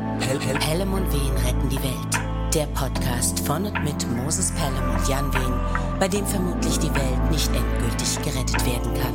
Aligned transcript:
Pelham 0.00 0.94
und 0.94 1.12
Wehen 1.12 1.36
retten 1.44 1.68
die 1.68 1.76
Welt. 1.76 2.54
Der 2.54 2.64
Podcast 2.66 3.40
von 3.40 3.66
und 3.66 3.84
mit 3.84 4.06
Moses 4.16 4.50
Pelham 4.52 4.94
und 4.94 5.06
Jan 5.06 5.30
Wehen, 5.34 5.52
bei 6.00 6.08
dem 6.08 6.24
vermutlich 6.24 6.78
die 6.78 6.94
Welt 6.94 7.30
nicht 7.30 7.50
endgültig 7.54 8.16
gerettet 8.22 8.64
werden 8.64 8.94
kann. 8.94 9.14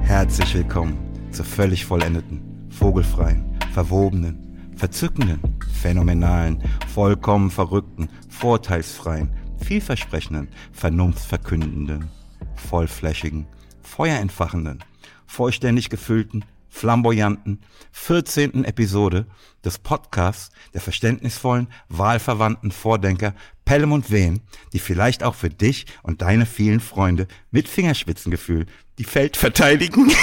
Herzlich 0.00 0.54
willkommen 0.54 0.98
zur 1.30 1.44
völlig 1.44 1.84
vollendeten, 1.84 2.68
vogelfreien, 2.70 3.58
verwobenen, 3.72 4.72
verzückenden, 4.74 5.40
phänomenalen, 5.72 6.62
vollkommen 6.88 7.52
verrückten, 7.52 8.08
vorteilsfreien, 8.28 9.30
vielversprechenden, 9.58 10.48
vernunftverkündenden, 10.72 12.10
vollflächigen, 12.56 13.46
feuerentfachenden, 13.82 14.82
vollständig 15.26 15.90
gefüllten, 15.90 16.44
flamboyanten 16.68 17.60
14. 17.92 18.64
Episode 18.64 19.26
des 19.64 19.78
Podcasts 19.78 20.50
der 20.74 20.80
verständnisvollen, 20.80 21.68
wahlverwandten 21.88 22.70
Vordenker 22.70 23.34
Pelham 23.64 23.92
und 23.92 24.10
Wehen, 24.10 24.40
die 24.72 24.78
vielleicht 24.78 25.22
auch 25.22 25.34
für 25.34 25.50
dich 25.50 25.86
und 26.02 26.22
deine 26.22 26.46
vielen 26.46 26.80
Freunde 26.80 27.26
mit 27.50 27.68
Fingerspitzengefühl 27.68 28.66
die 28.98 29.04
Feld 29.04 29.36
verteidigen. 29.36 30.10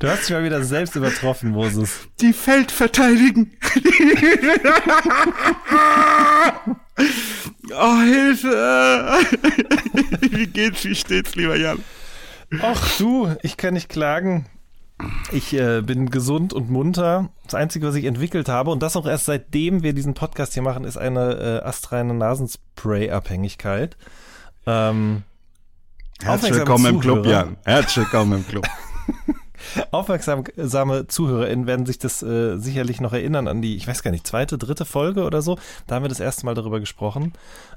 Du 0.00 0.08
hast 0.08 0.24
dich 0.24 0.30
mal 0.30 0.44
wieder 0.44 0.62
selbst 0.62 0.96
übertroffen, 0.96 1.50
Moses. 1.50 2.08
Die 2.20 2.32
Feld 2.32 2.70
verteidigen. 2.70 3.52
oh, 7.72 8.00
Hilfe. 8.00 9.18
Wie 10.30 10.46
geht's, 10.46 10.84
wie 10.84 10.94
steht's, 10.94 11.34
lieber 11.34 11.56
Jan? 11.56 11.78
Ach 12.60 12.96
du, 12.98 13.34
ich 13.42 13.56
kann 13.56 13.74
nicht 13.74 13.88
klagen. 13.88 14.46
Ich 15.32 15.52
äh, 15.52 15.80
bin 15.82 16.10
gesund 16.10 16.52
und 16.52 16.70
munter. 16.70 17.30
Das 17.44 17.54
Einzige, 17.54 17.86
was 17.86 17.94
ich 17.94 18.04
entwickelt 18.04 18.48
habe, 18.48 18.70
und 18.70 18.82
das 18.82 18.96
auch 18.96 19.06
erst 19.06 19.26
seitdem 19.26 19.82
wir 19.82 19.92
diesen 19.92 20.14
Podcast 20.14 20.54
hier 20.54 20.62
machen, 20.62 20.84
ist 20.84 20.96
eine 20.96 21.60
äh, 21.62 21.66
astreine 21.66 22.14
Nasenspray-Abhängigkeit. 22.14 23.96
Ähm, 24.66 25.22
Herzlich 26.22 26.54
willkommen 26.54 26.86
im 26.86 27.00
Club, 27.00 27.26
Jan. 27.26 27.56
Herzlich 27.64 28.06
willkommen 28.06 28.38
im 28.38 28.46
Club. 28.46 28.66
Aufmerksame 29.90 31.06
ZuhörerInnen 31.08 31.66
werden 31.66 31.86
sich 31.86 31.98
das 31.98 32.22
äh, 32.22 32.56
sicherlich 32.58 33.00
noch 33.00 33.12
erinnern 33.12 33.48
an 33.48 33.62
die, 33.62 33.76
ich 33.76 33.86
weiß 33.86 34.02
gar 34.02 34.10
nicht, 34.10 34.26
zweite, 34.26 34.58
dritte 34.58 34.84
Folge 34.84 35.24
oder 35.24 35.42
so. 35.42 35.58
Da 35.86 35.96
haben 35.96 36.04
wir 36.04 36.08
das 36.08 36.20
erste 36.20 36.46
Mal 36.46 36.54
darüber 36.54 36.80
gesprochen. 36.80 37.32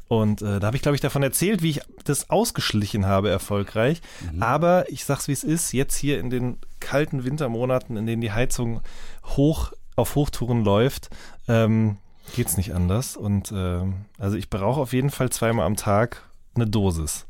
Und 0.08 0.42
äh, 0.42 0.60
da 0.60 0.68
habe 0.68 0.78
ich, 0.78 0.82
glaube 0.82 0.96
ich, 0.96 1.02
davon 1.02 1.24
erzählt, 1.24 1.62
wie 1.62 1.72
ich 1.72 1.82
das 2.06 2.30
ausgeschlichen 2.30 3.06
habe 3.06 3.30
erfolgreich. 3.30 4.02
Aber 4.40 4.90
ich 4.90 5.04
sag's 5.06 5.28
wie 5.28 5.34
es 5.34 5.44
ist, 5.44 5.74
jetzt 5.74 5.96
hier 5.96 6.20
in 6.20 6.30
den 6.30 6.58
kalten 6.80 7.24
Wintermonaten, 7.24 7.98
in 7.98 8.06
denen 8.06 8.22
die 8.22 8.32
Heizung 8.32 8.82
hoch 9.26 9.74
auf 9.96 10.16
Hochtouren 10.16 10.64
läuft, 10.64 11.10
ähm, 11.48 11.98
geht's 12.36 12.58
nicht 12.58 12.74
anders. 12.74 13.18
Und 13.18 13.52
ähm, 13.54 14.06
also 14.18 14.38
ich 14.38 14.50
brauche 14.50 14.80
auf 14.80 14.94
jeden 14.94 15.10
Fall 15.10 15.30
zweimal 15.30 15.66
am 15.66 15.76
Tag 15.76 16.24
eine 16.56 16.68
Dosis. 16.68 17.27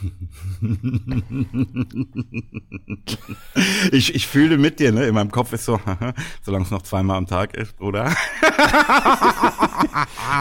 Ich, 3.92 4.14
ich 4.14 4.26
fühle 4.26 4.58
mit 4.58 4.80
dir, 4.80 4.92
ne? 4.92 5.06
In 5.06 5.14
meinem 5.14 5.30
Kopf 5.30 5.52
ist 5.52 5.64
so, 5.64 5.80
solange 6.42 6.64
es 6.64 6.70
noch 6.70 6.82
zweimal 6.82 7.16
am 7.16 7.26
Tag 7.26 7.56
ist, 7.56 7.80
oder? 7.80 8.10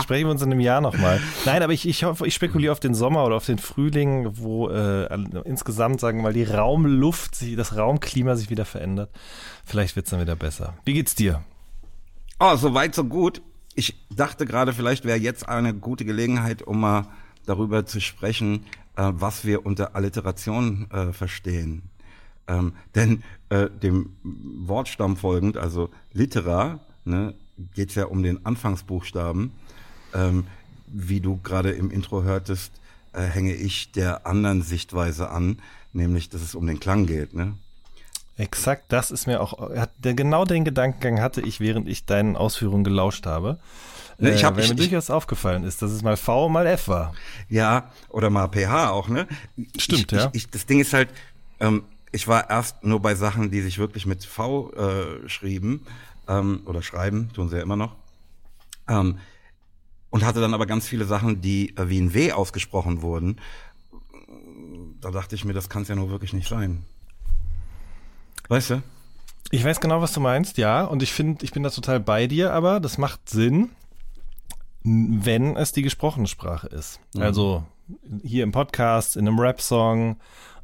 Sprechen 0.03 0.27
wir 0.27 0.31
uns 0.31 0.41
in 0.41 0.51
einem 0.51 0.59
Jahr 0.59 0.81
nochmal. 0.81 1.21
Nein, 1.45 1.63
aber 1.63 1.73
ich, 1.73 1.87
ich 1.87 2.03
hoffe, 2.03 2.27
ich 2.27 2.33
spekuliere 2.33 2.71
auf 2.71 2.79
den 2.79 2.93
Sommer 2.93 3.25
oder 3.25 3.35
auf 3.35 3.45
den 3.45 3.57
Frühling, 3.57 4.37
wo 4.37 4.69
äh, 4.69 5.07
insgesamt, 5.45 5.99
sagen 5.99 6.19
wir 6.19 6.23
mal, 6.23 6.33
die 6.33 6.43
Raumluft, 6.43 7.35
sich, 7.35 7.55
das 7.55 7.77
Raumklima 7.77 8.35
sich 8.35 8.49
wieder 8.49 8.65
verändert. 8.65 9.09
Vielleicht 9.63 9.95
wird's 9.95 10.09
dann 10.09 10.21
wieder 10.21 10.35
besser. 10.35 10.75
Wie 10.85 10.93
geht's 10.93 11.15
dir? 11.15 11.43
Oh, 12.39 12.55
so 12.55 12.73
weit, 12.73 12.95
so 12.95 13.05
gut. 13.05 13.41
Ich 13.75 13.95
dachte 14.09 14.45
gerade, 14.45 14.73
vielleicht 14.73 15.05
wäre 15.05 15.17
jetzt 15.17 15.47
eine 15.47 15.73
gute 15.73 16.05
Gelegenheit, 16.05 16.61
um 16.61 16.79
mal 16.79 17.07
darüber 17.45 17.85
zu 17.85 18.01
sprechen, 18.01 18.65
äh, 18.95 19.11
was 19.13 19.45
wir 19.45 19.65
unter 19.65 19.95
Alliteration 19.95 20.89
äh, 20.91 21.13
verstehen. 21.13 21.83
Ähm, 22.47 22.73
denn 22.93 23.23
äh, 23.49 23.69
dem 23.69 24.15
Wortstamm 24.23 25.17
folgend, 25.17 25.57
also 25.57 25.89
Litera, 26.13 26.79
ne, 27.03 27.33
geht 27.73 27.89
es 27.89 27.95
ja 27.95 28.05
um 28.05 28.23
den 28.23 28.45
Anfangsbuchstaben. 28.45 29.51
Ähm, 30.13 30.45
wie 30.87 31.19
du 31.19 31.37
gerade 31.41 31.71
im 31.71 31.89
Intro 31.89 32.23
hörtest, 32.23 32.71
äh, 33.13 33.23
hänge 33.23 33.53
ich 33.53 33.91
der 33.91 34.27
anderen 34.27 34.61
Sichtweise 34.61 35.29
an, 35.29 35.57
nämlich, 35.93 36.29
dass 36.29 36.41
es 36.41 36.55
um 36.55 36.67
den 36.67 36.79
Klang 36.79 37.05
geht. 37.05 37.33
Ne? 37.33 37.55
Exakt, 38.37 38.85
das 38.89 39.11
ist 39.11 39.27
mir 39.27 39.41
auch, 39.41 39.57
hat, 39.75 39.91
der, 39.97 40.13
genau 40.13 40.45
den 40.45 40.65
Gedankengang 40.65 41.21
hatte 41.21 41.41
ich, 41.41 41.59
während 41.59 41.87
ich 41.87 42.05
deinen 42.05 42.35
Ausführungen 42.35 42.83
gelauscht 42.83 43.25
habe. 43.25 43.59
Ne, 44.17 44.33
ich 44.33 44.41
äh, 44.41 44.45
hab- 44.45 44.55
weil 44.55 44.63
ich- 44.63 44.69
mir 44.69 44.75
durchaus 44.75 45.09
aufgefallen 45.09 45.63
ist, 45.63 45.81
dass 45.81 45.91
es 45.91 46.01
mal 46.01 46.15
V, 46.17 46.47
mal 46.49 46.65
F 46.67 46.87
war. 46.87 47.13
Ja, 47.49 47.91
oder 48.09 48.29
mal 48.29 48.47
pH 48.49 48.89
auch, 48.91 49.09
ne? 49.09 49.27
Stimmt, 49.77 50.11
ich, 50.13 50.17
ja. 50.17 50.29
Ich, 50.33 50.43
ich, 50.45 50.49
das 50.49 50.65
Ding 50.65 50.79
ist 50.79 50.93
halt, 50.93 51.09
ähm, 51.59 51.83
ich 52.11 52.27
war 52.27 52.49
erst 52.49 52.83
nur 52.83 53.01
bei 53.01 53.15
Sachen, 53.15 53.51
die 53.51 53.61
sich 53.61 53.77
wirklich 53.77 54.05
mit 54.05 54.23
V 54.25 54.71
äh, 54.73 55.27
schrieben 55.27 55.85
ähm, 56.27 56.61
oder 56.65 56.81
schreiben, 56.81 57.29
tun 57.33 57.49
sie 57.49 57.57
ja 57.57 57.61
immer 57.63 57.75
noch. 57.75 57.95
Ähm, 58.87 59.17
und 60.11 60.23
hatte 60.25 60.39
dann 60.39 60.53
aber 60.53 60.65
ganz 60.65 60.87
viele 60.87 61.03
Sachen, 61.05 61.41
die 61.41 61.75
äh, 61.75 61.89
wie 61.89 61.99
ein 61.99 62.13
W 62.13 62.31
ausgesprochen 62.31 63.01
wurden. 63.01 63.37
Da 65.01 65.11
dachte 65.11 65.35
ich 65.35 65.43
mir, 65.43 65.53
das 65.53 65.67
kann 65.67 65.81
es 65.81 65.89
ja 65.89 65.95
nur 65.95 66.09
wirklich 66.09 66.31
nicht 66.31 66.47
sein. 66.47 66.83
Weißt 68.47 68.69
du? 68.71 68.81
Ich 69.51 69.63
weiß 69.63 69.79
genau, 69.81 70.01
was 70.01 70.13
du 70.13 70.19
meinst, 70.19 70.57
ja. 70.57 70.83
Und 70.85 71.03
ich 71.03 71.11
finde, 71.13 71.43
ich 71.43 71.51
bin 71.51 71.63
da 71.63 71.69
total 71.69 71.99
bei 71.99 72.27
dir, 72.27 72.53
aber 72.53 72.79
das 72.79 72.97
macht 72.97 73.29
Sinn, 73.29 73.69
wenn 74.85 75.57
es 75.57 75.71
die 75.71 75.81
gesprochene 75.81 76.27
Sprache 76.27 76.67
ist. 76.67 76.99
Also 77.17 77.63
hier 78.23 78.43
im 78.43 78.51
Podcast, 78.51 79.17
in 79.17 79.27
einem 79.27 79.39
Rap-Song, 79.39 80.17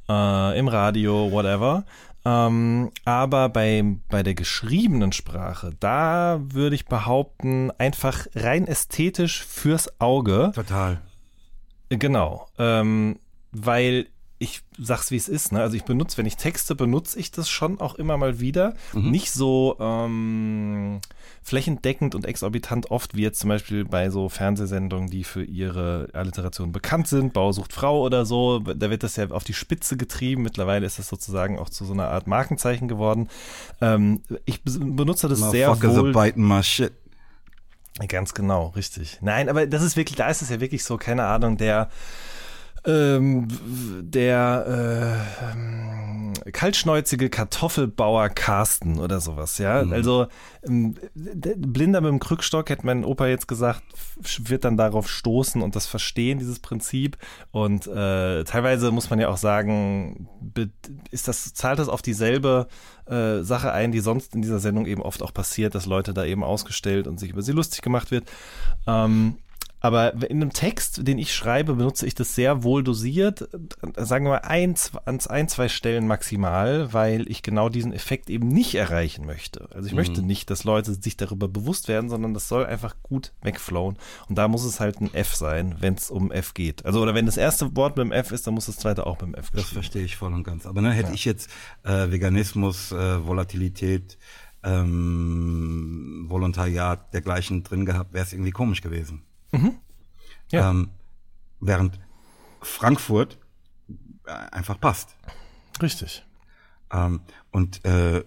äh, 0.07 0.59
im 0.59 0.67
Radio, 0.67 1.31
whatever. 1.31 1.85
Ähm, 2.23 2.91
aber 3.03 3.49
bei, 3.49 3.83
bei 4.09 4.21
der 4.21 4.35
geschriebenen 4.35 5.11
Sprache, 5.11 5.71
da 5.79 6.39
würde 6.43 6.75
ich 6.75 6.85
behaupten, 6.85 7.71
einfach 7.79 8.27
rein 8.35 8.67
ästhetisch 8.67 9.43
fürs 9.43 9.99
Auge. 9.99 10.51
Total. 10.53 11.01
Genau, 11.89 12.47
ähm, 12.59 13.17
weil 13.51 14.05
ich 14.41 14.63
sag's 14.79 15.11
wie 15.11 15.17
es 15.17 15.29
ist, 15.29 15.51
ne? 15.51 15.61
Also 15.61 15.77
ich 15.77 15.83
benutze, 15.83 16.17
wenn 16.17 16.25
ich 16.25 16.35
texte, 16.35 16.73
benutze 16.73 17.19
ich 17.19 17.29
das 17.29 17.47
schon 17.47 17.79
auch 17.79 17.93
immer 17.93 18.17
mal 18.17 18.39
wieder. 18.39 18.73
Nicht 18.93 19.31
so 19.31 19.77
ähm, 19.79 20.99
flächendeckend 21.43 22.15
und 22.15 22.25
exorbitant 22.25 22.89
oft 22.89 23.15
wie 23.15 23.21
jetzt 23.21 23.39
zum 23.39 23.49
Beispiel 23.49 23.85
bei 23.85 24.09
so 24.09 24.29
Fernsehsendungen, 24.29 25.11
die 25.11 25.23
für 25.23 25.43
ihre 25.43 26.09
Alliteration 26.13 26.71
bekannt 26.71 27.07
sind, 27.07 27.33
Bau 27.33 27.51
sucht 27.51 27.71
Frau 27.71 28.01
oder 28.01 28.25
so. 28.25 28.59
Da 28.59 28.89
wird 28.89 29.03
das 29.03 29.15
ja 29.15 29.29
auf 29.29 29.43
die 29.43 29.53
Spitze 29.53 29.95
getrieben. 29.95 30.41
Mittlerweile 30.41 30.87
ist 30.87 30.97
das 30.97 31.07
sozusagen 31.07 31.59
auch 31.59 31.69
zu 31.69 31.85
so 31.85 31.93
einer 31.93 32.07
Art 32.07 32.25
Markenzeichen 32.25 32.87
geworden. 32.87 33.29
Ähm, 33.79 34.23
ich 34.45 34.63
benutze 34.63 35.29
das 35.29 35.39
sehr 35.51 35.69
Motherfuckers 35.69 35.97
are 35.97 36.03
wohl. 36.05 36.13
biting 36.13 36.47
my 36.47 36.63
shit. 36.63 36.93
Ganz 38.07 38.33
genau, 38.33 38.69
richtig. 38.75 39.19
Nein, 39.21 39.49
aber 39.49 39.67
das 39.67 39.83
ist 39.83 39.97
wirklich, 39.97 40.15
da 40.15 40.29
ist 40.29 40.41
es 40.41 40.49
ja 40.49 40.59
wirklich 40.59 40.83
so, 40.83 40.97
keine 40.97 41.25
Ahnung, 41.25 41.57
der 41.57 41.89
ähm, 42.85 43.47
der 44.01 44.65
äh, 45.43 45.51
ähm, 45.51 46.33
kaltschnäuzige 46.51 47.29
Kartoffelbauer 47.29 48.29
Carsten 48.29 48.99
oder 48.99 49.19
sowas, 49.19 49.59
ja. 49.59 49.81
Also 49.81 50.27
ähm, 50.67 50.95
der 51.13 51.55
Blinder 51.57 52.01
mit 52.01 52.09
dem 52.09 52.19
Krückstock, 52.19 52.69
hätte 52.69 52.85
mein 52.85 53.05
Opa 53.05 53.27
jetzt 53.27 53.47
gesagt, 53.47 53.83
wird 54.39 54.65
dann 54.65 54.77
darauf 54.77 55.09
stoßen 55.09 55.61
und 55.61 55.75
das 55.75 55.85
verstehen, 55.85 56.39
dieses 56.39 56.59
Prinzip. 56.59 57.17
Und 57.51 57.85
äh, 57.85 58.43
teilweise 58.45 58.91
muss 58.91 59.09
man 59.09 59.19
ja 59.19 59.29
auch 59.29 59.37
sagen, 59.37 60.27
ist 61.11 61.27
das, 61.27 61.53
zahlt 61.53 61.77
das 61.77 61.89
auf 61.89 62.01
dieselbe 62.01 62.67
äh, 63.05 63.41
Sache 63.41 63.71
ein, 63.71 63.91
die 63.91 63.99
sonst 63.99 64.33
in 64.33 64.41
dieser 64.41 64.59
Sendung 64.59 64.87
eben 64.87 65.01
oft 65.01 65.21
auch 65.21 65.33
passiert, 65.33 65.75
dass 65.75 65.85
Leute 65.85 66.13
da 66.13 66.25
eben 66.25 66.43
ausgestellt 66.43 67.07
und 67.07 67.19
sich 67.19 67.29
über 67.29 67.43
sie 67.43 67.51
lustig 67.51 67.81
gemacht 67.81 68.09
wird. 68.09 68.25
Ähm, 68.87 69.37
aber 69.81 70.13
in 70.29 70.37
einem 70.41 70.53
Text, 70.53 71.07
den 71.07 71.17
ich 71.17 71.33
schreibe, 71.33 71.73
benutze 71.73 72.05
ich 72.05 72.13
das 72.15 72.35
sehr 72.35 72.63
wohl 72.63 72.83
dosiert, 72.83 73.49
sagen 73.97 74.25
wir 74.25 74.29
mal 74.33 74.37
ein, 74.43 74.75
zwei- 74.75 74.99
an 75.05 75.19
ein, 75.27 75.49
zwei 75.49 75.67
Stellen 75.69 76.05
maximal, 76.07 76.93
weil 76.93 77.29
ich 77.29 77.41
genau 77.41 77.67
diesen 77.67 77.91
Effekt 77.91 78.29
eben 78.29 78.47
nicht 78.47 78.75
erreichen 78.75 79.25
möchte. 79.25 79.67
Also 79.73 79.87
ich 79.87 79.93
möchte 79.95 80.21
nicht, 80.21 80.49
dass 80.51 80.63
Leute 80.63 80.93
sich 80.93 81.17
darüber 81.17 81.47
bewusst 81.47 81.87
werden, 81.87 82.09
sondern 82.09 82.33
das 82.35 82.47
soll 82.47 82.65
einfach 82.65 82.95
gut 83.01 83.33
wegflowen. 83.41 83.97
Und 84.29 84.37
da 84.37 84.47
muss 84.47 84.63
es 84.63 84.79
halt 84.79 85.01
ein 85.01 85.11
F 85.13 85.33
sein, 85.35 85.75
wenn 85.79 85.95
es 85.95 86.11
um 86.11 86.31
F 86.31 86.53
geht. 86.53 86.85
Also 86.85 87.01
oder 87.01 87.15
wenn 87.15 87.25
das 87.25 87.37
erste 87.37 87.75
Wort 87.75 87.97
mit 87.97 88.05
dem 88.05 88.11
F 88.11 88.31
ist, 88.31 88.45
dann 88.45 88.53
muss 88.53 88.67
das 88.67 88.77
zweite 88.77 89.07
auch 89.07 89.19
mit 89.19 89.29
dem 89.29 89.35
F 89.35 89.49
Das 89.51 89.65
verstehe 89.69 90.03
ich 90.03 90.15
voll 90.15 90.31
und 90.33 90.43
ganz. 90.43 90.67
Aber 90.67 90.81
ne, 90.81 90.91
hätte 90.91 91.13
ich 91.13 91.25
jetzt 91.25 91.49
äh, 91.83 92.11
Veganismus, 92.11 92.91
äh, 92.91 93.25
Volatilität, 93.25 94.19
ähm, 94.63 96.25
Volontariat 96.27 97.13
dergleichen 97.13 97.63
drin 97.63 97.85
gehabt, 97.85 98.13
wäre 98.13 98.23
es 98.25 98.33
irgendwie 98.33 98.51
komisch 98.51 98.81
gewesen. 98.81 99.23
Ja. 100.49 100.69
Ähm, 100.69 100.89
während 101.59 101.99
Frankfurt 102.61 103.37
einfach 104.25 104.79
passt. 104.79 105.15
Richtig. 105.81 106.25
Ähm, 106.91 107.21
und 107.51 107.83
äh, 107.85 108.23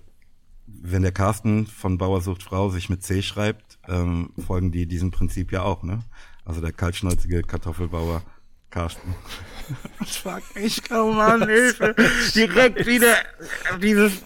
wenn 0.66 1.02
der 1.02 1.12
Carsten 1.12 1.66
von 1.66 1.98
Bauer 1.98 2.20
sucht 2.20 2.42
Frau 2.42 2.70
sich 2.70 2.88
mit 2.88 3.02
C 3.02 3.22
schreibt, 3.22 3.78
ähm, 3.88 4.32
folgen 4.46 4.72
die 4.72 4.86
diesem 4.86 5.10
Prinzip 5.10 5.52
ja 5.52 5.62
auch, 5.62 5.82
ne? 5.82 6.00
Also 6.44 6.60
der 6.60 6.72
kaltschnäuzige 6.72 7.42
Kartoffelbauer 7.42 8.22
Carsten. 8.70 9.14
Fuck, 10.04 10.42
ich 10.56 10.82
komm 10.86 11.18
an, 11.20 11.46
Hilfe. 11.48 11.94
Direkt 12.34 12.84
wieder 12.86 13.14
dieses 13.80 14.22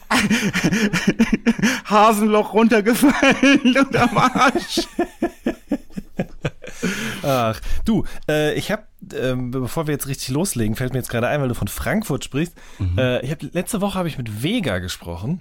Hasenloch 1.85 2.55
runtergefallen 2.55 3.77
und 3.77 3.97
am 3.97 4.17
Arsch. 4.17 4.81
Ach, 7.23 7.61
du, 7.85 8.05
äh, 8.29 8.55
ich 8.55 8.71
habe, 8.71 8.83
äh, 9.13 9.35
bevor 9.35 9.87
wir 9.87 9.95
jetzt 9.95 10.07
richtig 10.07 10.29
loslegen, 10.29 10.77
fällt 10.77 10.93
mir 10.93 10.99
jetzt 10.99 11.11
gerade 11.11 11.29
ein, 11.29 11.41
weil 11.41 11.49
du 11.49 11.55
von 11.55 11.69
Frankfurt 11.69 12.25
sprichst. 12.25 12.55
Mhm. 12.79 12.99
Äh, 12.99 13.21
ich 13.21 13.31
hab, 13.31 13.43
letzte 13.43 13.81
Woche 13.81 13.99
habe 13.99 14.09
ich 14.09 14.19
mit 14.19 14.43
Vega 14.43 14.79
gesprochen. 14.79 15.41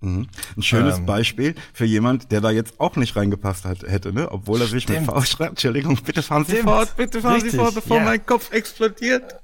Mhm. 0.00 0.28
Ein 0.56 0.62
schönes 0.62 0.98
Ähm. 0.98 1.06
Beispiel 1.06 1.54
für 1.72 1.84
jemand, 1.84 2.32
der 2.32 2.40
da 2.40 2.50
jetzt 2.50 2.80
auch 2.80 2.96
nicht 2.96 3.16
reingepasst 3.16 3.64
hat, 3.64 3.82
hätte, 3.82 4.12
ne? 4.12 4.30
Obwohl 4.32 4.60
er 4.60 4.66
sich 4.66 4.88
mit. 4.88 5.02
V 5.02 5.20
schreibt. 5.22 5.50
Entschuldigung, 5.50 5.98
bitte 6.04 6.22
fahren 6.22 6.44
Sie 6.44 6.52
Stimmt. 6.52 6.68
fort, 6.70 6.96
bitte 6.96 7.20
fahren 7.20 7.34
Richtig, 7.34 7.52
Sie 7.52 7.58
fort, 7.58 7.74
bevor 7.74 7.98
ja. 7.98 8.04
mein 8.04 8.24
Kopf 8.24 8.50
explodiert. 8.52 9.36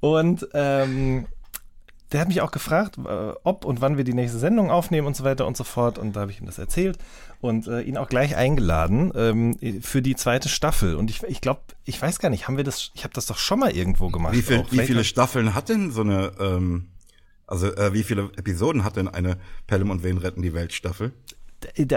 Und 0.00 0.46
ähm, 0.54 1.26
der 2.12 2.20
hat 2.20 2.28
mich 2.28 2.40
auch 2.40 2.50
gefragt, 2.50 2.98
äh, 2.98 3.32
ob 3.42 3.64
und 3.64 3.80
wann 3.80 3.96
wir 3.96 4.04
die 4.04 4.12
nächste 4.12 4.38
Sendung 4.38 4.70
aufnehmen 4.70 5.06
und 5.06 5.16
so 5.16 5.24
weiter 5.24 5.46
und 5.46 5.56
so 5.56 5.64
fort. 5.64 5.98
Und 5.98 6.14
da 6.14 6.20
habe 6.20 6.30
ich 6.30 6.40
ihm 6.40 6.46
das 6.46 6.58
erzählt 6.58 6.98
und 7.40 7.66
äh, 7.66 7.80
ihn 7.80 7.96
auch 7.96 8.08
gleich 8.08 8.36
eingeladen 8.36 9.12
ähm, 9.14 9.82
für 9.82 10.02
die 10.02 10.14
zweite 10.14 10.48
Staffel. 10.48 10.94
Und 10.94 11.10
ich, 11.10 11.22
ich 11.24 11.40
glaube, 11.40 11.62
ich 11.84 12.00
weiß 12.00 12.18
gar 12.18 12.28
nicht, 12.28 12.48
haben 12.48 12.56
wir 12.56 12.64
das, 12.64 12.90
ich 12.94 13.04
habe 13.04 13.14
das 13.14 13.26
doch 13.26 13.38
schon 13.38 13.58
mal 13.58 13.74
irgendwo 13.74 14.10
gemacht. 14.10 14.34
Wie, 14.34 14.42
viel, 14.42 14.64
wie 14.70 14.80
viele 14.80 15.04
Staffeln 15.04 15.54
hat 15.54 15.68
denn 15.68 15.90
so 15.90 16.02
eine, 16.02 16.32
ähm, 16.38 16.88
also 17.46 17.74
äh, 17.74 17.92
wie 17.92 18.02
viele 18.02 18.30
Episoden 18.36 18.84
hat 18.84 18.96
denn 18.96 19.08
eine 19.08 19.38
Pelham 19.66 19.90
und 19.90 20.04
Wen 20.04 20.18
retten 20.18 20.42
die 20.42 20.54
Welt 20.54 20.72
Staffel? 20.72 21.12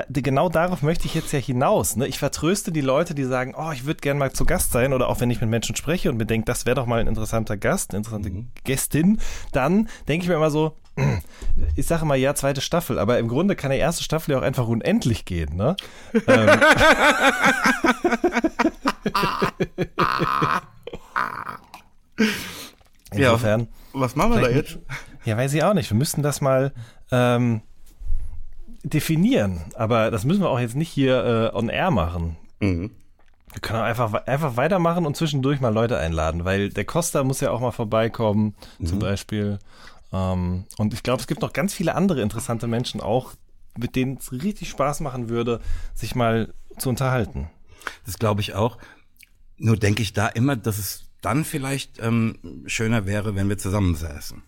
Genau 0.10 0.50
darauf 0.50 0.82
möchte 0.82 1.06
ich 1.06 1.16
jetzt 1.16 1.32
ja 1.32 1.40
hinaus. 1.40 1.96
Ne? 1.96 2.08
Ich 2.08 2.20
vertröste 2.20 2.72
die 2.72 2.82
Leute, 2.82 3.16
die 3.16 3.24
sagen, 3.24 3.56
oh, 3.58 3.72
ich 3.72 3.86
würde 3.86 4.02
gerne 4.02 4.20
mal 4.20 4.32
zu 4.32 4.46
Gast 4.46 4.72
sein 4.72 4.94
oder 4.94 5.10
auch 5.10 5.20
wenn 5.20 5.30
ich 5.30 5.42
mit 5.42 5.50
Menschen 5.50 5.76
spreche 5.76 6.10
und 6.10 6.18
mir 6.18 6.26
denke, 6.26 6.46
das 6.46 6.66
wäre 6.66 6.76
doch 6.76 6.86
mal 6.86 7.00
ein 7.00 7.08
interessanter 7.08 7.58
Gast, 7.58 7.92
eine 7.92 8.00
interessante 8.00 8.32
Gästin, 8.64 9.20
dann 9.52 9.90
denke 10.08 10.24
ich 10.24 10.30
mir 10.30 10.36
immer 10.36 10.52
so, 10.52 10.78
ich 11.76 11.86
sage 11.86 12.06
mal 12.06 12.16
ja, 12.16 12.36
zweite 12.36 12.62
Staffel, 12.62 13.00
aber 13.00 13.20
im 13.20 13.28
Grunde 13.28 13.56
kann 13.56 13.72
die 13.72 13.78
erste 13.78 14.04
Staffel 14.04 14.32
ja 14.32 14.40
auch 14.40 14.44
einfach 14.44 14.68
unendlich 14.68 15.26
gehen. 15.26 15.56
Ne? 15.56 15.76
ähm, 16.28 16.50
Insofern, 23.12 23.68
Was 23.94 24.16
machen 24.16 24.34
wir 24.34 24.42
da 24.42 24.50
jetzt? 24.50 24.80
ja, 25.26 25.38
weiß 25.38 25.54
ich 25.54 25.64
auch 25.64 25.74
nicht. 25.74 25.90
Wir 25.90 25.98
müssten 25.98 26.22
das 26.22 26.42
mal 26.42 26.74
ähm, 27.12 27.62
definieren. 28.86 29.66
Aber 29.76 30.12
das 30.12 30.26
müssen 30.26 30.42
wir 30.42 30.50
auch 30.50 30.60
jetzt 30.60 30.76
nicht 30.76 30.90
hier 30.90 31.52
äh, 31.54 31.58
on 31.58 31.70
air 31.70 31.92
machen. 31.92 32.38
Mhm. 32.60 32.92
Wir 33.52 33.62
können 33.62 33.80
auch 33.80 33.86
einfach, 33.86 34.14
einfach 34.26 34.58
weitermachen 34.58 35.06
und 35.06 35.16
zwischendurch 35.16 35.62
mal 35.62 35.74
Leute 35.74 35.98
einladen, 35.98 36.46
weil 36.46 36.70
der 36.70 36.86
Costa 36.86 37.24
muss 37.24 37.40
ja 37.40 37.52
auch 37.52 37.62
mal 37.62 37.72
vorbeikommen, 37.72 38.54
zum 38.84 39.00
Beispiel. 39.00 39.60
Ähm, 40.12 40.66
und 40.78 40.94
ich 40.94 41.04
glaube, 41.04 41.22
es 41.22 41.28
gibt 41.28 41.42
noch 41.42 41.54
ganz 41.54 41.74
viele 41.74 41.96
andere 41.96 42.22
interessante 42.22 42.68
Menschen 42.68 43.00
auch, 43.00 43.34
mit 43.78 43.96
denen 43.96 44.18
es 44.18 44.32
richtig 44.32 44.70
Spaß 44.70 45.00
machen 45.00 45.30
würde, 45.30 45.62
sich 45.94 46.16
mal 46.16 46.54
zu 46.78 46.90
unterhalten. 46.90 47.50
Das 48.06 48.20
glaube 48.20 48.42
ich 48.42 48.56
auch. 48.56 48.78
Nur 49.58 49.78
denke 49.78 50.02
ich 50.02 50.12
da 50.12 50.28
immer, 50.28 50.58
dass 50.58 50.78
es 50.78 51.06
dann 51.22 51.46
vielleicht 51.46 52.00
ähm, 52.02 52.64
schöner 52.66 53.06
wäre, 53.06 53.36
wenn 53.36 53.48
wir 53.48 53.58
zusammensäßen. 53.58 54.44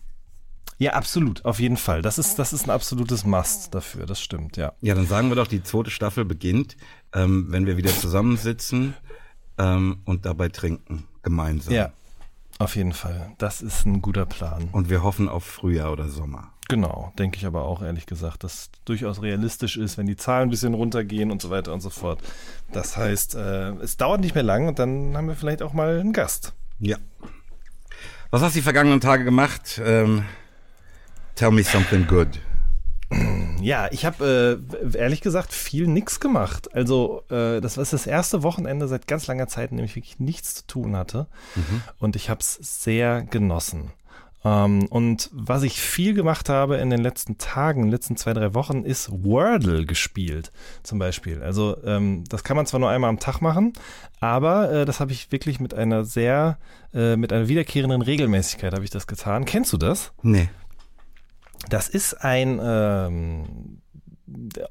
Ja, 0.78 0.92
absolut, 0.92 1.44
auf 1.44 1.58
jeden 1.58 1.76
Fall. 1.76 2.02
Das 2.02 2.18
ist, 2.18 2.38
das 2.38 2.52
ist 2.52 2.66
ein 2.66 2.70
absolutes 2.70 3.24
Must 3.24 3.74
dafür, 3.74 4.06
das 4.06 4.20
stimmt, 4.20 4.56
ja. 4.56 4.72
Ja, 4.80 4.94
dann 4.94 5.06
sagen 5.06 5.28
wir 5.28 5.34
doch, 5.34 5.48
die 5.48 5.62
zweite 5.62 5.90
Staffel 5.90 6.24
beginnt, 6.24 6.76
ähm, 7.12 7.46
wenn 7.50 7.66
wir 7.66 7.76
wieder 7.76 7.90
zusammensitzen 7.90 8.94
ähm, 9.58 10.02
und 10.04 10.24
dabei 10.24 10.48
trinken, 10.48 11.04
gemeinsam. 11.22 11.74
Ja, 11.74 11.92
auf 12.60 12.76
jeden 12.76 12.92
Fall. 12.92 13.32
Das 13.38 13.60
ist 13.60 13.86
ein 13.86 14.02
guter 14.02 14.24
Plan. 14.24 14.68
Und 14.70 14.88
wir 14.88 15.02
hoffen 15.02 15.28
auf 15.28 15.44
Frühjahr 15.44 15.92
oder 15.92 16.08
Sommer. 16.08 16.52
Genau, 16.68 17.12
denke 17.18 17.38
ich 17.38 17.46
aber 17.46 17.64
auch 17.64 17.82
ehrlich 17.82 18.06
gesagt, 18.06 18.44
dass 18.44 18.70
durchaus 18.84 19.22
realistisch 19.22 19.76
ist, 19.76 19.96
wenn 19.96 20.06
die 20.06 20.16
Zahlen 20.16 20.48
ein 20.48 20.50
bisschen 20.50 20.74
runtergehen 20.74 21.30
und 21.30 21.40
so 21.40 21.50
weiter 21.50 21.72
und 21.72 21.80
so 21.80 21.88
fort. 21.88 22.20
Das 22.72 22.96
heißt, 22.96 23.36
äh, 23.36 23.70
es 23.76 23.96
dauert 23.96 24.20
nicht 24.20 24.34
mehr 24.34 24.44
lang 24.44 24.68
und 24.68 24.78
dann 24.78 25.16
haben 25.16 25.28
wir 25.28 25.34
vielleicht 25.34 25.62
auch 25.62 25.72
mal 25.72 25.98
einen 25.98 26.12
Gast. 26.12 26.52
Ja. 26.78 26.98
Was 28.30 28.42
hast 28.42 28.54
du 28.54 28.58
die 28.58 28.62
vergangenen 28.62 29.00
Tage 29.00 29.24
gemacht? 29.24 29.80
Ähm, 29.82 30.24
tell 31.38 31.50
me 31.52 31.62
something 31.62 32.06
good. 32.06 32.28
Ja, 33.62 33.88
ich 33.90 34.04
habe 34.04 34.60
äh, 34.92 34.98
ehrlich 34.98 35.20
gesagt 35.20 35.52
viel 35.52 35.86
nix 35.86 36.20
gemacht. 36.20 36.74
Also 36.74 37.22
äh, 37.30 37.60
das 37.60 37.76
war 37.76 37.84
das 37.84 38.06
erste 38.06 38.42
Wochenende 38.42 38.86
seit 38.86 39.06
ganz 39.06 39.26
langer 39.26 39.46
Zeit, 39.46 39.70
in 39.70 39.78
dem 39.78 39.86
ich 39.86 39.96
wirklich 39.96 40.18
nichts 40.18 40.56
zu 40.56 40.66
tun 40.66 40.96
hatte. 40.96 41.26
Und 41.98 42.16
ich 42.16 42.28
habe 42.28 42.40
es 42.40 42.54
sehr 42.60 43.22
genossen. 43.22 43.92
Ähm, 44.44 44.86
und 44.86 45.30
was 45.32 45.62
ich 45.62 45.80
viel 45.80 46.12
gemacht 46.12 46.48
habe 46.48 46.76
in 46.76 46.90
den 46.90 47.00
letzten 47.00 47.38
Tagen, 47.38 47.80
in 47.80 47.86
den 47.86 47.92
letzten 47.92 48.16
zwei, 48.16 48.34
drei 48.34 48.54
Wochen, 48.54 48.84
ist 48.84 49.10
Wordle 49.10 49.86
gespielt 49.86 50.52
zum 50.82 50.98
Beispiel. 50.98 51.42
Also 51.42 51.76
ähm, 51.84 52.24
das 52.28 52.44
kann 52.44 52.56
man 52.56 52.66
zwar 52.66 52.80
nur 52.80 52.90
einmal 52.90 53.10
am 53.10 53.20
Tag 53.20 53.40
machen, 53.40 53.72
aber 54.20 54.70
äh, 54.70 54.84
das 54.84 55.00
habe 55.00 55.12
ich 55.12 55.32
wirklich 55.32 55.60
mit 55.60 55.72
einer 55.72 56.04
sehr, 56.04 56.58
äh, 56.92 57.16
mit 57.16 57.32
einer 57.32 57.48
wiederkehrenden 57.48 58.02
Regelmäßigkeit 58.02 58.72
habe 58.74 58.84
ich 58.84 58.90
das 58.90 59.06
getan. 59.06 59.44
Kennst 59.44 59.72
du 59.72 59.78
das? 59.78 60.12
Nee. 60.22 60.48
Das 61.68 61.88
ist 61.88 62.14
ein 62.24 62.60
ähm, 62.62 63.80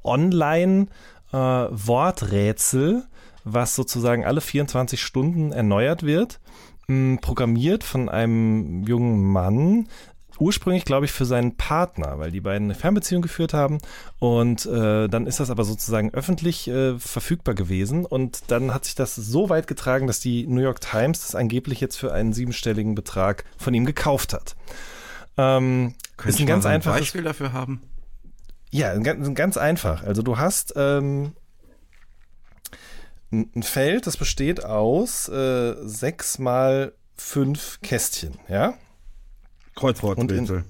Online-Worträtsel, 0.03 3.03
was 3.43 3.75
sozusagen 3.75 4.25
alle 4.25 4.41
24 4.41 4.99
Stunden 5.01 5.51
erneuert 5.51 6.03
wird, 6.03 6.39
mh, 6.87 7.19
programmiert 7.21 7.83
von 7.83 8.09
einem 8.09 8.83
jungen 8.83 9.23
Mann. 9.23 9.87
Ursprünglich, 10.39 10.85
glaube 10.85 11.07
ich, 11.07 11.11
für 11.11 11.25
seinen 11.25 11.57
Partner, 11.57 12.19
weil 12.19 12.29
die 12.29 12.41
beiden 12.41 12.67
eine 12.67 12.75
Fernbeziehung 12.75 13.23
geführt 13.23 13.55
haben. 13.55 13.79
Und 14.19 14.67
äh, 14.67 15.07
dann 15.07 15.25
ist 15.25 15.39
das 15.39 15.49
aber 15.49 15.63
sozusagen 15.63 16.13
öffentlich 16.13 16.67
äh, 16.67 16.99
verfügbar 16.99 17.55
gewesen. 17.55 18.05
Und 18.05 18.51
dann 18.51 18.71
hat 18.71 18.85
sich 18.85 18.93
das 18.93 19.15
so 19.15 19.49
weit 19.49 19.65
getragen, 19.65 20.05
dass 20.05 20.19
die 20.19 20.45
New 20.45 20.61
York 20.61 20.79
Times 20.79 21.21
das 21.21 21.33
angeblich 21.33 21.81
jetzt 21.81 21.97
für 21.97 22.13
einen 22.13 22.33
siebenstelligen 22.33 22.93
Betrag 22.93 23.45
von 23.57 23.73
ihm 23.73 23.85
gekauft 23.85 24.33
hat. 24.33 24.55
Ähm, 25.37 25.93
Könnte 26.17 26.29
ist 26.29 26.39
ein 26.39 26.47
ganz 26.47 26.65
einfaches 26.65 26.99
Beispiel 27.01 27.23
dafür 27.23 27.53
haben? 27.53 27.81
ja, 28.71 28.97
ganz, 28.97 29.33
ganz 29.33 29.57
einfach. 29.57 30.03
Also 30.03 30.21
du 30.21 30.37
hast 30.37 30.73
ähm, 30.75 31.33
ein 33.31 33.51
ein 33.55 33.63
Feld, 33.63 34.07
das 34.07 34.17
besteht 34.17 34.63
aus 34.63 35.29
äh, 35.29 35.75
sechs 35.83 36.39
mal 36.39 36.93
fünf 37.15 37.79
Kästchen, 37.81 38.37
ja? 38.47 38.73
Kreuzworträtsel. 39.75 40.65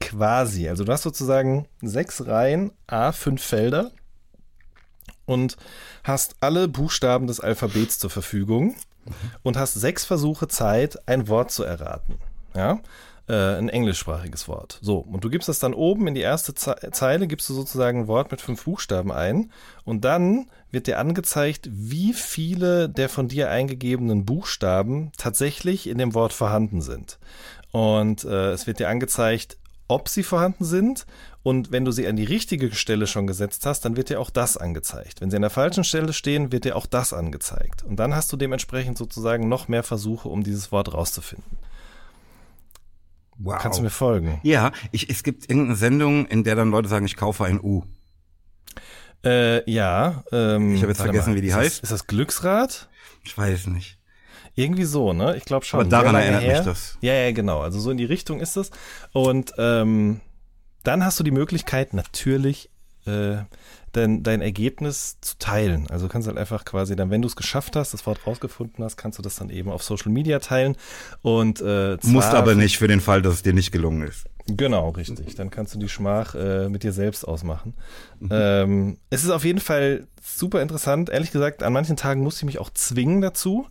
Quasi. 0.00 0.68
Also 0.68 0.84
du 0.84 0.92
hast 0.92 1.02
sozusagen 1.02 1.66
sechs 1.82 2.26
Reihen, 2.26 2.72
A, 2.86 3.12
fünf 3.12 3.42
Felder 3.42 3.90
und 5.26 5.56
hast 6.02 6.36
alle 6.40 6.66
Buchstaben 6.66 7.26
des 7.26 7.40
Alphabets 7.40 7.98
zur 7.98 8.10
Verfügung 8.10 8.74
und 9.42 9.56
hast 9.56 9.74
sechs 9.74 10.04
Versuche 10.04 10.48
Zeit, 10.48 11.06
ein 11.08 11.28
Wort 11.28 11.50
zu 11.50 11.62
erraten. 11.62 12.18
Ja? 12.54 12.80
Äh, 13.30 13.58
ein 13.58 13.68
englischsprachiges 13.68 14.48
Wort. 14.48 14.80
So, 14.82 14.98
und 14.98 15.22
du 15.22 15.30
gibst 15.30 15.48
das 15.48 15.60
dann 15.60 15.72
oben 15.72 16.08
in 16.08 16.14
die 16.14 16.20
erste 16.20 16.52
Ze 16.52 16.74
Zeile, 16.90 17.28
gibst 17.28 17.48
du 17.48 17.54
sozusagen 17.54 18.00
ein 18.00 18.08
Wort 18.08 18.32
mit 18.32 18.40
fünf 18.40 18.64
Buchstaben 18.64 19.12
ein 19.12 19.52
und 19.84 20.04
dann 20.04 20.50
wird 20.72 20.88
dir 20.88 20.98
angezeigt, 20.98 21.68
wie 21.70 22.12
viele 22.12 22.88
der 22.88 23.08
von 23.08 23.28
dir 23.28 23.48
eingegebenen 23.48 24.24
Buchstaben 24.24 25.12
tatsächlich 25.16 25.88
in 25.88 25.98
dem 25.98 26.12
Wort 26.14 26.32
vorhanden 26.32 26.80
sind. 26.80 27.20
Und 27.70 28.24
äh, 28.24 28.50
es 28.50 28.66
wird 28.66 28.80
dir 28.80 28.88
angezeigt, 28.88 29.58
ob 29.86 30.08
sie 30.08 30.24
vorhanden 30.24 30.64
sind. 30.64 31.06
Und 31.44 31.70
wenn 31.70 31.84
du 31.84 31.92
sie 31.92 32.08
an 32.08 32.16
die 32.16 32.24
richtige 32.24 32.74
Stelle 32.74 33.06
schon 33.06 33.28
gesetzt 33.28 33.64
hast, 33.64 33.84
dann 33.84 33.96
wird 33.96 34.10
dir 34.10 34.18
auch 34.18 34.30
das 34.30 34.56
angezeigt. 34.56 35.20
Wenn 35.20 35.30
sie 35.30 35.36
an 35.36 35.42
der 35.42 35.50
falschen 35.50 35.84
Stelle 35.84 36.12
stehen, 36.12 36.50
wird 36.50 36.64
dir 36.64 36.74
auch 36.74 36.86
das 36.86 37.12
angezeigt. 37.12 37.84
Und 37.84 37.96
dann 37.96 38.12
hast 38.12 38.32
du 38.32 38.36
dementsprechend 38.36 38.98
sozusagen 38.98 39.48
noch 39.48 39.68
mehr 39.68 39.84
Versuche, 39.84 40.28
um 40.28 40.42
dieses 40.42 40.72
Wort 40.72 40.92
rauszufinden. 40.92 41.58
Wow. 43.42 43.58
Kannst 43.58 43.78
du 43.78 43.82
mir 43.82 43.90
folgen? 43.90 44.38
ja, 44.42 44.70
ich, 44.92 45.08
es 45.08 45.22
gibt 45.22 45.48
irgendeine 45.48 45.76
Sendung, 45.76 46.26
in 46.26 46.44
der 46.44 46.56
dann 46.56 46.70
Leute 46.70 46.88
sagen, 46.88 47.06
ich 47.06 47.16
kaufe 47.16 47.44
ein 47.44 47.58
U. 47.60 47.84
Äh, 49.24 49.70
ja. 49.70 50.24
Ähm, 50.32 50.74
Ich 50.74 50.82
hab 50.82 50.88
jetzt 50.88 51.00
vergessen, 51.00 51.30
mal. 51.30 51.36
wie 51.36 51.40
die 51.42 51.48
ist 51.48 51.54
heißt. 51.54 51.82
Das, 51.82 51.90
ist 51.90 51.92
das 51.92 52.06
Glücksrad? 52.06 52.88
Ich 53.24 53.36
weiß 53.36 53.68
nicht. 53.68 53.98
Irgendwie 54.54 54.84
so, 54.84 55.12
ne? 55.12 55.36
Ich 55.36 55.44
glaube 55.44 55.64
schon. 55.64 55.80
Aber 55.80 55.88
daran 55.88 56.14
erinnert 56.14 56.46
mich 56.46 56.60
das. 56.64 56.98
Ja, 57.00 57.14
ja, 57.14 57.32
genau. 57.32 57.60
Also 57.60 57.80
so 57.80 57.90
in 57.90 57.96
die 57.96 58.04
Richtung 58.04 58.40
ist 58.40 58.56
es. 58.56 58.70
Und 59.12 59.52
ähm, 59.58 60.20
dann 60.82 61.04
hast 61.04 61.18
du 61.20 61.24
die 61.24 61.30
Möglichkeit, 61.30 61.94
natürlich, 61.94 62.70
äh, 63.06 63.36
dein, 63.92 64.22
dein 64.22 64.40
Ergebnis 64.40 65.18
zu 65.20 65.38
teilen. 65.38 65.88
Also 65.90 66.06
du 66.06 66.12
kannst 66.12 66.28
halt 66.28 66.38
einfach 66.38 66.64
quasi 66.64 66.96
dann, 66.96 67.10
wenn 67.10 67.22
du 67.22 67.28
es 67.28 67.36
geschafft 67.36 67.76
hast, 67.76 67.92
das 67.92 68.06
Wort 68.06 68.26
rausgefunden 68.26 68.84
hast, 68.84 68.96
kannst 68.96 69.18
du 69.18 69.22
das 69.22 69.36
dann 69.36 69.50
eben 69.50 69.70
auf 69.70 69.82
Social 69.82 70.12
Media 70.12 70.38
teilen. 70.38 70.76
Und 71.22 71.60
äh, 71.60 71.96
Musst 72.02 72.34
aber 72.34 72.54
nicht 72.54 72.78
für 72.78 72.88
den 72.88 73.00
Fall, 73.00 73.22
dass 73.22 73.34
es 73.34 73.42
dir 73.42 73.52
nicht 73.52 73.72
gelungen 73.72 74.06
ist. 74.06 74.26
Genau, 74.46 74.90
richtig. 74.90 75.34
Dann 75.34 75.50
kannst 75.50 75.74
du 75.74 75.78
die 75.78 75.88
Schmach 75.88 76.34
äh, 76.34 76.68
mit 76.68 76.82
dir 76.82 76.92
selbst 76.92 77.26
ausmachen. 77.26 77.74
Mhm. 78.18 78.28
Ähm, 78.32 78.98
es 79.10 79.24
ist 79.24 79.30
auf 79.30 79.44
jeden 79.44 79.60
Fall 79.60 80.06
super 80.22 80.62
interessant. 80.62 81.10
Ehrlich 81.10 81.30
gesagt, 81.30 81.62
an 81.62 81.72
manchen 81.72 81.96
Tagen 81.96 82.22
musste 82.22 82.40
ich 82.40 82.46
mich 82.46 82.58
auch 82.58 82.70
zwingen 82.70 83.20
dazu, 83.20 83.66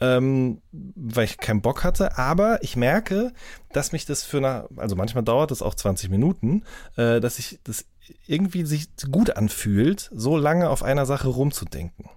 ähm, 0.00 0.60
weil 0.72 1.24
ich 1.24 1.38
keinen 1.38 1.62
Bock 1.62 1.84
hatte. 1.84 2.18
Aber 2.18 2.62
ich 2.62 2.76
merke, 2.76 3.32
dass 3.72 3.92
mich 3.92 4.06
das 4.06 4.22
für 4.22 4.38
eine, 4.38 4.68
also 4.76 4.96
manchmal 4.96 5.24
dauert 5.24 5.50
das 5.50 5.62
auch 5.62 5.74
20 5.74 6.10
Minuten, 6.10 6.64
äh, 6.96 7.20
dass 7.20 7.38
ich 7.38 7.58
das 7.64 7.84
irgendwie 8.26 8.64
sich 8.64 8.88
gut 9.10 9.36
anfühlt, 9.36 10.10
so 10.14 10.36
lange 10.36 10.70
auf 10.70 10.82
einer 10.82 11.06
Sache 11.06 11.28
rumzudenken. 11.28 12.08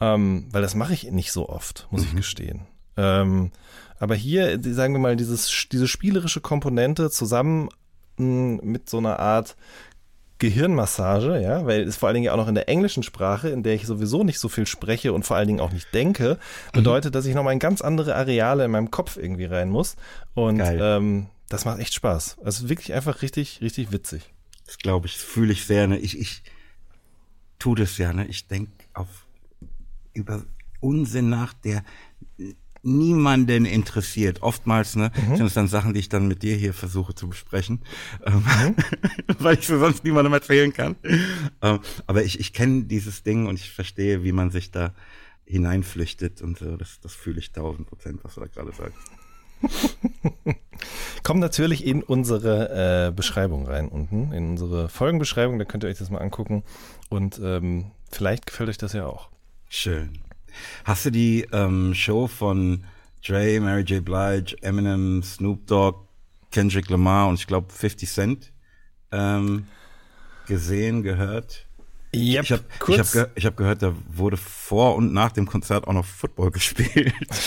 Ähm, 0.00 0.48
weil 0.50 0.62
das 0.62 0.74
mache 0.74 0.94
ich 0.94 1.10
nicht 1.10 1.32
so 1.32 1.48
oft, 1.48 1.86
muss 1.90 2.02
mhm. 2.02 2.08
ich 2.08 2.16
gestehen. 2.16 2.66
Ähm, 2.96 3.50
aber 3.98 4.14
hier, 4.14 4.58
sagen 4.62 4.94
wir 4.94 4.98
mal, 4.98 5.16
dieses, 5.16 5.68
diese 5.70 5.86
spielerische 5.86 6.40
Komponente 6.40 7.10
zusammen 7.10 7.68
hm, 8.16 8.60
mit 8.62 8.88
so 8.88 8.98
einer 8.98 9.18
Art 9.18 9.56
Gehirnmassage, 10.38 11.40
ja, 11.40 11.66
weil 11.66 11.82
es 11.82 11.98
vor 11.98 12.08
allen 12.08 12.14
Dingen 12.14 12.30
auch 12.30 12.38
noch 12.38 12.48
in 12.48 12.54
der 12.54 12.68
englischen 12.68 13.02
Sprache, 13.02 13.50
in 13.50 13.62
der 13.62 13.74
ich 13.74 13.86
sowieso 13.86 14.24
nicht 14.24 14.38
so 14.38 14.48
viel 14.48 14.66
spreche 14.66 15.12
und 15.12 15.24
vor 15.24 15.36
allen 15.36 15.48
Dingen 15.48 15.60
auch 15.60 15.70
nicht 15.70 15.92
denke, 15.92 16.38
mhm. 16.38 16.78
bedeutet, 16.78 17.14
dass 17.14 17.26
ich 17.26 17.34
nochmal 17.34 17.52
in 17.52 17.58
ganz 17.58 17.82
andere 17.82 18.16
Areale 18.16 18.64
in 18.64 18.70
meinem 18.70 18.90
Kopf 18.90 19.18
irgendwie 19.18 19.44
rein 19.44 19.68
muss. 19.68 19.96
Und 20.32 20.62
ähm, 20.64 21.26
das 21.50 21.66
macht 21.66 21.78
echt 21.78 21.92
Spaß. 21.92 22.38
Also 22.42 22.70
wirklich 22.70 22.94
einfach 22.94 23.20
richtig, 23.20 23.60
richtig 23.60 23.92
witzig. 23.92 24.32
Das 24.70 24.78
glaube 24.78 25.08
ich, 25.08 25.16
fühle 25.16 25.52
ich 25.52 25.64
sehr. 25.66 25.88
Ne? 25.88 25.98
Ich, 25.98 26.16
ich 26.16 26.44
tue 27.58 27.74
das 27.74 27.98
ja, 27.98 28.12
ne? 28.12 28.24
Ich 28.28 28.46
denke 28.46 28.70
auf 28.94 29.26
über 30.14 30.44
Unsinn 30.78 31.28
nach, 31.28 31.54
der 31.54 31.82
niemanden 32.82 33.64
interessiert. 33.64 34.42
Oftmals 34.42 34.94
ne, 34.94 35.10
mhm. 35.26 35.36
sind 35.36 35.46
es 35.46 35.54
dann 35.54 35.66
Sachen, 35.66 35.92
die 35.92 35.98
ich 35.98 36.08
dann 36.08 36.28
mit 36.28 36.44
dir 36.44 36.54
hier 36.54 36.72
versuche 36.72 37.16
zu 37.16 37.28
besprechen, 37.28 37.80
ähm, 38.24 38.44
mhm. 38.44 38.76
weil 39.40 39.58
ich 39.58 39.66
so 39.66 39.76
sonst 39.76 40.04
niemandem 40.04 40.34
erzählen 40.34 40.72
kann. 40.72 40.94
Ähm, 41.62 41.80
aber 42.06 42.22
ich, 42.22 42.38
ich 42.38 42.52
kenne 42.52 42.84
dieses 42.84 43.24
Ding 43.24 43.48
und 43.48 43.56
ich 43.56 43.72
verstehe, 43.72 44.22
wie 44.22 44.30
man 44.30 44.52
sich 44.52 44.70
da 44.70 44.94
hineinflüchtet 45.46 46.42
und 46.42 46.58
so. 46.58 46.76
Das, 46.76 47.00
das 47.00 47.16
fühle 47.16 47.40
ich 47.40 47.50
tausend 47.50 47.88
Prozent, 47.88 48.20
was 48.22 48.36
du 48.36 48.40
da 48.40 48.46
gerade 48.46 48.70
sagst. 48.70 48.98
Kommt 51.22 51.40
natürlich 51.40 51.86
in 51.86 52.02
unsere 52.02 53.08
äh, 53.08 53.12
Beschreibung 53.12 53.66
rein 53.66 53.88
unten, 53.88 54.32
in 54.32 54.50
unsere 54.50 54.88
Folgenbeschreibung, 54.88 55.58
da 55.58 55.64
könnt 55.64 55.84
ihr 55.84 55.90
euch 55.90 55.98
das 55.98 56.10
mal 56.10 56.18
angucken 56.18 56.62
und 57.08 57.40
ähm, 57.42 57.90
vielleicht 58.10 58.46
gefällt 58.46 58.70
euch 58.70 58.78
das 58.78 58.92
ja 58.92 59.06
auch. 59.06 59.28
Schön. 59.68 60.18
Hast 60.84 61.06
du 61.06 61.10
die 61.10 61.46
ähm, 61.52 61.94
Show 61.94 62.26
von 62.26 62.84
Dre, 63.24 63.60
Mary 63.60 63.82
J. 63.82 64.04
Blige, 64.04 64.56
Eminem, 64.62 65.22
Snoop 65.22 65.66
Dogg, 65.66 66.08
Kendrick 66.50 66.88
Lamar 66.88 67.28
und 67.28 67.34
ich 67.34 67.46
glaube 67.46 67.72
50 67.72 68.08
Cent 68.08 68.52
ähm, 69.12 69.66
gesehen, 70.46 71.02
gehört? 71.02 71.66
Yep, 72.12 72.42
ich 72.42 72.50
habe 72.52 72.64
hab 72.98 73.12
ge 73.12 73.26
hab 73.44 73.56
gehört, 73.56 73.82
da 73.82 73.94
wurde 74.08 74.36
vor 74.36 74.96
und 74.96 75.12
nach 75.12 75.30
dem 75.30 75.46
Konzert 75.46 75.86
auch 75.86 75.92
noch 75.92 76.04
Football 76.04 76.50
gespielt. 76.50 77.14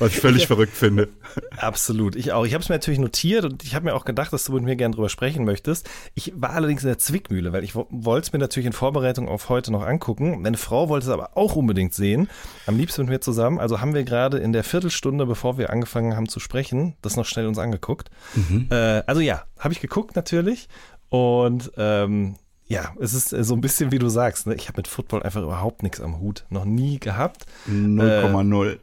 Was 0.00 0.12
ich 0.12 0.20
völlig 0.20 0.42
ja. 0.42 0.46
verrückt 0.48 0.76
finde. 0.76 1.08
Absolut, 1.56 2.16
ich 2.16 2.32
auch. 2.32 2.44
Ich 2.44 2.54
habe 2.54 2.62
es 2.62 2.68
mir 2.68 2.74
natürlich 2.74 2.98
notiert 2.98 3.44
und 3.44 3.62
ich 3.62 3.76
habe 3.76 3.84
mir 3.84 3.94
auch 3.94 4.04
gedacht, 4.04 4.32
dass 4.32 4.44
du 4.44 4.52
mit 4.52 4.64
mir 4.64 4.74
gerne 4.74 4.96
drüber 4.96 5.08
sprechen 5.08 5.44
möchtest. 5.44 5.88
Ich 6.14 6.32
war 6.34 6.50
allerdings 6.50 6.82
in 6.82 6.88
der 6.88 6.98
Zwickmühle, 6.98 7.52
weil 7.52 7.62
ich 7.62 7.76
wollte 7.76 8.26
es 8.26 8.32
mir 8.32 8.40
natürlich 8.40 8.66
in 8.66 8.72
Vorbereitung 8.72 9.28
auf 9.28 9.48
heute 9.48 9.70
noch 9.70 9.86
angucken. 9.86 10.42
Meine 10.42 10.56
Frau 10.56 10.88
wollte 10.88 11.06
es 11.06 11.12
aber 11.12 11.36
auch 11.36 11.54
unbedingt 11.54 11.94
sehen. 11.94 12.28
Am 12.66 12.76
liebsten 12.76 13.02
mit 13.02 13.10
mir 13.10 13.20
zusammen. 13.20 13.60
Also 13.60 13.80
haben 13.80 13.94
wir 13.94 14.02
gerade 14.02 14.38
in 14.38 14.52
der 14.52 14.64
Viertelstunde, 14.64 15.24
bevor 15.24 15.56
wir 15.56 15.70
angefangen 15.70 16.16
haben 16.16 16.28
zu 16.28 16.40
sprechen, 16.40 16.96
das 17.00 17.14
noch 17.14 17.26
schnell 17.26 17.46
uns 17.46 17.58
angeguckt. 17.58 18.10
Mhm. 18.34 18.66
Äh, 18.70 19.04
also 19.06 19.20
ja, 19.20 19.44
habe 19.58 19.72
ich 19.72 19.80
geguckt 19.80 20.16
natürlich 20.16 20.68
und 21.08 21.72
ähm, 21.76 22.36
ja, 22.68 22.92
es 23.00 23.14
ist 23.14 23.30
so 23.30 23.54
ein 23.54 23.60
bisschen 23.60 23.92
wie 23.92 23.98
du 23.98 24.08
sagst. 24.08 24.46
Ne? 24.46 24.54
Ich 24.54 24.68
habe 24.68 24.78
mit 24.78 24.88
Football 24.88 25.22
einfach 25.22 25.42
überhaupt 25.42 25.82
nichts 25.82 26.00
am 26.00 26.20
Hut. 26.20 26.44
Noch 26.50 26.64
nie 26.64 26.98
gehabt. 26.98 27.46
0,0. 27.68 28.72
Äh, 28.72 28.76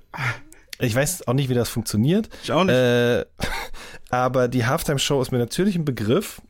ich 0.79 0.95
weiß 0.95 1.27
auch 1.27 1.33
nicht, 1.33 1.49
wie 1.49 1.53
das 1.53 1.69
funktioniert. 1.69 2.29
Ich 2.43 2.51
auch 2.51 2.63
nicht. 2.63 2.73
Äh, 2.73 3.25
aber 4.09 4.47
die 4.47 4.65
Halftime-Show 4.65 5.21
ist 5.21 5.31
mir 5.31 5.37
natürlich 5.37 5.75
ein 5.75 5.85
Begriff. 5.85 6.41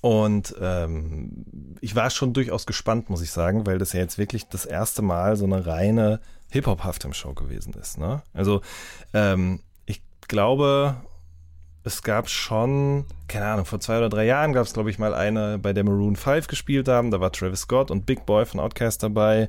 Und 0.00 0.54
ähm, 0.60 1.76
ich 1.80 1.96
war 1.96 2.10
schon 2.10 2.32
durchaus 2.32 2.64
gespannt, 2.66 3.10
muss 3.10 3.22
ich 3.22 3.30
sagen, 3.30 3.66
weil 3.66 3.78
das 3.78 3.92
ja 3.92 4.00
jetzt 4.00 4.18
wirklich 4.18 4.46
das 4.46 4.64
erste 4.64 5.02
Mal 5.02 5.36
so 5.36 5.44
eine 5.44 5.66
reine 5.66 6.20
Hip-Hop-Halftime-Show 6.50 7.34
gewesen 7.34 7.74
ist. 7.74 7.98
Ne? 7.98 8.22
Also 8.32 8.62
ähm, 9.12 9.60
ich 9.84 10.02
glaube, 10.28 10.96
es 11.86 12.02
gab 12.02 12.28
schon, 12.28 13.04
keine 13.28 13.46
Ahnung, 13.46 13.64
vor 13.64 13.78
zwei 13.78 13.98
oder 13.98 14.08
drei 14.08 14.24
Jahren 14.24 14.52
gab 14.52 14.66
es, 14.66 14.72
glaube 14.72 14.90
ich, 14.90 14.98
mal 14.98 15.14
eine, 15.14 15.56
bei 15.56 15.72
der 15.72 15.84
Maroon 15.84 16.16
5 16.16 16.48
gespielt 16.48 16.88
haben. 16.88 17.12
Da 17.12 17.20
war 17.20 17.30
Travis 17.30 17.60
Scott 17.60 17.92
und 17.92 18.06
Big 18.06 18.26
Boy 18.26 18.44
von 18.44 18.58
Outkast 18.58 19.04
dabei. 19.04 19.48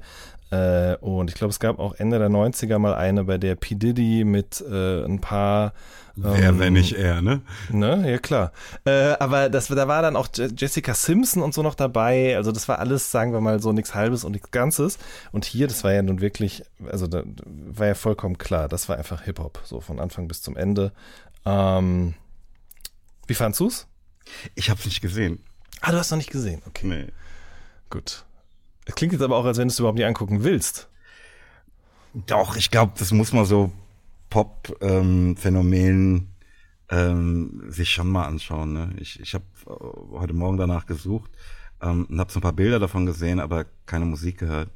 Äh, 0.52 0.96
und 0.98 1.32
ich 1.32 1.36
glaube, 1.36 1.50
es 1.50 1.60
gab 1.60 1.80
auch 1.80 1.96
Ende 1.96 2.20
der 2.20 2.30
90er 2.30 2.78
mal 2.78 2.94
eine, 2.94 3.24
bei 3.24 3.40
der 3.40 3.56
P. 3.56 3.74
Diddy 3.74 4.24
mit 4.24 4.62
äh, 4.62 5.04
ein 5.04 5.20
paar. 5.20 5.74
Wer, 6.16 6.50
ähm, 6.50 6.60
wenn 6.60 6.74
nicht 6.74 6.94
er, 6.94 7.24
ne? 7.24 7.42
Ne, 7.70 8.10
ja 8.10 8.18
klar. 8.20 8.52
Äh, 8.86 9.16
aber 9.20 9.50
das, 9.50 9.68
da 9.68 9.88
war 9.88 10.04
dann 10.04 10.16
auch 10.16 10.28
Jessica 10.32 10.94
Simpson 10.94 11.42
und 11.42 11.56
so 11.56 11.64
noch 11.64 11.76
dabei. 11.76 12.38
Also 12.38 12.52
das 12.52 12.68
war 12.68 12.78
alles, 12.78 13.12
sagen 13.12 13.34
wir 13.34 13.42
mal, 13.42 13.60
so 13.60 13.72
nichts 13.72 13.96
Halbes 13.96 14.24
und 14.24 14.34
nichts 14.34 14.52
Ganzes. 14.52 15.00
Und 15.32 15.44
hier, 15.44 15.68
das 15.68 15.84
war 15.84 15.92
ja 15.92 16.04
nun 16.04 16.22
wirklich, 16.22 16.64
also 16.88 17.08
da 17.08 17.24
war 17.46 17.88
ja 17.88 17.96
vollkommen 17.96 18.38
klar, 18.38 18.68
das 18.68 18.90
war 18.90 18.98
einfach 18.98 19.24
Hip-Hop, 19.24 19.60
so 19.64 19.82
von 19.82 20.00
Anfang 20.00 20.28
bis 20.28 20.44
zum 20.44 20.56
Ende. 20.56 20.92
Ähm, 21.46 22.14
wie 23.28 23.34
fandst 23.34 23.60
du's? 23.60 23.88
Ich 24.56 24.70
hab's 24.70 24.86
nicht 24.86 25.02
gesehen. 25.02 25.44
Ah, 25.82 25.92
du 25.92 25.98
hast 25.98 26.12
noch 26.12 26.18
nicht 26.18 26.32
gesehen, 26.32 26.62
okay. 26.66 26.88
Nee. 26.88 27.08
Gut. 27.90 28.26
Es 28.86 28.96
klingt 28.96 29.14
jetzt 29.14 29.22
aber 29.22 29.36
auch, 29.38 29.46
als 29.46 29.58
wenn 29.58 29.68
du 29.68 29.72
es 29.72 29.80
überhaupt 29.80 29.98
nicht 29.98 30.08
angucken 30.08 30.44
willst. 30.44 30.90
Doch, 32.14 32.56
ich 32.56 32.72
glaube, 32.72 32.94
das 32.98 33.12
muss 33.12 33.34
man 33.34 33.46
so 33.46 33.72
Pop-Phänomen 34.30 35.38
ähm, 36.10 36.28
ähm, 36.90 37.64
sich 37.72 37.90
schon 37.90 38.10
mal 38.10 38.26
anschauen. 38.26 38.74
Ne? 38.74 38.94
Ich, 38.98 39.20
ich 39.20 39.34
habe 39.34 39.46
äh, 39.68 40.18
heute 40.18 40.34
Morgen 40.34 40.58
danach 40.58 40.86
gesucht 40.86 41.32
ähm, 41.82 42.06
und 42.10 42.20
habe 42.20 42.32
so 42.32 42.40
ein 42.40 42.42
paar 42.44 42.54
Bilder 42.54 42.80
davon 42.80 43.06
gesehen, 43.06 43.40
aber 43.40 43.66
keine 43.86 44.06
Musik 44.06 44.40
gehört. 44.40 44.70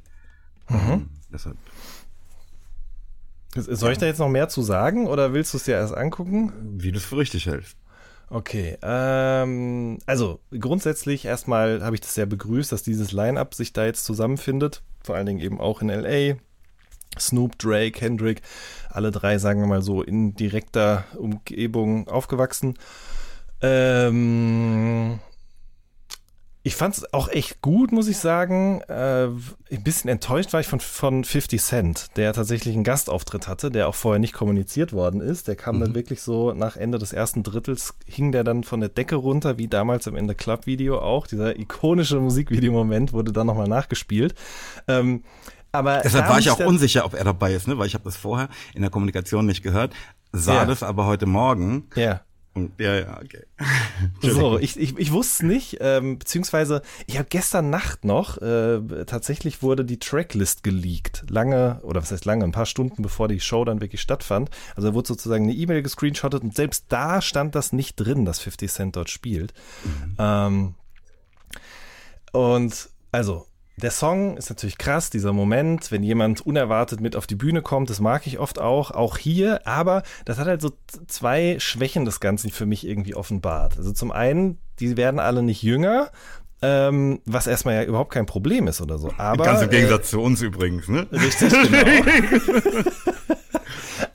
Mhm. 0.68 0.78
Ähm, 0.90 1.10
deshalb. 1.32 1.56
Soll 3.54 3.92
ich 3.92 3.98
da 3.98 4.06
jetzt 4.06 4.18
noch 4.18 4.30
mehr 4.30 4.48
zu 4.48 4.62
sagen 4.62 5.06
oder 5.06 5.34
willst 5.34 5.52
du 5.52 5.58
es 5.58 5.64
dir 5.64 5.74
erst 5.74 5.94
angucken? 5.94 6.52
Wie 6.78 6.90
du 6.90 6.96
es 6.98 7.04
für 7.04 7.18
richtig 7.18 7.46
hältst. 7.46 7.76
Okay, 8.30 8.78
ähm, 8.82 9.98
also 10.06 10.40
grundsätzlich 10.58 11.26
erstmal 11.26 11.82
habe 11.82 11.96
ich 11.96 12.00
das 12.00 12.14
sehr 12.14 12.26
begrüßt, 12.26 12.72
dass 12.72 12.82
dieses 12.82 13.12
Line-up 13.12 13.54
sich 13.54 13.72
da 13.72 13.84
jetzt 13.84 14.04
zusammenfindet, 14.04 14.82
vor 15.04 15.16
allen 15.16 15.26
Dingen 15.26 15.40
eben 15.40 15.60
auch 15.60 15.82
in 15.82 15.88
LA. 15.88 16.36
Snoop, 17.18 17.58
Dre, 17.58 17.90
Kendrick, 17.90 18.40
alle 18.88 19.10
drei, 19.10 19.36
sagen 19.36 19.60
wir 19.60 19.66
mal 19.66 19.82
so, 19.82 20.02
in 20.02 20.34
direkter 20.34 21.04
Umgebung 21.16 22.08
aufgewachsen. 22.08 22.78
Ähm, 23.60 25.20
ich 26.64 26.76
fand 26.76 26.96
es 26.96 27.12
auch 27.12 27.28
echt 27.28 27.60
gut, 27.60 27.90
muss 27.90 28.06
ich 28.06 28.18
sagen. 28.18 28.82
Äh, 28.82 29.24
ein 29.24 29.82
bisschen 29.82 30.08
enttäuscht 30.08 30.52
war 30.52 30.60
ich 30.60 30.68
von, 30.68 30.78
von 30.78 31.24
50 31.24 31.60
Cent, 31.60 32.16
der 32.16 32.32
tatsächlich 32.32 32.74
einen 32.74 32.84
Gastauftritt 32.84 33.48
hatte, 33.48 33.70
der 33.72 33.88
auch 33.88 33.96
vorher 33.96 34.20
nicht 34.20 34.32
kommuniziert 34.32 34.92
worden 34.92 35.20
ist. 35.20 35.48
Der 35.48 35.56
kam 35.56 35.76
mhm. 35.76 35.80
dann 35.80 35.94
wirklich 35.96 36.22
so 36.22 36.52
nach 36.52 36.76
Ende 36.76 36.98
des 36.98 37.12
ersten 37.12 37.42
Drittels, 37.42 37.94
hing 38.06 38.30
der 38.30 38.44
dann 38.44 38.62
von 38.62 38.78
der 38.78 38.90
Decke 38.90 39.16
runter, 39.16 39.58
wie 39.58 39.66
damals 39.66 40.06
im 40.06 40.14
Ende 40.14 40.36
Club 40.36 40.66
Video 40.66 41.00
auch. 41.00 41.26
Dieser 41.26 41.58
ikonische 41.58 42.20
Musikvideomoment 42.20 43.12
wurde 43.12 43.32
dann 43.32 43.48
nochmal 43.48 43.68
nachgespielt. 43.68 44.34
Ähm, 44.86 45.24
aber 45.72 46.02
Deshalb 46.04 46.28
war 46.28 46.38
ich 46.38 46.50
auch 46.50 46.60
unsicher, 46.60 47.04
ob 47.04 47.14
er 47.14 47.24
dabei 47.24 47.54
ist, 47.54 47.66
ne? 47.66 47.78
weil 47.78 47.86
ich 47.86 47.94
habe 47.94 48.04
das 48.04 48.16
vorher 48.16 48.50
in 48.74 48.82
der 48.82 48.90
Kommunikation 48.90 49.46
nicht 49.46 49.62
gehört, 49.62 49.94
sah 50.30 50.54
ja. 50.54 50.64
das 50.66 50.82
aber 50.82 51.06
heute 51.06 51.26
Morgen. 51.26 51.88
Ja. 51.96 52.12
Und, 52.12 52.20
ja, 52.78 52.94
ja, 52.94 53.20
okay. 53.22 53.44
so, 54.20 54.58
ich, 54.58 54.78
ich, 54.78 54.98
ich 54.98 55.12
wusste 55.12 55.32
es 55.32 55.48
nicht, 55.48 55.78
ähm, 55.80 56.18
beziehungsweise 56.18 56.82
ich 57.06 57.18
habe 57.18 57.28
gestern 57.30 57.70
Nacht 57.70 58.04
noch, 58.04 58.38
äh, 58.38 59.04
tatsächlich 59.06 59.62
wurde 59.62 59.84
die 59.84 59.98
Tracklist 59.98 60.62
geleakt. 60.62 61.24
Lange, 61.30 61.80
oder 61.82 62.02
was 62.02 62.12
heißt 62.12 62.24
lange, 62.24 62.44
ein 62.44 62.52
paar 62.52 62.66
Stunden 62.66 63.02
bevor 63.02 63.28
die 63.28 63.40
Show 63.40 63.64
dann 63.64 63.80
wirklich 63.80 64.00
stattfand. 64.00 64.50
Also 64.76 64.88
da 64.88 64.94
wurde 64.94 65.08
sozusagen 65.08 65.44
eine 65.44 65.54
E-Mail 65.54 65.82
gescreenshottet 65.82 66.42
und 66.42 66.54
selbst 66.54 66.86
da 66.88 67.22
stand 67.22 67.54
das 67.54 67.72
nicht 67.72 67.96
drin, 67.96 68.24
dass 68.24 68.40
50 68.40 68.70
Cent 68.70 68.96
dort 68.96 69.08
spielt. 69.08 69.54
Mhm. 69.84 70.16
Ähm, 70.18 70.74
und 72.32 72.90
also, 73.12 73.46
der 73.76 73.90
Song 73.90 74.36
ist 74.36 74.50
natürlich 74.50 74.76
krass, 74.76 75.08
dieser 75.08 75.32
Moment, 75.32 75.90
wenn 75.90 76.02
jemand 76.02 76.42
unerwartet 76.42 77.00
mit 77.00 77.16
auf 77.16 77.26
die 77.26 77.34
Bühne 77.34 77.62
kommt, 77.62 77.88
das 77.88 78.00
mag 78.00 78.26
ich 78.26 78.38
oft 78.38 78.58
auch, 78.58 78.90
auch 78.90 79.16
hier, 79.16 79.66
aber 79.66 80.02
das 80.24 80.38
hat 80.38 80.46
halt 80.46 80.60
so 80.60 80.72
zwei 81.06 81.56
Schwächen 81.58 82.04
des 82.04 82.20
Ganzen 82.20 82.50
für 82.50 82.66
mich 82.66 82.86
irgendwie 82.86 83.14
offenbart. 83.14 83.78
Also 83.78 83.92
zum 83.92 84.12
einen, 84.12 84.58
die 84.78 84.96
werden 84.96 85.18
alle 85.18 85.42
nicht 85.42 85.62
jünger, 85.62 86.10
ähm, 86.60 87.20
was 87.24 87.46
erstmal 87.46 87.74
ja 87.74 87.82
überhaupt 87.84 88.12
kein 88.12 88.26
Problem 88.26 88.68
ist 88.68 88.80
oder 88.80 88.98
so. 88.98 89.12
Aber, 89.16 89.44
Ganz 89.44 89.62
im 89.62 89.70
Gegensatz 89.70 90.08
äh, 90.08 90.10
zu 90.10 90.20
uns 90.20 90.42
übrigens, 90.42 90.88
ne? 90.88 91.08
Richtig, 91.10 91.50
genau. 91.62 92.90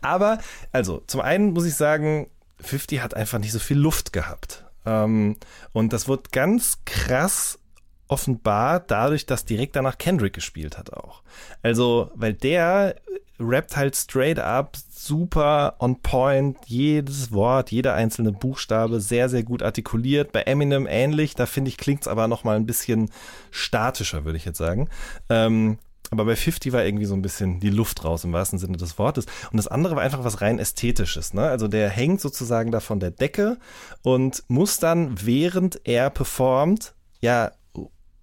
aber, 0.01 0.37
also, 0.71 1.03
zum 1.07 1.21
einen 1.21 1.51
muss 1.51 1.65
ich 1.65 1.75
sagen, 1.75 2.29
50 2.61 3.01
hat 3.01 3.15
einfach 3.15 3.39
nicht 3.39 3.51
so 3.51 3.59
viel 3.59 3.77
Luft 3.77 4.13
gehabt. 4.13 4.65
Ähm, 4.85 5.35
und 5.73 5.93
das 5.93 6.07
wird 6.07 6.31
ganz 6.31 6.79
krass 6.85 7.59
offenbar 8.07 8.79
dadurch, 8.79 9.25
dass 9.25 9.45
direkt 9.45 9.75
danach 9.75 9.97
Kendrick 9.97 10.33
gespielt 10.33 10.77
hat 10.77 10.93
auch. 10.93 11.21
Also, 11.61 12.11
weil 12.15 12.33
der 12.33 12.95
rappt 13.39 13.77
halt 13.77 13.95
straight 13.95 14.39
up, 14.39 14.77
super 14.89 15.75
on 15.79 16.01
point, 16.01 16.57
jedes 16.65 17.31
Wort, 17.31 17.71
jeder 17.71 17.93
einzelne 17.93 18.31
Buchstabe 18.31 18.99
sehr, 18.99 19.29
sehr 19.29 19.43
gut 19.43 19.61
artikuliert. 19.61 20.31
Bei 20.31 20.41
Eminem 20.41 20.87
ähnlich, 20.87 21.35
da 21.35 21.45
finde 21.45 21.69
ich, 21.69 21.77
klingt's 21.77 22.07
aber 22.07 22.27
noch 22.27 22.43
mal 22.43 22.55
ein 22.55 22.65
bisschen 22.65 23.11
statischer, 23.51 24.25
würde 24.25 24.37
ich 24.37 24.45
jetzt 24.45 24.57
sagen. 24.57 24.89
Ähm, 25.29 25.77
aber 26.09 26.25
bei 26.25 26.35
50 26.35 26.71
war 26.71 26.85
irgendwie 26.85 27.05
so 27.05 27.15
ein 27.15 27.21
bisschen 27.21 27.59
die 27.59 27.69
Luft 27.69 28.05
raus 28.05 28.23
im 28.23 28.31
wahrsten 28.31 28.59
Sinne 28.59 28.77
des 28.77 28.97
Wortes. 28.97 29.25
Und 29.51 29.57
das 29.57 29.67
andere 29.67 29.97
war 29.97 30.03
einfach 30.03 30.23
was 30.23 30.41
rein 30.41 30.57
Ästhetisches. 30.57 31.33
Ne? 31.33 31.43
Also 31.43 31.67
der 31.67 31.89
hängt 31.89 32.21
sozusagen 32.21 32.71
da 32.71 32.79
von 32.79 32.99
der 32.99 33.11
Decke 33.11 33.57
und 34.03 34.43
muss 34.47 34.79
dann, 34.79 35.25
während 35.25 35.81
er 35.83 36.09
performt, 36.09 36.93
ja 37.19 37.51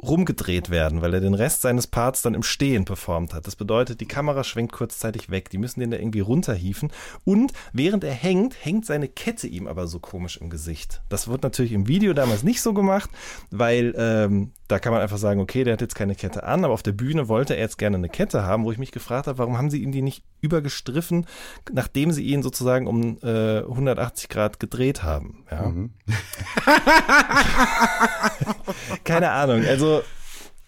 rumgedreht 0.06 0.70
werden, 0.70 1.02
weil 1.02 1.14
er 1.14 1.20
den 1.20 1.34
Rest 1.34 1.62
seines 1.62 1.86
Parts 1.86 2.22
dann 2.22 2.34
im 2.34 2.42
Stehen 2.42 2.84
performt 2.84 3.34
hat. 3.34 3.46
Das 3.46 3.56
bedeutet, 3.56 4.00
die 4.00 4.06
Kamera 4.06 4.44
schwenkt 4.44 4.72
kurzzeitig 4.72 5.30
weg. 5.30 5.50
Die 5.50 5.58
müssen 5.58 5.80
den 5.80 5.90
da 5.90 5.96
irgendwie 5.96 6.20
runterhieven. 6.20 6.92
Und 7.24 7.52
während 7.72 8.04
er 8.04 8.12
hängt, 8.12 8.64
hängt 8.64 8.86
seine 8.86 9.08
Kette 9.08 9.46
ihm 9.46 9.66
aber 9.66 9.86
so 9.86 9.98
komisch 9.98 10.36
im 10.36 10.50
Gesicht. 10.50 11.02
Das 11.08 11.28
wird 11.28 11.42
natürlich 11.42 11.72
im 11.72 11.88
Video 11.88 12.12
damals 12.12 12.42
nicht 12.42 12.60
so 12.60 12.74
gemacht, 12.74 13.10
weil 13.50 13.94
ähm, 13.96 14.52
da 14.68 14.78
kann 14.78 14.92
man 14.92 15.02
einfach 15.02 15.18
sagen, 15.18 15.40
okay, 15.40 15.64
der 15.64 15.74
hat 15.74 15.80
jetzt 15.80 15.94
keine 15.94 16.14
Kette 16.14 16.44
an, 16.44 16.64
aber 16.64 16.72
auf 16.72 16.82
der 16.82 16.92
Bühne 16.92 17.28
wollte 17.28 17.54
er 17.54 17.60
jetzt 17.60 17.78
gerne 17.78 17.96
eine 17.96 18.08
Kette 18.08 18.44
haben, 18.44 18.64
wo 18.64 18.72
ich 18.72 18.78
mich 18.78 18.92
gefragt 18.92 19.26
habe, 19.26 19.38
warum 19.38 19.58
haben 19.58 19.70
sie 19.70 19.82
ihm 19.82 19.92
die 19.92 20.02
nicht 20.02 20.24
übergestriffen, 20.40 21.26
nachdem 21.72 22.12
sie 22.12 22.24
ihn 22.24 22.42
sozusagen 22.42 22.86
um 22.86 23.18
äh, 23.22 23.58
180 23.58 24.28
Grad 24.28 24.60
gedreht 24.60 25.02
haben. 25.02 25.44
Ja. 25.50 25.68
Mhm. 25.68 25.92
keine 29.04 29.30
Ahnung. 29.30 29.64
Also 29.66 29.93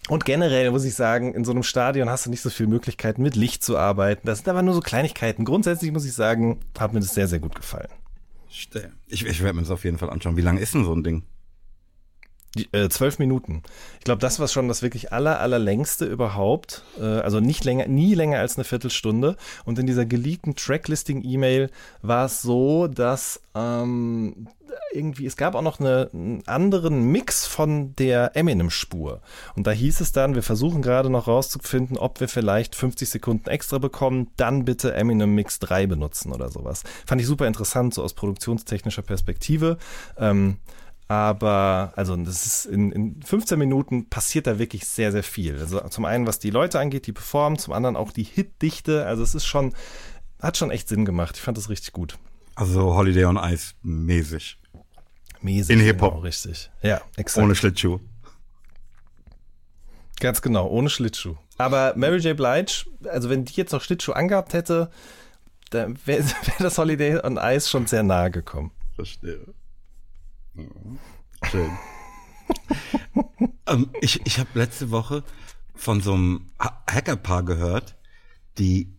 und 0.09 0.25
generell 0.25 0.71
muss 0.71 0.85
ich 0.85 0.95
sagen, 0.95 1.33
in 1.33 1.43
so 1.43 1.51
einem 1.51 1.63
Stadion 1.63 2.09
hast 2.09 2.25
du 2.25 2.29
nicht 2.29 2.41
so 2.41 2.49
viele 2.49 2.69
Möglichkeiten, 2.69 3.21
mit 3.21 3.35
Licht 3.35 3.63
zu 3.63 3.77
arbeiten. 3.77 4.25
Das 4.25 4.39
sind 4.39 4.47
aber 4.49 4.61
nur 4.61 4.73
so 4.73 4.79
Kleinigkeiten. 4.79 5.43
Grundsätzlich 5.43 5.91
muss 5.91 6.05
ich 6.05 6.13
sagen, 6.13 6.59
hat 6.79 6.93
mir 6.93 7.01
das 7.01 7.13
sehr, 7.13 7.27
sehr 7.27 7.39
gut 7.39 7.55
gefallen. 7.55 7.89
Ich, 9.07 9.25
ich 9.25 9.43
werde 9.43 9.55
mir 9.55 9.61
das 9.61 9.71
auf 9.71 9.83
jeden 9.83 9.97
Fall 9.97 10.09
anschauen. 10.09 10.37
Wie 10.37 10.41
lang 10.41 10.57
ist 10.57 10.73
denn 10.73 10.85
so 10.85 10.93
ein 10.93 11.03
Ding? 11.03 11.23
äh, 12.71 12.89
zwölf 12.89 13.19
Minuten. 13.19 13.63
Ich 13.99 14.05
glaube, 14.05 14.19
das 14.19 14.39
war 14.39 14.47
schon 14.47 14.67
das 14.67 14.81
wirklich 14.81 15.11
aller, 15.13 15.39
allerlängste 15.39 16.05
überhaupt. 16.05 16.83
Äh, 16.99 17.03
also 17.03 17.39
nicht 17.39 17.63
länger, 17.65 17.87
nie 17.87 18.13
länger 18.13 18.39
als 18.39 18.57
eine 18.57 18.63
Viertelstunde. 18.63 19.37
Und 19.65 19.79
in 19.79 19.87
dieser 19.87 20.05
geleakten 20.05 20.55
Tracklisting-E-Mail 20.55 21.69
war 22.01 22.25
es 22.25 22.41
so, 22.41 22.87
dass 22.87 23.41
ähm, 23.55 24.47
irgendwie, 24.91 25.25
es 25.25 25.37
gab 25.37 25.55
auch 25.55 25.61
noch 25.61 25.79
eine, 25.79 26.09
einen 26.13 26.43
anderen 26.47 27.03
Mix 27.11 27.45
von 27.45 27.95
der 27.95 28.35
Eminem-Spur. 28.35 29.21
Und 29.55 29.67
da 29.67 29.71
hieß 29.71 30.01
es 30.01 30.11
dann, 30.11 30.35
wir 30.35 30.43
versuchen 30.43 30.81
gerade 30.81 31.09
noch 31.09 31.27
rauszufinden, 31.27 31.97
ob 31.97 32.19
wir 32.19 32.27
vielleicht 32.27 32.75
50 32.75 33.09
Sekunden 33.09 33.49
extra 33.49 33.77
bekommen, 33.77 34.31
dann 34.37 34.65
bitte 34.65 34.93
Eminem 34.93 35.35
Mix 35.35 35.59
3 35.59 35.87
benutzen 35.87 36.31
oder 36.31 36.49
sowas. 36.49 36.83
Fand 37.05 37.21
ich 37.21 37.27
super 37.27 37.47
interessant, 37.47 37.93
so 37.93 38.03
aus 38.03 38.13
produktionstechnischer 38.13 39.01
Perspektive. 39.01 39.77
Ähm, 40.17 40.57
aber, 41.07 41.93
also, 41.95 42.15
das 42.17 42.45
ist 42.45 42.65
in, 42.65 42.91
in 42.91 43.21
15 43.21 43.57
Minuten 43.57 44.09
passiert 44.09 44.45
da 44.45 44.59
wirklich 44.59 44.85
sehr, 44.85 45.13
sehr 45.13 45.23
viel. 45.23 45.57
Also, 45.57 45.79
zum 45.87 46.03
einen, 46.03 46.27
was 46.27 46.39
die 46.39 46.49
Leute 46.49 46.79
angeht, 46.79 47.07
die 47.07 47.13
performen, 47.13 47.57
zum 47.57 47.73
anderen 47.73 47.95
auch 47.95 48.11
die 48.11 48.23
Hitdichte. 48.23 49.05
Also, 49.05 49.23
es 49.23 49.33
ist 49.33 49.45
schon, 49.45 49.73
hat 50.41 50.57
schon 50.57 50.69
echt 50.69 50.89
Sinn 50.89 51.05
gemacht. 51.05 51.37
Ich 51.37 51.41
fand 51.41 51.57
das 51.57 51.69
richtig 51.69 51.93
gut. 51.93 52.17
Also, 52.55 52.93
Holiday 52.93 53.23
on 53.23 53.37
Ice 53.37 53.73
mäßig. 53.83 54.59
Mäßig. 55.41 55.75
In 55.75 55.81
Hip-Hop. 55.81 56.13
Genau, 56.13 56.23
richtig. 56.23 56.69
Ja, 56.81 57.01
exakt. 57.15 57.43
Ohne 57.43 57.55
Schlittschuh. 57.55 57.99
Ganz 60.19 60.41
genau, 60.41 60.67
ohne 60.67 60.89
Schlittschuh. 60.89 61.35
Aber 61.57 61.93
Mary 61.95 62.17
J. 62.17 62.35
Blige, 62.35 62.85
also, 63.09 63.29
wenn 63.29 63.45
die 63.45 63.53
jetzt 63.53 63.71
noch 63.71 63.81
Schlittschuh 63.81 64.13
angehabt 64.13 64.53
hätte, 64.53 64.89
dann 65.69 65.97
wäre 66.05 66.23
wär 66.45 66.55
das 66.59 66.77
Holiday 66.77 67.19
on 67.23 67.37
Ice 67.37 67.69
schon 67.69 67.87
sehr 67.87 68.03
nahe 68.03 68.31
gekommen. 68.31 68.71
Verstehe. 68.95 69.53
Schön. 71.43 71.77
ähm, 73.67 73.89
ich 74.01 74.25
ich 74.25 74.39
habe 74.39 74.49
letzte 74.55 74.89
Woche 74.89 75.23
von 75.75 76.01
so 76.01 76.13
einem 76.13 76.47
Hackerpaar 76.59 77.43
gehört, 77.43 77.95
die 78.57 78.91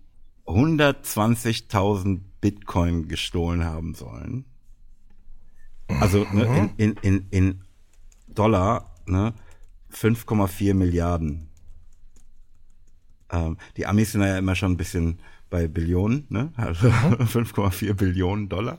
120.000 0.46 2.20
Bitcoin 2.40 3.08
gestohlen 3.08 3.64
haben 3.64 3.94
sollen. 3.94 4.44
Also 6.00 6.26
ne, 6.32 6.70
in, 6.76 6.92
in, 6.92 6.96
in, 7.02 7.26
in 7.30 7.64
Dollar 8.28 8.94
ne, 9.06 9.34
5,4 9.92 10.74
Milliarden. 10.74 11.48
Ähm, 13.30 13.56
die 13.76 13.86
Amis 13.86 14.12
sind 14.12 14.22
ja 14.22 14.38
immer 14.38 14.54
schon 14.54 14.72
ein 14.72 14.76
bisschen 14.76 15.20
bei 15.50 15.66
Billionen, 15.66 16.26
ne? 16.28 16.52
Also 16.56 16.88
5,4 16.88 17.94
Billionen 17.94 18.48
Dollar. 18.48 18.78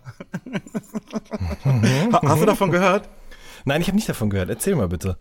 Hast 1.63 2.41
du 2.41 2.45
davon 2.45 2.71
gehört? 2.71 3.09
Nein, 3.65 3.81
ich 3.81 3.87
habe 3.87 3.95
nicht 3.95 4.09
davon 4.09 4.29
gehört. 4.29 4.49
Erzähl 4.49 4.75
mal 4.75 4.87
bitte. 4.87 5.17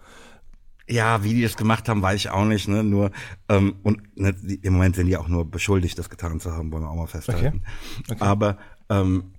Ja, 0.88 1.22
wie 1.22 1.34
die 1.34 1.42
das 1.42 1.56
gemacht 1.56 1.88
haben, 1.88 2.00
weiß 2.00 2.16
ich 2.16 2.30
auch 2.30 2.44
nicht. 2.44 2.68
Ne? 2.68 2.82
Nur 2.82 3.10
ähm, 3.48 3.76
und 3.82 4.16
ne, 4.16 4.32
die, 4.32 4.56
im 4.56 4.74
Moment 4.74 4.96
sind 4.96 5.06
die 5.06 5.16
auch 5.16 5.28
nur 5.28 5.50
beschuldigt, 5.50 5.98
das 5.98 6.08
getan 6.08 6.40
zu 6.40 6.52
haben, 6.52 6.72
wollen 6.72 6.82
wir 6.82 6.90
auch 6.90 6.96
mal 6.96 7.06
festhalten. 7.06 7.62
Okay. 8.04 8.12
Okay. 8.12 8.24
Aber 8.24 8.58
ähm, 8.88 9.32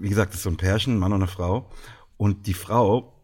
wie 0.00 0.08
gesagt, 0.08 0.32
das 0.32 0.38
ist 0.38 0.44
so 0.44 0.50
ein 0.50 0.56
Pärchen, 0.56 0.94
ein 0.94 0.98
Mann 0.98 1.12
und 1.12 1.22
eine 1.22 1.28
Frau. 1.28 1.70
Und 2.16 2.46
die 2.46 2.54
Frau 2.54 3.14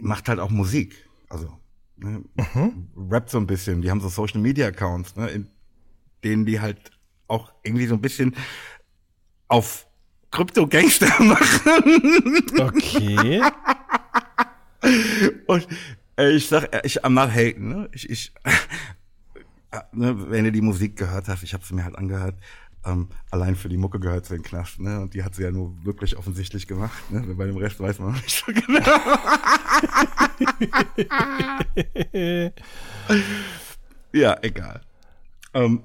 macht 0.00 0.28
halt 0.28 0.40
auch 0.40 0.50
Musik. 0.50 1.08
Also 1.28 1.56
ne, 1.96 2.22
mhm. 2.54 2.88
rappt 3.10 3.30
so 3.30 3.38
ein 3.38 3.46
bisschen. 3.46 3.82
Die 3.82 3.90
haben 3.90 4.00
so 4.00 4.08
Social 4.08 4.40
Media 4.40 4.66
Accounts, 4.68 5.16
ne, 5.16 5.28
in 5.28 5.48
denen 6.24 6.46
die 6.46 6.60
halt 6.60 6.90
auch 7.28 7.52
irgendwie 7.62 7.86
so 7.86 7.94
ein 7.94 8.00
bisschen 8.00 8.34
auf 9.48 9.86
Krypto-Gangster 10.30 11.22
machen. 11.22 12.44
Okay. 12.58 13.42
Und 15.46 15.66
äh, 16.18 16.32
ich 16.32 16.48
sag, 16.48 16.84
ich 16.84 17.04
am 17.04 17.14
not 17.14 17.34
ne? 17.34 17.88
Ich, 17.92 18.08
ich 18.10 18.32
äh, 18.44 19.80
ne, 19.92 20.30
wenn 20.30 20.44
du 20.44 20.52
die 20.52 20.60
Musik 20.60 20.96
gehört 20.96 21.28
hast, 21.28 21.42
ich 21.42 21.54
habe 21.54 21.64
sie 21.64 21.74
mir 21.74 21.84
halt 21.84 21.96
angehört, 21.96 22.36
ähm, 22.86 23.08
allein 23.30 23.56
für 23.56 23.68
die 23.68 23.76
Mucke 23.76 24.00
gehört 24.00 24.24
zu 24.26 24.34
den 24.34 24.42
Knast, 24.42 24.80
ne? 24.80 25.00
Und 25.00 25.14
die 25.14 25.22
hat 25.22 25.34
sie 25.34 25.42
ja 25.42 25.50
nur 25.50 25.84
wirklich 25.84 26.16
offensichtlich 26.16 26.66
gemacht, 26.66 27.10
ne? 27.10 27.34
Bei 27.34 27.46
dem 27.46 27.56
Rest 27.56 27.80
weiß 27.80 27.98
man 27.98 28.12
noch 28.12 28.22
nicht 28.22 28.44
so 28.44 28.52
genau. 28.52 28.80
ja, 34.12 34.36
egal. 34.42 34.80
Ähm, 35.54 35.82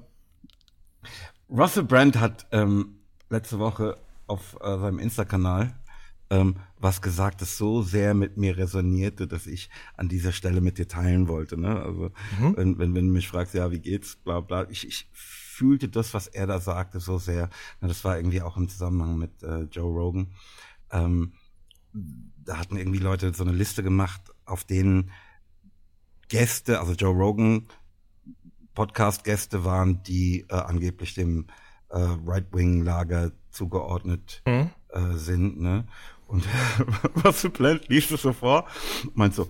Russell 1.50 1.84
Brand 1.84 2.20
hat 2.20 2.48
ähm, 2.52 2.98
letzte 3.30 3.60
Woche 3.60 3.98
auf 4.28 4.58
äh, 4.62 4.80
seinem 4.80 5.00
Insta-Kanal 5.00 5.74
ähm, 6.32 6.56
was 6.80 7.02
gesagt, 7.02 7.42
das 7.42 7.58
so 7.58 7.84
sehr 7.84 8.14
mit 8.14 8.38
mir 8.38 8.58
resonierte, 8.58 9.28
dass 9.28 9.48
ich 9.48 9.70
an 9.98 10.08
dieser 10.08 10.32
Stelle 10.32 10.62
mit 10.62 10.78
dir 10.78 10.88
teilen 10.88 11.28
wollte. 11.28 11.60
Ne? 11.60 11.84
Also 11.84 12.12
mhm. 12.40 12.56
wenn, 12.56 12.80
wenn, 12.80 12.96
wenn 12.96 13.08
du 13.08 13.14
mich 13.14 13.28
fragst, 13.28 13.54
ja, 13.54 13.70
wie 13.70 13.80
geht's, 13.80 14.16
bla 14.16 14.40
bla, 14.40 14.66
ich, 14.70 14.88
ich 14.88 15.10
fühlte 15.62 15.90
das, 15.90 16.16
was 16.16 16.26
er 16.26 16.48
da 16.48 16.60
sagte, 16.60 17.00
so 17.00 17.20
sehr. 17.20 17.48
Das 17.82 18.04
war 18.04 18.18
irgendwie 18.18 18.42
auch 18.42 18.58
im 18.58 18.68
Zusammenhang 18.68 19.20
mit 19.20 19.44
äh, 19.44 19.66
Joe 19.66 19.94
Rogan. 19.94 20.34
Ähm, 20.90 21.34
da 21.94 22.58
hatten 22.58 22.78
irgendwie 22.78 22.98
Leute 22.98 23.32
so 23.36 23.44
eine 23.44 23.54
Liste 23.54 23.84
gemacht, 23.84 24.22
auf 24.46 24.64
denen 24.64 25.12
Gäste, 26.30 26.80
also 26.80 26.94
Joe 26.94 27.14
Rogan 27.14 27.68
Podcast-Gäste 28.74 29.64
waren, 29.64 30.02
die 30.02 30.48
äh, 30.50 30.56
angeblich 30.56 31.14
dem 31.14 31.46
äh, 31.90 32.00
Right-Wing-Lager 32.26 33.32
zugeordnet 33.52 34.42
mhm. 34.48 34.72
äh, 34.90 35.14
sind. 35.14 35.62
Ne? 35.62 35.86
Und 36.26 36.44
Russell 37.24 37.52
Brand 37.52 37.88
liest 37.88 38.12
es 38.12 38.24
so 38.24 38.34
vor, 38.34 38.68
meint 39.14 39.36
so, 39.36 39.48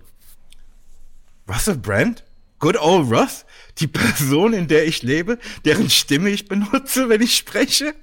Russell 1.47 1.77
Brand? 1.77 2.25
Good 2.61 2.77
old 2.77 3.11
Russ? 3.11 3.45
Die 3.79 3.87
Person, 3.87 4.53
in 4.53 4.67
der 4.67 4.85
ich 4.85 5.01
lebe, 5.01 5.39
deren 5.65 5.89
Stimme 5.89 6.29
ich 6.29 6.47
benutze, 6.47 7.09
wenn 7.09 7.21
ich 7.21 7.35
spreche? 7.35 7.95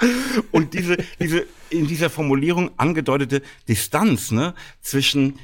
Und 0.52 0.74
diese, 0.74 0.98
diese, 1.18 1.46
in 1.70 1.86
dieser 1.86 2.10
Formulierung 2.10 2.70
angedeutete 2.76 3.42
Distanz, 3.66 4.30
ne, 4.30 4.54
zwischen 4.82 5.38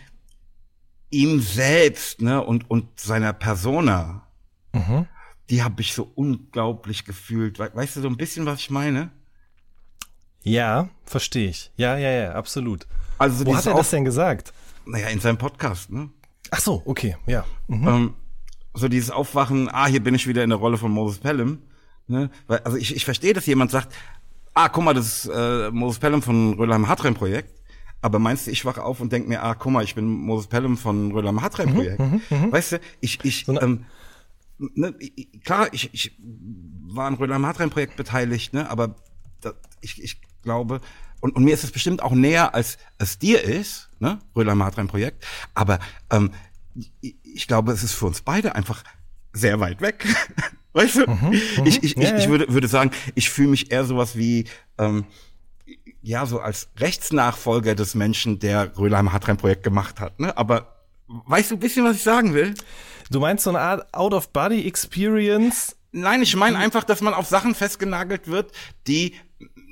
ihm 1.10 1.40
selbst, 1.40 2.20
ne, 2.20 2.44
und, 2.44 2.70
und 2.70 3.00
seiner 3.00 3.32
Persona, 3.32 4.26
mhm. 4.72 5.06
die 5.48 5.62
habe 5.62 5.80
ich 5.80 5.94
so 5.94 6.12
unglaublich 6.14 7.06
gefühlt. 7.06 7.58
We 7.58 7.70
weißt 7.72 7.96
du 7.96 8.02
so 8.02 8.08
ein 8.08 8.18
bisschen, 8.18 8.44
was 8.44 8.60
ich 8.60 8.70
meine? 8.70 9.10
Ja, 10.42 10.90
verstehe 11.04 11.48
ich. 11.48 11.70
Ja, 11.76 11.96
ja, 11.96 12.10
ja, 12.10 12.32
absolut. 12.32 12.86
Also 13.16 13.46
Wo 13.46 13.56
hat 13.56 13.64
er 13.64 13.74
das 13.74 13.90
denn 13.90 14.04
gesagt? 14.04 14.52
Naja, 14.84 15.08
in 15.08 15.20
seinem 15.20 15.38
Podcast, 15.38 15.90
ne? 15.90 16.10
Ach 16.52 16.60
so, 16.60 16.82
okay, 16.84 17.16
ja. 17.26 17.44
Mhm. 17.66 17.88
Ähm, 17.88 18.14
so 18.74 18.88
dieses 18.88 19.10
Aufwachen, 19.10 19.68
ah, 19.72 19.86
hier 19.86 20.02
bin 20.02 20.14
ich 20.14 20.26
wieder 20.26 20.44
in 20.44 20.50
der 20.50 20.58
Rolle 20.58 20.76
von 20.76 20.92
Moses 20.92 21.18
Pelham. 21.18 21.58
Ne? 22.06 22.30
Weil, 22.46 22.58
also 22.58 22.76
ich, 22.76 22.94
ich 22.94 23.06
verstehe, 23.06 23.32
dass 23.32 23.46
jemand 23.46 23.70
sagt, 23.70 23.94
ah, 24.52 24.68
guck 24.68 24.84
mal, 24.84 24.92
das 24.92 25.24
ist 25.24 25.30
äh, 25.34 25.70
Moses 25.70 25.98
Pelham 25.98 26.20
von 26.20 26.52
Rödelheim 26.54 26.88
Hartrein 26.88 27.14
Projekt. 27.14 27.58
Aber 28.02 28.18
meinst 28.18 28.46
du, 28.46 28.50
ich 28.50 28.64
wache 28.66 28.82
auf 28.82 29.00
und 29.00 29.12
denk 29.12 29.28
mir, 29.28 29.42
ah, 29.42 29.54
guck 29.54 29.72
mal, 29.72 29.82
ich 29.82 29.94
bin 29.94 30.06
Moses 30.06 30.46
Pelham 30.46 30.76
von 30.76 31.12
Rödelheim 31.12 31.40
Hartrein 31.40 31.70
mhm, 31.70 31.74
Projekt. 31.74 32.00
Mhm, 32.00 32.20
mhm, 32.28 32.52
weißt 32.52 32.72
du, 32.72 32.80
ich, 33.00 33.24
ich, 33.24 33.44
so 33.46 33.58
ähm, 33.58 33.86
ne, 34.58 34.94
klar, 35.44 35.68
ich, 35.72 35.88
ich 35.94 36.18
war 36.86 37.06
an 37.06 37.14
Rödelheim 37.14 37.46
Hartrein 37.46 37.70
Projekt 37.70 37.96
beteiligt, 37.96 38.52
ne, 38.52 38.68
aber 38.68 38.96
da, 39.40 39.52
ich, 39.80 40.02
ich 40.02 40.20
glaube, 40.42 40.82
und, 41.22 41.36
und 41.36 41.44
mir 41.44 41.54
ist 41.54 41.62
es 41.62 41.70
bestimmt 41.70 42.02
auch 42.02 42.12
näher, 42.12 42.54
als 42.54 42.78
es 42.98 43.18
dir 43.18 43.42
ist, 43.42 43.88
ne, 44.00 44.18
Rödelheim 44.34 44.62
Hartrein 44.62 44.88
Projekt. 44.88 45.24
Aber 45.54 45.78
ähm, 46.10 46.32
ich 47.22 47.46
glaube, 47.46 47.70
es 47.72 47.84
ist 47.84 47.92
für 47.92 48.06
uns 48.06 48.22
beide 48.22 48.56
einfach 48.56 48.82
sehr 49.32 49.60
weit 49.60 49.80
weg. 49.80 50.04
weißt 50.72 50.96
du? 50.96 51.10
Mhm, 51.10 51.28
mhm. 51.28 51.38
ich, 51.64 51.82
ich, 51.84 51.96
ja, 51.96 52.16
ich, 52.16 52.24
ich 52.24 52.28
würde, 52.28 52.52
würde 52.52 52.66
sagen, 52.66 52.90
ich 53.14 53.30
fühle 53.30 53.48
mich 53.48 53.70
eher 53.70 53.84
sowas 53.84 54.16
wie, 54.16 54.46
ähm, 54.78 55.04
ja, 56.02 56.26
so 56.26 56.40
als 56.40 56.70
Rechtsnachfolger 56.78 57.76
des 57.76 57.94
Menschen, 57.94 58.40
der 58.40 58.76
Röhlheim 58.76 59.12
Hartrein 59.12 59.36
Projekt 59.36 59.62
gemacht 59.62 60.00
hat. 60.00 60.18
Ne? 60.18 60.36
Aber 60.36 60.82
weißt 61.06 61.52
du 61.52 61.54
ein 61.54 61.60
bisschen, 61.60 61.84
was 61.84 61.96
ich 61.96 62.02
sagen 62.02 62.34
will? 62.34 62.54
Du 63.10 63.20
meinst 63.20 63.44
so 63.44 63.50
eine 63.50 63.60
Art 63.60 63.94
Out-of-Body-Experience? 63.94 65.76
Nein, 65.92 66.22
ich 66.22 66.34
meine 66.34 66.58
einfach, 66.58 66.82
dass 66.82 67.00
man 67.00 67.14
auf 67.14 67.28
Sachen 67.28 67.54
festgenagelt 67.54 68.26
wird, 68.26 68.50
die 68.88 69.14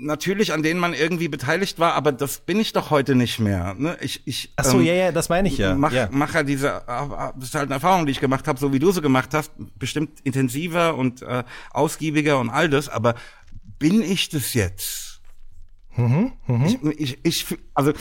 natürlich, 0.00 0.52
an 0.52 0.62
denen 0.62 0.80
man 0.80 0.94
irgendwie 0.94 1.28
beteiligt 1.28 1.78
war, 1.78 1.94
aber 1.94 2.12
das 2.12 2.40
bin 2.40 2.58
ich 2.58 2.72
doch 2.72 2.90
heute 2.90 3.14
nicht 3.14 3.38
mehr. 3.38 3.74
Ne? 3.74 3.96
Ich, 4.00 4.22
ich, 4.26 4.52
Ach 4.56 4.64
so, 4.64 4.78
ähm, 4.78 4.86
ja, 4.86 4.94
ja, 4.94 5.12
das 5.12 5.28
meine 5.28 5.48
ich 5.48 5.58
ja. 5.58 5.74
Mach, 5.74 5.92
ja. 5.92 6.08
mach 6.10 6.34
ja 6.34 6.42
diese, 6.42 6.82
das 6.86 7.44
ist 7.44 7.54
halt 7.54 7.66
eine 7.66 7.74
Erfahrung, 7.74 8.06
die 8.06 8.12
ich 8.12 8.20
gemacht 8.20 8.48
habe, 8.48 8.58
so 8.58 8.72
wie 8.72 8.78
du 8.78 8.90
sie 8.92 9.00
gemacht 9.00 9.34
hast, 9.34 9.52
bestimmt 9.78 10.20
intensiver 10.24 10.96
und 10.96 11.22
äh, 11.22 11.44
ausgiebiger 11.70 12.38
und 12.38 12.50
all 12.50 12.68
das, 12.68 12.88
aber 12.88 13.14
bin 13.78 14.02
ich 14.02 14.28
das 14.28 14.54
jetzt? 14.54 15.20
Mhm, 15.96 16.32
mh. 16.46 16.66
ich, 16.66 17.00
ich, 17.00 17.18
ich, 17.24 17.58
also 17.74 17.92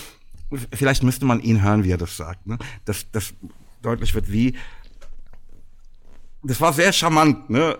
vielleicht 0.73 1.03
müsste 1.03 1.25
man 1.25 1.41
ihn 1.41 1.61
hören, 1.61 1.83
wie 1.83 1.91
er 1.91 1.97
das 1.97 2.17
sagt, 2.17 2.47
ne? 2.47 2.57
dass 2.85 3.11
das 3.11 3.33
deutlich 3.81 4.13
wird, 4.15 4.31
wie 4.31 4.55
das 6.43 6.61
war 6.61 6.71
sehr 6.73 6.93
charmant, 6.93 7.49
ne? 7.49 7.77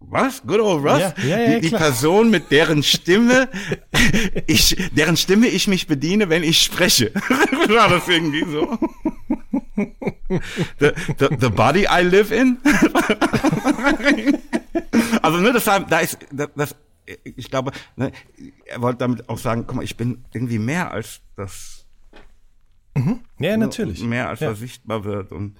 Was? 0.00 0.42
Good 0.42 0.60
old 0.60 0.84
Russ? 0.84 1.00
Ja, 1.00 1.14
ja, 1.24 1.38
ja, 1.38 1.58
die, 1.58 1.68
die 1.68 1.76
Person, 1.76 2.30
mit 2.30 2.50
deren 2.50 2.82
Stimme 2.82 3.48
ich, 4.46 4.76
deren 4.92 5.16
Stimme 5.16 5.48
ich 5.48 5.68
mich 5.68 5.86
bediene, 5.86 6.28
wenn 6.28 6.42
ich 6.42 6.62
spreche. 6.62 7.12
War 7.68 7.88
das 7.88 8.08
irgendwie 8.08 8.44
so? 8.50 8.76
The, 10.78 10.90
the, 11.18 11.28
the 11.38 11.48
body 11.48 11.86
I 11.90 12.02
live 12.02 12.32
in? 12.32 12.58
also, 15.22 15.38
ne, 15.38 15.52
deshalb, 15.52 15.88
da 15.88 16.00
ist, 16.00 16.18
das, 16.32 16.48
das 16.54 16.74
ich 17.24 17.50
glaube, 17.50 17.72
ne, 17.96 18.12
er 18.66 18.80
wollte 18.80 18.98
damit 18.98 19.28
auch 19.28 19.38
sagen, 19.38 19.64
guck 19.66 19.76
mal, 19.76 19.84
ich 19.84 19.96
bin 19.96 20.24
irgendwie 20.32 20.58
mehr 20.58 20.92
als 20.92 21.20
das. 21.36 21.86
Mhm. 22.94 23.20
Ja, 23.38 23.56
natürlich. 23.56 24.02
Mehr 24.02 24.28
als 24.28 24.40
ja. 24.40 24.54
sichtbar 24.54 25.04
wird 25.04 25.32
und 25.32 25.56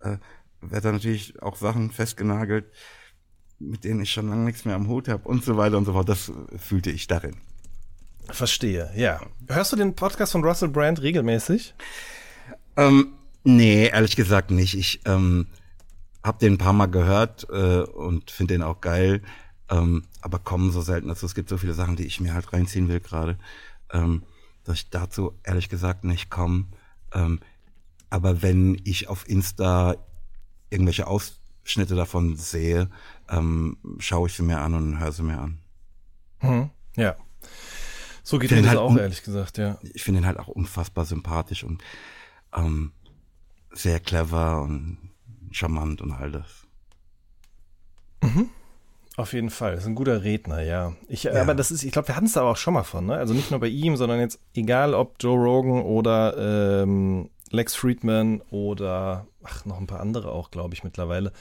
äh, 0.00 0.16
wird 0.60 0.84
da 0.84 0.92
natürlich 0.92 1.40
auch 1.42 1.56
Sachen 1.56 1.90
festgenagelt, 1.90 2.72
mit 3.58 3.84
denen 3.84 4.00
ich 4.00 4.10
schon 4.12 4.28
lange 4.28 4.44
nichts 4.44 4.64
mehr 4.64 4.76
am 4.76 4.88
Hut 4.88 5.08
habe 5.08 5.28
und 5.28 5.44
so 5.44 5.56
weiter 5.56 5.78
und 5.78 5.84
so 5.84 5.92
fort. 5.92 6.08
Das 6.08 6.32
fühlte 6.56 6.90
ich 6.90 7.06
darin. 7.06 7.36
Verstehe, 8.30 8.90
ja. 8.94 9.20
Hörst 9.48 9.72
du 9.72 9.76
den 9.76 9.94
Podcast 9.94 10.32
von 10.32 10.44
Russell 10.44 10.68
Brand 10.68 11.02
regelmäßig? 11.02 11.74
Ähm, 12.76 13.14
nee, 13.44 13.86
ehrlich 13.86 14.16
gesagt 14.16 14.50
nicht. 14.50 14.74
Ich 14.74 15.00
ähm, 15.06 15.46
habe 16.22 16.38
den 16.38 16.54
ein 16.54 16.58
paar 16.58 16.72
Mal 16.74 16.86
gehört 16.86 17.48
äh, 17.50 17.80
und 17.82 18.30
finde 18.30 18.54
den 18.54 18.62
auch 18.62 18.80
geil, 18.80 19.22
ähm, 19.70 20.04
aber 20.20 20.38
kommen 20.38 20.70
so 20.70 20.82
selten 20.82 21.08
dazu. 21.08 21.26
Es 21.26 21.34
gibt 21.34 21.48
so 21.48 21.56
viele 21.56 21.74
Sachen, 21.74 21.96
die 21.96 22.06
ich 22.06 22.20
mir 22.20 22.34
halt 22.34 22.52
reinziehen 22.52 22.88
will 22.88 23.00
gerade, 23.00 23.38
ähm, 23.92 24.22
dass 24.64 24.76
ich 24.76 24.90
dazu 24.90 25.32
ehrlich 25.42 25.68
gesagt 25.68 26.04
nicht 26.04 26.30
komme. 26.30 26.66
Ähm, 27.12 27.40
aber 28.10 28.42
wenn 28.42 28.80
ich 28.84 29.08
auf 29.08 29.28
Insta 29.28 29.96
irgendwelche 30.70 31.06
Ausschnitte 31.06 31.94
davon 31.94 32.36
sehe, 32.36 32.90
ähm, 33.28 33.76
schaue 33.98 34.28
ich 34.28 34.34
sie 34.34 34.42
mir 34.42 34.60
an 34.60 34.74
und 34.74 35.00
höre 35.00 35.12
sie 35.12 35.22
mir 35.22 35.38
an. 35.38 35.58
Hm, 36.38 36.70
ja. 36.96 37.16
So 38.22 38.38
geht 38.38 38.50
mir 38.50 38.58
das 38.58 38.68
halt 38.68 38.78
auch, 38.78 38.96
ehrlich 38.96 39.22
gesagt, 39.22 39.58
ja. 39.58 39.78
Ich 39.94 40.02
finde 40.02 40.20
ihn 40.20 40.26
halt 40.26 40.38
auch 40.38 40.48
unfassbar 40.48 41.04
sympathisch 41.04 41.64
und 41.64 41.82
ähm, 42.54 42.92
sehr 43.72 44.00
clever 44.00 44.62
und 44.62 44.98
charmant 45.50 46.02
und 46.02 46.12
all 46.12 46.30
das. 46.30 46.66
Mhm. 48.22 48.50
Auf 49.16 49.32
jeden 49.32 49.50
Fall, 49.50 49.72
das 49.72 49.80
ist 49.80 49.88
ein 49.88 49.94
guter 49.94 50.22
Redner, 50.22 50.62
ja. 50.62 50.92
Ich, 51.08 51.24
ja. 51.24 51.40
Aber 51.40 51.54
das 51.54 51.70
ist, 51.70 51.82
ich 51.82 51.90
glaube, 51.90 52.08
wir 52.08 52.16
hatten 52.16 52.26
es 52.26 52.34
da 52.34 52.42
auch 52.42 52.56
schon 52.56 52.74
mal 52.74 52.84
von, 52.84 53.06
ne? 53.06 53.14
Also 53.14 53.34
nicht 53.34 53.50
nur 53.50 53.58
bei 53.60 53.66
ihm, 53.66 53.96
sondern 53.96 54.20
jetzt 54.20 54.38
egal 54.54 54.94
ob 54.94 55.16
Joe 55.18 55.36
Rogan 55.36 55.82
oder 55.82 56.82
ähm, 56.82 57.30
Lex 57.50 57.74
Friedman 57.74 58.42
oder 58.50 59.26
ach, 59.42 59.64
noch 59.64 59.78
ein 59.78 59.86
paar 59.86 60.00
andere 60.00 60.30
auch, 60.30 60.50
glaube 60.50 60.74
ich, 60.74 60.84
mittlerweile. 60.84 61.32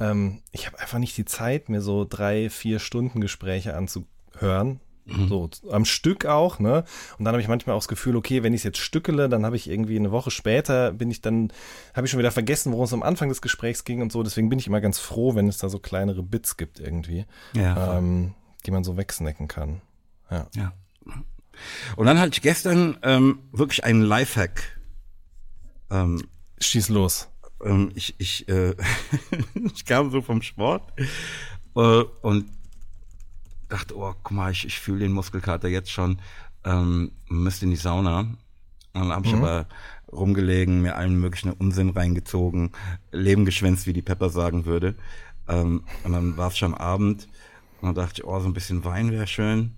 Ähm, 0.00 0.42
ich 0.50 0.66
habe 0.66 0.78
einfach 0.78 0.98
nicht 0.98 1.16
die 1.16 1.24
Zeit, 1.24 1.68
mir 1.68 1.80
so 1.80 2.06
drei, 2.08 2.50
vier 2.50 2.78
Stunden 2.78 3.20
Gespräche 3.20 3.76
anzuhören. 3.76 4.80
Mhm. 5.06 5.28
So 5.28 5.50
am 5.70 5.84
Stück 5.84 6.24
auch, 6.24 6.58
ne? 6.58 6.84
Und 7.18 7.26
dann 7.26 7.34
habe 7.34 7.42
ich 7.42 7.48
manchmal 7.48 7.76
auch 7.76 7.80
das 7.80 7.88
Gefühl, 7.88 8.16
okay, 8.16 8.42
wenn 8.42 8.54
ich 8.54 8.60
es 8.60 8.64
jetzt 8.64 8.78
stückele, 8.78 9.28
dann 9.28 9.44
habe 9.44 9.54
ich 9.54 9.68
irgendwie 9.68 9.98
eine 9.98 10.12
Woche 10.12 10.30
später, 10.30 10.92
bin 10.92 11.10
ich 11.10 11.20
dann, 11.20 11.52
habe 11.94 12.06
ich 12.06 12.10
schon 12.10 12.18
wieder 12.18 12.30
vergessen, 12.30 12.72
worum 12.72 12.86
es 12.86 12.92
am 12.94 13.02
Anfang 13.02 13.28
des 13.28 13.42
Gesprächs 13.42 13.84
ging 13.84 14.00
und 14.00 14.10
so. 14.10 14.22
Deswegen 14.22 14.48
bin 14.48 14.58
ich 14.58 14.66
immer 14.66 14.80
ganz 14.80 14.98
froh, 14.98 15.34
wenn 15.34 15.46
es 15.46 15.58
da 15.58 15.68
so 15.68 15.78
kleinere 15.78 16.22
Bits 16.22 16.56
gibt 16.56 16.80
irgendwie, 16.80 17.26
ja. 17.52 17.98
ähm, 17.98 18.34
die 18.64 18.70
man 18.70 18.82
so 18.82 18.96
wegsnacken 18.96 19.46
kann. 19.46 19.82
Ja. 20.30 20.46
ja. 20.54 20.72
Und 21.96 22.06
dann 22.06 22.18
hatte 22.18 22.32
ich 22.32 22.42
gestern 22.42 22.96
ähm, 23.02 23.40
wirklich 23.52 23.84
einen 23.84 24.02
Lifehack. 24.02 24.80
Ähm, 25.90 26.26
Schieß 26.60 26.88
los 26.88 27.28
ähm, 27.64 27.90
ich, 27.94 28.14
ich, 28.18 28.48
äh, 28.48 28.74
ich 29.54 29.84
kam 29.84 30.10
so 30.10 30.22
vom 30.22 30.42
Sport 30.42 30.92
äh, 31.76 32.02
und 32.22 32.46
dachte, 33.68 33.96
oh, 33.96 34.14
guck 34.22 34.30
mal, 34.30 34.52
ich, 34.52 34.66
ich 34.66 34.78
fühle 34.78 35.00
den 35.00 35.12
Muskelkater 35.12 35.68
jetzt 35.68 35.90
schon, 35.90 36.20
ähm, 36.64 37.12
müsste 37.28 37.64
in 37.64 37.70
die 37.70 37.76
Sauna. 37.76 38.20
Und 38.20 38.38
dann 38.94 39.12
habe 39.12 39.26
ich 39.26 39.32
mhm. 39.34 39.42
aber 39.42 39.66
rumgelegen, 40.12 40.82
mir 40.82 40.96
allen 40.96 41.18
möglichen 41.18 41.52
Unsinn 41.52 41.90
reingezogen, 41.90 42.70
Leben 43.10 43.44
geschwänzt, 43.44 43.86
wie 43.86 43.92
die 43.92 44.02
Pepper 44.02 44.30
sagen 44.30 44.64
würde. 44.64 44.94
Ähm, 45.48 45.82
und 46.04 46.12
dann 46.12 46.36
war 46.36 46.48
es 46.48 46.58
schon 46.58 46.74
Abend 46.74 47.28
und 47.80 47.88
dann 47.88 47.94
dachte 47.94 48.22
ich, 48.22 48.24
oh, 48.24 48.38
so 48.40 48.46
ein 48.46 48.54
bisschen 48.54 48.84
Wein 48.84 49.10
wäre 49.10 49.26
schön. 49.26 49.74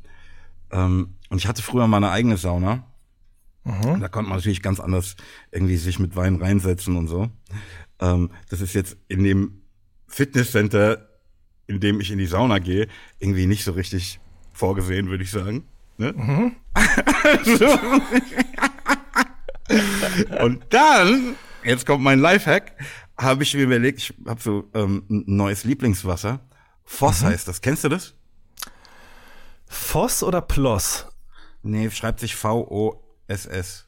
Ähm, 0.71 1.15
und 1.31 1.39
ich 1.39 1.49
hatte 1.49 1.63
früher 1.63 1.87
mal 1.87 1.99
eine 1.99 2.11
eigene 2.11 2.37
Sauna. 2.37 2.85
Mhm. 3.67 4.01
Da 4.01 4.09
konnte 4.09 4.29
man 4.31 4.39
natürlich 4.39 4.63
ganz 4.63 4.79
anders 4.79 5.17
irgendwie 5.51 5.77
sich 5.77 5.99
mit 5.99 6.15
Wein 6.15 6.37
reinsetzen 6.37 6.97
und 6.97 7.09
so. 7.09 7.29
Ähm, 8.01 8.31
das 8.49 8.61
ist 8.61 8.75
jetzt 8.75 8.97
in 9.09 9.25
dem 9.25 9.63
Fitnesscenter, 10.07 11.09
in 11.67 11.81
dem 11.81 12.01
ich 12.01 12.13
in 12.13 12.19
die 12.19 12.27
Sauna 12.27 12.61
gehe, 12.61 12.87
irgendwie 13.19 13.47
nicht 13.47 13.65
so 13.65 13.73
richtig 13.73 14.21
vorgesehen, 14.53 15.09
würde 15.09 15.25
ich 15.25 15.33
sagen. 15.33 15.65
Ne? 15.99 16.13
Mhm. 16.13 16.55
und 20.41 20.63
dann, 20.71 21.35
jetzt 21.65 21.87
kommt 21.87 22.05
mein 22.05 22.21
Lifehack, 22.21 22.73
habe 23.19 23.43
ich 23.43 23.53
mir 23.55 23.63
überlegt, 23.63 23.99
ich 23.99 24.15
habe 24.27 24.41
so 24.41 24.71
ähm, 24.75 25.03
ein 25.11 25.25
neues 25.27 25.65
Lieblingswasser. 25.65 26.39
Voss 26.85 27.23
mhm. 27.23 27.27
heißt 27.27 27.49
das. 27.49 27.61
Kennst 27.61 27.83
du 27.83 27.89
das? 27.89 28.15
Voss 29.67 30.23
oder 30.23 30.41
Ploss? 30.41 31.07
Nee, 31.65 31.91
schreibt 31.91 32.21
sich 32.21 32.37
V-O 32.37 33.03
SS. 33.29 33.87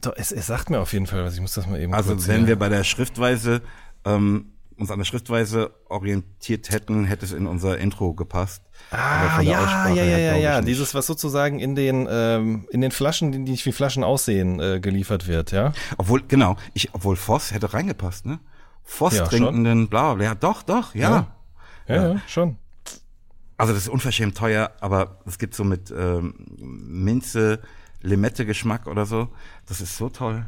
Doch, 0.00 0.12
es, 0.16 0.32
es 0.32 0.46
sagt 0.46 0.70
mir 0.70 0.80
auf 0.80 0.92
jeden 0.92 1.06
Fall 1.06 1.24
was. 1.24 1.34
Ich 1.34 1.40
muss 1.40 1.54
das 1.54 1.66
mal 1.66 1.80
eben 1.80 1.94
Also 1.94 2.12
kurz 2.12 2.28
wenn 2.28 2.46
wir 2.46 2.58
bei 2.58 2.68
der 2.68 2.84
Schriftweise 2.84 3.62
ähm, 4.04 4.52
uns 4.78 4.90
an 4.90 4.98
der 4.98 5.04
Schriftweise 5.04 5.72
orientiert 5.88 6.70
hätten, 6.70 7.04
hätte 7.04 7.24
es 7.24 7.32
in 7.32 7.46
unser 7.46 7.78
Intro 7.78 8.14
gepasst. 8.14 8.62
Ah, 8.90 9.40
ja, 9.40 9.88
ja, 9.88 9.94
ja, 9.94 10.04
ja, 10.04 10.36
ja. 10.36 10.60
Dieses, 10.60 10.94
was 10.94 11.06
sozusagen 11.06 11.58
in 11.58 11.74
den, 11.74 12.06
ähm, 12.08 12.68
in 12.70 12.80
den 12.80 12.92
Flaschen, 12.92 13.32
die 13.32 13.38
nicht 13.38 13.66
wie 13.66 13.72
Flaschen 13.72 14.04
aussehen, 14.04 14.60
äh, 14.60 14.78
geliefert 14.80 15.26
wird, 15.26 15.50
ja. 15.50 15.72
Obwohl, 15.96 16.22
genau, 16.26 16.56
ich, 16.74 16.94
obwohl 16.94 17.16
Voss 17.16 17.52
hätte 17.52 17.74
reingepasst, 17.74 18.26
ne? 18.26 18.38
Voss 18.84 19.16
ja, 19.16 19.26
trinkenden, 19.26 19.80
schon. 19.80 19.88
bla, 19.88 20.14
bla, 20.14 20.24
ja, 20.24 20.34
doch, 20.34 20.62
doch, 20.62 20.94
ja. 20.94 21.26
Ja, 21.88 21.94
ja, 21.94 22.12
ja 22.14 22.22
schon. 22.28 22.56
Also 23.56 23.72
das 23.72 23.82
ist 23.82 23.88
unverschämt 23.88 24.36
teuer, 24.36 24.70
aber 24.80 25.18
es 25.26 25.38
gibt 25.38 25.54
so 25.54 25.64
mit 25.64 25.90
ähm, 25.90 26.34
Minze, 26.58 27.60
Limette-Geschmack 28.02 28.86
oder 28.86 29.06
so. 29.06 29.28
Das 29.66 29.80
ist 29.80 29.96
so 29.96 30.08
toll. 30.08 30.44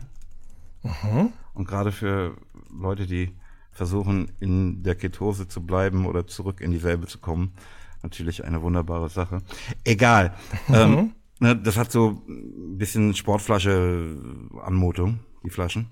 Mhm. 0.83 1.33
Und 1.55 1.69
gerade 1.69 1.93
für 1.93 2.37
Leute, 2.71 3.07
die 3.07 3.35
versuchen, 3.73 4.33
in 4.41 4.83
der 4.83 4.95
Ketose 4.95 5.49
zu 5.49 5.65
bleiben 5.65 6.07
oder 6.07 6.27
zurück 6.27 6.61
in 6.61 6.71
dieselbe 6.71 7.07
zu 7.07 7.19
kommen, 7.19 7.55
natürlich 8.03 8.45
eine 8.45 8.63
wunderbare 8.63 9.09
Sache. 9.09 9.43
Egal. 9.85 10.35
Mhm. 10.69 10.75
Ähm, 10.75 11.15
ne, 11.39 11.57
das 11.57 11.77
hat 11.77 11.93
so 11.93 12.23
ein 12.29 12.79
bisschen 12.79 13.15
Sportflasche-Anmutung, 13.15 15.21
die 15.45 15.51
Flaschen. 15.51 15.91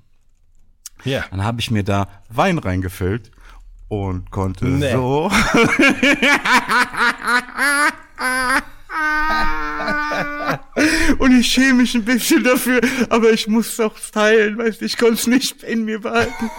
Ja. 1.04 1.24
Dann 1.30 1.44
habe 1.44 1.60
ich 1.60 1.70
mir 1.70 1.84
da 1.84 2.08
Wein 2.28 2.58
reingefüllt 2.58 3.30
und 3.88 4.30
konnte 4.30 4.66
nee. 4.66 4.92
so. 4.92 5.30
und 11.18 11.38
ich 11.38 11.46
schäme 11.46 11.74
mich 11.74 11.94
ein 11.94 12.04
bisschen 12.04 12.44
dafür, 12.44 12.80
aber 13.08 13.32
ich 13.32 13.46
muss 13.48 13.72
es 13.72 13.80
auch 13.80 13.98
teilen, 13.98 14.58
weißt 14.58 14.80
du, 14.80 14.84
ich 14.84 14.96
konnte 14.96 15.14
es 15.14 15.26
nicht 15.26 15.62
in 15.62 15.84
mir 15.84 16.00
behalten. 16.00 16.50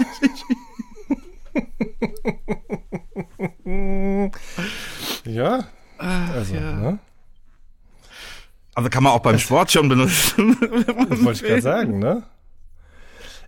ja, 5.25 5.67
also, 5.97 6.55
ja. 6.55 6.73
Ne? 6.73 6.99
Also 8.73 8.89
kann 8.89 9.03
man 9.03 9.13
auch 9.13 9.19
beim 9.19 9.37
Sport 9.37 9.71
schon 9.71 9.89
benutzen. 9.89 10.57
das 11.09 11.23
wollte 11.23 11.41
ich 11.43 11.43
gerade 11.43 11.61
sagen, 11.61 11.99
ne? 11.99 12.23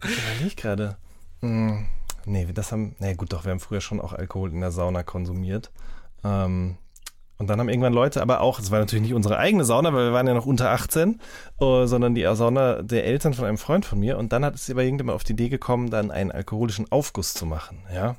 Ich 0.03 0.17
überlege 0.17 0.55
gerade. 0.55 0.97
Hm, 1.41 1.85
nee, 2.25 2.47
das 2.53 2.71
haben. 2.71 2.95
Nee, 2.99 3.15
gut, 3.15 3.31
doch, 3.31 3.45
wir 3.45 3.51
haben 3.51 3.59
früher 3.59 3.81
schon 3.81 4.01
auch 4.01 4.13
Alkohol 4.13 4.51
in 4.51 4.59
der 4.59 4.71
Sauna 4.71 5.03
konsumiert. 5.03 5.71
Ähm, 6.23 6.77
und 7.41 7.47
dann 7.47 7.59
haben 7.59 7.69
irgendwann 7.69 7.93
Leute, 7.93 8.21
aber 8.21 8.41
auch, 8.41 8.59
es 8.59 8.69
war 8.69 8.77
natürlich 8.77 9.01
nicht 9.01 9.15
unsere 9.15 9.39
eigene 9.39 9.65
Sauna, 9.65 9.91
weil 9.95 10.05
wir 10.05 10.13
waren 10.13 10.27
ja 10.27 10.35
noch 10.35 10.45
unter 10.45 10.69
18, 10.69 11.19
uh, 11.59 11.81
äh, 11.81 11.87
sondern 11.87 12.13
die 12.13 12.23
Sauna 12.35 12.83
der 12.83 13.03
Eltern 13.05 13.33
von 13.33 13.45
einem 13.45 13.57
Freund 13.57 13.83
von 13.83 13.99
mir. 13.99 14.19
Und 14.19 14.31
dann 14.31 14.45
hat 14.45 14.53
es 14.53 14.69
aber 14.69 14.83
irgendjemand 14.83 15.15
auf 15.15 15.23
die 15.23 15.33
Idee 15.33 15.49
gekommen, 15.49 15.89
dann 15.89 16.11
einen 16.11 16.31
alkoholischen 16.31 16.91
Aufguss 16.91 17.33
zu 17.33 17.47
machen, 17.47 17.79
ja. 17.91 18.15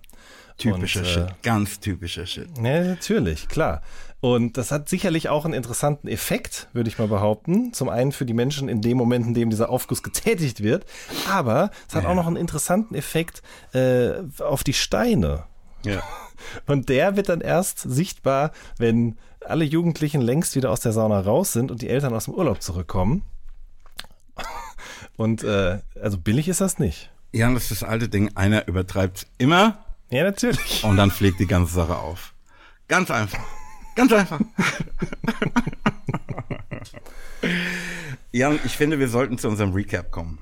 Typischer 0.59 1.01
und, 1.01 1.07
Shit, 1.07 1.29
äh, 1.29 1.33
ganz 1.45 1.79
typischer 1.79 2.27
Shit. 2.27 2.49
Ja, 2.61 2.83
natürlich, 2.83 3.47
klar. 3.47 3.83
Und 4.19 4.57
das 4.57 4.73
hat 4.73 4.89
sicherlich 4.89 5.29
auch 5.29 5.45
einen 5.45 5.55
interessanten 5.55 6.09
Effekt, 6.09 6.67
würde 6.73 6.91
ich 6.91 6.99
mal 6.99 7.07
behaupten. 7.07 7.73
Zum 7.73 7.89
einen 7.89 8.11
für 8.11 8.27
die 8.27 8.35
Menschen 8.35 8.69
in 8.69 8.81
dem 8.81 8.97
Moment, 8.97 9.25
in 9.25 9.35
dem 9.35 9.51
dieser 9.51 9.71
Aufguss 9.71 10.03
getätigt 10.03 10.65
wird. 10.65 10.85
Aber 11.31 11.71
es 11.89 11.95
hat 11.95 12.03
ja. 12.03 12.09
auch 12.09 12.17
noch 12.17 12.27
einen 12.27 12.37
interessanten 12.37 12.97
Effekt 12.97 13.41
äh, 13.73 14.15
auf 14.41 14.65
die 14.65 14.73
Steine. 14.73 15.45
Ja. 15.85 16.03
Und 16.67 16.89
der 16.89 17.17
wird 17.17 17.29
dann 17.29 17.41
erst 17.41 17.79
sichtbar, 17.79 18.53
wenn 18.79 19.17
alle 19.45 19.65
Jugendlichen 19.65 20.21
längst 20.21 20.55
wieder 20.57 20.71
aus 20.71 20.81
der 20.81 20.93
Sauna 20.93 21.21
raus 21.21 21.53
sind 21.53 21.71
und 21.71 21.83
die 21.83 21.89
Eltern 21.89 22.15
aus 22.15 22.27
dem 22.27 22.35
Urlaub 22.35 22.63
zurückkommen. 22.63 23.23
Und 25.17 25.45
äh, 25.45 25.81
also 26.01 26.19
billig 26.19 26.49
ist 26.49 26.61
das 26.61 26.79
nicht. 26.79 27.11
Ja, 27.33 27.53
das 27.53 27.65
ist 27.65 27.83
das 27.83 27.89
alte 27.89 28.09
Ding. 28.09 28.31
Einer 28.35 28.67
übertreibt 28.69 29.27
immer. 29.39 29.85
Ja, 30.11 30.25
natürlich. 30.25 30.85
Und 30.85 30.97
dann 30.97 31.11
fliegt 31.11 31.41
die 31.41 31.47
ganze 31.47 31.73
Sache 31.73 31.97
auf. 31.97 32.35
Ganz 32.89 33.11
einfach. 33.11 33.41
Ganz 33.95 34.13
einfach. 34.13 34.41
Jan, 38.33 38.59
ich 38.65 38.77
finde, 38.77 38.99
wir 38.99 39.09
sollten 39.09 39.39
zu 39.39 39.49
unserem 39.49 39.73
Recap 39.73 40.11
kommen. 40.11 40.39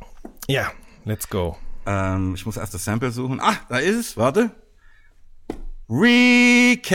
Ja, 0.49 0.71
let's 1.05 1.29
go. 1.29 1.57
Ähm, 1.87 2.35
ich 2.35 2.47
muss 2.47 2.57
erst 2.57 2.75
das 2.75 2.85
Sample 2.85 3.11
suchen. 3.11 3.41
Ah, 3.41 3.57
da 3.69 3.79
ist 3.79 3.97
es. 3.97 4.17
Warte. 4.17 4.51
Recap. 5.91 6.93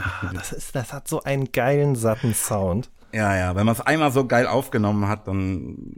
Ah, 0.00 0.32
das, 0.32 0.52
ist, 0.52 0.74
das 0.74 0.92
hat 0.92 1.06
so 1.06 1.22
einen 1.22 1.52
geilen, 1.52 1.96
satten 1.96 2.32
Sound. 2.32 2.90
Ja, 3.12 3.36
ja. 3.36 3.54
Wenn 3.54 3.66
man 3.66 3.74
es 3.74 3.80
einmal 3.82 4.10
so 4.10 4.26
geil 4.26 4.46
aufgenommen 4.46 5.06
hat, 5.06 5.28
dann 5.28 5.94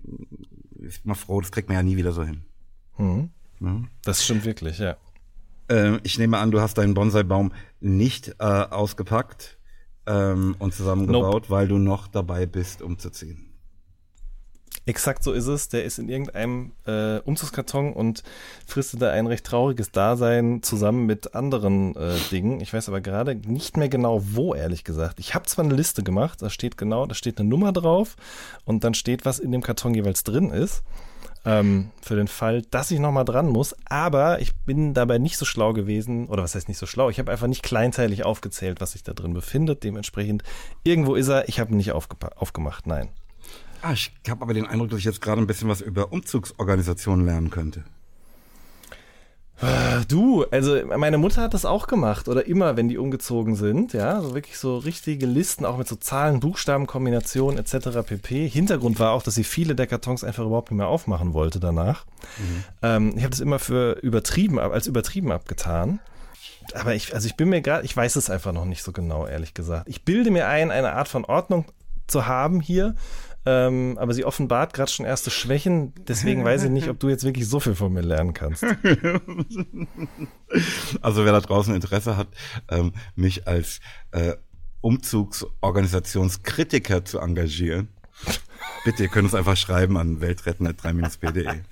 ist 0.81 1.07
man 1.07 1.15
froh, 1.15 1.41
das 1.41 1.53
kriegt 1.53 1.69
man 1.69 1.77
ja 1.77 1.83
nie 1.85 1.97
wieder 1.97 2.11
so 2.11 2.25
hin. 2.25 2.43
Mhm. 2.99 3.31
Ja. 3.61 3.83
Das 4.03 4.25
stimmt 4.25 4.45
wirklich, 4.45 4.79
ja. 4.79 4.97
Ähm, 5.69 6.01
ich 6.03 6.19
nehme 6.19 6.39
an, 6.39 6.51
du 6.51 6.61
hast 6.61 6.77
deinen 6.77 6.95
Bonsai-Baum 6.95 7.53
nicht 7.81 8.35
äh, 8.41 8.45
ausgepackt 8.45 9.59
ähm, 10.07 10.57
und 10.59 10.75
zusammengebaut, 10.75 11.45
nope. 11.45 11.51
weil 11.51 11.69
du 11.69 11.79
noch 11.79 12.09
dabei 12.09 12.47
bist, 12.47 12.83
umzuziehen. 12.83 13.54
Exakt 14.87 15.23
so 15.23 15.33
ist 15.33 15.47
es. 15.47 15.69
Der 15.69 15.85
ist 15.85 15.99
in 15.99 16.09
irgendeinem 16.09 16.73
äh, 16.87 17.19
Umzugskarton 17.21 17.95
und 17.95 18.23
fristet 18.67 19.01
da 19.01 19.11
ein 19.11 19.27
recht 19.27 19.45
trauriges 19.47 19.93
Dasein 19.93 20.63
zusammen 20.63 21.07
mit 21.07 21.35
anderen 21.35 21.97
äh, 21.97 22.17
Dingen. 22.31 22.61
Ich 22.61 22.73
weiß 22.73 22.89
aber 22.89 23.01
gerade 23.01 23.35
nicht 23.35 23.79
mehr 23.79 23.89
genau, 23.89 24.21
wo, 24.23 24.55
ehrlich 24.55 24.85
gesagt. 24.85 25.21
Ich 25.21 25.35
habe 25.35 25.47
zwar 25.47 25.65
eine 25.65 25.75
Liste 25.75 26.03
gemacht, 26.03 26.43
da 26.43 26.51
steht 26.51 26.77
genau, 26.77 27.07
da 27.07 27.15
steht 27.15 27.41
eine 27.41 27.49
Nummer 27.49 27.73
drauf 27.73 28.17
und 28.67 28.85
dann 28.85 28.93
steht, 28.93 29.25
was 29.25 29.39
in 29.39 29.53
dem 29.53 29.63
Karton 29.63 29.95
jeweils 29.95 30.23
drin 30.23 30.51
ist. 30.51 30.83
Ähm, 31.47 31.91
für 32.01 32.17
den 32.17 32.29
Fall, 32.29 32.63
dass 32.63 32.91
ich 32.91 32.99
nochmal 32.99 33.27
dran 33.27 33.49
muss. 33.49 33.75
Aber 33.87 34.41
ich 34.41 34.55
bin 34.55 34.95
dabei 34.95 35.19
nicht 35.19 35.37
so 35.37 35.45
schlau 35.45 35.75
gewesen, 35.75 36.27
oder 36.27 36.43
was 36.43 36.55
heißt 36.55 36.69
nicht 36.69 36.79
so 36.79 36.87
schlau? 36.87 37.11
Ich 37.11 37.19
habe 37.19 37.31
einfach 37.31 37.47
nicht 37.47 37.63
kleinteilig 37.63 38.25
aufgezählt, 38.25 38.81
was 38.81 38.93
sich 38.93 39.03
da 39.03 39.13
drin 39.13 39.35
befindet. 39.35 39.85
Dementsprechend, 39.85 40.43
irgendwo 40.85 41.15
ist 41.15 41.29
er. 41.29 41.49
Ich 41.49 41.61
habe 41.61 41.73
ihn 41.73 41.77
nicht 41.77 41.93
aufgemacht, 41.93 42.87
nein. 42.87 43.11
Ah, 43.85 43.93
ich 43.93 44.11
habe 44.31 44.41
aber 44.41 44.55
den 44.55 44.67
Eindruck, 44.67 44.89
dass 44.89 45.01
ich 45.01 45.05
jetzt 45.05 45.21
gerade 45.21 45.43
ein 45.43 45.47
bisschen 45.47 45.69
was 45.69 45.83
über 45.83 46.11
Umzugsorganisationen 46.11 47.27
lernen 47.27 47.51
könnte. 47.51 47.85
Ah, 49.61 50.01
du, 50.09 50.45
also 50.51 50.75
meine 50.97 51.19
Mutter 51.19 51.43
hat 51.43 51.53
das 51.53 51.67
auch 51.67 51.87
gemacht 51.87 52.27
oder 52.29 52.47
immer, 52.47 52.79
wenn 52.79 52.89
die 52.89 52.97
umgezogen 52.97 53.57
sind, 53.57 53.93
ja, 53.93 54.23
so 54.23 54.35
wirklich 54.35 54.57
so 54.57 54.79
richtige 54.79 55.27
Listen, 55.27 55.67
auch 55.67 55.77
mit 55.77 55.87
so 55.87 55.97
Zahlen, 55.97 56.41
Buchstaben, 56.41 56.87
Kombinationen 56.87 57.59
etc. 57.59 58.07
pp. 58.07 58.49
Hintergrund 58.49 58.99
war 58.99 59.13
auch, 59.13 59.23
dass 59.23 59.35
sie 59.35 59.45
viele 59.45 59.75
der 59.75 59.87
Kartons 59.87 60.25
einfach 60.25 60.47
überhaupt 60.47 60.71
nicht 60.71 60.79
mehr 60.79 60.89
aufmachen 60.89 61.35
wollte 61.35 61.61
danach. 61.61 62.07
Mhm. 62.39 62.65
Ähm, 62.83 63.13
ich 63.17 63.23
habe 63.23 63.31
das 63.31 63.41
immer 63.41 63.59
für 63.59 63.99
übertrieben, 64.01 64.59
als 64.59 64.87
übertrieben 64.87 65.31
abgetan. 65.31 66.01
Aber 66.73 66.95
ich, 66.95 67.13
also 67.13 67.27
ich 67.27 67.37
bin 67.37 67.51
mir 67.51 67.61
gerade, 67.61 67.85
ich 67.85 67.95
weiß 67.95 68.17
es 68.17 68.31
einfach 68.31 68.53
noch 68.53 68.65
nicht 68.65 68.83
so 68.83 68.93
genau, 68.93 69.27
ehrlich 69.27 69.53
gesagt. 69.53 69.91
Ich 69.91 70.05
bilde 70.07 70.31
mir 70.31 70.49
ein, 70.49 70.71
eine 70.71 70.95
Art 70.95 71.09
von 71.09 71.27
Ordnung 71.27 71.67
zu 72.07 72.27
haben 72.27 72.61
hier, 72.61 72.97
ähm, 73.47 73.99
aber 73.99 74.15
sie 74.15 74.25
offenbart 74.25 74.73
gerade 74.73 74.91
schon 74.91 75.05
erste 75.05 75.31
Schwächen. 75.31 75.93
Deswegen 76.09 76.45
weiß 76.45 76.65
ich 76.65 76.71
nicht, 76.71 76.89
ob 76.89 76.99
du 76.99 77.09
jetzt 77.09 77.25
wirklich 77.25 77.49
so 77.49 77.61
viel 77.61 77.75
von 77.75 77.93
mir 77.93 78.03
lernen 78.03 78.35
kannst. 78.35 78.65
Also 81.03 81.25
wer 81.25 81.33
da 81.33 81.41
draußen 81.41 81.75
Interesse 81.75 82.17
hat, 82.17 82.29
ähm, 82.69 82.93
mich 83.17 83.49
als 83.49 83.81
äh, 84.13 84.35
Umzugsorganisationskritiker 84.83 87.05
zu 87.05 87.19
engagieren, 87.19 87.89
bitte, 88.85 89.03
ihr 89.03 89.09
könnt 89.09 89.25
uns 89.25 89.35
einfach 89.35 89.57
schreiben 89.57 89.97
an 89.97 90.21
weltretten.3-pde. 90.21 91.65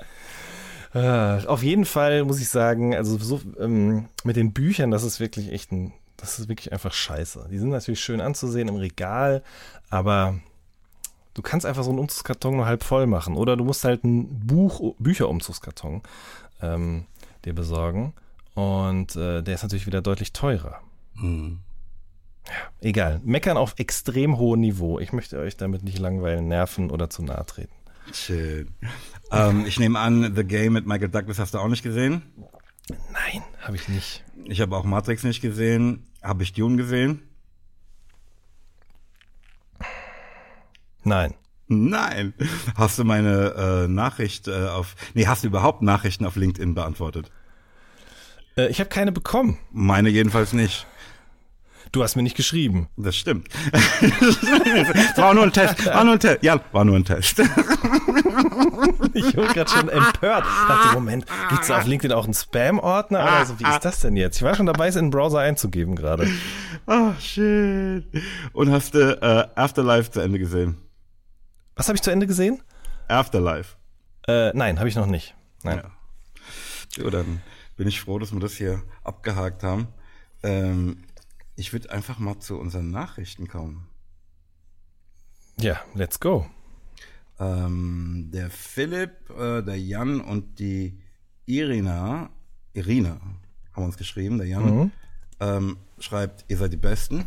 Äh, 0.94 1.46
auf 1.46 1.62
jeden 1.62 1.84
Fall 1.84 2.24
muss 2.24 2.40
ich 2.40 2.48
sagen, 2.48 2.96
also 2.96 3.16
so 3.18 3.40
ähm, 3.60 4.08
mit 4.24 4.34
den 4.34 4.52
Büchern, 4.52 4.90
das 4.90 5.04
ist 5.04 5.20
wirklich 5.20 5.52
echt 5.52 5.70
ein, 5.70 5.92
das 6.16 6.40
ist 6.40 6.48
wirklich 6.48 6.72
einfach 6.72 6.92
scheiße. 6.92 7.46
Die 7.52 7.58
sind 7.58 7.70
natürlich 7.70 8.00
schön 8.00 8.20
anzusehen 8.20 8.66
im 8.68 8.76
Regal, 8.76 9.44
aber 9.90 10.40
Du 11.34 11.42
kannst 11.42 11.66
einfach 11.66 11.82
so 11.82 11.90
einen 11.90 11.98
Umzugskarton 11.98 12.56
nur 12.56 12.66
halb 12.66 12.84
voll 12.84 13.06
machen. 13.06 13.36
Oder 13.36 13.56
du 13.56 13.64
musst 13.64 13.84
halt 13.84 14.04
einen 14.04 14.40
Buch, 14.46 14.94
Bücherumzugskarton 14.98 16.02
ähm, 16.60 17.06
dir 17.44 17.54
besorgen. 17.54 18.12
Und 18.54 19.16
äh, 19.16 19.42
der 19.42 19.54
ist 19.54 19.62
natürlich 19.62 19.86
wieder 19.86 20.02
deutlich 20.02 20.32
teurer. 20.32 20.80
Mhm. 21.14 21.60
Ja, 22.46 22.52
egal. 22.80 23.20
Meckern 23.24 23.56
auf 23.56 23.74
extrem 23.78 24.36
hohem 24.38 24.60
Niveau. 24.60 24.98
Ich 24.98 25.12
möchte 25.12 25.38
euch 25.38 25.56
damit 25.56 25.84
nicht 25.84 25.98
langweilen, 25.98 26.48
nerven 26.48 26.90
oder 26.90 27.08
zu 27.08 27.22
nahe 27.22 27.46
treten. 27.46 27.72
Schön. 28.12 28.74
ähm, 29.30 29.64
ich 29.64 29.78
nehme 29.78 29.98
an, 29.98 30.34
The 30.34 30.44
Game 30.44 30.72
mit 30.72 30.86
Michael 30.86 31.08
Douglas 31.08 31.38
hast 31.38 31.54
du 31.54 31.58
auch 31.58 31.68
nicht 31.68 31.82
gesehen? 31.82 32.22
Nein, 33.12 33.42
habe 33.60 33.76
ich 33.76 33.88
nicht. 33.88 34.24
Ich 34.44 34.60
habe 34.60 34.76
auch 34.76 34.84
Matrix 34.84 35.22
nicht 35.22 35.40
gesehen. 35.40 36.06
Habe 36.20 36.42
ich 36.42 36.52
Dune 36.52 36.76
gesehen? 36.76 37.22
Nein. 41.04 41.34
Nein. 41.68 42.34
Hast 42.76 42.98
du 42.98 43.04
meine 43.04 43.84
äh, 43.84 43.88
Nachricht 43.88 44.48
äh, 44.48 44.66
auf. 44.68 44.94
Nee, 45.14 45.26
hast 45.26 45.42
du 45.42 45.48
überhaupt 45.48 45.82
Nachrichten 45.82 46.26
auf 46.26 46.36
LinkedIn 46.36 46.74
beantwortet? 46.74 47.30
Äh, 48.56 48.68
ich 48.68 48.80
habe 48.80 48.90
keine 48.90 49.12
bekommen. 49.12 49.58
Meine 49.70 50.10
jedenfalls 50.10 50.52
nicht. 50.52 50.86
Du 51.92 52.02
hast 52.02 52.16
mir 52.16 52.22
nicht 52.22 52.36
geschrieben. 52.36 52.88
Das 52.96 53.16
stimmt. 53.16 53.48
war 55.16 55.34
nur 55.34 55.44
ein 55.44 55.52
Test. 55.52 55.84
War 55.84 56.04
nur 56.04 56.14
ein 56.14 56.20
Test. 56.20 56.42
Ja, 56.42 56.58
war 56.72 56.86
nur 56.86 56.96
ein 56.96 57.04
Test. 57.04 57.38
ich 59.12 59.36
wurde 59.36 59.52
gerade 59.52 59.70
schon 59.70 59.90
empört. 59.90 60.44
Ich 60.46 60.68
dachte, 60.68 60.94
Moment, 60.94 61.26
gibt's 61.50 61.66
da 61.66 61.78
auf 61.78 61.86
LinkedIn 61.86 62.16
auch 62.16 62.24
einen 62.24 62.32
Spam-Ordner? 62.32 63.20
Also, 63.20 63.60
wie 63.60 63.64
ist 63.64 63.84
das 63.84 64.00
denn 64.00 64.16
jetzt? 64.16 64.36
Ich 64.36 64.42
war 64.42 64.54
schon 64.54 64.64
dabei, 64.64 64.88
es 64.88 64.96
in 64.96 65.06
den 65.06 65.10
Browser 65.10 65.40
einzugeben 65.40 65.94
gerade. 65.94 66.26
Oh, 66.86 67.12
shit. 67.20 68.06
Und 68.54 68.72
hast 68.72 68.94
du 68.94 69.20
äh, 69.20 69.60
Afterlife 69.60 70.10
zu 70.10 70.20
Ende 70.20 70.38
gesehen? 70.38 70.78
Was 71.76 71.88
habe 71.88 71.96
ich 71.96 72.02
zu 72.02 72.10
Ende 72.10 72.26
gesehen? 72.26 72.62
Afterlife. 73.08 73.76
Äh, 74.28 74.52
nein, 74.54 74.78
habe 74.78 74.88
ich 74.88 74.94
noch 74.96 75.06
nicht. 75.06 75.34
Nein. 75.62 75.78
Ja. 75.78 75.90
So, 76.96 77.10
dann 77.10 77.42
bin 77.76 77.88
ich 77.88 78.00
froh, 78.00 78.18
dass 78.18 78.32
wir 78.32 78.40
das 78.40 78.54
hier 78.54 78.82
abgehakt 79.02 79.62
haben. 79.62 79.88
Ähm, 80.42 81.04
ich 81.56 81.72
würde 81.72 81.90
einfach 81.90 82.18
mal 82.18 82.38
zu 82.38 82.58
unseren 82.58 82.90
Nachrichten 82.90 83.48
kommen. 83.48 83.88
Ja, 85.58 85.80
let's 85.94 86.20
go. 86.20 86.46
Ähm, 87.38 88.30
der 88.32 88.50
Philipp, 88.50 89.30
äh, 89.30 89.62
der 89.62 89.78
Jan 89.80 90.20
und 90.20 90.58
die 90.58 90.98
Irina, 91.46 92.30
Irina 92.72 93.20
haben 93.72 93.84
uns 93.84 93.96
geschrieben, 93.96 94.38
der 94.38 94.46
Jan 94.46 94.64
Mhm. 94.64 94.90
ähm, 95.40 95.76
schreibt, 95.98 96.44
ihr 96.48 96.56
seid 96.58 96.72
die 96.72 96.76
Besten. 96.78 97.26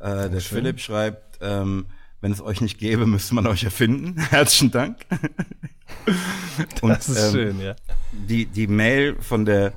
Äh, 0.00 0.28
der 0.28 0.40
schön. 0.40 0.58
Philipp 0.58 0.80
schreibt, 0.80 1.38
ähm, 1.40 1.86
wenn 2.22 2.32
es 2.32 2.40
euch 2.40 2.60
nicht 2.60 2.78
gäbe, 2.78 3.04
müsste 3.04 3.34
man 3.34 3.46
euch 3.46 3.64
erfinden. 3.64 4.18
Herzlichen 4.30 4.70
Dank. 4.70 5.04
Und, 6.80 6.90
Das 6.90 7.08
ist 7.08 7.26
ähm, 7.26 7.32
schön, 7.32 7.60
ja. 7.60 7.74
die, 8.12 8.46
die 8.46 8.68
Mail 8.68 9.16
von 9.20 9.44
der 9.44 9.74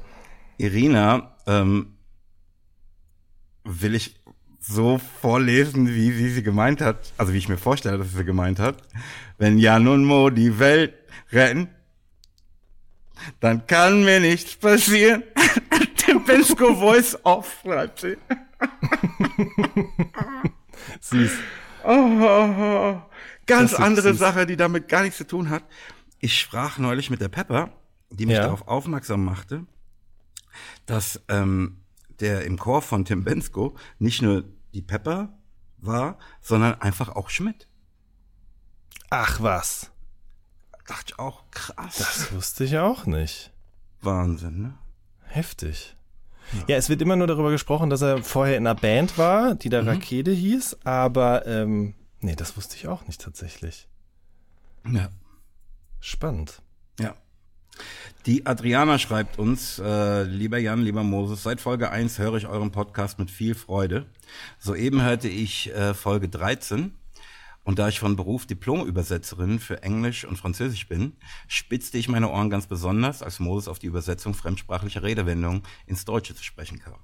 Irina 0.58 1.36
ähm, 1.48 1.98
will 3.64 3.96
ich 3.96 4.16
so 4.60 5.00
vorlesen, 5.22 5.88
wie 5.90 6.12
sie 6.12 6.30
sie 6.30 6.44
gemeint 6.44 6.82
hat, 6.82 7.14
also 7.18 7.34
wie 7.34 7.38
ich 7.40 7.50
mir 7.50 7.58
vorstelle, 7.58 7.98
dass 7.98 8.12
sie 8.12 8.18
sie 8.18 8.26
gemeint 8.26 8.60
hat. 8.60 8.78
Wenn 9.38 9.58
Jan 9.58 9.88
und 9.88 10.06
Mo 10.06 10.30
die 10.30 10.58
Welt 10.60 10.94
retten, 11.32 11.70
dann 13.40 13.66
kann 13.66 14.04
mir 14.04 14.20
nichts 14.20 14.56
passieren. 14.56 15.24
Tim 15.98 16.24
Bensko 16.24 16.76
Voice 16.76 17.18
Off, 17.24 17.58
schreibt 17.64 18.02
sie. 18.02 18.18
Süß. 21.02 21.32
Oh, 21.86 22.20
oh, 22.22 22.56
oh. 22.60 23.02
Ganz 23.46 23.74
andere 23.76 24.10
süß. 24.12 24.20
Sache, 24.20 24.46
die 24.46 24.58
damit 24.58 24.88
gar 24.88 25.04
nichts 25.04 25.18
zu 25.18 25.28
tun 25.28 25.50
hat. 25.50 25.64
Ich 26.20 26.40
sprach 26.40 26.78
neulich 26.78 27.10
mit 27.10 27.22
der 27.22 27.28
Pepper, 27.30 27.70
die 28.10 28.26
mich 28.26 28.36
Ja. 28.36 28.44
darauf 28.44 28.68
aufmerksam 28.68 29.24
machte, 29.24 29.66
dass 30.86 31.22
ähm, 31.28 31.82
der 32.20 32.46
im 32.46 32.58
Chor 32.58 32.82
von 32.82 33.06
Tim 33.06 33.24
Bensko 33.24 33.78
nicht 34.00 34.22
nur 34.22 34.44
die 34.74 34.82
Pepper 34.82 35.38
war, 35.78 36.18
sondern 36.42 36.82
einfach 36.82 37.10
auch 37.10 37.30
Schmidt. 37.30 37.68
Ach 39.10 39.42
was. 39.42 39.92
Dachte 40.88 41.14
ich 41.14 41.20
auch, 41.20 41.50
krass. 41.52 41.98
Das 41.98 42.32
wusste 42.34 42.64
ich 42.64 42.78
auch 42.78 43.06
nicht. 43.06 43.52
Wahnsinn, 44.02 44.62
ne? 44.62 44.78
Heftig. 45.24 45.96
Ja, 46.68 46.78
es 46.78 46.90
wird 46.90 47.02
immer 47.02 47.16
nur 47.16 47.28
darüber 47.28 47.52
gesprochen, 47.52 47.90
dass 47.90 48.02
er 48.02 48.24
vorher 48.24 48.58
in 48.58 48.68
einer 48.68 48.80
Band 48.80 49.18
war, 49.18 49.56
die 49.56 49.70
da 49.70 49.82
Rakete 49.82 50.32
hieß, 50.32 50.78
aber 50.84 51.46
ähm, 51.48 51.96
nee, 52.22 52.36
das 52.36 52.56
wusste 52.58 52.76
ich 52.76 52.88
auch 52.88 53.06
nicht 53.08 53.22
tatsächlich. 53.22 53.88
Ja. 54.92 55.10
Spannend. 56.00 56.62
Ja. 57.00 57.16
Die 58.26 58.46
Adriana 58.46 59.00
schreibt 59.00 59.40
uns, 59.40 59.80
äh, 59.80 60.24
lieber 60.24 60.58
Jan, 60.58 60.82
lieber 60.82 61.04
Moses, 61.04 61.44
seit 61.44 61.62
Folge 61.62 61.92
1 61.92 62.20
höre 62.20 62.36
ich 62.36 62.48
euren 62.48 62.72
Podcast 62.72 63.20
mit 63.20 63.30
viel 63.30 63.56
Freude. 63.56 64.06
Soeben 64.60 65.02
hörte 65.02 65.28
ich 65.28 65.74
äh, 65.74 65.94
Folge 65.94 66.30
13 66.30 66.94
und 67.66 67.80
da 67.80 67.90
ich 67.90 68.00
von 68.00 68.16
Beruf 68.16 68.46
Diplom-Übersetzerin 68.46 69.60
für 69.60 69.82
Englisch 69.82 70.24
und 70.24 70.38
Französisch 70.38 70.88
bin, 70.88 71.18
spitzte 71.48 71.98
ich 71.98 72.08
meine 72.08 72.30
Ohren 72.30 72.52
ganz 72.52 72.68
besonders, 72.68 73.24
als 73.24 73.40
Moses 73.40 73.68
auf 73.68 73.80
die 73.80 73.88
Übersetzung 73.88 74.36
fremdsprachlicher 74.36 75.02
Redewendungen 75.02 75.64
ins 75.88 76.06
Deutsche 76.06 76.36
zu 76.36 76.44
sprechen 76.44 76.80
kam. 76.80 77.00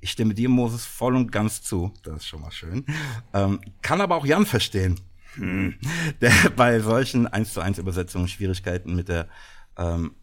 Ich 0.00 0.10
stimme 0.10 0.34
dir, 0.34 0.48
Moses, 0.48 0.86
voll 0.86 1.14
und 1.14 1.30
ganz 1.30 1.62
zu. 1.62 1.92
Das 2.02 2.16
ist 2.16 2.26
schon 2.26 2.40
mal 2.40 2.50
schön. 2.50 2.86
Ähm, 3.34 3.60
kann 3.82 4.00
aber 4.00 4.16
auch 4.16 4.24
Jan 4.24 4.46
verstehen, 4.46 4.98
hm, 5.34 5.78
der 6.22 6.32
bei 6.56 6.80
solchen 6.80 7.26
1 7.26 7.52
zu 7.52 7.60
1 7.60 7.78
Übersetzungen 7.78 8.28
Schwierigkeiten 8.28 8.96
mit 8.96 9.08
der 9.08 9.28
ähm, 9.76 10.14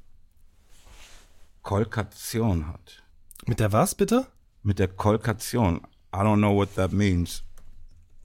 Kolkation 1.62 2.68
hat. 2.68 3.04
Mit 3.46 3.60
der 3.60 3.72
was 3.72 3.94
bitte? 3.94 4.28
Mit 4.64 4.80
der 4.80 4.88
Kolkation. 4.88 5.82
I 6.16 6.20
don't 6.20 6.38
know 6.38 6.56
what 6.56 6.74
that 6.76 6.92
means. 6.92 7.44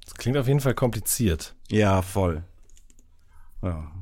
Das 0.08 0.14
klingt 0.14 0.38
auf 0.38 0.48
jeden 0.48 0.60
Fall 0.60 0.74
kompliziert. 0.74 1.54
Ja, 1.68 2.00
voll. 2.00 2.42
Ja. 3.60 3.92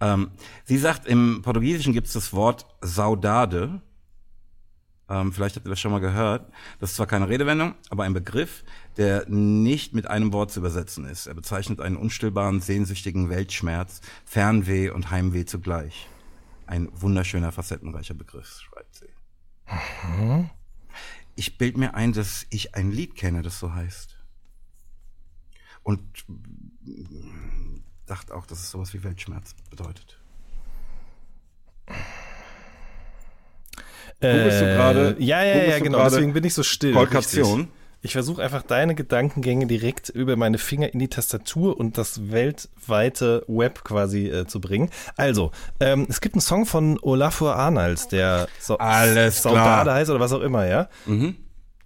Ähm, 0.00 0.30
sie 0.64 0.78
sagt, 0.78 1.06
im 1.06 1.42
Portugiesischen 1.42 1.92
gibt 1.92 2.06
es 2.06 2.14
das 2.14 2.32
Wort 2.32 2.64
Saudade. 2.80 3.82
Ähm, 5.10 5.30
vielleicht 5.30 5.56
habt 5.56 5.66
ihr 5.66 5.70
das 5.70 5.80
schon 5.80 5.92
mal 5.92 6.00
gehört. 6.00 6.50
Das 6.80 6.90
ist 6.90 6.96
zwar 6.96 7.06
keine 7.06 7.28
Redewendung, 7.28 7.74
aber 7.90 8.04
ein 8.04 8.14
Begriff, 8.14 8.64
der 8.96 9.28
nicht 9.28 9.92
mit 9.92 10.06
einem 10.06 10.32
Wort 10.32 10.50
zu 10.50 10.60
übersetzen 10.60 11.04
ist. 11.04 11.26
Er 11.26 11.34
bezeichnet 11.34 11.82
einen 11.82 11.98
unstillbaren, 11.98 12.62
sehnsüchtigen 12.62 13.28
Weltschmerz, 13.28 14.00
Fernweh 14.24 14.88
und 14.88 15.10
Heimweh 15.10 15.44
zugleich. 15.44 16.08
Ein 16.66 16.88
wunderschöner, 16.98 17.52
facettenreicher 17.52 18.14
Begriff, 18.14 18.60
schreibt 18.62 18.94
sie. 18.94 19.08
Ich 21.36 21.58
bild 21.58 21.76
mir 21.76 21.94
ein, 21.94 22.14
dass 22.14 22.46
ich 22.48 22.74
ein 22.74 22.90
Lied 22.90 23.14
kenne, 23.14 23.42
das 23.42 23.58
so 23.58 23.74
heißt. 23.74 24.17
Und 25.82 26.00
dachte 28.06 28.34
auch, 28.34 28.46
dass 28.46 28.58
es 28.60 28.70
sowas 28.70 28.92
wie 28.94 29.02
Weltschmerz 29.04 29.54
bedeutet. 29.70 30.18
Googlest 34.20 34.60
du 34.60 34.64
gerade- 34.66 35.16
Äh, 35.18 35.22
Ja, 35.24 35.42
ja, 35.44 35.64
ja, 35.64 35.78
genau. 35.78 36.02
Deswegen 36.04 36.32
bin 36.32 36.44
ich 36.44 36.54
so 36.54 36.62
still. 36.62 36.92
Kolkation? 36.92 37.60
richtig. 37.60 37.74
Ich 38.00 38.12
versuche 38.12 38.40
einfach 38.42 38.62
deine 38.62 38.94
Gedankengänge 38.94 39.66
direkt 39.66 40.08
über 40.08 40.36
meine 40.36 40.58
Finger 40.58 40.92
in 40.92 41.00
die 41.00 41.08
Tastatur 41.08 41.78
und 41.80 41.98
das 41.98 42.30
weltweite 42.30 43.44
Web 43.48 43.82
quasi 43.82 44.28
äh, 44.28 44.46
zu 44.46 44.60
bringen. 44.60 44.90
Also, 45.16 45.50
ähm, 45.80 46.06
es 46.08 46.20
gibt 46.20 46.36
einen 46.36 46.40
Song 46.40 46.64
von 46.64 46.98
Olafur 47.02 47.56
Arnalds, 47.56 48.06
der 48.06 48.46
so 48.60 48.78
Alles 48.78 49.40
klar. 49.40 49.54
Saudade 49.54 49.92
heißt 49.94 50.10
oder 50.10 50.20
was 50.20 50.32
auch 50.32 50.42
immer, 50.42 50.66
ja? 50.66 50.88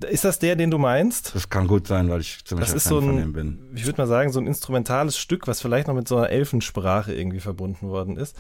Ist 0.04 0.24
das 0.24 0.38
der, 0.38 0.56
den 0.56 0.70
du 0.70 0.78
meinst? 0.78 1.34
Das 1.34 1.48
kann 1.48 1.66
gut 1.66 1.86
sein, 1.86 2.08
weil 2.10 2.20
ich 2.20 2.44
ziemlich 2.44 2.68
Das 2.68 2.74
ist 2.76 2.84
so 2.84 3.00
von 3.00 3.10
ein, 3.10 3.16
dem 3.18 3.32
bin. 3.32 3.72
ich 3.74 3.86
würde 3.86 4.00
mal 4.00 4.06
sagen, 4.06 4.32
so 4.32 4.40
ein 4.40 4.46
instrumentales 4.46 5.18
Stück, 5.18 5.46
was 5.46 5.60
vielleicht 5.60 5.88
noch 5.88 5.94
mit 5.94 6.08
so 6.08 6.16
einer 6.16 6.30
Elfensprache 6.30 7.14
irgendwie 7.14 7.40
verbunden 7.40 7.88
worden 7.88 8.16
ist. 8.16 8.36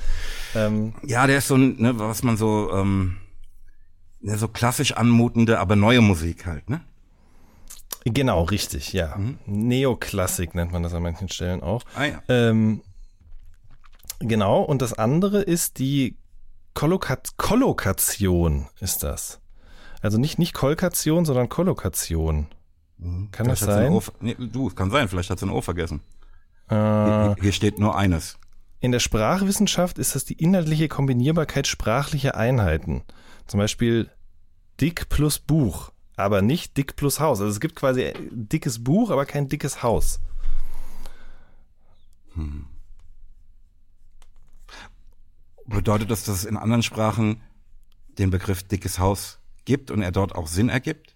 Ähm, 0.54 0.94
Ja, 1.04 1.26
der 1.26 1.38
ist 1.38 1.48
so 1.48 1.56
ein, 1.56 1.80
ne, 1.80 1.98
was 1.98 2.22
man 2.22 2.36
so, 2.36 2.70
ähm, 2.72 3.16
ja, 4.20 4.36
so 4.36 4.48
klassisch 4.48 4.92
anmutende, 4.92 5.58
aber 5.58 5.76
neue 5.76 6.00
Musik 6.00 6.46
halt, 6.46 6.70
ne? 6.70 6.80
genau, 8.04 8.42
richtig, 8.42 8.92
ja. 8.92 9.16
Mhm. 9.16 9.38
Neoklassik 9.46 10.54
nennt 10.54 10.72
man 10.72 10.82
das 10.82 10.92
an 10.94 11.02
manchen 11.02 11.28
Stellen 11.28 11.62
auch. 11.62 11.82
Ah 11.94 12.04
ja. 12.04 12.22
Ähm, 12.28 12.82
genau, 14.18 14.62
und 14.62 14.82
das 14.82 14.92
andere 14.92 15.40
ist 15.42 15.78
die 15.78 16.16
Kollokat 16.74 17.36
Kollokation, 17.36 18.66
ist 18.80 19.02
das. 19.02 19.41
Also 20.02 20.18
nicht, 20.18 20.38
nicht 20.38 20.52
Kolkation, 20.52 21.24
sondern 21.24 21.48
Kollokation. 21.48 22.48
Kann 23.30 23.48
das 23.48 23.60
Vielleicht 23.60 23.62
ein 23.78 23.84
sein? 23.84 23.92
O 23.92 24.02
nee, 24.20 24.36
du, 24.38 24.68
kann 24.70 24.90
sein, 24.90 25.08
vielleicht 25.08 25.30
hat 25.30 25.38
sie 25.38 25.46
ein 25.46 25.50
O 25.50 25.60
vergessen. 25.60 26.00
Äh, 26.68 26.74
Hier, 26.74 27.36
hier 27.40 27.52
steht 27.52 27.78
nur 27.78 27.96
eines. 27.96 28.38
in 28.80 28.92
der 28.92 28.98
Sprachwissenschaft 29.00 29.98
ist 29.98 30.14
das 30.14 30.24
die 30.24 30.34
inhaltliche 30.34 30.88
Kombinierbarkeit 30.88 31.66
sprachlicher 31.66 32.36
Einheiten. 32.36 33.02
Zum 33.46 33.58
Beispiel 33.58 34.10
dick 34.80 35.08
plus 35.08 35.38
Buch, 35.38 35.92
aber 36.16 36.42
nicht 36.42 36.76
dick 36.76 36.96
plus 36.96 37.18
Haus. 37.20 37.40
Also 37.40 37.50
es 37.52 37.60
gibt 37.60 37.76
quasi 37.76 38.04
ein 38.06 38.48
dickes 38.48 38.82
Buch, 38.82 39.10
aber 39.10 39.24
kein 39.26 39.48
dickes 39.48 39.82
Haus. 39.82 40.20
Bedeutet 45.66 46.10
das, 46.10 46.24
dass 46.24 46.36
es 46.36 46.44
in 46.44 46.56
anderen 46.56 46.82
Sprachen 46.82 47.40
den 48.18 48.30
Begriff 48.30 48.62
dickes 48.62 48.98
Haus 48.98 49.38
gibt 49.64 49.90
und 49.90 50.02
er 50.02 50.12
dort 50.12 50.34
auch 50.34 50.46
Sinn 50.46 50.68
ergibt? 50.68 51.14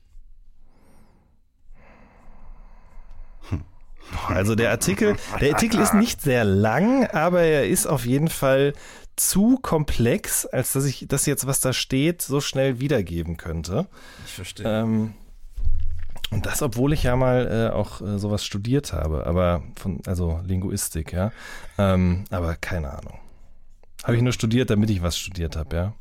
Also 4.29 4.55
der 4.55 4.71
Artikel, 4.71 5.17
der 5.41 5.55
Artikel 5.55 5.81
ist 5.81 5.95
nicht 5.95 6.21
sehr 6.23 6.45
lang, 6.45 7.07
aber 7.07 7.43
er 7.43 7.67
ist 7.67 7.87
auf 7.87 8.07
jeden 8.07 8.29
Fall 8.29 8.73
zu 9.17 9.59
komplex, 9.61 10.47
als 10.47 10.73
dass 10.73 10.85
ich 10.85 11.07
das 11.09 11.27
jetzt, 11.27 11.47
was 11.47 11.61
da 11.61 11.73
steht, 11.73 12.23
so 12.23 12.41
schnell 12.41 12.81
wiedergeben 12.81 13.37
könnte. 13.37 13.89
Ich 14.27 14.35
verstehe. 14.35 14.83
Ähm, 14.83 15.15
und 16.31 16.45
das, 16.45 16.61
obwohl 16.61 16.93
ich 16.93 17.05
ja 17.05 17.17
mal 17.17 17.71
äh, 17.71 17.75
auch 17.75 18.01
äh, 18.01 18.19
sowas 18.19 18.45
studiert 18.45 18.93
habe, 18.93 19.27
aber 19.27 19.63
von, 19.77 20.01
also 20.07 20.41
Linguistik, 20.45 21.13
ja. 21.13 21.33
Ähm, 21.79 22.25
aber 22.31 22.57
keine 22.57 22.93
Ahnung. 22.93 23.19
Habe 24.05 24.17
ich 24.17 24.23
nur 24.23 24.33
studiert, 24.33 24.71
damit 24.71 24.91
ich 24.91 25.03
was 25.03 25.19
studiert 25.19 25.57
habe, 25.57 25.77
ja. 25.77 25.95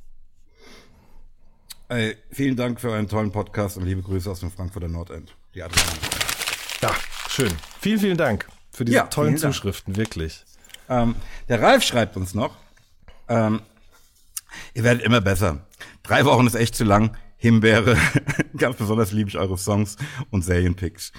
Ey, 1.95 2.17
vielen 2.29 2.57
Dank 2.57 2.81
für 2.81 2.89
euren 2.89 3.07
tollen 3.07 3.31
Podcast 3.31 3.77
und 3.77 3.85
liebe 3.85 4.01
Grüße 4.01 4.29
aus 4.29 4.41
dem 4.41 4.51
Frankfurter 4.51 4.89
Nordend. 4.89 5.33
Die 5.53 5.63
Adriana. 5.63 5.93
Ja, 6.81 6.93
schön. 7.29 7.53
Vielen, 7.79 7.99
vielen 7.99 8.17
Dank 8.17 8.49
für 8.73 8.83
diese 8.83 8.97
Ja, 8.97 9.03
tollen 9.03 9.29
vielen 9.29 9.41
Dank. 9.43 9.53
Zuschriften, 9.53 9.95
wirklich. 9.95 10.43
Ähm, 10.89 11.15
der 11.47 11.61
Ralf 11.61 11.83
schreibt 11.83 12.17
uns 12.17 12.33
noch, 12.33 12.57
ähm, 13.29 13.61
ihr 14.73 14.83
werdet 14.83 15.03
immer 15.03 15.21
besser. 15.21 15.65
Drei 16.03 16.25
Wochen 16.25 16.45
ist 16.45 16.55
echt 16.55 16.75
zu 16.75 16.83
lang. 16.83 17.15
Himbeere. 17.37 17.95
Ganz 18.57 18.75
besonders 18.75 19.13
liebe 19.13 19.29
ich 19.29 19.37
eure 19.37 19.57
Songs 19.57 19.95
und 20.31 20.41
Serienpicks. 20.41 21.13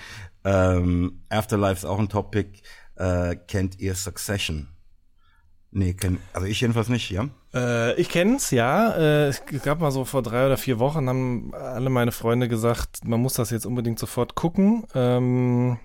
Ähm, 0.45 1.23
Afterlife 1.31 1.79
ist 1.79 1.85
auch 1.87 1.99
ein 1.99 2.11
Top-Pick. 2.11 2.61
Äh, 2.97 3.37
kennt 3.49 3.79
ihr 3.79 3.95
Succession? 3.95 4.69
Nee, 5.71 5.95
kenn, 5.95 6.19
also 6.35 6.47
ich 6.47 6.61
jedenfalls 6.61 6.91
nicht, 6.91 7.11
ja? 7.11 7.31
Äh, 7.57 7.95
ich 7.95 8.09
kenn's, 8.11 8.51
ja. 8.51 8.93
Äh, 8.93 9.29
es 9.29 9.43
gab 9.63 9.81
mal 9.81 9.91
so 9.91 10.05
vor 10.05 10.23
drei 10.23 10.47
oder 10.47 10.59
vier 10.59 10.79
Wochen, 10.79 11.09
haben 11.09 11.53
alle 11.55 11.91
meine 11.91 12.13
Freunde 12.13 12.49
gesagt, 12.49 13.05
man 13.05 13.21
muss 13.21 13.35
das 13.35 13.51
jetzt 13.51 13.67
unbedingt 13.67 13.99
sofort 13.99 14.35
gucken. 14.35 14.85
Ähm, 14.95 15.79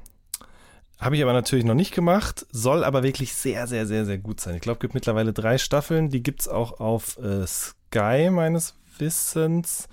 Habe 1.00 1.16
ich 1.16 1.24
aber 1.24 1.34
natürlich 1.34 1.66
noch 1.66 1.74
nicht 1.74 1.96
gemacht, 1.96 2.46
soll 2.52 2.84
aber 2.84 3.04
wirklich 3.04 3.34
sehr, 3.34 3.68
sehr, 3.68 3.88
sehr, 3.88 4.06
sehr 4.06 4.18
gut 4.18 4.42
sein. 4.42 4.56
Ich 4.56 4.62
glaube, 4.62 4.78
es 4.78 4.82
gibt 4.82 4.94
mittlerweile 4.94 5.34
drei 5.34 5.58
Staffeln. 5.58 6.10
Die 6.10 6.22
gibt 6.22 6.42
es 6.42 6.48
auch 6.48 6.80
auf 6.80 7.18
äh, 7.18 7.48
Sky 7.48 8.30
meines 8.30 8.76
Wissens 9.00 9.88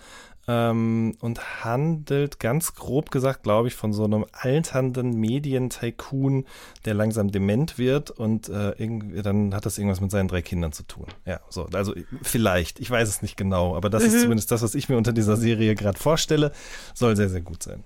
ähm, 0.49 1.15
und 1.21 1.65
handelt 1.65 2.41
ganz 2.41 2.75
grob 2.75 3.13
gesagt, 3.13 3.45
glaube 3.45 3.69
ich, 3.69 3.75
von 3.75 3.93
so 3.93 4.05
einem 4.05 4.25
alternden 4.33 5.13
Medientycoon, 5.13 6.47
der 6.85 6.95
langsam 6.95 7.31
dement 7.31 7.79
wird 7.79 8.11
und 8.11 8.49
äh, 8.49 8.71
irgendwie, 8.71 9.23
dann 9.23 9.55
hat 9.55 9.67
das 9.67 9.79
irgendwas 9.79 10.01
mit 10.01 10.11
seinen 10.11 10.27
drei 10.27 10.43
Kindern 10.43 10.73
zu 10.73 10.83
tun. 10.83 11.07
Ja, 11.25 11.41
so, 11.51 11.67
also 11.73 11.95
vielleicht, 12.23 12.81
ich 12.81 12.91
weiß 12.91 13.09
es 13.09 13.23
nicht 13.23 13.37
genau, 13.37 13.77
aber 13.77 13.91
das 13.91 14.03
ist 14.03 14.15
mhm. 14.15 14.21
zumindest 14.23 14.51
das, 14.51 14.63
was 14.63 14.75
ich 14.75 14.89
mir 14.89 14.97
unter 14.97 15.13
dieser 15.13 15.37
Serie 15.37 15.77
gerade 15.77 15.99
vorstelle. 15.99 16.51
Soll 16.95 17.15
sehr, 17.15 17.29
sehr 17.29 17.43
gut 17.43 17.63
sein. 17.63 17.85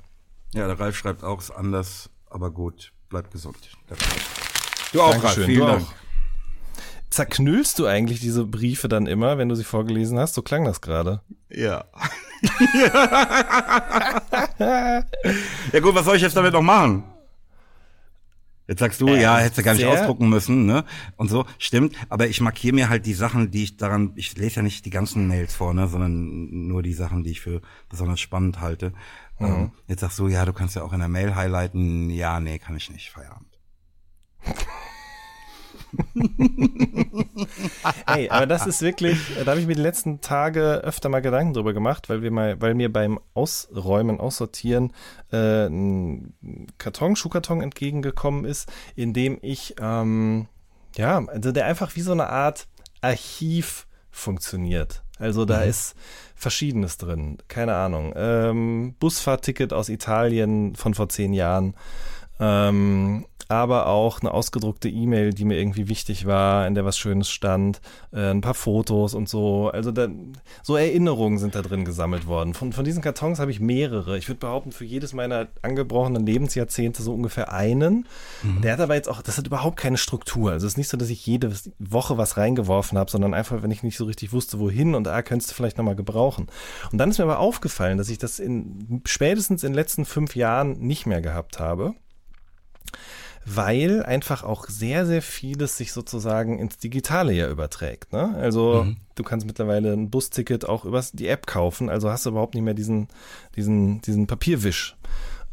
Ja, 0.54 0.66
der 0.66 0.78
Ralf 0.78 0.96
schreibt 0.96 1.24
auch, 1.24 1.40
ist 1.40 1.50
anders, 1.50 2.08
aber 2.30 2.50
gut 2.50 2.92
bleib 3.12 3.30
gesund. 3.30 3.58
Du 4.92 5.02
auch, 5.02 5.12
Dankeschön, 5.12 5.44
Vielen 5.44 5.60
du 5.60 5.66
Dank. 5.66 5.82
Auch. 5.82 6.01
Zerknüllst 7.12 7.78
du 7.78 7.86
eigentlich 7.86 8.20
diese 8.20 8.46
Briefe 8.46 8.88
dann 8.88 9.06
immer, 9.06 9.36
wenn 9.36 9.50
du 9.50 9.54
sie 9.54 9.64
vorgelesen 9.64 10.18
hast? 10.18 10.32
So 10.32 10.40
klang 10.40 10.64
das 10.64 10.80
gerade. 10.80 11.20
Ja. 11.50 11.84
ja 15.72 15.80
gut, 15.80 15.94
was 15.94 16.06
soll 16.06 16.16
ich 16.16 16.22
jetzt 16.22 16.36
damit 16.36 16.54
noch 16.54 16.62
machen? 16.62 17.04
Jetzt 18.66 18.78
sagst 18.78 19.02
du, 19.02 19.08
äh, 19.08 19.20
ja, 19.20 19.36
hättest 19.36 19.58
du 19.58 19.62
gar 19.62 19.74
nicht 19.74 19.84
ausdrucken 19.84 20.30
müssen, 20.30 20.64
ne? 20.64 20.86
Und 21.16 21.28
so, 21.28 21.44
stimmt. 21.58 21.94
Aber 22.08 22.28
ich 22.28 22.40
markiere 22.40 22.74
mir 22.74 22.88
halt 22.88 23.04
die 23.04 23.12
Sachen, 23.12 23.50
die 23.50 23.64
ich 23.64 23.76
daran, 23.76 24.12
ich 24.16 24.34
lese 24.38 24.56
ja 24.56 24.62
nicht 24.62 24.86
die 24.86 24.90
ganzen 24.90 25.28
Mails 25.28 25.54
vor, 25.54 25.74
ne, 25.74 25.88
sondern 25.88 26.66
nur 26.68 26.82
die 26.82 26.94
Sachen, 26.94 27.24
die 27.24 27.32
ich 27.32 27.42
für 27.42 27.60
besonders 27.90 28.20
spannend 28.20 28.62
halte. 28.62 28.94
Mhm. 29.38 29.46
Ähm, 29.46 29.72
jetzt 29.86 30.00
sagst 30.00 30.18
du, 30.18 30.28
ja, 30.28 30.46
du 30.46 30.54
kannst 30.54 30.76
ja 30.76 30.82
auch 30.82 30.94
in 30.94 31.00
der 31.00 31.08
Mail 31.08 31.34
highlighten. 31.34 32.08
Ja, 32.08 32.40
nee, 32.40 32.58
kann 32.58 32.74
ich 32.74 32.90
nicht. 32.90 33.10
Feierabend. 33.10 33.58
Hey, 38.06 38.28
aber 38.30 38.46
das 38.46 38.66
ist 38.66 38.82
wirklich, 38.82 39.18
da 39.44 39.50
habe 39.50 39.60
ich 39.60 39.66
mir 39.66 39.74
die 39.74 39.82
letzten 39.82 40.20
Tage 40.20 40.80
öfter 40.84 41.08
mal 41.08 41.20
Gedanken 41.20 41.54
drüber 41.54 41.72
gemacht, 41.72 42.08
weil 42.08 42.22
wir 42.22 42.30
mal, 42.30 42.60
weil 42.60 42.74
mir 42.74 42.92
beim 42.92 43.18
Ausräumen, 43.34 44.20
Aussortieren 44.20 44.92
äh, 45.32 45.66
ein 45.66 46.34
Karton, 46.78 47.16
Schuhkarton 47.16 47.60
entgegengekommen 47.60 48.44
ist, 48.44 48.70
in 48.94 49.12
dem 49.12 49.38
ich 49.42 49.74
ähm, 49.80 50.46
ja, 50.96 51.24
also 51.26 51.52
der 51.52 51.66
einfach 51.66 51.96
wie 51.96 52.02
so 52.02 52.12
eine 52.12 52.28
Art 52.28 52.68
Archiv 53.00 53.86
funktioniert. 54.10 55.02
Also 55.18 55.44
da 55.44 55.60
mhm. 55.60 55.70
ist 55.70 55.94
Verschiedenes 56.34 56.98
drin. 56.98 57.38
Keine 57.48 57.74
Ahnung. 57.74 58.12
Ähm, 58.16 58.94
Busfahrticket 58.98 59.72
aus 59.72 59.88
Italien 59.88 60.74
von 60.74 60.94
vor 60.94 61.08
zehn 61.08 61.32
Jahren. 61.32 61.74
Ähm, 62.42 63.24
aber 63.48 63.86
auch 63.86 64.20
eine 64.20 64.32
ausgedruckte 64.32 64.88
E-Mail, 64.88 65.34
die 65.34 65.44
mir 65.44 65.58
irgendwie 65.58 65.88
wichtig 65.88 66.26
war, 66.26 66.66
in 66.66 66.74
der 66.74 66.84
was 66.84 66.98
Schönes 66.98 67.30
stand, 67.30 67.80
äh, 68.12 68.30
ein 68.30 68.40
paar 68.40 68.54
Fotos 68.54 69.14
und 69.14 69.28
so. 69.28 69.68
Also 69.68 69.92
da, 69.92 70.08
so 70.62 70.76
Erinnerungen 70.76 71.38
sind 71.38 71.54
da 71.54 71.62
drin 71.62 71.84
gesammelt 71.84 72.26
worden. 72.26 72.54
Von, 72.54 72.72
von 72.72 72.84
diesen 72.84 73.02
Kartons 73.02 73.38
habe 73.38 73.50
ich 73.50 73.60
mehrere. 73.60 74.16
Ich 74.16 74.28
würde 74.28 74.40
behaupten, 74.40 74.72
für 74.72 74.84
jedes 74.84 75.12
meiner 75.12 75.48
angebrochenen 75.60 76.24
Lebensjahrzehnte 76.24 77.02
so 77.02 77.12
ungefähr 77.12 77.52
einen. 77.52 78.06
Mhm. 78.42 78.62
Der 78.62 78.72
hat 78.72 78.80
aber 78.80 78.94
jetzt 78.94 79.08
auch, 79.08 79.22
das 79.22 79.38
hat 79.38 79.46
überhaupt 79.46 79.76
keine 79.76 79.98
Struktur. 79.98 80.50
Also 80.50 80.66
es 80.66 80.72
ist 80.72 80.78
nicht 80.78 80.88
so, 80.88 80.96
dass 80.96 81.10
ich 81.10 81.24
jede 81.26 81.52
Woche 81.78 82.16
was 82.16 82.38
reingeworfen 82.38 82.98
habe, 82.98 83.10
sondern 83.10 83.34
einfach, 83.34 83.62
wenn 83.62 83.70
ich 83.70 83.82
nicht 83.82 83.98
so 83.98 84.06
richtig 84.06 84.32
wusste, 84.32 84.58
wohin 84.58 84.94
und 84.94 85.06
ah, 85.06 85.22
könntest 85.22 85.50
du 85.50 85.54
vielleicht 85.54 85.78
nochmal 85.78 85.96
gebrauchen. 85.96 86.46
Und 86.90 86.98
dann 86.98 87.10
ist 87.10 87.18
mir 87.18 87.24
aber 87.24 87.38
aufgefallen, 87.38 87.98
dass 87.98 88.08
ich 88.08 88.18
das 88.18 88.40
in 88.40 89.02
spätestens 89.06 89.62
in 89.62 89.72
den 89.72 89.76
letzten 89.76 90.04
fünf 90.06 90.34
Jahren 90.34 90.78
nicht 90.80 91.06
mehr 91.06 91.20
gehabt 91.20 91.60
habe 91.60 91.94
weil 93.44 94.02
einfach 94.04 94.44
auch 94.44 94.66
sehr, 94.66 95.04
sehr 95.06 95.22
vieles 95.22 95.76
sich 95.76 95.92
sozusagen 95.92 96.58
ins 96.58 96.78
Digitale 96.78 97.32
ja 97.32 97.48
überträgt. 97.48 98.12
Ne? 98.12 98.34
Also 98.36 98.84
mhm. 98.84 98.96
du 99.14 99.22
kannst 99.22 99.46
mittlerweile 99.46 99.92
ein 99.92 100.10
Busticket 100.10 100.68
auch 100.68 100.84
über 100.84 101.04
die 101.12 101.28
App 101.28 101.46
kaufen, 101.46 101.88
also 101.88 102.10
hast 102.10 102.26
du 102.26 102.30
überhaupt 102.30 102.54
nicht 102.54 102.64
mehr 102.64 102.74
diesen, 102.74 103.08
diesen, 103.56 104.00
diesen 104.02 104.26
Papierwisch. 104.26 104.96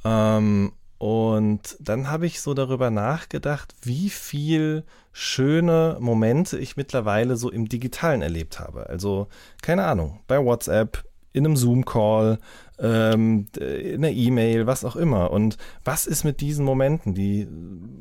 Ähm, 0.06 0.74
und 1.00 1.78
dann 1.80 2.12
habe 2.12 2.26
ich 2.26 2.42
so 2.42 2.54
darüber 2.54 2.92
nachgedacht, 2.92 3.74
wie 3.82 4.10
viel 4.10 4.84
schöne 5.14 5.98
Momente 6.00 6.58
ich 6.58 6.76
mittlerweile 6.76 7.38
so 7.38 7.50
im 7.50 7.70
Digitalen 7.70 8.22
erlebt 8.22 8.60
habe. 8.60 8.88
Also, 8.88 9.28
keine 9.62 9.86
Ahnung, 9.86 10.20
bei 10.28 10.44
WhatsApp, 10.44 11.06
in 11.32 11.46
einem 11.46 11.56
Zoom-Call, 11.56 12.40
ähm, 12.80 13.48
in 13.60 14.04
einer 14.04 14.14
E-Mail, 14.14 14.68
was 14.68 14.86
auch 14.86 14.96
immer. 14.96 15.32
Und 15.32 15.58
was 15.84 16.06
ist 16.06 16.24
mit 16.24 16.42
diesen 16.42 16.66
Momenten, 16.66 17.14
die 17.14 17.48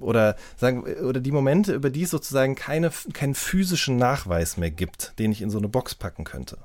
oder 0.01 0.37
sagen 0.57 0.83
oder 0.83 1.21
die 1.21 1.33
Momente, 1.33 1.75
über 1.75 1.91
die 1.91 2.03
es 2.03 2.11
sozusagen 2.11 2.55
keine, 2.55 2.91
keinen 3.13 3.35
physischen 3.35 3.97
Nachweis 3.97 4.57
mehr 4.57 4.71
gibt, 4.71 5.19
den 5.19 5.33
ich 5.33 5.43
in 5.43 5.51
so 5.51 5.59
eine 5.59 5.69
Box 5.69 5.95
packen 5.95 6.25
könnte? 6.25 6.59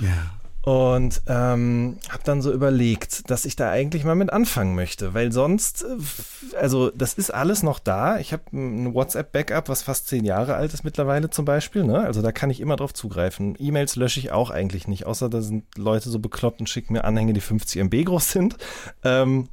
Ja. 0.00 0.39
Und 0.62 1.22
ähm, 1.26 1.96
habe 2.10 2.22
dann 2.24 2.42
so 2.42 2.52
überlegt, 2.52 3.30
dass 3.30 3.46
ich 3.46 3.56
da 3.56 3.70
eigentlich 3.70 4.04
mal 4.04 4.14
mit 4.14 4.30
anfangen 4.30 4.74
möchte, 4.74 5.14
weil 5.14 5.32
sonst, 5.32 5.84
äh, 5.84 6.56
also 6.56 6.90
das 6.90 7.14
ist 7.14 7.32
alles 7.32 7.62
noch 7.62 7.78
da. 7.78 8.18
Ich 8.18 8.34
habe 8.34 8.42
ein 8.52 8.92
WhatsApp-Backup, 8.92 9.70
was 9.70 9.82
fast 9.82 10.08
zehn 10.08 10.24
Jahre 10.24 10.56
alt 10.56 10.74
ist 10.74 10.84
mittlerweile 10.84 11.30
zum 11.30 11.46
Beispiel. 11.46 11.84
Ne? 11.84 12.00
Also 12.00 12.20
da 12.20 12.30
kann 12.30 12.50
ich 12.50 12.60
immer 12.60 12.76
drauf 12.76 12.92
zugreifen. 12.92 13.56
E-Mails 13.58 13.96
lösche 13.96 14.20
ich 14.20 14.32
auch 14.32 14.50
eigentlich 14.50 14.86
nicht, 14.86 15.06
außer 15.06 15.30
da 15.30 15.40
sind 15.40 15.64
Leute 15.78 16.10
so 16.10 16.18
bekloppt 16.18 16.60
und 16.60 16.68
schicken 16.68 16.92
mir 16.92 17.04
Anhänge, 17.04 17.32
die 17.32 17.40
50 17.40 17.80
MB 17.80 18.04
groß 18.04 18.30
sind. 18.30 18.58
Ähm, 19.02 19.48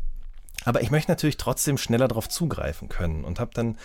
aber 0.66 0.82
ich 0.82 0.91
möchte 0.91 1.10
natürlich 1.10 1.38
trotzdem 1.38 1.78
schneller 1.78 2.10
darauf 2.10 2.28
zugreifen 2.28 2.89
können 2.89 3.24
und 3.24 3.39
habe 3.39 3.51
dann 3.53 3.78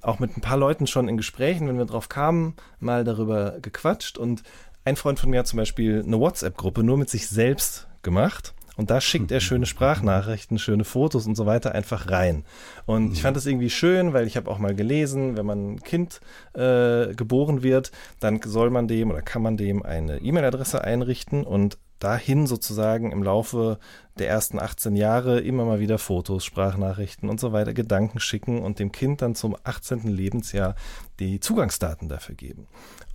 auch 0.00 0.18
mit 0.20 0.34
ein 0.34 0.40
paar 0.40 0.56
Leuten 0.56 0.86
schon 0.86 1.08
in 1.08 1.18
Gesprächen, 1.18 1.68
wenn 1.68 1.76
wir 1.76 1.84
drauf 1.84 2.08
kamen, 2.08 2.54
mal 2.78 3.04
darüber 3.04 3.58
gequatscht 3.60 4.16
und 4.16 4.42
ein 4.84 4.96
Freund 4.96 5.18
von 5.18 5.30
mir 5.30 5.40
hat 5.40 5.46
zum 5.46 5.58
Beispiel 5.58 6.02
eine 6.04 6.18
WhatsApp-Gruppe 6.18 6.82
nur 6.82 6.98
mit 6.98 7.10
sich 7.10 7.28
selbst 7.28 7.88
gemacht. 8.02 8.54
Und 8.76 8.88
da 8.88 9.00
schickt 9.02 9.30
er 9.30 9.40
schöne 9.40 9.66
Sprachnachrichten, 9.66 10.58
schöne 10.58 10.84
Fotos 10.84 11.26
und 11.26 11.34
so 11.34 11.44
weiter 11.44 11.74
einfach 11.74 12.08
rein. 12.08 12.44
Und 12.86 13.12
ich 13.12 13.20
fand 13.20 13.36
das 13.36 13.44
irgendwie 13.44 13.68
schön, 13.68 14.14
weil 14.14 14.26
ich 14.26 14.38
habe 14.38 14.50
auch 14.50 14.58
mal 14.58 14.74
gelesen, 14.74 15.36
wenn 15.36 15.44
man 15.44 15.72
ein 15.72 15.82
Kind 15.82 16.20
äh, 16.54 17.14
geboren 17.14 17.62
wird, 17.62 17.92
dann 18.20 18.40
soll 18.42 18.70
man 18.70 18.88
dem 18.88 19.10
oder 19.10 19.20
kann 19.20 19.42
man 19.42 19.58
dem 19.58 19.82
eine 19.82 20.18
E-Mail-Adresse 20.18 20.82
einrichten 20.82 21.44
und 21.44 21.76
dahin 22.00 22.46
sozusagen 22.46 23.12
im 23.12 23.22
Laufe 23.22 23.78
der 24.18 24.28
ersten 24.28 24.58
18 24.58 24.96
Jahre 24.96 25.40
immer 25.40 25.64
mal 25.64 25.80
wieder 25.80 25.98
Fotos, 25.98 26.44
Sprachnachrichten 26.44 27.28
und 27.28 27.38
so 27.38 27.52
weiter, 27.52 27.72
Gedanken 27.72 28.18
schicken 28.18 28.60
und 28.60 28.78
dem 28.78 28.90
Kind 28.90 29.22
dann 29.22 29.34
zum 29.34 29.56
18. 29.62 30.02
Lebensjahr 30.08 30.74
die 31.20 31.38
Zugangsdaten 31.38 32.08
dafür 32.08 32.34
geben. 32.34 32.66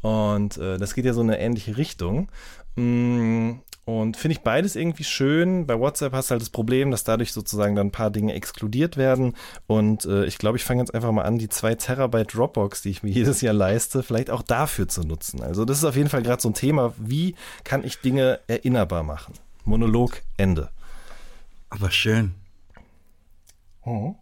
Und 0.01 0.57
äh, 0.57 0.77
das 0.77 0.93
geht 0.93 1.05
ja 1.05 1.13
so 1.13 1.21
in 1.21 1.29
eine 1.29 1.39
ähnliche 1.39 1.77
Richtung. 1.77 2.29
Mm, 2.75 3.53
und 3.85 4.17
finde 4.17 4.33
ich 4.33 4.41
beides 4.41 4.75
irgendwie 4.75 5.03
schön. 5.03 5.67
Bei 5.67 5.79
WhatsApp 5.79 6.11
hast 6.11 6.29
du 6.29 6.31
halt 6.31 6.41
das 6.41 6.49
Problem, 6.49 6.89
dass 6.89 7.03
dadurch 7.03 7.31
sozusagen 7.31 7.75
dann 7.75 7.87
ein 7.87 7.91
paar 7.91 8.09
Dinge 8.09 8.33
exkludiert 8.33 8.97
werden. 8.97 9.35
Und 9.67 10.05
äh, 10.05 10.25
ich 10.25 10.39
glaube, 10.39 10.57
ich 10.57 10.63
fange 10.63 10.81
jetzt 10.81 10.95
einfach 10.95 11.11
mal 11.11 11.21
an, 11.21 11.37
die 11.37 11.49
zwei 11.49 11.75
Terabyte 11.75 12.33
Dropbox, 12.33 12.81
die 12.81 12.89
ich 12.89 13.03
mir 13.03 13.09
jedes 13.13 13.41
Jahr 13.41 13.53
leiste, 13.53 14.01
vielleicht 14.01 14.31
auch 14.31 14.41
dafür 14.41 14.87
zu 14.87 15.01
nutzen. 15.01 15.43
Also 15.43 15.65
das 15.65 15.77
ist 15.77 15.83
auf 15.83 15.95
jeden 15.95 16.09
Fall 16.09 16.23
gerade 16.23 16.41
so 16.41 16.49
ein 16.49 16.55
Thema. 16.55 16.95
Wie 16.97 17.35
kann 17.63 17.83
ich 17.83 17.99
Dinge 17.99 18.39
erinnerbar 18.47 19.03
machen? 19.03 19.35
Monolog, 19.65 20.23
Ende. 20.37 20.71
Aber 21.69 21.91
schön. 21.91 22.33
Oh. 23.83 24.15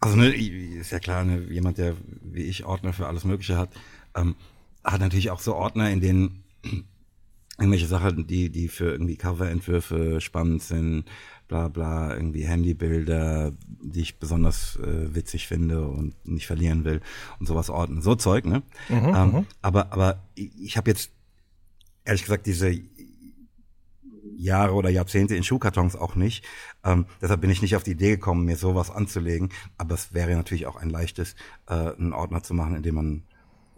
Also 0.00 0.16
ne, 0.16 0.28
ist 0.28 0.92
ja 0.92 0.98
klar, 0.98 1.24
ne, 1.24 1.40
jemand, 1.50 1.76
der 1.76 1.94
wie 2.22 2.44
ich 2.44 2.64
Ordner 2.64 2.94
für 2.94 3.06
alles 3.06 3.24
Mögliche 3.24 3.58
hat, 3.58 3.68
ähm, 4.14 4.34
hat 4.82 5.00
natürlich 5.00 5.30
auch 5.30 5.40
so 5.40 5.56
Ordner, 5.56 5.90
in 5.90 6.00
denen 6.00 6.44
irgendwelche 7.58 7.86
Sachen, 7.86 8.26
die, 8.26 8.50
die 8.50 8.68
für 8.68 8.90
irgendwie 8.90 9.16
Coverentwürfe 9.16 10.20
spannend 10.20 10.62
sind, 10.62 11.04
bla 11.48 11.68
bla, 11.68 12.14
irgendwie 12.14 12.46
Handybilder, 12.46 13.52
die 13.82 14.00
ich 14.00 14.18
besonders 14.18 14.76
äh, 14.76 15.14
witzig 15.14 15.48
finde 15.48 15.86
und 15.86 16.14
nicht 16.26 16.46
verlieren 16.46 16.84
will 16.84 17.00
und 17.40 17.46
sowas 17.46 17.70
ordnen. 17.70 18.00
So 18.00 18.14
Zeug, 18.14 18.44
ne? 18.44 18.62
Mhm, 18.88 19.14
ähm, 19.14 19.32
mhm. 19.32 19.46
aber, 19.60 19.92
aber 19.92 20.22
ich 20.34 20.76
habe 20.76 20.90
jetzt 20.90 21.10
ehrlich 22.04 22.22
gesagt 22.22 22.46
diese 22.46 22.72
Jahre 24.36 24.74
oder 24.74 24.88
Jahrzehnte 24.88 25.34
in 25.34 25.42
Schuhkartons 25.42 25.96
auch 25.96 26.14
nicht. 26.14 26.44
Ähm, 26.84 27.06
deshalb 27.20 27.40
bin 27.40 27.50
ich 27.50 27.60
nicht 27.60 27.74
auf 27.74 27.82
die 27.82 27.90
Idee 27.90 28.10
gekommen, 28.10 28.44
mir 28.44 28.56
sowas 28.56 28.90
anzulegen. 28.90 29.50
Aber 29.76 29.94
es 29.94 30.14
wäre 30.14 30.34
natürlich 30.36 30.66
auch 30.66 30.76
ein 30.76 30.90
leichtes, 30.90 31.34
äh, 31.66 31.74
einen 31.74 32.12
Ordner 32.12 32.42
zu 32.42 32.54
machen, 32.54 32.76
in 32.76 32.82
dem 32.82 32.94
man 32.94 33.22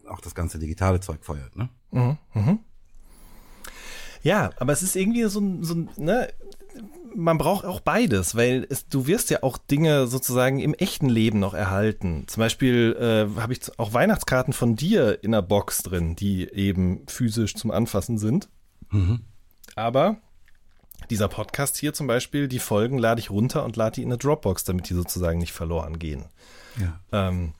auch 0.06 0.20
das 0.20 0.34
ganze 0.34 0.58
digitale 0.58 1.00
Zeug 1.00 1.24
feuert. 1.24 1.56
Ne? 1.56 1.70
Mhm, 1.92 2.18
mhm. 2.34 2.58
Ja, 4.22 4.50
aber 4.56 4.72
es 4.72 4.82
ist 4.82 4.96
irgendwie 4.96 5.24
so 5.24 5.40
ein, 5.40 5.64
so 5.64 5.74
ein 5.74 5.90
ne, 5.96 6.28
man 7.14 7.38
braucht 7.38 7.64
auch 7.64 7.80
beides, 7.80 8.34
weil 8.34 8.66
es, 8.68 8.88
du 8.88 9.06
wirst 9.06 9.30
ja 9.30 9.42
auch 9.42 9.58
Dinge 9.58 10.06
sozusagen 10.06 10.60
im 10.60 10.74
echten 10.74 11.08
Leben 11.08 11.38
noch 11.38 11.54
erhalten. 11.54 12.24
Zum 12.26 12.40
Beispiel 12.40 12.96
äh, 12.98 13.40
habe 13.40 13.52
ich 13.52 13.60
auch 13.78 13.92
Weihnachtskarten 13.92 14.52
von 14.52 14.76
dir 14.76 15.22
in 15.22 15.32
der 15.32 15.42
Box 15.42 15.82
drin, 15.82 16.16
die 16.16 16.48
eben 16.52 17.06
physisch 17.08 17.54
zum 17.54 17.70
Anfassen 17.70 18.18
sind. 18.18 18.48
Mhm. 18.90 19.20
Aber 19.74 20.18
dieser 21.08 21.28
Podcast 21.28 21.76
hier 21.76 21.92
zum 21.92 22.06
Beispiel, 22.06 22.48
die 22.48 22.58
Folgen 22.58 22.98
lade 22.98 23.20
ich 23.20 23.30
runter 23.30 23.64
und 23.64 23.76
lade 23.76 23.96
die 23.96 24.02
in 24.02 24.08
eine 24.08 24.18
Dropbox, 24.18 24.64
damit 24.64 24.88
die 24.88 24.94
sozusagen 24.94 25.38
nicht 25.38 25.52
verloren 25.52 25.98
gehen. 25.98 26.26
Ja. 26.78 27.00
Ähm, 27.28 27.54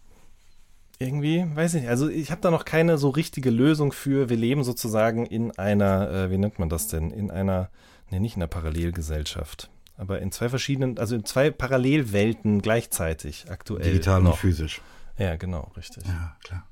irgendwie, 1.01 1.45
weiß 1.55 1.75
ich 1.75 1.81
nicht. 1.83 1.91
Also 1.91 2.09
ich 2.09 2.31
habe 2.31 2.43
da 2.43 2.51
noch 2.51 2.65
keine 2.65 2.99
so 2.99 3.09
richtige 3.09 3.51
Lösung 3.51 3.91
für. 3.91 4.29
Wir 4.29 4.37
leben 4.37 4.63
sozusagen 4.63 5.27
in 5.27 5.51
einer, 5.59 6.11
äh, 6.11 6.31
wie 6.31 6.39
nennt 6.39 6.59
man 6.59 6.69
das 6.69 6.89
denn? 6.89 7.11
In 7.11 7.31
einer, 7.31 7.71
nee, 8.11 8.21
nicht 8.21 8.37
in 8.37 8.43
einer 8.43 8.49
Parallelgesellschaft, 8.49 9.71
aber 9.97 10.21
in 10.21 10.31
zwei 10.31 10.51
verschiedenen, 10.51 10.99
also 10.99 11.15
in 11.17 11.25
zwei 11.25 11.51
Parallelwelten 11.51 12.61
gleichzeitig 12.61 13.51
aktuell. 13.51 13.85
Digital 13.85 14.23
noch. 14.23 14.33
und 14.33 14.39
physisch. 14.39 14.83
Ja, 15.19 15.37
genau, 15.37 15.73
richtig. 15.77 16.05
Ja, 16.07 16.37
klar. 16.45 16.67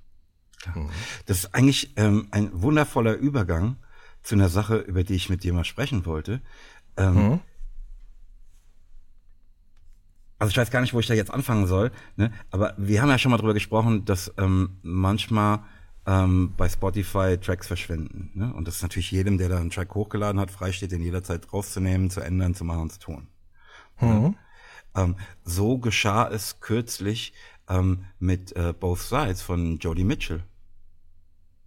klar. 0.61 0.77
Mhm. 0.77 0.91
Das 1.25 1.39
ist 1.39 1.55
eigentlich 1.55 1.95
ähm, 1.97 2.29
ein 2.31 2.51
wundervoller 2.53 3.15
Übergang 3.15 3.77
zu 4.23 4.35
einer 4.35 4.51
Sache, 4.51 4.77
über 4.77 5.05
die 5.05 5.15
ich 5.15 5.31
mit 5.31 5.43
dir 5.43 5.55
mal 5.55 5.65
sprechen 5.65 6.05
wollte. 6.05 6.43
Ähm, 6.99 7.15
mhm. 7.15 7.41
Also 10.39 10.51
ich 10.51 10.57
weiß 10.57 10.71
gar 10.71 10.81
nicht, 10.81 10.95
wo 10.95 11.01
ich 11.01 11.07
da 11.07 11.15
jetzt 11.15 11.33
anfangen 11.33 11.67
soll, 11.67 11.91
ne? 12.17 12.33
aber 12.51 12.75
wir 12.77 13.03
haben 13.03 13.09
ja 13.09 13.19
schon 13.19 13.33
mal 13.33 13.39
drüber 13.39 13.55
gesprochen, 13.55 14.05
dass 14.05 14.33
ähm, 14.39 14.79
manchmal 14.83 15.61
ähm, 16.07 16.55
bei 16.57 16.69
Spotify 16.69 17.37
Tracks 17.39 17.67
verschwinden. 17.67 18.31
Ne? 18.35 18.55
Und 18.55 18.69
das 18.69 18.77
ist 18.77 18.83
natürlich 18.83 19.11
jedem, 19.11 19.37
der 19.37 19.49
da 19.49 19.59
einen 19.59 19.71
Track 19.71 19.95
hochgeladen 19.95 20.41
hat, 20.41 20.51
freisteht, 20.51 20.93
den 20.93 21.03
jederzeit 21.03 21.53
rauszunehmen, 21.53 22.09
zu 22.09 22.21
ändern, 22.21 22.55
zu 22.55 22.65
machen 22.65 22.83
und 22.83 22.93
zu 22.93 23.01
tun. 23.01 23.27
Mhm. 24.01 24.09
Ja? 24.95 25.03
Ähm, 25.03 25.17
so 25.45 25.79
geschah 25.79 26.29
es 26.29 26.61
kürzlich 26.61 27.35
ähm, 27.69 28.05
mit 28.19 28.55
äh, 28.57 28.73
Both 28.79 29.01
Sides 29.01 29.43
von 29.43 29.79
Jody 29.79 30.05
Mitchell. 30.05 30.43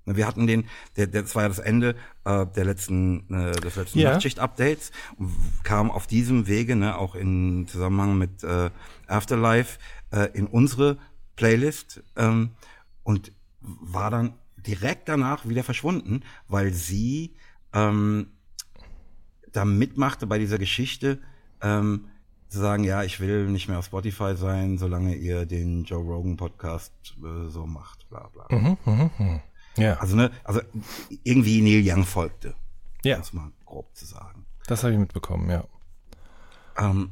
Wir 0.06 0.28
hatten 0.28 0.48
den, 0.48 0.66
der, 0.98 1.08
das 1.08 1.36
war 1.36 1.44
ja 1.44 1.50
das 1.50 1.60
Ende 1.60 1.96
äh, 2.26 2.46
der 2.48 2.66
letzten, 2.66 3.32
äh, 3.34 3.52
des 3.52 3.76
letzten 3.76 4.00
Ja. 4.00 4.14
Nachtschicht-Updates, 4.14 4.92
kam 5.64 5.92
auf 5.92 6.08
diesem 6.08 6.48
Wege, 6.48 6.76
ne, 6.76 6.98
auch 6.98 7.16
in 7.16 7.68
Zusammenhang 7.68 8.18
mit 8.18 8.44
äh, 8.44 8.72
Afterlife, 9.08 9.80
äh, 10.12 10.30
in 10.34 10.48
unsere 10.48 10.98
Playlist 11.36 12.04
ähm, 12.16 12.52
und 13.04 13.32
war 13.62 14.10
dann 14.10 14.34
direkt 14.58 15.10
danach 15.10 15.48
wieder 15.48 15.64
verschwunden, 15.64 16.22
weil 16.48 16.74
sie 16.74 17.36
ähm, 17.74 18.28
da 19.52 19.66
mitmachte 19.66 20.28
bei 20.28 20.40
dieser 20.40 20.58
Geschichte, 20.58 21.20
ähm, 21.62 22.08
zu 22.48 22.60
sagen, 22.60 22.84
ja, 22.84 23.04
ich 23.04 23.20
will 23.22 23.48
nicht 23.48 23.70
mehr 23.70 23.80
auf 23.80 23.86
Spotify 23.86 24.36
sein, 24.36 24.78
solange 24.78 25.16
ihr 25.16 25.46
den 25.46 25.86
Joe 25.86 26.04
Rogan 26.04 26.36
Podcast 26.36 26.94
äh, 27.24 27.48
so 27.48 27.66
macht, 27.66 28.10
bla 28.10 28.28
bla. 28.28 28.46
Mhm, 28.50 28.78
mhm, 28.86 29.10
mhm. 29.18 29.40
Ja, 29.78 29.94
Also 30.00 30.16
ne, 30.16 30.32
also 30.44 30.62
irgendwie 31.24 31.62
Neil 31.62 31.82
Young 31.86 32.06
folgte, 32.06 32.56
ja, 33.04 33.16
um 33.16 33.22
es 33.22 33.34
mal 33.34 33.52
grob 33.66 33.96
zu 33.96 34.06
sagen. 34.06 34.46
das 34.68 34.84
habe 34.84 34.94
ich 34.94 35.00
mitbekommen, 35.00 35.50
ja. 35.50 35.64
Ähm, 36.78 37.12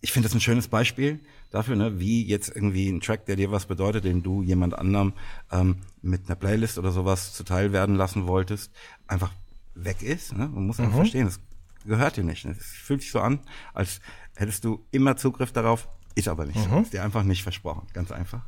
ich 0.00 0.12
finde 0.12 0.28
das 0.28 0.34
ein 0.34 0.40
schönes 0.40 0.66
Beispiel 0.68 1.20
dafür, 1.50 1.76
ne, 1.76 2.00
wie 2.00 2.26
jetzt 2.26 2.48
irgendwie 2.48 2.88
ein 2.88 3.00
Track, 3.00 3.26
der 3.26 3.36
dir 3.36 3.52
was 3.52 3.66
bedeutet, 3.66 4.04
den 4.04 4.22
du 4.22 4.42
jemand 4.42 4.74
anderem 4.76 5.12
ähm, 5.50 5.76
mit 6.00 6.26
einer 6.26 6.34
Playlist 6.36 6.78
oder 6.78 6.90
sowas 6.90 7.34
zuteil 7.34 7.72
werden 7.72 7.94
lassen 7.94 8.26
wolltest, 8.26 8.72
einfach 9.06 9.32
weg 9.74 10.02
ist. 10.02 10.32
Ne? 10.32 10.48
Man 10.48 10.66
muss 10.66 10.80
einfach 10.80 10.96
verstehen, 10.96 11.26
das 11.26 11.38
gehört 11.86 12.16
dir 12.16 12.24
nicht. 12.24 12.44
Ne? 12.44 12.56
Es 12.58 12.66
fühlt 12.66 13.00
sich 13.02 13.12
so 13.12 13.20
an, 13.20 13.40
als 13.74 14.00
hättest 14.34 14.64
du 14.64 14.84
immer 14.90 15.16
Zugriff 15.16 15.52
darauf, 15.52 15.88
ist 16.14 16.28
aber 16.28 16.46
nicht 16.46 16.58
so. 16.58 16.80
Ist 16.80 16.92
dir 16.92 17.04
einfach 17.04 17.22
nicht 17.22 17.42
versprochen, 17.44 17.86
ganz 17.92 18.10
einfach. 18.10 18.44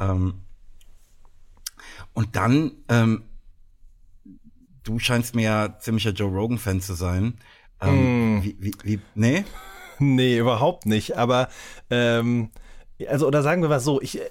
Ähm, 0.00 0.42
und 2.12 2.36
dann, 2.36 2.72
ähm, 2.88 3.24
du 4.82 4.98
scheinst 4.98 5.34
mir 5.34 5.42
ja 5.42 5.78
ziemlicher 5.78 6.10
Joe 6.10 6.30
Rogan-Fan 6.30 6.80
zu 6.80 6.94
sein. 6.94 7.38
Ähm, 7.80 8.42
wie, 8.42 8.56
wie, 8.60 8.74
wie, 8.82 9.00
nee? 9.14 9.44
Nee, 10.00 10.38
überhaupt 10.38 10.86
nicht. 10.86 11.16
Aber, 11.16 11.48
ähm, 11.88 12.50
also, 13.08 13.28
oder 13.28 13.42
sagen 13.42 13.62
wir 13.62 13.68
mal 13.68 13.78
so, 13.78 14.02
ich 14.02 14.20
äh, 14.20 14.30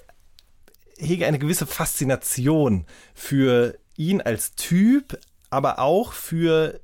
hege 0.98 1.26
eine 1.26 1.38
gewisse 1.38 1.66
Faszination 1.66 2.84
für 3.14 3.78
ihn 3.96 4.20
als 4.20 4.56
Typ, 4.56 5.18
aber 5.48 5.78
auch 5.78 6.12
für 6.12 6.80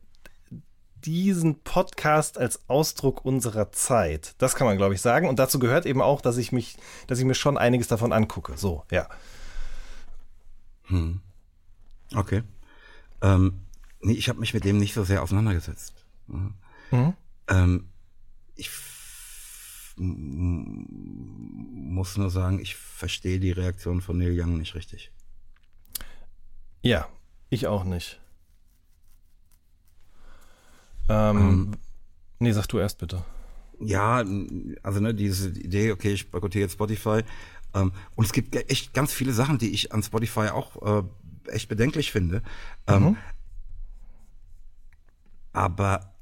diesen 1.04 1.62
Podcast 1.62 2.38
als 2.38 2.60
Ausdruck 2.68 3.24
unserer 3.24 3.72
Zeit. 3.72 4.34
Das 4.38 4.54
kann 4.54 4.66
man, 4.66 4.76
glaube 4.76 4.94
ich, 4.94 5.00
sagen. 5.00 5.28
Und 5.28 5.38
dazu 5.38 5.58
gehört 5.58 5.86
eben 5.86 6.02
auch, 6.02 6.20
dass 6.20 6.36
ich 6.36 6.52
mich, 6.52 6.76
dass 7.06 7.18
ich 7.18 7.24
mir 7.24 7.34
schon 7.34 7.56
einiges 7.56 7.88
davon 7.88 8.12
angucke. 8.12 8.56
So, 8.56 8.84
ja. 8.90 9.08
Okay. 12.14 12.42
Ähm, 13.22 13.60
nee, 14.00 14.14
ich 14.14 14.28
habe 14.28 14.40
mich 14.40 14.54
mit 14.54 14.64
dem 14.64 14.78
nicht 14.78 14.94
so 14.94 15.04
sehr 15.04 15.22
auseinandergesetzt. 15.22 16.04
Mhm. 16.26 16.54
Mhm. 16.90 17.14
Ähm, 17.48 17.88
ich 18.56 18.70
muss 19.96 22.16
nur 22.16 22.30
sagen, 22.30 22.58
ich 22.58 22.76
verstehe 22.76 23.38
die 23.38 23.50
Reaktion 23.50 24.00
von 24.00 24.16
Neil 24.16 24.38
Young 24.38 24.56
nicht 24.56 24.74
richtig. 24.74 25.12
Ja, 26.82 27.08
ich 27.50 27.66
auch 27.66 27.84
nicht. 27.84 28.20
Ähm, 31.08 31.72
nee, 32.38 32.52
sag 32.52 32.66
du 32.68 32.78
erst 32.78 32.98
bitte. 32.98 33.24
Ja, 33.80 34.24
also 34.82 35.00
ne, 35.00 35.14
diese 35.14 35.50
Idee, 35.50 35.92
okay, 35.92 36.12
ich 36.12 36.30
boykottiere 36.30 36.62
jetzt 36.62 36.74
Spotify. 36.74 37.22
Ähm, 37.74 37.92
und 38.14 38.24
es 38.24 38.32
gibt 38.32 38.54
echt 38.70 38.94
ganz 38.94 39.12
viele 39.12 39.32
Sachen, 39.32 39.58
die 39.58 39.70
ich 39.70 39.92
an 39.92 40.02
Spotify 40.02 40.48
auch 40.48 41.00
äh, 41.00 41.02
echt 41.50 41.68
bedenklich 41.68 42.12
finde. 42.12 42.42
Ähm, 42.86 43.16
aber 45.52 46.14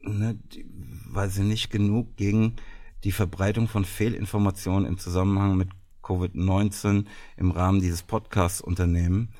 ne, 0.00 0.38
die, 0.52 0.66
weil 1.08 1.30
sie 1.30 1.42
nicht 1.42 1.70
genug 1.70 2.16
gegen 2.16 2.56
die 3.04 3.12
Verbreitung 3.12 3.68
von 3.68 3.84
Fehlinformationen 3.84 4.86
im 4.88 4.98
Zusammenhang 4.98 5.56
mit 5.56 5.68
Covid-19 6.02 7.06
im 7.36 7.50
Rahmen 7.50 7.80
dieses 7.80 8.02
Podcasts 8.02 8.60
unternehmen, 8.60 9.32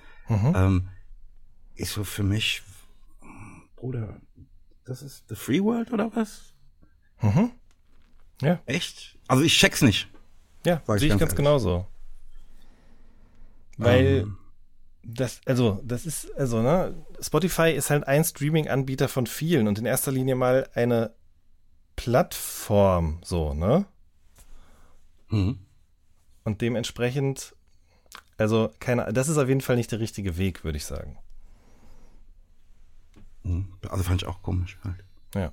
ähm, 0.55 0.89
ist 1.77 1.93
so 1.93 2.05
für 2.05 2.23
mich, 2.23 2.63
Bruder, 3.77 4.21
das 4.85 5.03
ist 5.03 5.29
the 5.29 5.35
free 5.35 5.63
world 5.63 5.93
oder 5.93 6.15
was? 6.15 6.55
Ja, 8.41 8.61
Echt? 8.67 9.17
Also 9.29 9.43
ich 9.43 9.57
check's 9.57 9.83
nicht. 9.83 10.09
Ja, 10.67 10.83
sehe 10.87 11.07
ich 11.07 11.09
ganz 11.11 11.21
ganz 11.21 11.35
genauso. 11.35 11.87
Weil 13.79 14.25
Ähm. 14.25 14.39
das, 15.03 15.41
also, 15.47 15.81
das 15.85 16.07
ist, 16.07 16.31
also, 16.37 16.63
ne, 16.63 16.95
Spotify 17.21 17.71
ist 17.71 17.91
halt 17.91 18.07
ein 18.07 18.25
Streaming-Anbieter 18.25 19.09
von 19.09 19.27
vielen 19.27 19.69
und 19.69 19.79
in 19.79 19.87
erster 19.87 20.13
Linie 20.13 20.35
mal 20.35 20.69
eine 20.75 21.15
Plattform, 21.97 23.21
so, 23.23 23.55
ne? 23.55 23.87
Mhm. 25.29 25.59
Und 26.45 26.61
dementsprechend, 26.61 27.55
also, 28.39 28.71
keine, 28.81 29.13
das 29.13 29.29
ist 29.29 29.39
auf 29.39 29.49
jeden 29.49 29.61
Fall 29.63 29.77
nicht 29.77 29.93
der 29.93 30.01
richtige 30.01 30.37
Weg, 30.37 30.65
würde 30.65 30.79
ich 30.79 30.85
sagen. 30.85 31.19
Mhm. 33.45 33.69
Also 33.89 34.05
fand 34.05 34.23
ich 34.23 34.29
auch 34.29 34.43
komisch 34.43 34.79
halt. 34.85 35.05
Ja. 35.35 35.53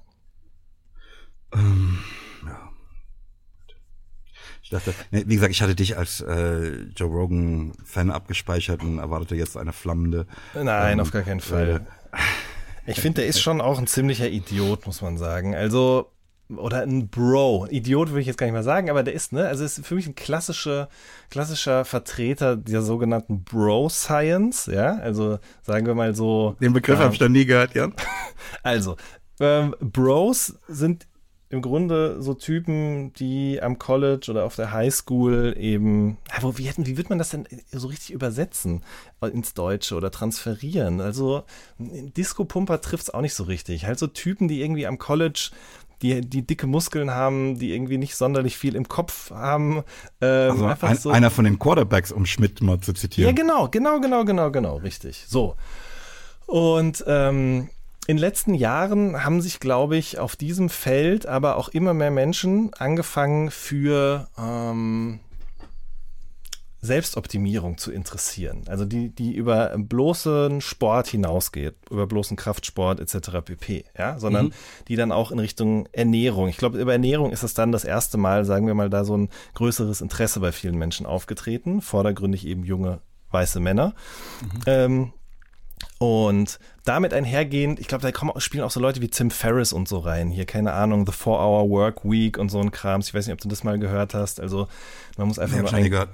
Ja. 2.45 2.72
Dachte, 4.73 4.93
nee, 5.11 5.23
wie 5.27 5.35
gesagt, 5.35 5.51
ich 5.51 5.61
hatte 5.61 5.75
dich 5.75 5.97
als 5.97 6.21
äh, 6.21 6.83
Joe 6.95 7.09
Rogan 7.09 7.73
Fan 7.85 8.11
abgespeichert 8.11 8.83
und 8.83 8.99
erwartete 8.99 9.35
jetzt 9.35 9.57
eine 9.57 9.73
flammende. 9.73 10.25
Nein, 10.53 10.93
ähm, 10.93 10.99
auf 10.99 11.11
gar 11.11 11.23
keinen 11.23 11.41
Fall. 11.41 11.85
Ich 12.85 12.99
finde, 12.99 13.21
der 13.21 13.29
ist 13.29 13.39
schon 13.39 13.61
auch 13.61 13.79
ein 13.79 13.87
ziemlicher 13.87 14.27
Idiot, 14.27 14.85
muss 14.85 15.01
man 15.01 15.17
sagen. 15.17 15.55
Also, 15.55 16.11
oder 16.53 16.81
ein 16.81 17.07
Bro. 17.07 17.67
Idiot 17.69 18.09
würde 18.09 18.21
ich 18.21 18.27
jetzt 18.27 18.37
gar 18.37 18.45
nicht 18.45 18.53
mal 18.53 18.63
sagen, 18.63 18.89
aber 18.89 19.03
der 19.03 19.13
ist, 19.13 19.31
ne, 19.31 19.47
also 19.47 19.63
ist 19.63 19.85
für 19.85 19.95
mich 19.95 20.05
ein 20.05 20.15
klassischer, 20.15 20.89
klassischer 21.29 21.85
Vertreter 21.85 22.57
der 22.57 22.81
sogenannten 22.81 23.43
Bro-Science, 23.43 24.65
ja. 24.65 24.97
Also, 24.97 25.39
sagen 25.61 25.85
wir 25.85 25.95
mal 25.95 26.13
so. 26.13 26.57
Den 26.59 26.73
Begriff 26.73 26.97
ähm, 26.97 27.05
habe 27.05 27.13
ich 27.13 27.21
noch 27.21 27.29
nie 27.29 27.45
gehört, 27.45 27.73
Jan. 27.73 27.93
Also, 28.63 28.97
ähm, 29.39 29.75
Bros 29.79 30.55
sind 30.67 31.07
im 31.53 31.61
Grunde 31.61 32.19
so 32.19 32.33
Typen, 32.33 33.13
die 33.13 33.61
am 33.61 33.77
College 33.77 34.25
oder 34.31 34.43
auf 34.43 34.55
der 34.55 34.71
Highschool 34.71 35.55
eben, 35.55 36.17
ja, 36.35 36.41
wo, 36.41 36.57
wie, 36.57 36.63
hätten, 36.63 36.87
wie 36.87 36.97
wird 36.97 37.09
man 37.09 37.19
das 37.19 37.29
denn 37.29 37.47
so 37.71 37.87
richtig 37.89 38.11
übersetzen 38.11 38.81
ins 39.21 39.53
Deutsche 39.53 39.95
oder 39.95 40.09
transferieren? 40.09 40.99
Also, 40.99 41.43
Disco-Pumper 41.77 42.81
trifft 42.81 43.03
es 43.03 43.13
auch 43.13 43.21
nicht 43.21 43.35
so 43.35 43.43
richtig. 43.43 43.85
Halt 43.85 43.99
so 43.99 44.07
Typen, 44.07 44.47
die 44.47 44.61
irgendwie 44.61 44.87
am 44.87 44.97
College 44.97 45.51
die, 46.01 46.21
die 46.21 46.41
dicke 46.45 46.65
Muskeln 46.67 47.11
haben, 47.11 47.59
die 47.59 47.71
irgendwie 47.71 47.97
nicht 47.99 48.15
sonderlich 48.15 48.57
viel 48.57 48.75
im 48.75 48.87
Kopf 48.87 49.29
haben. 49.29 49.83
Ähm, 50.21 50.51
Also 50.51 50.65
einfach 50.65 50.89
ein, 50.89 50.97
so. 50.97 51.11
einer 51.11 51.29
von 51.29 51.45
den 51.45 51.59
Quarterbacks, 51.59 52.11
um 52.11 52.25
Schmidt 52.25 52.61
mal 52.61 52.79
zu 52.81 52.91
Ja, 52.91 52.95
zitieren. 52.97 53.35
genau, 53.35 53.69
genau, 53.69 53.99
genau, 54.01 54.25
genau, 54.25 54.51
genau, 54.51 54.77
richtig. 54.77 55.23
So. 55.27 55.55
Und 56.45 57.03
ähm, 57.07 57.69
in 58.07 58.17
den 58.17 58.21
letzten 58.21 58.53
Jahren 58.53 59.23
haben 59.23 59.41
sich, 59.41 59.59
glaube 59.59 59.97
ich, 59.97 60.19
auf 60.19 60.35
diesem 60.35 60.69
Feld 60.69 61.25
aber 61.25 61.57
auch 61.57 61.69
immer 61.69 61.93
mehr 61.93 62.11
Menschen 62.11 62.73
angefangen 62.73 63.49
für 63.49 64.27
ähm, 64.37 65.19
Selbstoptimierung 66.83 67.77
zu 67.77 67.91
interessieren. 67.93 68.63
Also 68.67 68.83
die, 68.83 69.09
die 69.09 69.33
über 69.33 69.73
bloßen 69.77 70.59
Sport 70.59 71.07
hinausgeht, 71.07 71.75
über 71.89 72.05
bloßen 72.05 72.35
Kraftsport 72.35 72.99
etc. 72.99 73.29
pp. 73.45 73.85
Ja, 73.97 74.19
sondern 74.19 74.47
mhm. 74.47 74.53
die 74.89 74.97
dann 74.97 75.13
auch 75.13 75.31
in 75.31 75.39
Richtung 75.39 75.87
Ernährung. 75.93 76.49
Ich 76.49 76.57
glaube, 76.57 76.79
über 76.79 76.91
Ernährung 76.91 77.31
ist 77.31 77.43
es 77.43 77.53
dann 77.53 77.71
das 77.71 77.85
erste 77.85 78.17
Mal, 78.17 78.43
sagen 78.43 78.67
wir 78.67 78.73
mal, 78.73 78.89
da 78.89 79.05
so 79.05 79.15
ein 79.15 79.29
größeres 79.55 80.01
Interesse 80.01 80.41
bei 80.41 80.51
vielen 80.51 80.75
Menschen 80.77 81.05
aufgetreten. 81.05 81.81
Vordergründig 81.81 82.45
eben 82.45 82.65
junge 82.65 82.99
weiße 83.31 83.61
Männer. 83.61 83.95
Mhm. 84.41 84.61
Ähm, 84.65 85.13
und 86.03 86.59
damit 86.83 87.13
einhergehend, 87.13 87.79
ich 87.79 87.87
glaube, 87.87 88.01
da 88.01 88.11
kommen, 88.11 88.37
spielen 88.41 88.65
auch 88.65 88.71
so 88.71 88.81
Leute 88.81 88.99
wie 88.99 89.07
Tim 89.07 89.31
Ferriss 89.31 89.71
und 89.71 89.87
so 89.87 89.99
rein. 89.99 90.31
Hier, 90.31 90.43
keine 90.43 90.73
Ahnung, 90.73 91.05
The 91.05 91.13
Four-Hour 91.13 91.69
Work 91.69 92.03
Week 92.03 92.37
und 92.37 92.49
so 92.49 92.59
ein 92.59 92.71
Krams. 92.71 93.07
Ich 93.07 93.13
weiß 93.13 93.25
nicht, 93.25 93.33
ob 93.33 93.39
du 93.39 93.47
das 93.47 93.63
mal 93.63 93.79
gehört 93.79 94.13
hast. 94.13 94.41
Also, 94.41 94.67
man 95.17 95.29
muss 95.29 95.39
einfach 95.39 95.55
ich 95.55 95.61
nur. 95.61 95.73
Ein, 95.73 95.89
gehört. 95.89 96.09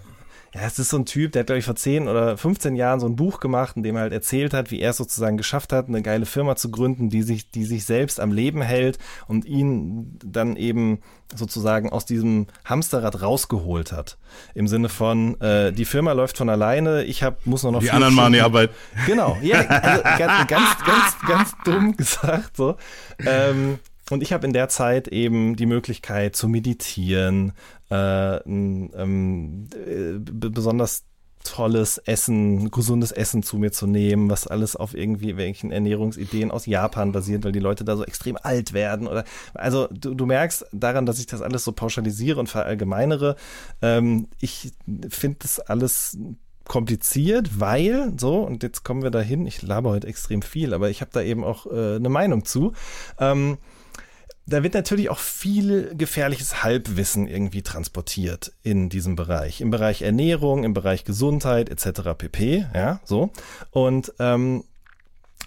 Ja, 0.53 0.61
es 0.61 0.79
ist 0.79 0.89
so 0.89 0.97
ein 0.97 1.05
Typ, 1.05 1.31
der 1.31 1.41
hat, 1.41 1.47
glaube 1.47 1.59
ich, 1.59 1.65
vor 1.65 1.75
10 1.75 2.07
oder 2.07 2.35
15 2.35 2.75
Jahren 2.75 2.99
so 2.99 3.07
ein 3.07 3.15
Buch 3.15 3.39
gemacht, 3.39 3.77
in 3.77 3.83
dem 3.83 3.95
er 3.95 4.03
halt 4.03 4.13
erzählt 4.13 4.53
hat, 4.53 4.71
wie 4.71 4.79
er 4.79 4.91
es 4.91 4.97
sozusagen 4.97 5.37
geschafft 5.37 5.71
hat, 5.71 5.87
eine 5.87 6.01
geile 6.01 6.25
Firma 6.25 6.55
zu 6.55 6.71
gründen, 6.71 7.09
die 7.09 7.21
sich, 7.21 7.51
die 7.51 7.65
sich 7.65 7.85
selbst 7.85 8.19
am 8.19 8.31
Leben 8.31 8.61
hält 8.61 8.97
und 9.27 9.45
ihn 9.45 10.17
dann 10.25 10.55
eben 10.55 11.01
sozusagen 11.35 11.89
aus 11.91 12.05
diesem 12.05 12.47
Hamsterrad 12.65 13.21
rausgeholt 13.21 13.91
hat. 13.91 14.17
Im 14.55 14.67
Sinne 14.67 14.89
von, 14.89 15.39
äh, 15.39 15.71
die 15.71 15.85
Firma 15.85 16.13
läuft 16.13 16.37
von 16.37 16.49
alleine, 16.49 17.03
ich 17.03 17.21
hab, 17.21 17.45
muss 17.45 17.61
nur 17.61 17.71
noch. 17.71 17.81
Die 17.81 17.91
anderen 17.91 18.15
machen 18.15 18.33
die 18.33 18.41
Arbeit. 18.41 18.71
Genau, 19.05 19.37
ja, 19.43 19.59
also 19.59 20.03
ganz, 20.03 20.47
ganz, 20.47 20.77
ganz, 20.83 21.15
ganz 21.27 21.53
dumm 21.63 21.95
gesagt 21.95 22.57
so. 22.57 22.75
Ähm, 23.19 23.77
und 24.09 24.23
ich 24.23 24.33
habe 24.33 24.45
in 24.45 24.53
der 24.53 24.69
Zeit 24.69 25.07
eben 25.07 25.55
die 25.55 25.65
Möglichkeit 25.65 26.35
zu 26.35 26.47
meditieren, 26.47 27.53
äh, 27.91 28.37
ähm, 28.37 29.69
äh, 29.73 30.19
besonders 30.19 31.03
tolles 31.43 31.97
Essen, 31.99 32.69
gesundes 32.69 33.11
Essen 33.11 33.43
zu 33.43 33.57
mir 33.57 33.71
zu 33.71 33.87
nehmen, 33.87 34.29
was 34.29 34.47
alles 34.47 34.75
auf 34.75 34.93
irgendwie 34.93 35.37
welchen 35.37 35.71
Ernährungsideen 35.71 36.51
aus 36.51 36.65
Japan 36.65 37.11
basiert, 37.11 37.43
weil 37.43 37.51
die 37.51 37.59
Leute 37.59 37.85
da 37.85 37.95
so 37.95 38.03
extrem 38.03 38.37
alt 38.41 38.73
werden 38.73 39.07
oder 39.07 39.23
also 39.53 39.87
du, 39.87 40.13
du 40.13 40.25
merkst 40.25 40.65
daran, 40.73 41.05
dass 41.05 41.19
ich 41.19 41.27
das 41.27 41.41
alles 41.41 41.63
so 41.63 41.71
pauschalisiere 41.71 42.39
und 42.39 42.49
verallgemeinere. 42.49 43.35
Ähm, 43.81 44.27
ich 44.39 44.73
finde 45.09 45.37
das 45.41 45.59
alles 45.59 46.17
kompliziert, 46.65 47.59
weil 47.59 48.13
so 48.17 48.41
und 48.41 48.61
jetzt 48.61 48.83
kommen 48.83 49.01
wir 49.01 49.11
dahin. 49.11 49.47
Ich 49.47 49.61
laber 49.61 49.91
heute 49.91 50.07
extrem 50.07 50.41
viel, 50.41 50.73
aber 50.73 50.89
ich 50.89 51.01
habe 51.01 51.11
da 51.13 51.21
eben 51.21 51.43
auch 51.43 51.65
äh, 51.65 51.95
eine 51.95 52.09
Meinung 52.09 52.45
zu. 52.45 52.73
Ähm, 53.17 53.57
da 54.49 54.63
wird 54.63 54.73
natürlich 54.73 55.09
auch 55.09 55.19
viel 55.19 55.93
gefährliches 55.95 56.63
Halbwissen 56.63 57.27
irgendwie 57.27 57.61
transportiert 57.61 58.51
in 58.63 58.89
diesem 58.89 59.15
Bereich. 59.15 59.61
Im 59.61 59.71
Bereich 59.71 60.01
Ernährung, 60.01 60.63
im 60.63 60.73
Bereich 60.73 61.03
Gesundheit 61.03 61.69
etc. 61.69 62.01
pp. 62.17 62.65
Ja, 62.73 62.99
so. 63.03 63.31
Und 63.71 64.13
ähm, 64.19 64.63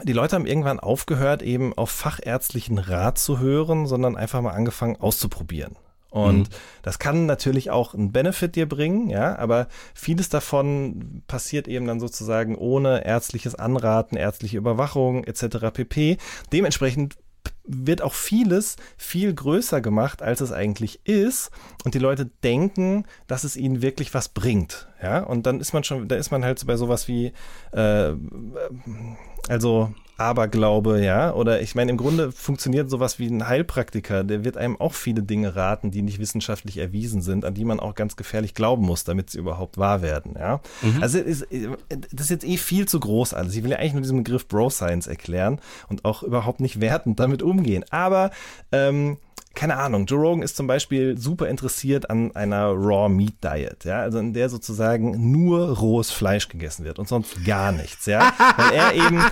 die 0.03 0.13
Leute 0.13 0.37
haben 0.37 0.47
irgendwann 0.47 0.81
aufgehört, 0.81 1.43
eben 1.43 1.75
auf 1.75 1.91
fachärztlichen 1.91 2.79
Rat 2.79 3.19
zu 3.19 3.39
hören, 3.39 3.87
sondern 3.87 4.17
einfach 4.17 4.41
mal 4.41 4.53
angefangen 4.53 4.97
auszuprobieren. 4.97 5.77
Und 6.11 6.51
mhm. 6.51 6.55
das 6.83 6.99
kann 6.99 7.25
natürlich 7.25 7.71
auch 7.71 7.95
einen 7.95 8.13
Benefit 8.13 8.55
dir 8.55 8.69
bringen, 8.69 9.09
ja, 9.09 9.39
aber 9.39 9.69
vieles 9.95 10.29
davon 10.29 11.23
passiert 11.27 11.69
eben 11.69 11.87
dann 11.87 12.01
sozusagen 12.01 12.55
ohne 12.55 13.07
ärztliches 13.07 13.55
Anraten, 13.55 14.17
ärztliche 14.17 14.59
Überwachung 14.59 15.25
etc. 15.25 15.71
pp. 15.73 16.19
Dementsprechend 16.53 17.17
wird 17.65 18.03
auch 18.03 18.15
vieles 18.15 18.77
viel 18.97 19.33
größer 19.33 19.81
gemacht, 19.81 20.23
als 20.23 20.41
es 20.41 20.53
eigentlich 20.53 21.01
ist. 21.05 21.51
Und 21.85 21.95
die 21.95 22.01
Leute 22.01 22.31
denken, 22.43 23.05
dass 23.27 23.45
es 23.45 23.57
ihnen 23.57 23.83
wirklich 23.83 24.15
was 24.15 24.29
bringt. 24.29 24.89
Ja, 25.03 25.21
und 25.21 25.47
dann 25.47 25.61
ist 25.61 25.73
man 25.73 25.85
schon, 25.85 26.09
da 26.09 26.17
ist 26.17 26.31
man 26.31 26.45
halt 26.45 26.65
bei 26.67 26.77
sowas 26.77 27.09
wie, 27.09 27.33
äh, 27.73 28.13
also 29.49 29.93
Aberglaube, 30.23 31.03
ja. 31.05 31.35
Oder 31.35 31.61
ich 31.61 31.75
meine, 31.75 31.91
im 31.91 31.97
Grunde 31.97 32.33
funktioniert 32.33 32.89
sowas 32.91 33.19
wie 33.19 33.27
ein 33.27 33.49
Heilpraktiker, 33.49 34.25
der 34.25 34.45
wird 34.45 34.57
einem 34.57 34.81
auch 34.81 34.95
viele 34.95 35.23
Dinge 35.23 35.57
raten, 35.57 35.91
die 35.91 36.03
nicht 36.03 36.19
wissenschaftlich 36.19 36.79
erwiesen 36.79 37.23
sind, 37.23 37.45
an 37.45 37.55
die 37.55 37.65
man 37.65 37.81
auch 37.81 37.95
ganz 37.95 38.17
gefährlich 38.17 38.55
glauben 38.55 38.85
muss, 38.85 39.05
damit 39.05 39.31
sie 39.31 39.39
überhaupt 39.39 39.79
wahr 39.79 40.03
werden, 40.03 40.35
ja. 40.39 40.61
Mhm. 40.83 41.03
Also 41.03 41.19
ist, 41.19 41.47
das 41.51 42.21
ist 42.23 42.31
jetzt 42.31 42.45
eh 42.45 42.57
viel 42.57 42.87
zu 42.87 43.01
groß 43.01 43.35
alles. 43.35 43.55
Ich 43.55 43.63
will 43.63 43.71
ja 43.71 43.79
eigentlich 43.79 43.95
nur 43.95 44.03
diesen 44.03 44.23
Begriff 44.23 44.47
Bro 44.49 44.71
Science 44.71 45.07
erklären 45.07 45.61
und 45.89 46.05
auch 46.05 46.23
überhaupt 46.23 46.61
nicht 46.61 46.81
wertend 46.81 47.21
damit 47.21 47.43
umgehen. 47.43 47.85
Aber 47.91 48.31
ähm, 48.71 49.19
keine 49.55 49.77
Ahnung, 49.77 50.07
Joe 50.07 50.21
Rogan 50.21 50.43
ist 50.43 50.57
zum 50.57 50.67
Beispiel 50.67 51.19
super 51.19 51.49
interessiert 51.49 52.11
an 52.11 52.35
einer 52.35 52.69
Raw 52.69 53.09
Meat 53.09 53.35
Diet, 53.45 53.85
ja, 53.85 54.01
also 54.01 54.19
in 54.19 54.33
der 54.33 54.49
sozusagen 54.49 55.31
nur 55.31 55.79
rohes 55.79 56.11
Fleisch 56.11 56.49
gegessen 56.49 56.85
wird 56.85 56.99
und 56.99 57.09
sonst 57.09 57.45
gar 57.45 57.73
nichts, 57.73 58.07
ja, 58.07 58.33
weil 58.57 58.73
er 58.73 58.95
eben 58.95 59.23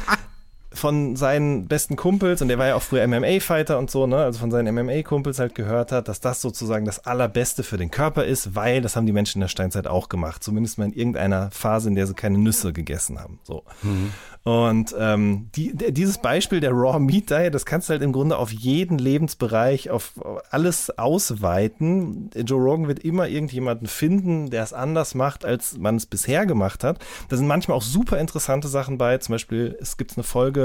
von 0.73 1.16
seinen 1.16 1.66
besten 1.66 1.97
Kumpels, 1.97 2.43
und 2.43 2.49
der 2.49 2.59
war 2.59 2.68
ja 2.68 2.75
auch 2.77 2.83
früher 2.83 3.07
MMA-Fighter 3.07 3.79
und 3.79 3.91
so, 3.91 4.07
ne, 4.07 4.18
also 4.18 4.39
von 4.39 4.51
seinen 4.51 4.75
MMA-Kumpels 4.75 5.39
halt 5.39 5.55
gehört 5.55 5.91
hat, 5.93 6.09
dass 6.09 6.21
das 6.21 6.41
sozusagen 6.41 6.85
das 6.85 7.05
Allerbeste 7.07 7.62
für 7.62 7.77
den 7.77 7.91
Körper 7.91 8.25
ist, 8.25 8.55
weil 8.55 8.81
das 8.81 8.95
haben 8.95 9.07
die 9.07 9.12
Menschen 9.12 9.39
in 9.39 9.43
der 9.43 9.49
Steinzeit 9.49 9.87
auch 9.87 10.09
gemacht. 10.09 10.45
Zumindest 10.45 10.79
mal 10.79 10.85
in 10.85 10.93
irgendeiner 10.93 11.51
Phase, 11.51 11.89
in 11.89 11.95
der 11.97 12.07
sie 12.07 12.14
keine 12.14 12.39
Nüsse 12.39 12.73
gegessen 12.73 13.18
haben. 13.18 13.41
So. 13.43 13.64
Mhm. 13.83 14.12
Und 14.43 14.95
ähm, 14.99 15.51
die, 15.55 15.75
dieses 15.77 16.16
Beispiel 16.18 16.61
der 16.61 16.71
Raw 16.73 16.99
Meat 16.99 17.29
Diet, 17.29 17.55
das 17.55 17.66
kannst 17.66 17.89
du 17.89 17.93
halt 17.93 18.03
im 18.03 18.12
Grunde 18.12 18.39
auf 18.39 18.51
jeden 18.51 18.99
Lebensbereich, 18.99 19.91
auf 19.91 20.14
alles 20.51 20.97
ausweiten. 20.99 22.31
Joe 22.35 22.62
Rogan 22.62 22.89
wird 22.89 23.01
immer 23.01 23.29
irgendjemanden 23.29 23.87
finden, 23.87 24.49
der 24.49 24.62
es 24.62 24.73
anders 24.73 25.14
macht, 25.14 25.45
als 25.45 25.77
man 25.77 25.97
es 25.97 26.07
bisher 26.07 26.47
gemacht 26.47 26.85
hat. 26.85 27.05
Da 27.29 27.37
sind 27.37 27.49
manchmal 27.49 27.77
auch 27.77 27.83
super 27.83 28.18
interessante 28.18 28.68
Sachen 28.68 28.97
bei. 28.97 29.18
Zum 29.18 29.35
Beispiel, 29.35 29.77
es 29.79 29.99
gibt 29.99 30.16
eine 30.16 30.25
Folge, 30.25 30.60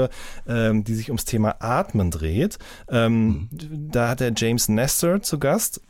ähm, 0.46 0.84
die 0.84 0.94
sich 0.94 1.08
ums 1.08 1.24
Thema 1.24 1.56
Atmen 1.60 2.10
dreht. 2.10 2.58
Ähm, 2.88 3.48
mhm. 3.50 3.90
Da 3.90 4.08
hat 4.08 4.20
er 4.20 4.32
James 4.36 4.68
Nestor 4.68 5.22
zu 5.22 5.38
Gast 5.38 5.80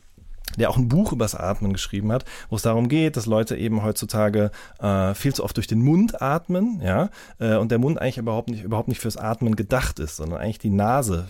der 0.55 0.69
auch 0.69 0.77
ein 0.77 0.87
Buch 0.87 1.11
übers 1.11 1.35
Atmen 1.35 1.73
geschrieben 1.73 2.11
hat, 2.11 2.23
wo 2.49 2.55
es 2.55 2.61
darum 2.61 2.87
geht, 2.87 3.17
dass 3.17 3.25
Leute 3.25 3.57
eben 3.57 3.83
heutzutage 3.83 4.51
äh, 4.79 5.13
viel 5.13 5.33
zu 5.33 5.43
oft 5.43 5.57
durch 5.57 5.67
den 5.67 5.81
Mund 5.81 6.21
atmen, 6.21 6.79
ja, 6.81 7.09
äh, 7.39 7.57
und 7.57 7.69
der 7.69 7.79
Mund 7.79 7.99
eigentlich 7.99 8.17
überhaupt 8.17 8.49
nicht, 8.49 8.63
überhaupt 8.63 8.87
nicht 8.87 9.01
fürs 9.01 9.17
Atmen 9.17 9.55
gedacht 9.55 9.99
ist, 9.99 10.15
sondern 10.15 10.39
eigentlich 10.39 10.59
die 10.59 10.69
Nase 10.69 11.27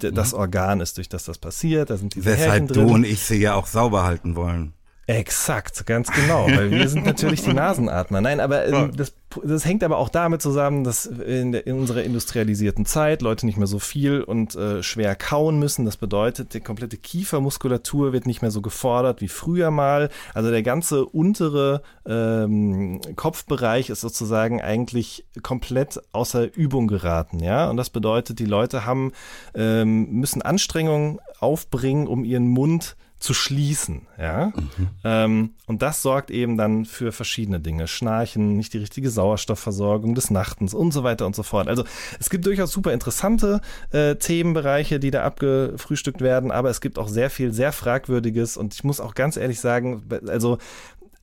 das 0.00 0.32
mhm. 0.32 0.38
Organ 0.38 0.80
ist, 0.80 0.96
durch 0.96 1.08
das 1.08 1.24
das 1.24 1.38
passiert. 1.38 1.90
Da 1.90 1.96
sind 1.96 2.14
diese 2.14 2.26
Weshalb 2.26 2.68
du 2.68 2.82
und 2.82 3.04
ich 3.04 3.22
sie 3.22 3.40
ja 3.40 3.54
auch 3.54 3.66
sauber 3.66 4.04
halten 4.04 4.36
wollen. 4.36 4.72
Exakt, 5.08 5.86
ganz 5.86 6.10
genau, 6.10 6.48
weil 6.48 6.72
wir 6.72 6.88
sind 6.88 7.06
natürlich 7.06 7.42
die 7.42 7.52
Nasenatmer. 7.54 8.20
Nein, 8.20 8.40
aber 8.40 8.66
ähm, 8.66 8.90
das, 8.96 9.14
das 9.44 9.64
hängt 9.64 9.84
aber 9.84 9.98
auch 9.98 10.08
damit 10.08 10.42
zusammen, 10.42 10.82
dass 10.82 11.06
in, 11.06 11.52
der, 11.52 11.64
in 11.68 11.78
unserer 11.78 12.02
industrialisierten 12.02 12.86
Zeit 12.86 13.22
Leute 13.22 13.46
nicht 13.46 13.56
mehr 13.56 13.68
so 13.68 13.78
viel 13.78 14.20
und 14.20 14.56
äh, 14.56 14.82
schwer 14.82 15.14
kauen 15.14 15.60
müssen. 15.60 15.84
Das 15.84 15.96
bedeutet, 15.96 16.54
die 16.54 16.60
komplette 16.60 16.96
Kiefermuskulatur 16.96 18.12
wird 18.12 18.26
nicht 18.26 18.42
mehr 18.42 18.50
so 18.50 18.60
gefordert 18.62 19.20
wie 19.20 19.28
früher 19.28 19.70
mal. 19.70 20.10
Also 20.34 20.50
der 20.50 20.64
ganze 20.64 21.06
untere 21.06 21.82
ähm, 22.04 23.00
Kopfbereich 23.14 23.90
ist 23.90 24.00
sozusagen 24.00 24.60
eigentlich 24.60 25.24
komplett 25.40 26.00
außer 26.10 26.52
Übung 26.56 26.88
geraten, 26.88 27.38
ja. 27.38 27.70
Und 27.70 27.76
das 27.76 27.90
bedeutet, 27.90 28.40
die 28.40 28.44
Leute 28.44 28.84
haben 28.84 29.12
ähm, 29.54 30.10
müssen 30.10 30.42
Anstrengungen 30.42 31.20
aufbringen, 31.38 32.08
um 32.08 32.24
ihren 32.24 32.48
Mund 32.48 32.96
zu 33.18 33.32
schließen, 33.32 34.06
ja. 34.18 34.52
Mhm. 34.54 34.88
Ähm, 35.02 35.50
und 35.66 35.80
das 35.80 36.02
sorgt 36.02 36.30
eben 36.30 36.58
dann 36.58 36.84
für 36.84 37.12
verschiedene 37.12 37.60
Dinge. 37.60 37.88
Schnarchen, 37.88 38.56
nicht 38.56 38.74
die 38.74 38.78
richtige 38.78 39.08
Sauerstoffversorgung 39.08 40.14
des 40.14 40.30
Nachtens 40.30 40.74
und 40.74 40.92
so 40.92 41.02
weiter 41.02 41.24
und 41.24 41.34
so 41.34 41.42
fort. 41.42 41.66
Also 41.66 41.84
es 42.20 42.28
gibt 42.28 42.44
durchaus 42.44 42.72
super 42.72 42.92
interessante 42.92 43.60
äh, 43.90 44.16
Themenbereiche, 44.16 45.00
die 45.00 45.10
da 45.10 45.24
abgefrühstückt 45.24 46.20
werden, 46.20 46.50
aber 46.50 46.68
es 46.68 46.82
gibt 46.82 46.98
auch 46.98 47.08
sehr 47.08 47.30
viel 47.30 47.52
sehr 47.52 47.72
fragwürdiges 47.72 48.58
und 48.58 48.74
ich 48.74 48.84
muss 48.84 49.00
auch 49.00 49.14
ganz 49.14 49.38
ehrlich 49.38 49.60
sagen, 49.60 50.04
also 50.28 50.58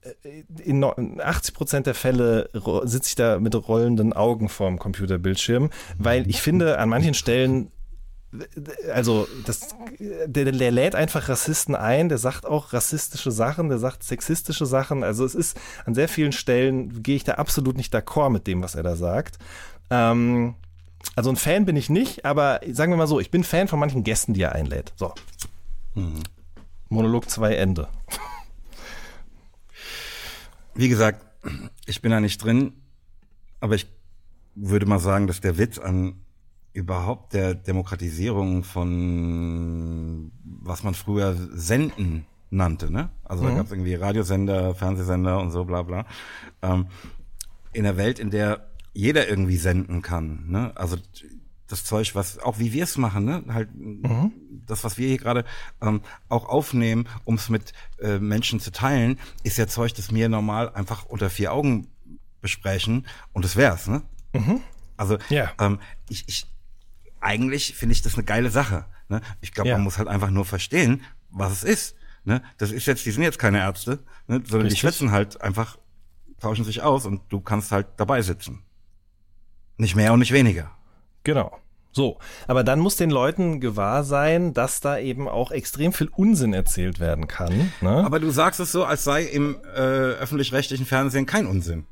äh, 0.01 0.43
in 0.63 0.83
80 0.83 1.53
Prozent 1.53 1.85
der 1.85 1.95
Fälle 1.95 2.49
sitze 2.85 3.09
ich 3.09 3.15
da 3.15 3.39
mit 3.39 3.55
rollenden 3.67 4.13
Augen 4.13 4.49
vorm 4.49 4.79
Computerbildschirm, 4.79 5.69
weil 5.99 6.27
ich 6.27 6.41
finde, 6.41 6.79
an 6.79 6.89
manchen 6.89 7.13
Stellen 7.13 7.71
also 8.91 9.27
das, 9.45 9.75
der, 9.99 10.51
der 10.51 10.71
lädt 10.71 10.95
einfach 10.95 11.29
Rassisten 11.29 11.75
ein, 11.75 12.09
der 12.09 12.17
sagt 12.17 12.45
auch 12.45 12.73
rassistische 12.73 13.31
Sachen, 13.31 13.69
der 13.69 13.77
sagt 13.77 14.03
sexistische 14.03 14.65
Sachen. 14.65 15.03
Also 15.03 15.25
es 15.25 15.35
ist 15.35 15.59
an 15.85 15.93
sehr 15.93 16.07
vielen 16.07 16.31
Stellen 16.31 17.03
gehe 17.03 17.15
ich 17.15 17.23
da 17.23 17.33
absolut 17.33 17.77
nicht 17.77 17.93
d'accord 17.93 18.29
mit 18.29 18.47
dem, 18.47 18.63
was 18.63 18.75
er 18.75 18.83
da 18.83 18.95
sagt. 18.95 19.37
Ähm, 19.89 20.55
also 21.15 21.29
ein 21.29 21.35
Fan 21.35 21.65
bin 21.65 21.75
ich 21.75 21.89
nicht, 21.89 22.25
aber 22.25 22.61
sagen 22.71 22.91
wir 22.91 22.97
mal 22.97 23.07
so, 23.07 23.19
ich 23.19 23.29
bin 23.29 23.43
Fan 23.43 23.67
von 23.67 23.79
manchen 23.79 24.03
Gästen, 24.03 24.33
die 24.33 24.41
er 24.41 24.53
einlädt. 24.53 24.93
So. 24.95 25.13
Mhm. 25.93 26.23
Monolog 26.89 27.29
2 27.29 27.55
Ende. 27.55 27.87
Wie 30.75 30.89
gesagt, 30.89 31.23
ich 31.85 32.01
bin 32.01 32.11
da 32.11 32.19
nicht 32.19 32.43
drin, 32.43 32.73
aber 33.59 33.75
ich 33.75 33.87
würde 34.55 34.85
mal 34.85 34.99
sagen, 34.99 35.27
dass 35.27 35.41
der 35.41 35.57
Witz 35.57 35.77
an 35.77 36.22
überhaupt 36.73 37.33
der 37.33 37.53
Demokratisierung 37.53 38.63
von 38.63 40.31
was 40.43 40.83
man 40.83 40.93
früher 40.93 41.35
Senden 41.53 42.25
nannte. 42.49 42.91
Ne? 42.91 43.09
Also 43.23 43.43
mhm. 43.43 43.49
da 43.49 43.55
gab 43.55 43.65
es 43.65 43.71
irgendwie 43.71 43.95
Radiosender, 43.95 44.75
Fernsehsender 44.75 45.39
und 45.39 45.51
so 45.51 45.65
bla 45.65 45.83
bla. 45.83 46.05
Ähm, 46.61 46.87
in 47.73 47.83
der 47.83 47.97
Welt, 47.97 48.19
in 48.19 48.29
der 48.29 48.67
jeder 48.93 49.27
irgendwie 49.27 49.57
senden 49.57 50.01
kann. 50.01 50.45
Ne? 50.47 50.71
Also 50.75 50.97
das 51.67 51.83
Zeug, 51.83 52.13
was 52.15 52.39
auch 52.39 52.59
wie 52.59 52.73
wir 52.73 52.83
es 52.83 52.97
machen, 52.97 53.25
ne? 53.25 53.43
halt 53.49 53.69
mhm. 53.73 54.31
das, 54.67 54.83
was 54.83 54.97
wir 54.97 55.07
hier 55.07 55.17
gerade 55.17 55.45
ähm, 55.81 56.01
auch 56.29 56.47
aufnehmen, 56.47 57.07
um 57.23 57.35
es 57.35 57.49
mit 57.49 57.73
äh, 57.99 58.19
Menschen 58.19 58.59
zu 58.59 58.71
teilen, 58.71 59.19
ist 59.43 59.57
ja 59.57 59.67
Zeug, 59.67 59.93
das 59.95 60.11
mir 60.11 60.29
normal 60.29 60.69
einfach 60.73 61.05
unter 61.05 61.29
vier 61.29 61.51
Augen 61.51 61.87
besprechen 62.41 63.07
und 63.31 63.45
das 63.45 63.55
wär's. 63.55 63.87
Ne? 63.87 64.03
Mhm. 64.33 64.61
Also 64.97 65.17
ja. 65.29 65.51
ähm, 65.59 65.79
ich, 66.09 66.25
ich 66.27 66.52
eigentlich 67.23 67.75
finde 67.75 67.93
ich 67.93 68.01
das 68.01 68.15
eine 68.15 68.23
geile 68.23 68.49
Sache. 68.49 68.85
Ne? 69.09 69.21
Ich 69.41 69.53
glaube, 69.53 69.69
ja. 69.69 69.75
man 69.75 69.83
muss 69.83 69.97
halt 69.97 70.07
einfach 70.07 70.29
nur 70.29 70.45
verstehen, 70.45 71.01
was 71.29 71.51
es 71.51 71.63
ist. 71.63 71.95
Ne? 72.25 72.41
Das 72.57 72.71
ist 72.71 72.85
jetzt, 72.85 73.05
die 73.05 73.11
sind 73.11 73.23
jetzt 73.23 73.39
keine 73.39 73.59
Ärzte, 73.59 73.99
ne? 74.27 74.41
sondern 74.45 74.61
Richtig. 74.61 74.69
die 74.69 74.79
schwitzen 74.79 75.11
halt 75.11 75.41
einfach, 75.41 75.77
tauschen 76.39 76.65
sich 76.65 76.81
aus 76.81 77.05
und 77.05 77.21
du 77.29 77.41
kannst 77.41 77.71
halt 77.71 77.87
dabei 77.97 78.21
sitzen. 78.21 78.63
Nicht 79.77 79.95
mehr 79.95 80.13
und 80.13 80.19
nicht 80.19 80.33
weniger. 80.33 80.71
Genau. 81.23 81.59
So, 81.95 82.17
aber 82.47 82.63
dann 82.63 82.79
muss 82.79 82.95
den 82.95 83.11
Leuten 83.11 83.59
gewahr 83.59 84.03
sein, 84.03 84.55
dass 84.55 84.79
da 84.79 84.97
eben 84.97 85.27
auch 85.27 85.51
extrem 85.51 85.93
viel 85.93 86.07
Unsinn 86.07 86.51
erzählt 86.51 86.99
werden 86.99 87.27
kann. 87.27 87.71
Ne? 87.81 88.03
Aber 88.03 88.19
du 88.19 88.31
sagst 88.31 88.59
es 88.59 88.71
so, 88.71 88.83
als 88.83 89.03
sei 89.03 89.23
im 89.23 89.57
äh, 89.75 89.79
öffentlich-rechtlichen 89.79 90.87
Fernsehen 90.87 91.27
kein 91.27 91.45
Unsinn. 91.45 91.85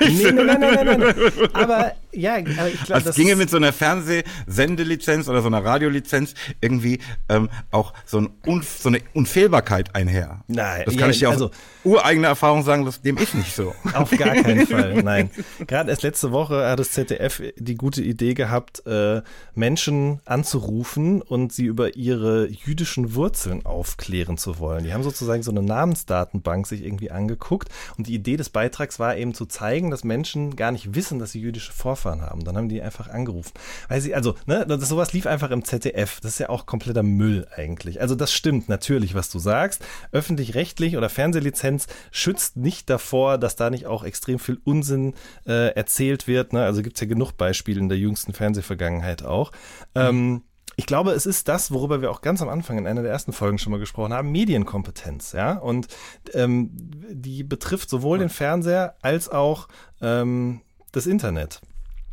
nee, 0.00 0.30
nein, 0.30 0.46
nein, 0.46 0.60
nein, 0.60 0.86
nein, 0.86 1.00
nein. 1.00 1.14
Aber 1.54 1.92
ja, 2.18 2.34
aber 2.34 2.68
ich 2.68 2.82
glaube, 2.84 3.02
das 3.02 3.16
ginge 3.16 3.36
mit 3.36 3.48
so 3.50 3.56
einer 3.56 3.72
Fernsehsendelizenz 3.72 5.28
oder 5.28 5.40
so 5.40 5.46
einer 5.46 5.64
Radiolizenz 5.64 6.34
irgendwie 6.60 6.98
ähm, 7.28 7.48
auch 7.70 7.94
so, 8.04 8.18
ein 8.18 8.30
Unf 8.44 8.78
so 8.80 8.88
eine 8.88 9.00
Unfehlbarkeit 9.14 9.94
einher. 9.94 10.42
Nein, 10.48 10.82
das 10.84 10.94
kann 10.96 11.06
ja, 11.06 11.10
ich 11.10 11.18
dir 11.20 11.28
aus 11.28 11.34
also, 11.34 11.50
ureigene 11.84 12.26
Erfahrung 12.26 12.64
sagen, 12.64 12.84
dass 12.84 13.00
dem 13.02 13.16
ist 13.16 13.34
nicht 13.34 13.54
so. 13.54 13.74
Auf 13.94 14.10
gar 14.10 14.34
keinen 14.42 14.66
Fall, 14.66 15.02
nein. 15.02 15.30
Gerade 15.66 15.90
erst 15.90 16.02
letzte 16.02 16.32
Woche 16.32 16.66
hat 16.68 16.78
das 16.78 16.90
ZDF 16.90 17.42
die 17.56 17.76
gute 17.76 18.02
Idee 18.02 18.34
gehabt, 18.34 18.84
äh, 18.86 19.22
Menschen 19.54 20.20
anzurufen 20.24 21.22
und 21.22 21.52
sie 21.52 21.66
über 21.66 21.96
ihre 21.96 22.48
jüdischen 22.48 23.14
Wurzeln 23.14 23.64
aufklären 23.64 24.38
zu 24.38 24.58
wollen. 24.58 24.84
Die 24.84 24.92
haben 24.92 25.02
sozusagen 25.02 25.42
so 25.42 25.50
eine 25.50 25.62
Namensdatenbank 25.62 26.66
sich 26.66 26.84
irgendwie 26.84 27.10
angeguckt 27.10 27.68
und 27.96 28.06
die 28.08 28.14
Idee 28.14 28.36
des 28.36 28.50
Beitrags 28.50 28.98
war 28.98 29.16
eben 29.16 29.34
zu 29.34 29.46
zeigen, 29.46 29.90
dass 29.90 30.04
Menschen 30.04 30.56
gar 30.56 30.72
nicht 30.72 30.94
wissen, 30.94 31.18
dass 31.18 31.32
sie 31.32 31.40
jüdische 31.40 31.72
Vorfahren 31.72 32.07
haben. 32.20 32.44
Dann 32.44 32.56
haben 32.56 32.68
die 32.68 32.82
einfach 32.82 33.08
angerufen. 33.08 33.52
Weil 33.88 34.00
sie, 34.00 34.14
also, 34.14 34.34
ne, 34.46 34.66
das, 34.66 34.88
sowas 34.88 35.12
lief 35.12 35.26
einfach 35.26 35.50
im 35.50 35.64
ZDF. 35.64 36.20
Das 36.20 36.32
ist 36.32 36.38
ja 36.38 36.48
auch 36.50 36.66
kompletter 36.66 37.02
Müll 37.02 37.46
eigentlich. 37.56 38.00
Also 38.00 38.14
das 38.14 38.32
stimmt 38.32 38.68
natürlich, 38.68 39.14
was 39.14 39.30
du 39.30 39.38
sagst. 39.38 39.84
Öffentlich-rechtlich 40.12 40.96
oder 40.96 41.08
Fernsehlizenz 41.08 41.86
schützt 42.10 42.56
nicht 42.56 42.90
davor, 42.90 43.38
dass 43.38 43.56
da 43.56 43.70
nicht 43.70 43.86
auch 43.86 44.04
extrem 44.04 44.38
viel 44.38 44.58
Unsinn 44.64 45.14
äh, 45.46 45.74
erzählt 45.74 46.26
wird. 46.28 46.52
Ne? 46.52 46.64
Also 46.64 46.82
gibt 46.82 46.96
es 46.96 47.00
ja 47.00 47.06
genug 47.06 47.32
Beispiele 47.32 47.80
in 47.80 47.88
der 47.88 47.98
jüngsten 47.98 48.32
Fernsehvergangenheit 48.32 49.24
auch 49.24 49.38
auch. 49.38 49.52
Ähm, 49.94 50.42
ich 50.76 50.86
glaube, 50.86 51.10
es 51.10 51.26
ist 51.26 51.48
das, 51.48 51.72
worüber 51.72 52.00
wir 52.00 52.10
auch 52.10 52.20
ganz 52.20 52.40
am 52.40 52.48
Anfang 52.48 52.78
in 52.78 52.86
einer 52.86 53.02
der 53.02 53.10
ersten 53.10 53.32
Folgen 53.32 53.58
schon 53.58 53.72
mal 53.72 53.80
gesprochen 53.80 54.12
haben, 54.12 54.30
Medienkompetenz, 54.30 55.32
ja. 55.32 55.54
Und 55.54 55.88
ähm, 56.34 56.70
die 57.10 57.42
betrifft 57.42 57.90
sowohl 57.90 58.18
den 58.18 58.28
Fernseher 58.28 58.94
als 59.02 59.28
auch 59.28 59.68
ähm, 60.00 60.60
das 60.92 61.06
Internet. 61.06 61.60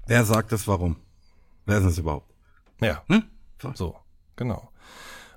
Wer 0.08 0.24
sagt 0.26 0.52
das 0.52 0.68
warum? 0.68 0.98
Wer 1.66 1.80
ist 1.80 1.86
es 1.86 1.98
überhaupt? 1.98 2.32
Ja. 2.80 3.04
Hm? 3.08 3.24
So, 3.74 3.96
genau. 4.36 4.70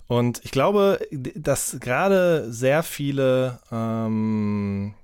Und 0.06 0.40
ich 0.44 0.50
glaube, 0.50 1.00
dass 1.10 1.78
gerade 1.80 2.52
sehr 2.52 2.82
viele 2.82 3.60
ähm, 3.70 4.94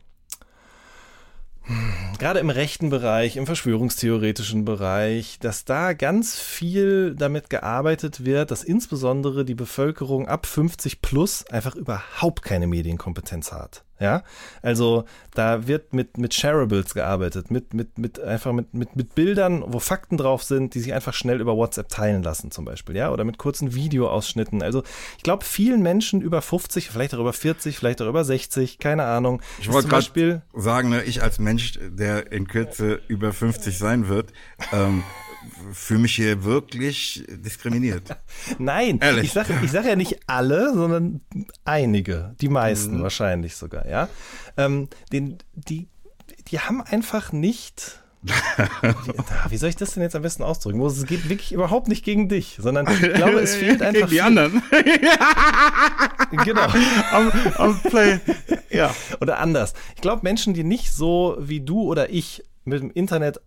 gerade 2.19 2.41
im 2.41 2.51
rechten 2.51 2.91
Bereich, 2.91 3.37
im 3.37 3.47
verschwörungstheoretischen 3.47 4.65
Bereich, 4.65 5.39
dass 5.41 5.65
da 5.65 5.93
ganz 5.93 6.39
viel 6.39 7.15
damit 7.15 7.49
gearbeitet 7.51 8.25
wird, 8.25 8.51
dass 8.51 8.63
insbesondere 8.65 9.45
die 9.45 9.55
Bevölkerung 9.55 10.29
ab 10.29 10.47
50 10.47 11.01
plus 11.01 11.47
einfach 11.47 11.75
überhaupt 11.75 12.43
keine 12.43 12.67
Medienkompetenz 12.67 13.53
hat. 13.53 13.85
Ja, 14.01 14.25
also 14.61 15.05
da 15.35 15.69
wird 15.69 15.93
mit, 15.93 16.19
mit 16.19 16.35
Shareables 16.35 16.95
gearbeitet, 16.95 17.53
mit, 17.53 17.75
mit, 17.75 17.97
mit 17.97 18.21
einfach 18.21 18.53
mit, 18.53 18.75
mit, 18.75 18.97
mit 18.97 19.15
Bildern, 19.15 19.63
wo 19.67 19.79
Fakten 19.79 20.17
drauf 20.17 20.43
sind, 20.43 20.75
die 20.75 20.81
sich 20.81 20.93
einfach 20.93 21.15
schnell 21.15 21.41
über 21.41 21.57
WhatsApp 21.57 21.89
teilen 21.89 22.25
lassen, 22.25 22.51
zum 22.51 22.65
Beispiel, 22.65 22.97
ja, 22.97 23.13
oder 23.13 23.25
mit 23.25 23.39
kurzen 23.39 23.73
Videoausschnitten. 23.75 24.65
Also 24.65 24.83
ich 25.17 25.23
glaube, 25.23 25.45
vielen 25.45 25.81
Menschen 25.81 26.23
über 26.23 26.43
50, 26.43 26.91
vielleicht 26.91 27.15
auch 27.15 27.21
über 27.21 27.33
40, 27.33 27.79
vielleicht 27.79 28.03
auch 28.03 28.09
über 28.09 28.25
60, 28.25 28.81
keine 28.81 29.05
Ahnung. 29.05 29.41
Ich 29.61 29.71
wollte 29.73 29.89
gerade 29.89 30.43
sagen, 30.55 30.89
ne, 30.89 31.05
ich 31.05 31.23
als 31.23 31.39
Mensch, 31.39 31.79
der 31.81 32.33
in 32.33 32.49
Kürze 32.49 33.01
über 33.07 33.33
50 33.33 33.79
sein 33.79 34.09
wird, 34.09 34.33
ähm, 34.73 35.05
fühle 35.73 36.01
mich 36.01 36.15
hier 36.15 36.45
wirklich 36.45 37.25
diskriminiert. 37.29 38.17
Nein, 38.59 38.99
Ehrlich. 39.01 39.25
ich 39.25 39.33
sage 39.33 39.55
ich 39.63 39.71
sag 39.71 39.85
ja 39.87 39.97
nicht 39.97 40.21
alle, 40.27 40.73
sondern 40.75 41.21
einige, 41.65 42.35
die 42.41 42.49
meisten 42.49 42.99
mhm. 42.99 43.03
wahrscheinlich 43.03 43.57
sogar, 43.57 43.87
ja. 43.89 44.09
Ähm, 44.57 44.89
den, 45.13 45.39
die, 45.55 45.89
die 46.49 46.61
haben 46.61 46.83
einfach 46.83 47.33
nicht. 47.33 48.01
wie, 48.25 49.51
wie, 49.51 49.57
soll 49.59 49.69
ich 49.69 49.77
das 49.77 49.93
denn 49.93 50.03
jetzt 50.03 50.17
am 50.17 50.23
besten 50.23 50.43
ausdrücken? 50.43 50.81
Es 50.81 51.05
geht 51.05 51.29
wirklich 51.29 51.53
überhaupt 51.53 51.89
nicht 51.89 52.05
gegen 52.07 52.31
dich, 52.31 52.57
sondern 52.59 52.89
ich 52.91 53.13
glaube, 53.13 53.39
es 53.41 53.55
fehlt 53.57 53.83
einfach. 53.83 53.93
Gegen 53.93 54.07
die 54.09 54.15
viel. 54.15 54.21
anderen. 54.23 54.63
genau. 56.45 56.67
Am, 57.13 57.33
am 57.59 57.81
Play. 57.83 58.21
Ja. 58.71 58.95
Oder 59.21 59.41
anders. 59.41 59.75
Ich 59.95 60.01
glaube, 60.01 60.23
Menschen, 60.23 60.55
die 60.55 60.65
nicht 60.65 60.91
so 60.93 61.37
wie 61.39 61.61
du 61.61 61.83
oder 61.83 62.09
ich 62.09 62.43
mit 62.65 62.81
dem 62.81 62.91
Internet 62.91 63.41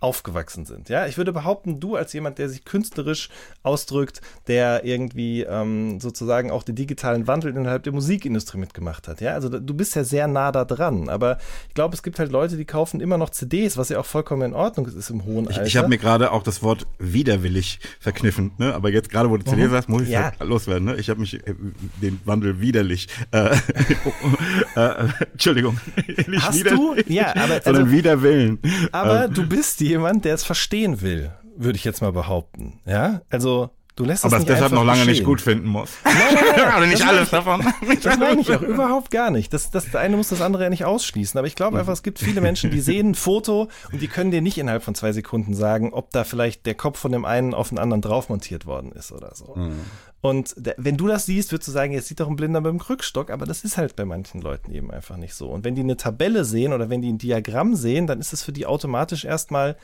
aufgewachsen 0.00 0.66
sind. 0.66 0.88
Ja, 0.88 1.06
ich 1.06 1.16
würde 1.16 1.32
behaupten, 1.32 1.80
du 1.80 1.96
als 1.96 2.12
jemand, 2.12 2.38
der 2.38 2.48
sich 2.48 2.64
künstlerisch 2.64 3.30
ausdrückt, 3.62 4.20
der 4.46 4.84
irgendwie 4.84 5.42
ähm, 5.42 6.00
sozusagen 6.00 6.50
auch 6.50 6.62
den 6.62 6.74
digitalen 6.74 7.26
Wandel 7.26 7.56
innerhalb 7.56 7.82
der 7.82 7.92
Musikindustrie 7.92 8.58
mitgemacht 8.58 9.08
hat. 9.08 9.20
Ja, 9.20 9.32
also 9.32 9.48
du 9.48 9.74
bist 9.74 9.96
ja 9.96 10.04
sehr 10.04 10.28
nah 10.28 10.52
da 10.52 10.64
dran. 10.64 11.08
Aber 11.08 11.38
ich 11.68 11.74
glaube, 11.74 11.94
es 11.94 12.02
gibt 12.02 12.18
halt 12.18 12.30
Leute, 12.30 12.56
die 12.56 12.64
kaufen 12.64 13.00
immer 13.00 13.18
noch 13.18 13.30
CDs, 13.30 13.76
was 13.76 13.88
ja 13.88 13.98
auch 13.98 14.06
vollkommen 14.06 14.42
in 14.42 14.54
Ordnung 14.54 14.86
ist 14.86 15.10
im 15.10 15.24
hohen 15.24 15.48
Alter. 15.48 15.62
Ich, 15.62 15.68
ich 15.68 15.76
habe 15.76 15.88
mir 15.88 15.98
gerade 15.98 16.30
auch 16.32 16.42
das 16.42 16.62
Wort 16.62 16.86
widerwillig 16.98 17.80
verkniffen. 18.00 18.52
Ne? 18.58 18.74
Aber 18.74 18.90
jetzt 18.90 19.10
gerade, 19.10 19.30
wo 19.30 19.36
du 19.36 19.44
CD 19.44 19.66
mhm. 19.66 19.70
sagst, 19.70 19.88
muss 19.88 20.02
ich 20.02 20.10
ja. 20.10 20.32
halt 20.38 20.40
loswerden. 20.40 20.84
Ne? 20.84 20.96
Ich 20.96 21.08
habe 21.10 21.20
mich 21.20 21.34
äh, 21.34 21.54
den 22.02 22.20
Wandel 22.24 22.60
widerlich. 22.60 23.08
Äh, 23.30 23.56
äh, 24.76 25.08
Entschuldigung. 25.32 25.78
Hast 26.38 26.64
du? 26.70 26.96
Ja, 27.06 27.34
aber 27.34 27.60
also, 27.64 27.90
wider 27.90 28.22
Willen. 28.22 28.58
Aber 28.92 29.24
ähm. 29.24 29.34
du 29.34 29.48
bist 29.48 29.80
die 29.80 29.95
jemand, 29.96 30.24
der 30.24 30.34
es 30.34 30.44
verstehen 30.44 31.00
will, 31.00 31.32
würde 31.56 31.76
ich 31.76 31.84
jetzt 31.84 32.02
mal 32.02 32.12
behaupten. 32.12 32.80
Ja, 32.84 33.22
also 33.30 33.70
Du 33.96 34.04
lässt 34.04 34.26
Aber 34.26 34.36
es 34.36 34.44
deshalb 34.44 34.72
noch 34.72 34.84
lange 34.84 34.98
geschehen. 35.00 35.12
nicht 35.14 35.24
gut 35.24 35.40
finden 35.40 35.68
muss. 35.68 35.90
Nein, 36.04 36.14
nein, 36.34 36.44
nein. 36.54 36.74
Oder 36.76 36.86
nicht 36.86 37.06
alles 37.06 37.30
davon. 37.30 37.64
Das 38.02 38.18
meine 38.18 38.42
ich 38.42 38.54
auch 38.54 38.60
überhaupt 38.60 39.10
gar 39.10 39.30
nicht. 39.30 39.54
Das, 39.54 39.70
das, 39.70 39.86
das 39.86 39.96
eine 39.96 40.18
muss 40.18 40.28
das 40.28 40.42
andere 40.42 40.64
ja 40.64 40.68
nicht 40.70 40.84
ausschließen. 40.84 41.38
Aber 41.38 41.46
ich 41.46 41.54
glaube 41.54 41.78
einfach, 41.78 41.94
es 41.94 42.02
gibt 42.02 42.18
viele 42.18 42.42
Menschen, 42.42 42.70
die 42.70 42.80
sehen 42.80 43.12
ein 43.12 43.14
Foto 43.14 43.68
und 43.90 44.02
die 44.02 44.08
können 44.08 44.30
dir 44.30 44.42
nicht 44.42 44.58
innerhalb 44.58 44.82
von 44.82 44.94
zwei 44.94 45.12
Sekunden 45.12 45.54
sagen, 45.54 45.94
ob 45.94 46.10
da 46.10 46.24
vielleicht 46.24 46.66
der 46.66 46.74
Kopf 46.74 46.98
von 46.98 47.10
dem 47.10 47.24
einen 47.24 47.54
auf 47.54 47.70
den 47.70 47.78
anderen 47.78 48.02
drauf 48.02 48.28
montiert 48.28 48.66
worden 48.66 48.92
ist 48.92 49.12
oder 49.12 49.34
so. 49.34 49.54
Mhm. 49.56 49.80
Und 50.26 50.56
wenn 50.76 50.96
du 50.96 51.06
das 51.06 51.26
siehst, 51.26 51.52
würdest 51.52 51.68
du 51.68 51.72
sagen, 51.72 51.92
jetzt 51.92 52.08
sieht 52.08 52.18
doch 52.18 52.28
ein 52.28 52.34
Blinder 52.34 52.60
mit 52.60 52.70
dem 52.70 52.80
Krückstock, 52.80 53.30
aber 53.30 53.46
das 53.46 53.62
ist 53.62 53.76
halt 53.76 53.94
bei 53.94 54.04
manchen 54.04 54.40
Leuten 54.40 54.72
eben 54.72 54.90
einfach 54.90 55.16
nicht 55.16 55.34
so. 55.34 55.50
Und 55.50 55.62
wenn 55.64 55.76
die 55.76 55.82
eine 55.82 55.96
Tabelle 55.96 56.44
sehen 56.44 56.72
oder 56.72 56.90
wenn 56.90 57.00
die 57.00 57.12
ein 57.12 57.18
Diagramm 57.18 57.76
sehen, 57.76 58.08
dann 58.08 58.18
ist 58.18 58.32
es 58.32 58.42
für 58.42 58.52
die 58.52 58.66
automatisch 58.66 59.24
erstmal, 59.24 59.76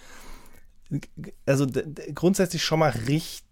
also 1.47 1.66
grundsätzlich 2.14 2.64
schon 2.64 2.80
mal 2.80 2.90
richtig 2.90 3.45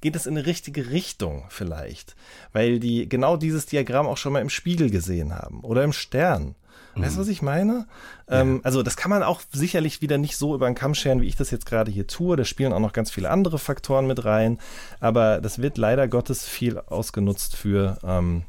geht 0.00 0.16
es 0.16 0.26
in 0.26 0.36
eine 0.36 0.46
richtige 0.46 0.90
Richtung 0.90 1.44
vielleicht, 1.48 2.16
weil 2.52 2.78
die 2.78 3.08
genau 3.08 3.36
dieses 3.36 3.66
Diagramm 3.66 4.06
auch 4.06 4.16
schon 4.16 4.32
mal 4.32 4.42
im 4.42 4.50
Spiegel 4.50 4.90
gesehen 4.90 5.34
haben 5.34 5.60
oder 5.60 5.84
im 5.84 5.92
Stern. 5.92 6.54
Weißt 6.98 7.16
du, 7.16 7.20
was 7.20 7.28
ich 7.28 7.42
meine? 7.42 7.86
Ja. 8.28 8.40
Ähm, 8.40 8.60
also 8.62 8.82
das 8.82 8.96
kann 8.96 9.10
man 9.10 9.22
auch 9.22 9.42
sicherlich 9.52 10.00
wieder 10.00 10.16
nicht 10.16 10.36
so 10.36 10.54
über 10.54 10.66
den 10.66 10.74
Kamm 10.74 10.94
scheren, 10.94 11.20
wie 11.20 11.26
ich 11.26 11.36
das 11.36 11.50
jetzt 11.50 11.66
gerade 11.66 11.90
hier 11.90 12.06
tue. 12.06 12.36
Da 12.36 12.44
spielen 12.44 12.72
auch 12.72 12.80
noch 12.80 12.94
ganz 12.94 13.10
viele 13.10 13.30
andere 13.30 13.58
Faktoren 13.58 14.06
mit 14.06 14.24
rein. 14.24 14.58
Aber 14.98 15.40
das 15.40 15.60
wird 15.60 15.76
leider 15.76 16.08
Gottes 16.08 16.46
viel 16.46 16.78
ausgenutzt 16.78 17.54
für 17.54 17.98
ähm, 18.02 18.44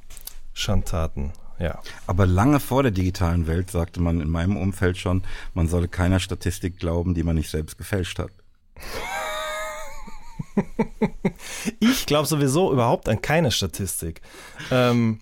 Schandtaten. 0.53 1.34
Ja. 1.59 1.80
Aber 2.05 2.26
lange 2.26 2.59
vor 2.59 2.84
der 2.84 2.91
digitalen 2.91 3.47
Welt 3.47 3.70
sagte 3.70 4.01
man 4.01 4.22
in 4.22 4.30
meinem 4.30 4.55
Umfeld 4.55 4.97
schon, 4.97 5.24
man 5.53 5.68
solle 5.68 5.88
keiner 5.88 6.20
Statistik 6.20 6.78
glauben, 6.78 7.15
die 7.15 7.24
man 7.24 7.36
nicht 7.36 7.49
selbst 7.49 7.78
gefälscht 7.78 8.20
hat. 8.20 8.32
ich 11.80 12.05
glaube 12.05 12.28
sowieso 12.28 12.72
überhaupt 12.72 13.10
an 13.10 13.22
keine 13.22 13.51
Statistik. 13.51 14.22
Ähm, 14.72 15.20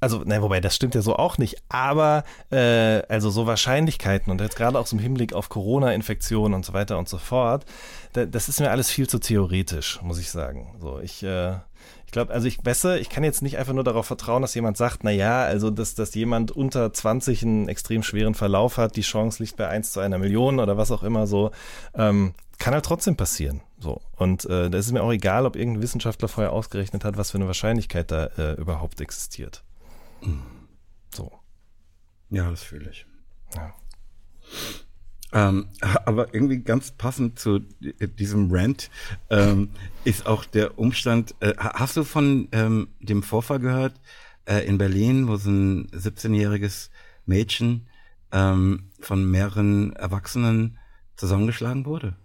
also, 0.00 0.20
ne, 0.20 0.40
wobei, 0.42 0.60
das 0.60 0.76
stimmt 0.76 0.94
ja 0.94 1.02
so 1.02 1.16
auch 1.16 1.38
nicht, 1.38 1.56
aber 1.68 2.22
äh, 2.50 3.02
also 3.08 3.30
so 3.30 3.46
Wahrscheinlichkeiten 3.46 4.30
und 4.30 4.40
jetzt 4.40 4.54
gerade 4.54 4.78
auch 4.78 4.86
so 4.86 4.94
im 4.96 5.02
Hinblick 5.02 5.32
auf 5.32 5.48
Corona-Infektionen 5.48 6.54
und 6.54 6.64
so 6.64 6.72
weiter 6.72 6.98
und 6.98 7.08
so 7.08 7.18
fort, 7.18 7.64
da, 8.12 8.24
das 8.24 8.48
ist 8.48 8.60
mir 8.60 8.70
alles 8.70 8.90
viel 8.90 9.08
zu 9.08 9.18
theoretisch, 9.18 10.00
muss 10.02 10.20
ich 10.20 10.30
sagen. 10.30 10.76
So, 10.80 11.00
ich, 11.00 11.22
äh, 11.24 11.56
Ich 12.06 12.12
glaube, 12.12 12.32
also 12.32 12.46
ich 12.46 12.58
besser, 12.62 12.98
ich 13.00 13.10
kann 13.10 13.24
jetzt 13.24 13.42
nicht 13.42 13.58
einfach 13.58 13.74
nur 13.74 13.84
darauf 13.84 14.06
vertrauen, 14.06 14.42
dass 14.42 14.54
jemand 14.54 14.76
sagt, 14.76 15.00
na 15.02 15.10
ja, 15.10 15.42
also 15.42 15.68
dass, 15.70 15.94
dass 15.94 16.14
jemand 16.14 16.52
unter 16.52 16.92
20 16.92 17.42
einen 17.42 17.68
extrem 17.68 18.02
schweren 18.02 18.34
Verlauf 18.34 18.76
hat, 18.78 18.96
die 18.96 19.02
Chance 19.02 19.42
liegt 19.42 19.56
bei 19.56 19.68
1 19.68 19.92
zu 19.92 20.00
einer 20.00 20.18
Million 20.18 20.60
oder 20.60 20.76
was 20.76 20.90
auch 20.92 21.02
immer 21.02 21.26
so. 21.26 21.50
Ähm, 21.94 22.34
kann 22.58 22.74
halt 22.74 22.84
trotzdem 22.84 23.16
passieren. 23.16 23.62
So. 23.78 24.00
Und 24.16 24.44
äh, 24.46 24.68
da 24.70 24.78
ist 24.78 24.86
es 24.86 24.92
mir 24.92 25.02
auch 25.02 25.12
egal, 25.12 25.46
ob 25.46 25.56
irgendein 25.56 25.82
Wissenschaftler 25.82 26.28
vorher 26.28 26.52
ausgerechnet 26.52 27.04
hat, 27.04 27.16
was 27.16 27.30
für 27.30 27.38
eine 27.38 27.46
Wahrscheinlichkeit 27.46 28.10
da 28.10 28.26
äh, 28.38 28.54
überhaupt 28.54 29.00
existiert. 29.00 29.62
So. 31.14 31.32
Ja, 32.30 32.50
das 32.50 32.62
fühle 32.62 32.90
ich. 32.90 33.06
Ja. 33.54 33.74
Ähm, 35.32 35.68
aber 36.06 36.32
irgendwie 36.32 36.58
ganz 36.58 36.90
passend 36.90 37.38
zu 37.38 37.60
diesem 37.80 38.50
Rant 38.50 38.90
ähm, 39.28 39.70
ist 40.04 40.26
auch 40.26 40.44
der 40.44 40.78
Umstand, 40.78 41.34
äh, 41.40 41.52
hast 41.58 41.96
du 41.96 42.04
von 42.04 42.48
ähm, 42.52 42.88
dem 43.00 43.22
Vorfall 43.22 43.58
gehört 43.58 44.00
äh, 44.46 44.66
in 44.66 44.78
Berlin, 44.78 45.28
wo 45.28 45.36
so 45.36 45.50
ein 45.50 45.86
17-jähriges 45.88 46.88
Mädchen 47.26 47.88
ähm, 48.32 48.90
von 49.00 49.30
mehreren 49.30 49.92
Erwachsenen 49.94 50.78
zusammengeschlagen 51.16 51.84
wurde? 51.84 52.16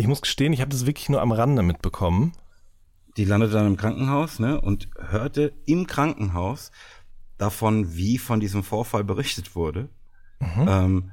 Ich 0.00 0.06
muss 0.06 0.22
gestehen, 0.22 0.54
ich 0.54 0.62
habe 0.62 0.70
das 0.70 0.86
wirklich 0.86 1.10
nur 1.10 1.20
am 1.20 1.30
Rande 1.30 1.62
mitbekommen. 1.62 2.32
Die 3.18 3.26
landete 3.26 3.52
dann 3.52 3.66
im 3.66 3.76
Krankenhaus 3.76 4.38
ne, 4.38 4.58
und 4.58 4.88
hörte 4.98 5.52
im 5.66 5.86
Krankenhaus 5.86 6.70
davon, 7.36 7.94
wie 7.96 8.16
von 8.16 8.40
diesem 8.40 8.62
Vorfall 8.62 9.04
berichtet 9.04 9.54
wurde. 9.54 9.90
Mhm. 10.38 10.66
Ähm, 10.66 11.10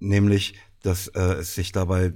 nämlich, 0.00 0.56
dass 0.82 1.06
äh, 1.06 1.34
es 1.34 1.54
sich 1.54 1.70
dabei 1.70 2.12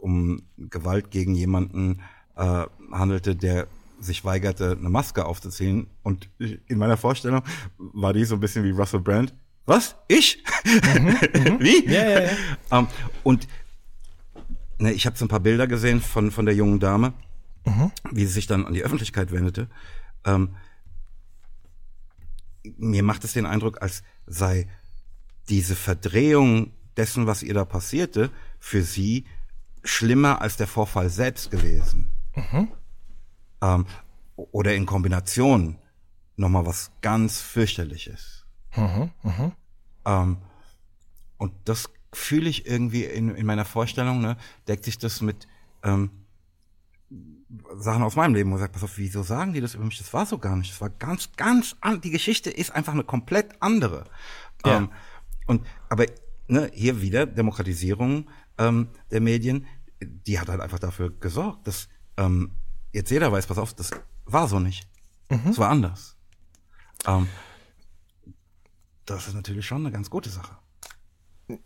um 0.00 0.42
Gewalt 0.58 1.12
gegen 1.12 1.36
jemanden 1.36 2.02
äh, 2.34 2.64
handelte, 2.90 3.36
der 3.36 3.68
sich 4.00 4.24
weigerte, 4.24 4.76
eine 4.76 4.90
Maske 4.90 5.26
aufzuziehen. 5.26 5.86
Und 6.02 6.28
in 6.40 6.78
meiner 6.78 6.96
Vorstellung 6.96 7.42
war 7.78 8.12
die 8.12 8.24
so 8.24 8.34
ein 8.34 8.40
bisschen 8.40 8.64
wie 8.64 8.70
Russell 8.70 8.98
Brand. 8.98 9.32
Was? 9.64 9.94
Ich? 10.08 10.42
Mhm, 10.64 11.04
mhm. 11.04 11.16
wie? 11.60 11.86
Ja, 11.86 12.08
ja, 12.08 12.20
ja. 12.22 12.30
Um, 12.70 12.78
ähm, 12.78 12.86
und 13.22 13.48
ne, 14.78 14.92
ich 14.92 15.06
habe 15.06 15.16
so 15.16 15.24
ein 15.24 15.28
paar 15.28 15.40
Bilder 15.40 15.66
gesehen 15.66 16.00
von, 16.00 16.30
von 16.30 16.46
der 16.46 16.54
jungen 16.54 16.80
Dame, 16.80 17.12
mhm. 17.64 17.90
wie 18.10 18.26
sie 18.26 18.32
sich 18.32 18.46
dann 18.46 18.66
an 18.66 18.74
die 18.74 18.82
Öffentlichkeit 18.82 19.32
wendete. 19.32 19.68
Ähm, 20.24 20.56
mir 22.76 23.02
macht 23.02 23.24
es 23.24 23.32
den 23.32 23.46
Eindruck, 23.46 23.80
als 23.80 24.02
sei 24.26 24.68
diese 25.48 25.76
Verdrehung 25.76 26.72
dessen, 26.96 27.26
was 27.26 27.42
ihr 27.42 27.54
da 27.54 27.64
passierte, 27.64 28.30
für 28.58 28.82
sie 28.82 29.26
schlimmer 29.84 30.40
als 30.40 30.56
der 30.56 30.66
Vorfall 30.66 31.10
selbst 31.10 31.50
gewesen. 31.50 32.12
Mhm. 32.34 32.68
Ähm, 33.62 33.86
oder 34.36 34.74
in 34.74 34.86
Kombination 34.86 35.78
nochmal 36.36 36.66
was 36.66 36.90
ganz 37.00 37.40
fürchterliches. 37.40 38.44
Mhm, 38.76 39.10
mh. 39.22 39.52
ähm, 40.04 40.36
und 41.38 41.52
das 41.64 41.90
fühle 42.16 42.48
ich 42.48 42.66
irgendwie 42.66 43.04
in, 43.04 43.34
in 43.34 43.46
meiner 43.46 43.64
Vorstellung, 43.64 44.20
ne, 44.20 44.36
deckt 44.66 44.84
sich 44.84 44.98
das 44.98 45.20
mit 45.20 45.46
ähm, 45.82 46.10
Sachen 47.76 48.02
aus 48.02 48.16
meinem 48.16 48.34
Leben, 48.34 48.50
wo 48.50 48.56
ich 48.56 48.60
sage, 48.60 48.72
pass 48.72 48.82
auf, 48.82 48.96
wieso 48.96 49.22
sagen 49.22 49.52
die 49.52 49.60
das 49.60 49.74
über 49.74 49.84
mich? 49.84 49.98
Das 49.98 50.12
war 50.12 50.26
so 50.26 50.38
gar 50.38 50.56
nicht. 50.56 50.72
Das 50.72 50.80
war 50.80 50.90
ganz, 50.90 51.30
ganz 51.36 51.76
an. 51.80 52.00
Die 52.00 52.10
Geschichte 52.10 52.50
ist 52.50 52.74
einfach 52.74 52.94
eine 52.94 53.04
komplett 53.04 53.54
andere. 53.60 54.04
Ja. 54.64 54.78
Ähm, 54.78 54.90
und 55.46 55.64
aber 55.88 56.06
ne, 56.48 56.70
hier 56.74 57.02
wieder 57.02 57.26
Demokratisierung 57.26 58.28
ähm, 58.58 58.88
der 59.10 59.20
Medien, 59.20 59.66
die 60.00 60.40
hat 60.40 60.48
halt 60.48 60.60
einfach 60.60 60.78
dafür 60.78 61.10
gesorgt, 61.10 61.66
dass 61.66 61.88
ähm, 62.16 62.50
jetzt 62.92 63.10
jeder 63.10 63.30
weiß, 63.30 63.46
pass 63.46 63.58
auf, 63.58 63.74
das 63.74 63.90
war 64.24 64.48
so 64.48 64.58
nicht. 64.58 64.88
Mhm. 65.30 65.50
Es 65.50 65.58
war 65.58 65.68
anders. 65.70 66.16
Ähm, 67.06 67.28
das 69.04 69.28
ist 69.28 69.34
natürlich 69.34 69.66
schon 69.66 69.82
eine 69.82 69.92
ganz 69.92 70.10
gute 70.10 70.30
Sache. 70.30 70.56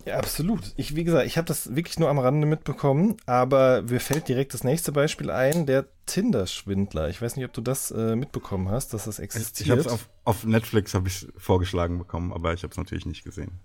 Ja, 0.05 0.19
absolut. 0.19 0.73
Ich, 0.77 0.95
wie 0.95 1.05
gesagt, 1.05 1.27
ich 1.27 1.39
habe 1.39 1.47
das 1.47 1.75
wirklich 1.75 1.99
nur 1.99 2.11
am 2.11 2.19
Rande 2.19 2.47
mitbekommen, 2.47 3.17
aber 3.25 3.83
mir 3.83 4.01
fällt 4.01 4.29
direkt 4.29 4.53
das 4.53 4.63
nächste 4.63 4.93
Beispiel 4.93 5.31
ein, 5.31 5.65
der 5.65 5.87
Tinder-Schwindler. 6.05 7.09
Ich 7.09 7.23
weiß 7.23 7.37
nicht, 7.37 7.47
ob 7.47 7.53
du 7.53 7.63
das 7.63 7.91
äh, 7.91 8.15
mitbekommen 8.15 8.69
hast, 8.69 8.93
dass 8.93 9.05
das 9.07 9.19
existiert. 9.19 9.67
Ich 9.67 9.71
habe 9.71 9.81
es 9.81 9.87
auf, 9.87 10.09
auf 10.25 10.45
Netflix 10.45 10.93
hab 10.93 11.07
ich 11.07 11.27
vorgeschlagen 11.37 11.99
bekommen, 11.99 12.33
aber 12.33 12.53
ich 12.53 12.63
habe 12.63 12.73
es 12.73 12.77
natürlich 12.77 13.07
nicht 13.07 13.25
gesehen. 13.25 13.61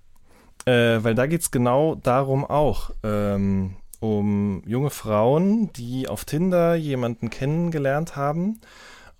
Äh, 0.66 1.04
weil 1.04 1.16
da 1.16 1.28
geht 1.28 1.42
es 1.42 1.52
genau 1.52 1.96
darum 1.96 2.46
auch. 2.46 2.92
Ähm, 3.04 3.76
um 4.00 4.62
junge 4.66 4.90
Frauen, 4.90 5.72
die 5.74 6.08
auf 6.08 6.26
Tinder 6.26 6.76
jemanden 6.76 7.30
kennengelernt 7.30 8.16
haben. 8.16 8.62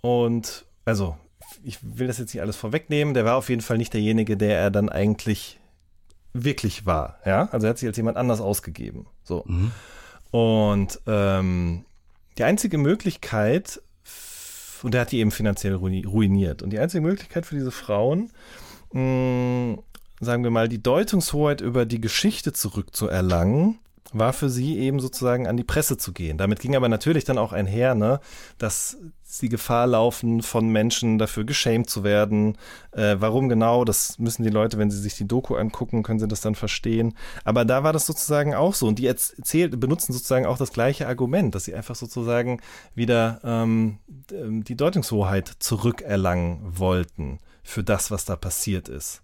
Und 0.02 0.66
also, 0.86 1.18
ich 1.64 1.80
will 1.82 2.08
das 2.08 2.20
jetzt 2.20 2.34
nicht 2.34 2.42
alles 2.42 2.56
vorwegnehmen, 2.56 3.14
der 3.14 3.26
war 3.26 3.36
auf 3.36 3.50
jeden 3.50 3.62
Fall 3.62 3.78
nicht 3.78 3.94
derjenige, 3.94 4.38
der 4.38 4.60
er 4.60 4.72
dann 4.72 4.90
eigentlich 4.90 5.60
wirklich 6.36 6.86
war. 6.86 7.20
Ja, 7.26 7.48
also 7.52 7.66
er 7.66 7.72
hat 7.72 7.78
sich 7.78 7.88
als 7.88 7.98
jemand 7.98 8.18
anders 8.18 8.42
ausgegeben. 8.42 9.08
So. 9.24 9.44
Mhm. 9.48 9.72
Und 10.32 11.00
ähm, 11.08 11.86
die 12.38 12.44
einzige 12.44 12.78
Möglichkeit, 12.78 13.82
und 14.84 14.94
er 14.94 15.02
hat 15.02 15.12
die 15.12 15.20
eben 15.20 15.32
finanziell 15.32 15.76
ruiniert. 15.76 16.62
Und 16.62 16.72
die 16.72 16.80
einzige 16.80 17.02
Möglichkeit 17.02 17.46
für 17.46 17.56
diese 17.56 17.72
Frauen, 17.72 18.32
mh, 18.92 19.02
mm, 19.02 19.80
sagen 20.20 20.44
wir 20.44 20.52
mal, 20.52 20.68
die 20.68 20.82
Deutungshoheit 20.82 21.62
über 21.62 21.86
die 21.86 22.02
Geschichte 22.02 22.54
zurückzuerlangen, 22.54 23.80
war 24.14 24.34
für 24.34 24.50
sie 24.50 24.78
eben 24.78 25.00
sozusagen 25.00 25.48
an 25.48 25.58
die 25.58 25.64
Presse 25.64 25.98
zu 25.98 26.14
gehen. 26.14 26.38
Damit 26.38 26.60
ging 26.60 26.76
aber 26.76 26.90
natürlich 26.90 27.24
dann 27.26 27.38
auch 27.38 27.54
einher, 27.54 27.96
ne, 27.96 28.20
dass 28.58 28.98
sie 29.38 29.50
Gefahr 29.50 29.88
laufen, 29.88 30.42
von 30.42 30.70
Menschen 30.70 31.18
dafür 31.18 31.44
geschämt 31.44 31.90
zu 31.90 32.04
werden. 32.04 32.58
Äh, 32.92 33.18
warum 33.20 33.50
genau, 33.50 33.86
das 33.86 34.20
müssen 34.20 34.44
die 34.44 34.50
Leute, 34.50 34.78
wenn 34.78 34.92
sie 34.92 35.00
sich 35.00 35.16
die 35.16 35.28
Doku 35.28 35.56
angucken, 35.56 36.04
können 36.04 36.20
sie 36.20 36.28
das 36.28 36.42
dann 36.42 36.56
verstehen. 36.56 37.16
Aber 37.44 37.66
da 37.66 37.84
war 37.84 37.94
das 37.94 38.06
sozusagen 38.06 38.54
auch 38.54 38.74
so. 38.74 38.88
Und 38.88 39.00
die 39.00 39.08
erzählt, 39.08 39.80
benutzen 39.80 40.14
sozusagen 40.14 40.46
auch 40.46 40.58
das 40.58 40.72
gleiche 40.72 41.08
Argument, 41.08 41.54
dass 41.56 41.66
sie 41.66 41.76
einfach 41.76 41.96
sozusagen 41.96 42.62
wieder 42.94 43.40
ähm, 43.44 44.00
die 44.30 44.76
Deutungshoheit 44.76 45.52
zurückerlangen 45.60 46.60
wollten 46.64 47.40
für 47.64 47.84
das, 47.84 48.12
was 48.12 48.26
da 48.26 48.36
passiert 48.36 48.90
ist. 48.90 49.22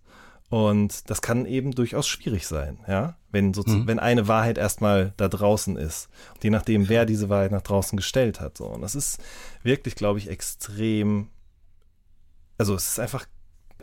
Und 0.52 1.10
das 1.10 1.22
kann 1.22 1.45
eben 1.45 1.72
durchaus 1.72 2.10
schwierig 2.10 2.45
sein, 2.45 2.78
ja, 2.86 3.16
wenn, 3.32 3.54
so, 3.54 3.64
mhm. 3.66 3.88
wenn 3.88 3.99
eine 3.99 4.28
Wahrheit 4.28 4.58
erstmal 4.58 5.14
da 5.16 5.30
draußen 5.30 5.78
ist. 5.78 6.10
Und 6.34 6.43
je 6.43 6.49
nachdem, 6.49 6.89
wer 6.89 7.06
diese 7.06 7.30
Wahrheit 7.30 7.52
nach 7.52 7.62
draußen 7.62 7.95
gestellt 7.95 8.41
hat. 8.41 8.58
So. 8.58 8.66
Und 8.66 8.82
das 8.82 8.93
ist 8.93 9.24
wirklich, 9.64 9.95
glaube 9.95 10.20
ich, 10.20 10.30
extrem. 10.30 11.30
Also 12.58 12.76
es 12.76 12.89
ist 12.89 12.99
einfach 12.99 13.28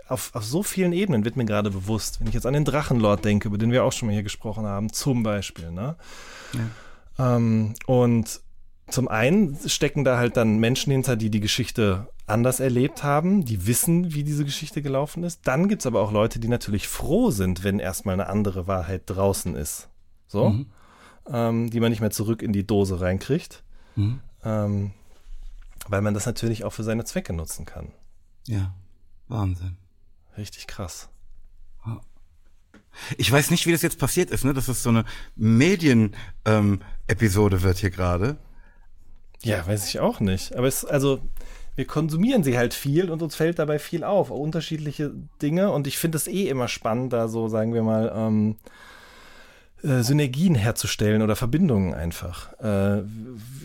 auf, 0.09 0.35
auf 0.35 0.45
so 0.45 0.63
vielen 0.63 0.93
Ebenen 0.93 1.25
wird 1.25 1.37
mir 1.37 1.47
gerade 1.47 1.71
bewusst, 1.71 2.21
wenn 2.21 2.29
ich 2.29 2.35
jetzt 2.35 2.45
an 2.45 2.53
den 2.53 2.67
Drachenlord 2.67 3.25
denke, 3.25 3.49
über 3.49 3.57
den 3.57 3.73
wir 3.73 3.83
auch 3.83 3.93
schon 3.93 4.09
mal 4.09 4.13
hier 4.13 4.23
gesprochen 4.23 4.67
haben, 4.67 4.93
zum 4.93 5.23
Beispiel, 5.23 5.71
ne? 5.71 5.97
Ja. 6.53 7.37
Ähm, 7.37 7.77
und 7.87 8.43
zum 8.91 9.09
einen 9.09 9.57
stecken 9.69 10.05
da 10.05 10.19
halt 10.19 10.37
dann 10.37 10.59
Menschen 10.59 10.93
hinter, 10.93 11.17
die 11.17 11.31
die 11.31 11.41
Geschichte 11.41 12.09
anders 12.27 12.61
erlebt 12.61 13.03
haben, 13.03 13.45
die 13.45 13.67
wissen, 13.67 14.15
wie 14.15 14.25
diese 14.25 14.45
Geschichte 14.45 14.83
gelaufen 14.83 15.25
ist. 15.25 15.47
Dann 15.47 15.69
gibt 15.69 15.83
es 15.83 15.87
aber 15.87 16.01
auch 16.01 16.13
Leute, 16.13 16.39
die 16.39 16.49
natürlich 16.49 16.89
froh 16.89 17.31
sind, 17.31 17.65
wenn 17.65 17.79
erstmal 17.79 18.15
eine 18.15 18.29
andere 18.29 18.67
Wahrheit 18.67 19.03
draußen 19.07 19.55
ist. 19.55 19.89
So. 20.27 20.51
Mhm. 20.51 20.67
Ähm, 21.31 21.71
die 21.71 21.81
man 21.81 21.91
nicht 21.91 22.01
mehr 22.01 22.11
zurück 22.11 22.43
in 22.43 22.53
die 22.53 22.67
Dose 22.67 23.01
reinkriegt. 23.01 23.63
Mhm. 23.97 24.21
Ähm, 24.45 24.93
weil 25.89 26.03
man 26.03 26.15
das 26.15 26.27
natürlich 26.27 26.65
auch 26.65 26.73
für 26.73 26.85
seine 26.85 27.05
Zwecke 27.05 27.33
nutzen 27.33 27.67
kann. 27.67 27.93
Ja, 28.47 28.75
Wahnsinn. 29.29 29.77
Richtig 30.37 30.67
krass. 30.67 31.09
Ich 33.17 33.31
weiß 33.31 33.51
nicht, 33.51 33.67
wie 33.67 33.73
das 33.73 33.83
jetzt 33.83 33.99
passiert 33.99 34.31
ist, 34.31 34.45
ne? 34.45 34.55
dass 34.55 34.69
es 34.69 34.83
so 34.83 34.91
eine 34.91 35.05
Medien-Episode 35.37 37.57
ähm, 37.57 37.63
wird 37.63 37.79
hier 37.79 37.91
gerade. 37.91 38.37
Ja, 39.43 39.67
weiß 39.67 39.89
ich 39.89 40.01
auch 40.01 40.21
nicht. 40.21 40.57
Aber 40.57 40.67
es, 40.67 40.85
also, 40.85 41.21
wir 41.77 41.87
konsumieren 41.87 42.43
sie 42.43 42.59
halt 42.59 42.75
viel 42.75 43.11
und 43.11 43.23
uns 43.23 43.37
fällt 43.37 43.59
dabei 43.59 43.79
viel 43.79 44.03
auf, 44.03 44.31
unterschiedliche 44.31 45.13
Dinge. 45.41 45.71
Und 45.71 45.87
ich 45.87 45.99
finde 45.99 46.17
es 46.17 46.27
eh 46.27 46.49
immer 46.49 46.69
spannend, 46.69 47.13
da 47.13 47.29
so, 47.29 47.49
sagen 47.49 47.73
wir 47.73 47.83
mal, 47.83 48.13
ähm, 48.15 48.57
äh, 49.83 50.03
Synergien 50.03 50.57
herzustellen 50.57 51.23
oder 51.23 51.37
Verbindungen 51.37 51.95
einfach. 51.95 52.53
Äh, 52.59 53.05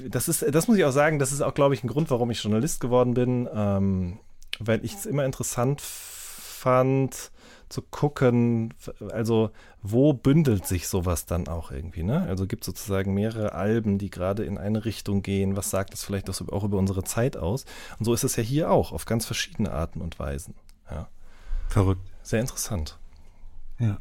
das 0.10 0.28
ist, 0.28 0.46
das 0.54 0.68
muss 0.68 0.78
ich 0.78 0.86
auch 0.86 0.92
sagen, 0.92 1.18
das 1.18 1.32
ist 1.32 1.42
auch, 1.42 1.56
glaube 1.56 1.74
ich, 1.74 1.84
ein 1.84 1.88
Grund, 1.88 2.12
warum 2.12 2.30
ich 2.30 2.44
Journalist 2.44 2.80
geworden 2.80 3.16
bin, 3.16 3.50
ähm, 3.52 4.20
weil 4.60 4.86
ich 4.86 4.94
es 4.94 5.08
immer 5.08 5.26
interessant 5.26 5.82
fand, 5.82 7.32
zu 7.74 7.82
gucken, 7.82 8.74
also 9.10 9.50
wo 9.82 10.14
bündelt 10.14 10.66
sich 10.68 10.88
sowas 10.88 11.26
dann 11.26 11.48
auch 11.48 11.72
irgendwie, 11.72 12.04
ne? 12.04 12.22
Also 12.22 12.46
gibt 12.46 12.64
es 12.64 12.68
sozusagen 12.68 13.14
mehrere 13.14 13.54
Alben, 13.54 13.98
die 13.98 14.12
gerade 14.12 14.44
in 14.46 14.58
eine 14.60 14.86
Richtung 14.86 15.24
gehen. 15.24 15.58
Was 15.58 15.72
sagt 15.72 15.92
das 15.92 16.04
vielleicht 16.04 16.30
auch 16.30 16.64
über 16.64 16.78
unsere 16.78 17.04
Zeit 17.04 17.36
aus? 17.36 17.66
Und 17.98 18.06
so 18.06 18.14
ist 18.14 18.24
es 18.24 18.36
ja 18.36 18.44
hier 18.44 18.72
auch, 18.72 18.92
auf 18.92 19.06
ganz 19.06 19.26
verschiedene 19.26 19.72
Arten 19.72 20.02
und 20.02 20.20
Weisen. 20.20 20.54
Ja. 20.90 21.10
Verrückt. 21.68 22.02
Sehr 22.22 22.42
interessant. 22.42 23.00
Ja. 23.80 23.98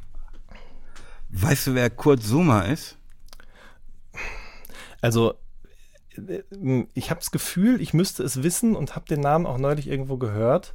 Weißt 1.31 1.69
du, 1.69 1.75
wer 1.75 1.89
Kurt 1.89 2.23
Zuma 2.23 2.63
ist? 2.63 2.99
Also 5.01 5.35
äh, 6.17 6.85
ich 6.93 7.11
habe 7.11 7.21
das 7.21 7.31
Gefühl, 7.31 7.81
ich 7.81 7.95
müsste 7.95 8.23
es 8.23 8.43
wissen 8.43 8.77
und 8.77 8.95
habe 8.95 9.07
den 9.07 9.21
Namen 9.21 9.47
auch 9.47 9.57
neulich 9.57 9.89
irgendwo 9.89 10.19
gehört. 10.19 10.75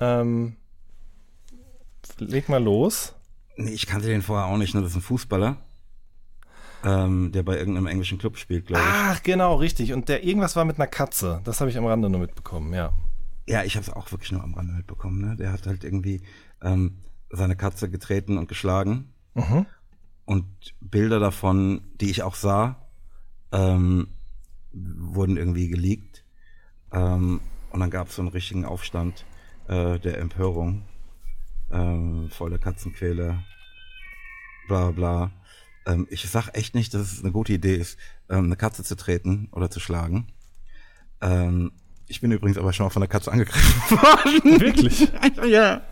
Ähm, 0.00 0.56
leg 2.18 2.48
mal 2.48 2.62
los. 2.62 3.14
Nee, 3.56 3.70
ich 3.70 3.86
kannte 3.86 4.08
den 4.08 4.22
vorher 4.22 4.46
auch 4.46 4.58
nicht, 4.58 4.74
ne? 4.74 4.82
Das 4.82 4.90
ist 4.90 4.96
ein 4.96 5.02
Fußballer, 5.02 5.56
ähm, 6.84 7.32
der 7.32 7.42
bei 7.42 7.56
irgendeinem 7.56 7.86
englischen 7.86 8.18
Club 8.18 8.36
spielt, 8.36 8.66
glaube 8.66 8.82
ich. 8.82 8.88
Ach, 8.90 9.22
genau, 9.22 9.54
richtig. 9.56 9.92
Und 9.92 10.08
der 10.08 10.24
irgendwas 10.24 10.56
war 10.56 10.64
mit 10.64 10.76
einer 10.76 10.86
Katze. 10.86 11.40
Das 11.44 11.60
habe 11.60 11.70
ich 11.70 11.78
am 11.78 11.86
Rande 11.86 12.10
nur 12.10 12.20
mitbekommen, 12.20 12.74
ja. 12.74 12.92
Ja, 13.48 13.62
ich 13.62 13.76
habe 13.76 13.82
es 13.82 13.92
auch 13.92 14.10
wirklich 14.12 14.32
nur 14.32 14.42
am 14.42 14.54
Rande 14.54 14.72
mitbekommen. 14.74 15.20
Ne? 15.20 15.36
Der 15.36 15.52
hat 15.52 15.66
halt 15.66 15.84
irgendwie 15.84 16.22
ähm, 16.62 16.98
seine 17.30 17.56
Katze 17.56 17.88
getreten 17.88 18.38
und 18.38 18.48
geschlagen. 18.48 19.12
Mhm. 19.34 19.66
Und 20.24 20.46
Bilder 20.80 21.20
davon, 21.20 21.82
die 22.00 22.10
ich 22.10 22.22
auch 22.24 22.34
sah, 22.34 22.88
ähm, 23.52 24.08
wurden 24.72 25.36
irgendwie 25.36 25.68
geleakt. 25.68 26.24
Ähm, 26.92 27.40
und 27.70 27.80
dann 27.80 27.90
gab 27.90 28.08
es 28.08 28.16
so 28.16 28.22
einen 28.22 28.30
richtigen 28.30 28.64
Aufstand 28.64 29.24
äh, 29.68 29.98
der 29.98 30.18
Empörung. 30.18 30.82
Ähm, 31.70 32.28
voller 32.30 32.58
Katzenquäler. 32.58 33.42
Bla 34.68 34.90
bla. 34.90 35.30
Ähm, 35.86 36.06
ich 36.10 36.28
sag 36.28 36.50
echt 36.56 36.74
nicht, 36.74 36.94
dass 36.94 37.12
es 37.12 37.20
eine 37.22 37.32
gute 37.32 37.52
Idee 37.52 37.76
ist, 37.76 37.98
ähm, 38.28 38.44
eine 38.46 38.56
Katze 38.56 38.82
zu 38.84 38.96
treten 38.96 39.48
oder 39.52 39.70
zu 39.70 39.80
schlagen. 39.80 40.28
Ähm, 41.20 41.72
ich 42.08 42.20
bin 42.20 42.30
übrigens 42.30 42.58
aber 42.58 42.72
schon 42.72 42.86
mal 42.86 42.90
von 42.90 43.00
der 43.00 43.08
Katze 43.08 43.32
angegriffen 43.32 43.90
worden. 43.98 44.60
Wirklich? 44.60 45.08
ja. 45.48 45.82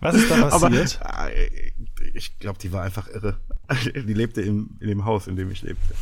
Was 0.00 0.14
ist 0.14 0.30
da 0.30 0.48
passiert? 0.48 1.00
Aber, 1.02 1.32
äh, 1.32 1.72
ich 2.14 2.38
glaube, 2.38 2.58
die 2.58 2.72
war 2.72 2.82
einfach 2.82 3.08
irre. 3.08 3.38
Die 3.94 4.12
lebte 4.14 4.42
im, 4.42 4.76
in 4.80 4.88
dem 4.88 5.04
Haus, 5.06 5.26
in 5.26 5.36
dem 5.36 5.50
ich 5.50 5.62
lebte. 5.62 5.94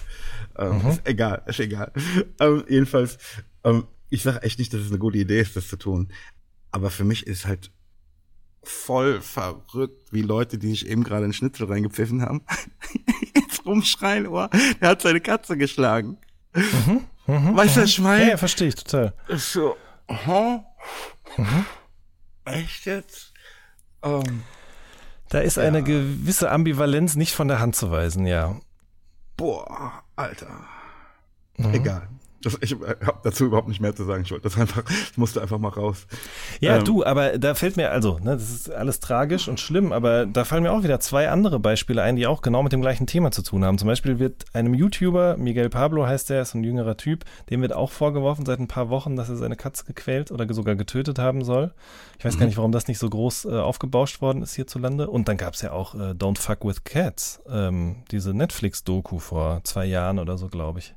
Ähm, 0.58 0.82
Mhm. 0.82 0.90
Ist 0.90 1.02
egal, 1.08 1.42
ist 1.46 1.60
egal. 1.60 1.92
Ähm, 2.40 2.64
jedenfalls, 2.68 3.18
ähm, 3.64 3.86
ich 4.12 4.22
sage 4.22 4.42
echt 4.42 4.58
nicht, 4.58 4.72
dass 4.74 4.80
es 4.82 4.88
eine 4.90 4.98
gute 4.98 5.18
Idee 5.18 5.40
ist, 5.40 5.56
das 5.56 5.68
zu 5.68 5.76
tun. 5.76 6.12
Aber 6.70 6.90
für 6.90 7.04
mich 7.04 7.26
ist 7.26 7.46
halt 7.46 7.70
voll 8.62 9.20
verrückt, 9.20 10.12
wie 10.12 10.22
Leute, 10.22 10.58
die 10.58 10.68
sich 10.68 10.86
eben 10.86 11.02
gerade 11.02 11.24
einen 11.24 11.32
Schnitzel 11.32 11.66
reingepfiffen 11.66 12.22
haben, 12.22 12.42
jetzt 13.34 13.64
rumschreien, 13.66 14.26
oh, 14.28 14.46
der 14.80 14.88
hat 14.90 15.02
seine 15.02 15.20
Katze 15.20 15.56
geschlagen. 15.56 16.18
Mhm, 16.54 17.56
Weißt 17.56 17.76
du, 17.76 17.82
was 17.82 17.88
ich 17.90 17.98
Ja, 17.98 18.18
ja, 18.18 18.36
verstehe 18.36 18.68
ich 18.68 18.74
total. 18.74 19.14
Ist 19.28 19.52
so, 19.52 19.76
huh? 20.26 20.62
Mhm. 21.36 21.64
Echt 22.44 22.84
jetzt? 22.86 23.32
Ähm, 24.02 24.42
Da 25.30 25.40
ist 25.40 25.58
eine 25.58 25.82
gewisse 25.82 26.50
Ambivalenz 26.50 27.14
nicht 27.16 27.34
von 27.34 27.48
der 27.48 27.60
Hand 27.60 27.76
zu 27.76 27.90
weisen, 27.90 28.26
ja. 28.26 28.60
boah, 29.36 30.04
Alter. 30.16 30.66
Mhm. 31.56 31.74
Egal. 31.74 32.08
Das, 32.42 32.58
ich 32.60 32.72
habe 32.72 33.18
dazu 33.22 33.44
überhaupt 33.44 33.68
nicht 33.68 33.80
mehr 33.80 33.94
zu 33.94 34.04
sagen. 34.04 34.22
Ich 34.24 34.30
wollte 34.30 34.44
das 34.44 34.58
einfach, 34.58 34.82
ich 34.88 35.16
musste 35.16 35.40
einfach 35.40 35.58
mal 35.58 35.68
raus. 35.68 36.06
Ja, 36.60 36.78
Ähm, 36.78 36.84
du, 36.84 37.04
aber 37.04 37.38
da 37.38 37.54
fällt 37.54 37.76
mir, 37.76 37.90
also, 37.90 38.18
ne, 38.18 38.32
das 38.32 38.50
ist 38.50 38.70
alles 38.70 39.00
tragisch 39.00 39.48
und 39.48 39.60
schlimm, 39.60 39.92
aber 39.92 40.26
da 40.26 40.44
fallen 40.44 40.62
mir 40.62 40.72
auch 40.72 40.82
wieder 40.82 41.00
zwei 41.00 41.28
andere 41.30 41.60
Beispiele 41.60 42.02
ein, 42.02 42.16
die 42.16 42.26
auch 42.26 42.42
genau 42.42 42.62
mit 42.62 42.72
dem 42.72 42.82
gleichen 42.82 43.06
Thema 43.06 43.30
zu 43.30 43.42
tun 43.42 43.64
haben. 43.64 43.78
Zum 43.78 43.88
Beispiel 43.88 44.18
wird 44.18 44.44
einem 44.52 44.74
YouTuber, 44.74 45.36
Miguel 45.36 45.68
Pablo 45.68 46.06
heißt 46.06 46.30
der, 46.30 46.42
ist 46.42 46.54
ein 46.54 46.64
jüngerer 46.64 46.96
Typ, 46.96 47.24
dem 47.50 47.62
wird 47.62 47.72
auch 47.72 47.90
vorgeworfen 47.90 48.44
seit 48.44 48.58
ein 48.58 48.68
paar 48.68 48.90
Wochen, 48.90 49.16
dass 49.16 49.28
er 49.28 49.36
seine 49.36 49.56
Katze 49.56 49.84
gequält 49.84 50.30
oder 50.30 50.52
sogar 50.52 50.74
getötet 50.74 51.18
haben 51.18 51.44
soll. 51.44 51.72
Ich 52.18 52.24
weiß 52.24 52.38
gar 52.38 52.46
nicht, 52.46 52.56
warum 52.56 52.72
das 52.72 52.86
nicht 52.86 52.98
so 52.98 53.08
groß 53.08 53.46
äh, 53.46 53.58
aufgebauscht 53.58 54.20
worden 54.20 54.42
ist 54.42 54.54
hierzulande. 54.54 55.08
Und 55.10 55.28
dann 55.28 55.36
gab 55.36 55.54
es 55.54 55.62
ja 55.62 55.72
auch 55.72 55.94
äh, 55.94 56.12
Don't 56.12 56.38
Fuck 56.38 56.64
with 56.64 56.84
Cats, 56.84 57.40
ähm, 57.48 58.04
diese 58.10 58.32
Netflix-Doku 58.34 59.18
vor 59.18 59.60
zwei 59.64 59.86
Jahren 59.86 60.18
oder 60.18 60.38
so, 60.38 60.48
glaube 60.48 60.78
ich, 60.78 60.94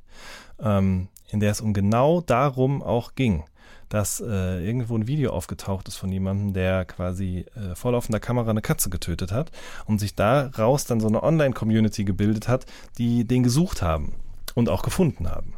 ähm, 0.60 1.08
in 1.28 1.40
der 1.40 1.50
es 1.50 1.60
um 1.60 1.72
genau 1.72 2.20
darum 2.20 2.82
auch 2.82 3.14
ging 3.14 3.44
dass 3.88 4.20
äh, 4.20 4.64
irgendwo 4.64 4.96
ein 4.96 5.06
Video 5.06 5.32
aufgetaucht 5.32 5.88
ist 5.88 5.96
von 5.96 6.10
jemandem, 6.10 6.52
der 6.52 6.84
quasi 6.84 7.46
äh, 7.54 7.74
vor 7.74 7.92
laufender 7.92 8.20
Kamera 8.20 8.50
eine 8.50 8.62
Katze 8.62 8.90
getötet 8.90 9.32
hat 9.32 9.50
und 9.84 9.98
sich 9.98 10.14
daraus 10.14 10.84
dann 10.84 11.00
so 11.00 11.06
eine 11.06 11.22
Online-Community 11.22 12.04
gebildet 12.04 12.48
hat, 12.48 12.66
die 12.98 13.24
den 13.24 13.42
gesucht 13.42 13.82
haben 13.82 14.14
und 14.54 14.68
auch 14.68 14.82
gefunden 14.82 15.28
haben. 15.28 15.54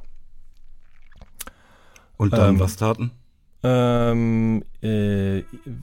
Und 2.16 2.32
dann 2.32 2.54
Ähm, 2.54 2.60
was 2.60 2.76
taten? 2.76 3.12
Ähm, 3.64 4.62
äh, 4.84 5.38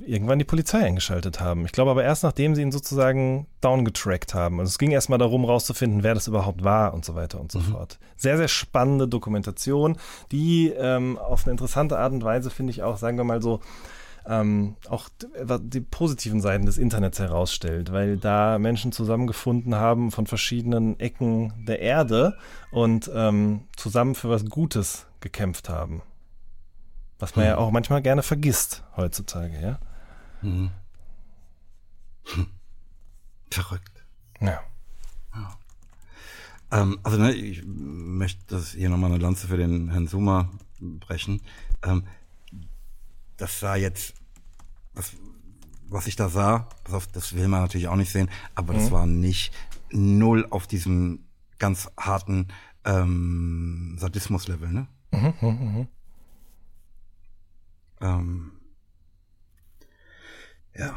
irgendwann 0.05 0.39
die 0.39 0.45
Polizei 0.45 0.85
eingeschaltet 0.85 1.41
haben. 1.41 1.65
Ich 1.65 1.73
glaube 1.73 1.91
aber 1.91 2.05
erst 2.05 2.23
nachdem 2.23 2.55
sie 2.55 2.61
ihn 2.61 2.71
sozusagen 2.71 3.47
downgetrackt 3.59 4.33
haben. 4.33 4.61
Also 4.61 4.69
es 4.69 4.77
ging 4.77 4.91
erstmal 4.91 5.19
darum, 5.19 5.43
rauszufinden, 5.43 6.01
wer 6.01 6.13
das 6.13 6.27
überhaupt 6.27 6.63
war 6.63 6.93
und 6.93 7.03
so 7.03 7.15
weiter 7.15 7.41
und 7.41 7.51
so 7.51 7.59
fort. 7.59 7.99
Sehr, 8.15 8.37
sehr 8.37 8.47
spannende 8.47 9.09
Dokumentation, 9.09 9.97
die 10.31 10.69
ähm, 10.69 11.17
auf 11.17 11.43
eine 11.43 11.51
interessante 11.51 11.97
Art 11.99 12.13
und 12.13 12.23
Weise, 12.23 12.49
finde 12.49 12.71
ich 12.71 12.81
auch, 12.81 12.95
sagen 12.95 13.17
wir 13.17 13.25
mal 13.25 13.41
so, 13.41 13.59
ähm, 14.25 14.77
auch 14.89 15.09
d- 15.09 15.27
die 15.59 15.81
positiven 15.81 16.39
Seiten 16.39 16.65
des 16.65 16.77
Internets 16.77 17.19
herausstellt, 17.19 17.91
weil 17.91 18.15
da 18.15 18.57
Menschen 18.57 18.93
zusammengefunden 18.93 19.75
haben 19.75 20.11
von 20.11 20.27
verschiedenen 20.27 20.97
Ecken 21.01 21.51
der 21.67 21.81
Erde 21.81 22.37
und 22.71 23.11
ähm, 23.13 23.63
zusammen 23.75 24.15
für 24.15 24.29
was 24.29 24.45
Gutes 24.45 25.07
gekämpft 25.19 25.67
haben. 25.67 26.01
Was 27.25 27.35
man 27.35 27.45
ja 27.45 27.57
auch 27.57 27.71
manchmal 27.71 28.03
gerne 28.03 28.21
vergisst 28.21 28.83
heutzutage, 28.95 29.59
ja? 29.59 29.79
Mhm. 30.43 30.69
Verrückt. 33.49 34.05
Ja. 34.39 34.61
Ähm, 36.71 36.99
also 37.01 37.17
ne, 37.17 37.33
ich 37.33 37.63
möchte 37.65 38.43
das 38.45 38.73
hier 38.73 38.89
nochmal 38.89 39.11
eine 39.11 39.19
Lanze 39.19 39.47
für 39.47 39.57
den 39.57 39.89
Herrn 39.89 40.05
Suma 40.05 40.51
brechen. 40.79 41.41
Ähm, 41.81 42.03
das 43.37 43.59
sah 43.59 43.75
jetzt, 43.75 44.13
das, 44.93 45.13
was 45.87 46.05
ich 46.05 46.15
da 46.15 46.29
sah, 46.29 46.69
auf, 46.91 47.07
das 47.07 47.33
will 47.33 47.47
man 47.47 47.61
natürlich 47.61 47.87
auch 47.87 47.95
nicht 47.95 48.11
sehen, 48.11 48.29
aber 48.53 48.75
das 48.75 48.91
war 48.91 49.07
nicht 49.07 49.51
null 49.89 50.45
auf 50.51 50.67
diesem 50.67 51.25
ganz 51.57 51.89
harten 51.99 52.49
ähm, 52.83 53.95
Sadismus-Level, 53.97 54.71
ne? 54.71 54.87
Ähm, 58.01 58.51
ja. 60.77 60.95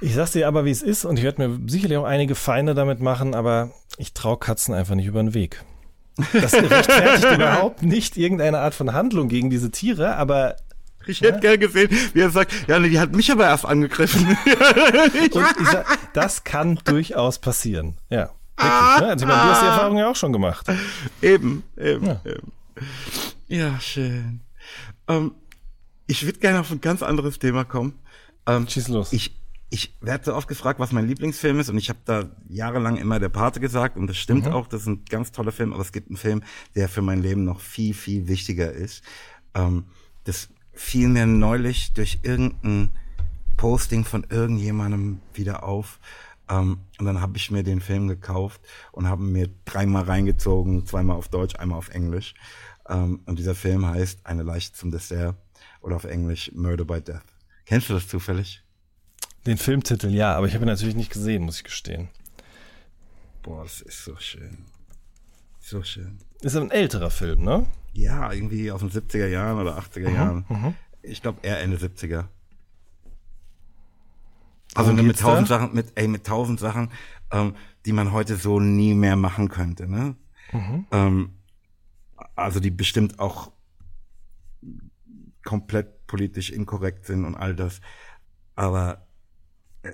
Ich 0.00 0.14
sag's 0.14 0.32
dir 0.32 0.48
aber, 0.48 0.64
wie 0.64 0.70
es 0.70 0.82
ist, 0.82 1.04
und 1.04 1.18
ich 1.18 1.24
werde 1.24 1.46
mir 1.48 1.70
sicherlich 1.70 1.98
auch 1.98 2.04
einige 2.04 2.34
Feinde 2.34 2.74
damit 2.74 3.00
machen, 3.00 3.34
aber 3.34 3.70
ich 3.98 4.14
traue 4.14 4.38
Katzen 4.38 4.74
einfach 4.74 4.94
nicht 4.94 5.06
über 5.06 5.22
den 5.22 5.34
Weg. 5.34 5.62
Das 6.32 6.54
rechtfertigt 6.54 7.32
überhaupt 7.34 7.82
nicht 7.82 8.16
irgendeine 8.16 8.58
Art 8.60 8.74
von 8.74 8.92
Handlung 8.92 9.28
gegen 9.28 9.50
diese 9.50 9.70
Tiere, 9.70 10.16
aber 10.16 10.56
Ich 11.06 11.20
hätte 11.20 11.40
gern 11.40 11.60
gesehen, 11.60 11.90
wie 12.14 12.20
er 12.20 12.30
sagt, 12.30 12.52
ja, 12.66 12.78
die 12.78 12.98
hat 12.98 13.14
mich 13.14 13.30
aber 13.30 13.44
erst 13.44 13.66
angegriffen. 13.66 14.36
sag, 15.70 15.86
das 16.14 16.44
kann 16.44 16.78
durchaus 16.84 17.38
passieren. 17.38 17.96
Ja. 18.08 18.30
Wirklich, 18.56 19.00
ne? 19.00 19.06
Also 19.06 19.24
ich 19.24 19.28
meine, 19.28 19.42
du 19.42 19.48
hast 19.48 19.62
die 19.62 19.66
Erfahrung 19.66 19.96
ja 19.98 20.10
auch 20.10 20.16
schon 20.16 20.32
gemacht. 20.32 20.66
Eben, 21.22 21.62
eben, 21.76 22.06
Ja. 22.06 22.20
eben. 22.24 22.52
Ja, 23.48 23.80
schön. 23.80 24.40
Ähm, 25.08 25.32
ich 26.10 26.26
würde 26.26 26.40
gerne 26.40 26.58
auf 26.58 26.72
ein 26.72 26.80
ganz 26.80 27.02
anderes 27.04 27.38
Thema 27.38 27.64
kommen. 27.64 27.94
Ähm, 28.44 28.68
Schieß 28.68 28.88
los. 28.88 29.12
ich, 29.12 29.40
ich 29.70 29.96
werde 30.00 30.24
so 30.24 30.34
oft 30.34 30.48
gefragt, 30.48 30.80
was 30.80 30.90
mein 30.90 31.06
Lieblingsfilm 31.06 31.60
ist 31.60 31.70
und 31.70 31.78
ich 31.78 31.88
habe 31.88 32.00
da 32.04 32.28
jahrelang 32.48 32.96
immer 32.96 33.20
Der 33.20 33.28
Pate 33.28 33.60
gesagt 33.60 33.96
und 33.96 34.08
das 34.08 34.16
stimmt 34.16 34.48
auch, 34.48 34.66
das 34.66 34.82
ist 34.82 34.86
ein 34.88 35.04
ganz 35.08 35.30
toller 35.30 35.52
Film, 35.52 35.72
aber 35.72 35.82
es 35.82 35.92
gibt 35.92 36.08
einen 36.08 36.16
Film, 36.16 36.42
der 36.74 36.88
für 36.88 37.00
mein 37.00 37.22
Leben 37.22 37.44
noch 37.44 37.60
viel, 37.60 37.94
viel 37.94 38.26
wichtiger 38.26 38.72
ist. 38.72 39.04
Ähm, 39.54 39.84
das 40.24 40.48
fiel 40.72 41.08
mir 41.08 41.26
neulich 41.26 41.92
durch 41.92 42.18
irgendein 42.24 42.90
Posting 43.56 44.04
von 44.04 44.26
irgendjemandem 44.28 45.20
wieder 45.32 45.62
auf. 45.62 46.00
Ähm, 46.48 46.78
und 46.98 47.06
dann 47.06 47.20
habe 47.20 47.36
ich 47.36 47.52
mir 47.52 47.62
den 47.62 47.80
Film 47.80 48.08
gekauft 48.08 48.60
und 48.90 49.08
habe 49.08 49.22
mir 49.22 49.48
dreimal 49.64 50.02
reingezogen, 50.02 50.86
zweimal 50.86 51.16
auf 51.16 51.28
Deutsch, 51.28 51.54
einmal 51.54 51.78
auf 51.78 51.90
Englisch. 51.90 52.34
Ähm, 52.88 53.20
und 53.26 53.38
dieser 53.38 53.54
Film 53.54 53.86
heißt 53.86 54.26
Eine 54.26 54.42
Leiche 54.42 54.72
zum 54.72 54.90
Dessert 54.90 55.36
oder 55.80 55.96
auf 55.96 56.04
Englisch 56.04 56.52
Murder 56.54 56.84
by 56.84 57.00
Death. 57.00 57.22
Kennst 57.64 57.88
du 57.88 57.94
das 57.94 58.08
zufällig? 58.08 58.62
Den 59.46 59.56
Filmtitel, 59.56 60.08
ja, 60.08 60.34
aber 60.34 60.46
ich 60.46 60.54
habe 60.54 60.64
ihn 60.64 60.68
natürlich 60.68 60.96
nicht 60.96 61.12
gesehen, 61.12 61.44
muss 61.44 61.58
ich 61.58 61.64
gestehen. 61.64 62.08
Boah, 63.42 63.62
das 63.62 63.80
ist 63.80 64.04
so 64.04 64.16
schön. 64.16 64.66
So 65.60 65.82
schön. 65.82 66.18
Ist 66.42 66.56
ein 66.56 66.70
älterer 66.70 67.10
Film, 67.10 67.42
ne? 67.42 67.66
Ja, 67.92 68.32
irgendwie 68.32 68.70
aus 68.70 68.80
den 68.80 68.90
70er 68.90 69.26
Jahren 69.26 69.58
oder 69.58 69.78
80er 69.78 70.10
Jahren. 70.10 70.44
Ich 71.02 71.22
glaube 71.22 71.38
eher 71.42 71.60
Ende 71.60 71.76
70er. 71.78 72.26
Also 74.74 74.92
ne, 74.92 75.02
mit 75.02 75.18
da? 75.18 75.24
tausend 75.24 75.48
Sachen, 75.48 75.74
mit, 75.74 75.92
ey, 75.94 76.06
mit 76.06 76.26
tausend 76.26 76.60
Sachen, 76.60 76.90
ähm, 77.30 77.54
die 77.86 77.92
man 77.92 78.12
heute 78.12 78.36
so 78.36 78.60
nie 78.60 78.94
mehr 78.94 79.16
machen 79.16 79.48
könnte, 79.48 79.88
ne? 79.88 80.14
Ähm, 80.92 81.30
also 82.36 82.60
die 82.60 82.70
bestimmt 82.70 83.18
auch 83.18 83.52
komplett 85.44 86.06
politisch 86.06 86.50
inkorrekt 86.50 87.06
sind 87.06 87.24
und 87.24 87.34
all 87.34 87.54
das. 87.54 87.80
Aber 88.56 89.06
äh, 89.82 89.92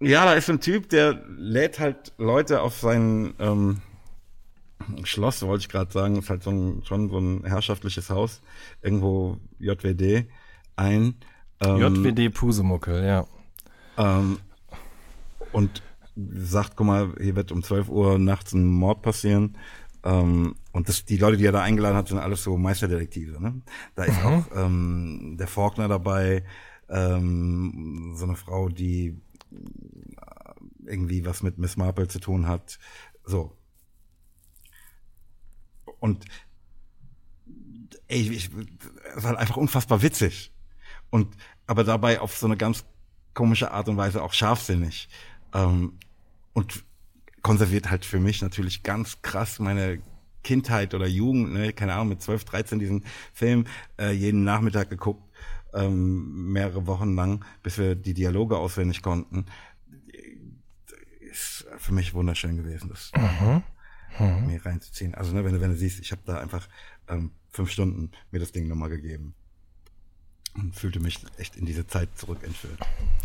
Ja, 0.00 0.24
da 0.24 0.34
ist 0.34 0.50
ein 0.50 0.60
Typ, 0.60 0.88
der 0.88 1.22
lädt 1.36 1.78
halt 1.78 2.12
Leute 2.18 2.60
auf 2.60 2.76
sein 2.76 3.34
ähm, 3.38 3.80
Schloss, 5.04 5.42
wollte 5.42 5.62
ich 5.62 5.68
gerade 5.68 5.92
sagen, 5.92 6.16
ist 6.16 6.30
halt 6.30 6.42
so 6.42 6.50
ein, 6.50 6.82
schon 6.84 7.08
so 7.08 7.18
ein 7.18 7.44
herrschaftliches 7.44 8.10
Haus, 8.10 8.42
irgendwo 8.82 9.38
JWD 9.58 10.26
ein. 10.76 11.14
Ähm, 11.60 11.78
JWD 11.78 12.34
Pusemuckel, 12.34 13.04
ja. 13.04 13.26
Ähm, 13.96 14.38
und 15.52 15.82
sagt, 16.16 16.76
guck 16.76 16.86
mal, 16.86 17.14
hier 17.20 17.36
wird 17.36 17.52
um 17.52 17.62
12 17.62 17.88
Uhr 17.88 18.18
nachts 18.18 18.52
ein 18.52 18.66
Mord 18.66 19.02
passieren. 19.02 19.56
Ähm, 20.04 20.56
und 20.74 20.88
das, 20.88 21.04
die 21.04 21.18
Leute, 21.18 21.36
die 21.36 21.46
er 21.46 21.52
da 21.52 21.62
eingeladen 21.62 21.96
hat, 21.96 22.08
sind 22.08 22.18
alles 22.18 22.42
so 22.42 22.58
Meisterdetektive. 22.58 23.40
Ne? 23.40 23.62
Da 23.94 24.02
ist 24.02 24.18
mhm. 24.18 24.26
auch 24.26 24.44
ähm, 24.56 25.36
der 25.38 25.46
Faulkner 25.46 25.86
dabei, 25.86 26.42
ähm, 26.88 28.14
so 28.16 28.24
eine 28.24 28.34
Frau, 28.34 28.68
die 28.68 29.16
äh, 29.52 30.84
irgendwie 30.84 31.24
was 31.24 31.44
mit 31.44 31.58
Miss 31.58 31.76
Marple 31.76 32.08
zu 32.08 32.18
tun 32.18 32.48
hat. 32.48 32.80
So. 33.24 33.56
Und 36.00 36.24
ey, 38.08 38.28
ich, 38.32 38.50
es 39.16 39.22
war 39.22 39.38
einfach 39.38 39.56
unfassbar 39.56 40.02
witzig. 40.02 40.52
Und 41.08 41.36
aber 41.68 41.84
dabei 41.84 42.20
auf 42.20 42.36
so 42.36 42.46
eine 42.46 42.56
ganz 42.56 42.84
komische 43.32 43.70
Art 43.70 43.88
und 43.88 43.96
Weise 43.96 44.20
auch 44.24 44.32
scharfsinnig. 44.32 45.08
Ähm, 45.52 46.00
und 46.52 46.84
konserviert 47.42 47.92
halt 47.92 48.04
für 48.04 48.18
mich 48.18 48.42
natürlich 48.42 48.82
ganz 48.82 49.22
krass 49.22 49.60
meine 49.60 50.02
Kindheit 50.44 50.94
oder 50.94 51.06
Jugend, 51.06 51.52
ne, 51.52 51.72
keine 51.72 51.94
Ahnung, 51.94 52.10
mit 52.10 52.22
12, 52.22 52.44
13 52.44 52.78
diesen 52.78 53.04
Film 53.32 53.66
äh, 53.98 54.12
jeden 54.12 54.44
Nachmittag 54.44 54.90
geguckt, 54.90 55.28
ähm, 55.72 56.52
mehrere 56.52 56.86
Wochen 56.86 57.14
lang, 57.14 57.44
bis 57.62 57.78
wir 57.78 57.96
die 57.96 58.14
Dialoge 58.14 58.56
auswendig 58.56 59.02
konnten. 59.02 59.46
Ist 61.20 61.66
für 61.78 61.92
mich 61.92 62.14
wunderschön 62.14 62.56
gewesen, 62.56 62.90
das 62.90 63.10
mhm. 63.16 63.62
Mhm. 64.18 64.46
mir 64.46 64.64
reinzuziehen. 64.64 65.14
Also 65.14 65.34
ne, 65.34 65.44
wenn, 65.44 65.54
du, 65.54 65.60
wenn 65.60 65.70
du 65.70 65.76
siehst, 65.76 65.98
ich 65.98 66.12
habe 66.12 66.22
da 66.24 66.38
einfach 66.38 66.68
ähm, 67.08 67.32
fünf 67.50 67.70
Stunden 67.70 68.12
mir 68.30 68.38
das 68.38 68.52
Ding 68.52 68.68
nochmal 68.68 68.90
gegeben 68.90 69.34
und 70.56 70.74
fühlte 70.74 71.00
mich 71.00 71.18
echt 71.38 71.56
in 71.56 71.66
diese 71.66 71.86
Zeit 71.86 72.08
zurückentführt. 72.16 72.78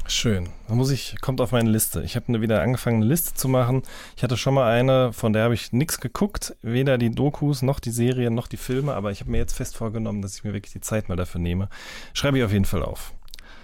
Schön. 0.08 0.50
Da 0.68 0.76
muss 0.76 0.90
ich, 0.90 1.18
kommt 1.22 1.42
auf 1.42 1.52
meine 1.52 1.70
Liste. 1.70 2.02
Ich 2.02 2.16
habe 2.16 2.42
wieder 2.42 2.62
angefangen, 2.62 2.98
eine 2.98 3.06
Liste 3.06 3.34
zu 3.36 3.48
machen. 3.48 3.84
Ich 4.16 4.24
hatte 4.24 4.38
schon 4.38 4.56
mal 4.56 4.72
eine, 4.72 5.14
von 5.14 5.34
der 5.34 5.44
habe 5.44 5.54
ich 5.54 5.72
nichts 5.72 6.00
geguckt, 6.00 6.56
weder 6.62 6.98
die 6.98 7.12
Dokus 7.12 7.62
noch 7.62 7.80
die 7.80 7.92
Serien 7.92 8.34
noch 8.34 8.48
die 8.48 8.58
Filme, 8.58 8.94
aber 8.94 9.12
ich 9.12 9.22
habe 9.22 9.32
mir 9.32 9.38
jetzt 9.38 9.54
fest 9.54 9.78
vorgenommen, 9.78 10.22
dass 10.22 10.36
ich 10.36 10.44
mir 10.44 10.54
wirklich 10.54 10.74
die 10.74 10.82
Zeit 10.82 11.10
mal 11.10 11.16
dafür 11.16 11.40
nehme. 11.40 11.70
Schreibe 12.14 12.40
ich 12.40 12.44
auf 12.44 12.52
jeden 12.52 12.66
Fall 12.66 12.84
auf. 12.84 13.14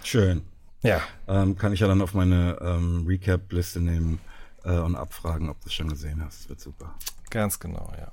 Schön. 0.04 0.42
Ja. 0.82 1.00
Ähm, 1.26 1.56
kann 1.56 1.72
ich 1.72 1.80
ja 1.80 1.88
dann 1.88 2.00
auf 2.00 2.14
meine 2.14 2.58
ähm, 2.60 3.04
Recap-Liste 3.06 3.80
nehmen 3.80 4.20
äh, 4.64 4.78
und 4.78 4.94
abfragen, 4.94 5.48
ob 5.48 5.60
du 5.62 5.66
es 5.66 5.74
schon 5.74 5.88
gesehen 5.88 6.22
hast. 6.24 6.42
Das 6.42 6.48
wird 6.48 6.60
super. 6.60 6.94
Ganz 7.30 7.58
genau, 7.58 7.92
ja. 7.98 8.12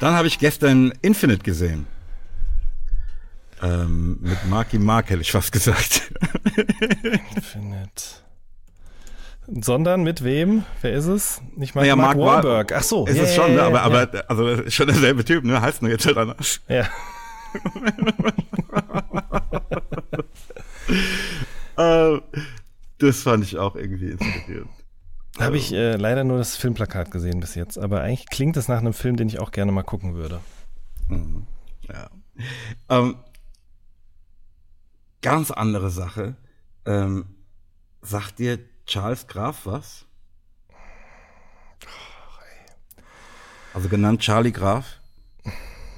Dann 0.00 0.14
habe 0.14 0.28
ich 0.28 0.38
gestern 0.38 0.92
Infinite 1.02 1.42
gesehen. 1.42 1.86
Ähm, 3.62 4.18
mit 4.20 4.44
Marky 4.48 4.78
Mark 4.78 5.10
hätte 5.10 5.20
ich 5.20 5.30
fast 5.30 5.52
gesagt. 5.52 6.12
Infinite. 7.34 8.22
Sondern 9.46 10.02
mit 10.02 10.24
wem? 10.24 10.64
Wer 10.80 10.92
ist 10.92 11.06
es? 11.06 11.42
Nicht 11.56 11.74
mal 11.74 11.82
naja, 11.82 11.96
Mark, 11.96 12.16
Mark 12.16 12.44
Wahlberg. 12.44 12.72
Ach 12.72 12.82
so. 12.82 13.06
Ist 13.06 13.16
yeah, 13.16 13.24
es 13.24 13.34
schon, 13.34 13.54
ne? 13.54 13.62
aber, 13.62 13.82
aber 13.82 14.14
ja. 14.14 14.22
also 14.28 14.70
schon 14.70 14.86
derselbe 14.86 15.24
Typ, 15.24 15.44
ne? 15.44 15.60
Heißt 15.60 15.82
nur 15.82 15.90
jetzt 15.90 16.06
halt 16.06 16.16
anders. 16.16 16.60
Ja. 16.68 16.88
äh, 22.16 22.20
das 22.98 23.22
fand 23.22 23.44
ich 23.44 23.58
auch 23.58 23.76
irgendwie 23.76 24.12
inspirierend. 24.12 24.70
Habe 25.38 25.56
ich 25.56 25.72
äh, 25.72 25.96
leider 25.96 26.24
nur 26.24 26.38
das 26.38 26.56
Filmplakat 26.56 27.10
gesehen 27.10 27.40
bis 27.40 27.54
jetzt, 27.54 27.78
aber 27.78 28.02
eigentlich 28.02 28.26
klingt 28.28 28.56
es 28.56 28.68
nach 28.68 28.78
einem 28.78 28.92
Film, 28.92 29.16
den 29.16 29.28
ich 29.28 29.40
auch 29.40 29.50
gerne 29.50 29.72
mal 29.72 29.82
gucken 29.82 30.14
würde. 30.14 30.40
Mhm. 31.08 31.46
Ja. 31.88 32.10
Ähm, 32.88 33.16
ganz 35.22 35.50
andere 35.50 35.90
Sache. 35.90 36.36
Ähm, 36.84 37.26
sagt 38.02 38.38
dir 38.38 38.58
Charles 38.86 39.26
Graf 39.26 39.64
was? 39.64 40.06
Also 43.74 43.88
genannt 43.88 44.20
Charlie 44.20 44.52
Graf? 44.52 44.84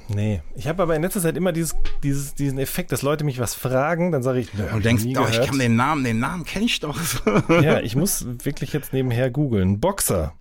Nee, 0.09 0.43
ich 0.55 0.69
habe 0.69 0.83
aber 0.83 0.95
in 0.97 1.03
letzter 1.03 1.21
Zeit 1.21 1.37
immer 1.37 1.51
dieses, 1.51 1.75
dieses, 2.03 2.35
diesen 2.35 2.59
Effekt, 2.59 2.93
dass 2.93 3.01
Leute 3.01 3.25
mich 3.25 3.39
was 3.39 3.55
fragen, 3.55 4.13
dann 4.13 4.23
sage 4.23 4.39
ich, 4.39 4.53
nö, 4.53 4.65
und 4.73 4.85
denkst, 4.85 5.05
doch, 5.15 5.31
ich 5.31 5.41
kann 5.41 5.59
den 5.59 5.77
Namen, 5.77 6.05
den 6.05 6.19
Namen 6.21 6.45
kenne 6.45 6.67
ich 6.67 6.79
doch. 6.81 7.01
ja, 7.49 7.81
ich 7.81 7.97
muss 7.97 8.27
wirklich 8.45 8.75
jetzt 8.75 8.93
nebenher 8.93 9.31
googeln. 9.31 9.81
Boxer. 9.81 10.35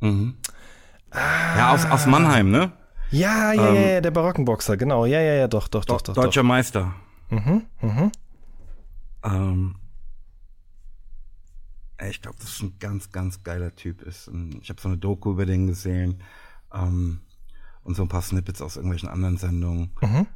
Mhm. 0.00 0.34
Ah. 1.10 1.56
Ja, 1.56 1.72
aus, 1.72 1.86
aus 1.86 2.06
Mannheim, 2.06 2.50
ne? 2.50 2.72
Ja, 3.10 3.52
ja, 3.52 3.68
ähm, 3.68 3.74
ja, 3.74 4.00
der 4.02 4.10
Barockenboxer, 4.10 4.76
genau. 4.76 5.06
Ja, 5.06 5.20
ja, 5.20 5.34
ja, 5.34 5.48
doch, 5.48 5.68
doch, 5.68 5.86
doch, 5.86 6.02
doch. 6.02 6.14
Deutscher 6.14 6.42
doch. 6.42 6.48
Meister. 6.48 6.92
Mhm, 7.30 7.62
mhm. 7.80 8.12
Ähm, 9.22 9.76
ich 12.08 12.20
glaube, 12.20 12.38
das 12.38 12.50
ist 12.50 12.62
ein 12.62 12.78
ganz, 12.78 13.10
ganz 13.10 13.42
geiler 13.42 13.74
Typ 13.74 14.02
ist. 14.02 14.30
Ich 14.60 14.68
habe 14.68 14.80
so 14.80 14.88
eine 14.88 14.98
Doku 14.98 15.32
über 15.32 15.46
den 15.46 15.66
gesehen 15.66 16.22
ähm, 16.72 17.20
und 17.82 17.94
so 17.96 18.02
ein 18.02 18.08
paar 18.08 18.22
Snippets 18.22 18.60
aus 18.60 18.76
irgendwelchen 18.76 19.08
anderen 19.08 19.38
Sendungen. 19.38 19.92
Mhm. 20.02 20.26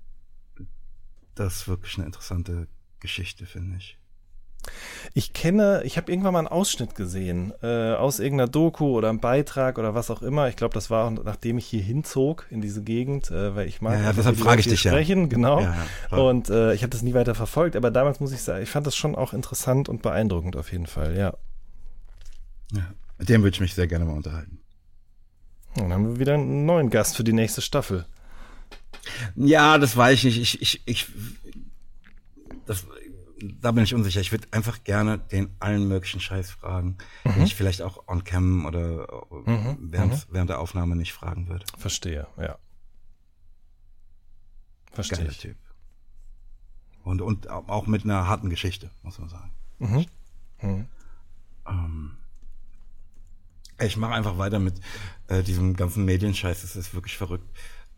Das 1.34 1.56
ist 1.56 1.68
wirklich 1.68 1.96
eine 1.96 2.06
interessante 2.06 2.66
Geschichte, 2.98 3.46
finde 3.46 3.76
ich. 3.76 3.99
Ich 5.14 5.32
kenne, 5.32 5.82
ich 5.84 5.96
habe 5.96 6.10
irgendwann 6.10 6.32
mal 6.32 6.38
einen 6.40 6.48
Ausschnitt 6.48 6.94
gesehen 6.94 7.52
äh, 7.62 7.94
aus 7.94 8.20
irgendeiner 8.20 8.50
Doku 8.50 8.96
oder 8.96 9.08
einem 9.08 9.20
Beitrag 9.20 9.78
oder 9.78 9.94
was 9.94 10.10
auch 10.10 10.22
immer. 10.22 10.48
Ich 10.48 10.56
glaube, 10.56 10.74
das 10.74 10.90
war 10.90 11.10
nachdem 11.10 11.58
ich 11.58 11.66
hier 11.66 11.82
hinzog 11.82 12.46
in 12.50 12.60
diese 12.60 12.82
Gegend, 12.82 13.30
äh, 13.30 13.56
weil 13.56 13.66
ich 13.66 13.80
mag 13.80 13.94
ja, 13.94 14.04
ja 14.06 14.12
deshalb 14.12 14.36
frage 14.36 14.60
ich 14.60 14.68
dich 14.68 14.80
sprechen, 14.80 15.22
ja. 15.22 15.26
genau. 15.26 15.60
Ja, 15.60 15.76
ja, 16.10 16.18
und 16.18 16.50
äh, 16.50 16.74
ich 16.74 16.82
habe 16.82 16.90
das 16.90 17.02
nie 17.02 17.14
weiter 17.14 17.34
verfolgt, 17.34 17.76
aber 17.76 17.90
damals 17.90 18.20
muss 18.20 18.32
ich 18.32 18.42
sagen, 18.42 18.62
ich 18.62 18.70
fand 18.70 18.86
das 18.86 18.96
schon 18.96 19.14
auch 19.16 19.32
interessant 19.32 19.88
und 19.88 20.02
beeindruckend 20.02 20.56
auf 20.56 20.70
jeden 20.72 20.86
Fall, 20.86 21.16
ja. 21.16 21.34
Ja, 22.72 22.86
mit 23.18 23.28
dem 23.28 23.42
würde 23.42 23.54
ich 23.54 23.60
mich 23.60 23.74
sehr 23.74 23.88
gerne 23.88 24.04
mal 24.04 24.16
unterhalten. 24.16 24.60
Und 25.76 25.82
dann 25.82 25.92
haben 25.92 26.08
wir 26.08 26.20
wieder 26.20 26.34
einen 26.34 26.66
neuen 26.66 26.90
Gast 26.90 27.16
für 27.16 27.24
die 27.24 27.32
nächste 27.32 27.62
Staffel. 27.62 28.06
Ja, 29.36 29.78
das 29.78 29.96
weiß 29.96 30.24
ich 30.24 30.24
nicht. 30.24 30.60
Ich, 30.60 30.62
ich, 30.62 30.82
ich, 30.86 31.06
das, 32.66 32.86
da 33.40 33.72
bin 33.72 33.84
ich 33.84 33.94
unsicher. 33.94 34.20
Ich 34.20 34.32
würde 34.32 34.48
einfach 34.50 34.84
gerne 34.84 35.18
den 35.18 35.54
allen 35.58 35.88
möglichen 35.88 36.20
Scheiß 36.20 36.50
fragen, 36.50 36.98
mhm. 37.24 37.34
den 37.34 37.42
ich 37.44 37.54
vielleicht 37.54 37.82
auch 37.82 38.06
on 38.08 38.24
cam 38.24 38.66
oder 38.66 39.24
mhm. 39.30 39.76
Während, 39.80 40.12
mhm. 40.12 40.22
während 40.30 40.50
der 40.50 40.60
Aufnahme 40.60 40.96
nicht 40.96 41.12
fragen 41.12 41.48
würde. 41.48 41.64
Verstehe, 41.78 42.26
ja. 42.38 42.58
Verstehe. 44.92 45.18
Geiler 45.18 45.32
Typ. 45.32 45.56
Und, 47.02 47.22
und 47.22 47.48
auch 47.48 47.86
mit 47.86 48.04
einer 48.04 48.26
harten 48.26 48.50
Geschichte, 48.50 48.90
muss 49.02 49.18
man 49.18 49.28
sagen. 49.28 49.50
Mhm. 49.78 50.06
Mhm. 50.60 50.86
Ähm, 51.66 52.16
ich 53.80 53.96
mache 53.96 54.12
einfach 54.12 54.36
weiter 54.36 54.58
mit 54.58 54.80
äh, 55.28 55.42
diesem 55.42 55.74
ganzen 55.76 56.04
Medienscheiß. 56.04 56.62
Das 56.62 56.76
ist 56.76 56.94
wirklich 56.94 57.16
verrückt. 57.16 57.48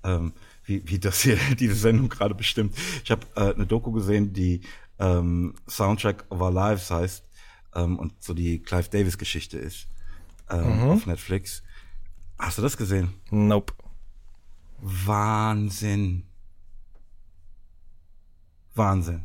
Ähm, 0.05 0.33
wie, 0.65 0.89
wie 0.89 0.99
das 0.99 1.23
hier 1.23 1.37
diese 1.59 1.75
Sendung 1.75 2.09
gerade 2.09 2.35
bestimmt. 2.35 2.77
Ich 3.05 3.11
habe 3.11 3.27
äh, 3.35 3.55
eine 3.55 3.67
Doku 3.67 3.93
gesehen, 3.93 4.33
die 4.33 4.63
ähm, 5.03 5.55
Soundtrack 5.69 6.25
of 6.31 6.41
Our 6.41 6.53
Lives 6.53 6.91
heißt 6.91 7.25
ähm, 7.75 7.99
und 7.99 8.23
so 8.23 8.35
die 8.35 8.63
Clive 8.63 8.89
Davis 8.89 9.19
Geschichte 9.19 9.59
ist 9.59 9.89
ähm, 10.49 10.85
mhm. 10.85 10.91
auf 10.91 11.07
Netflix. 11.07 11.63
Hast 12.39 12.59
du 12.59 12.63
das 12.63 12.77
gesehen? 12.77 13.13
Nope. 13.31 13.75
Wahnsinn. 14.79 16.25
Wahnsinn. 18.75 19.25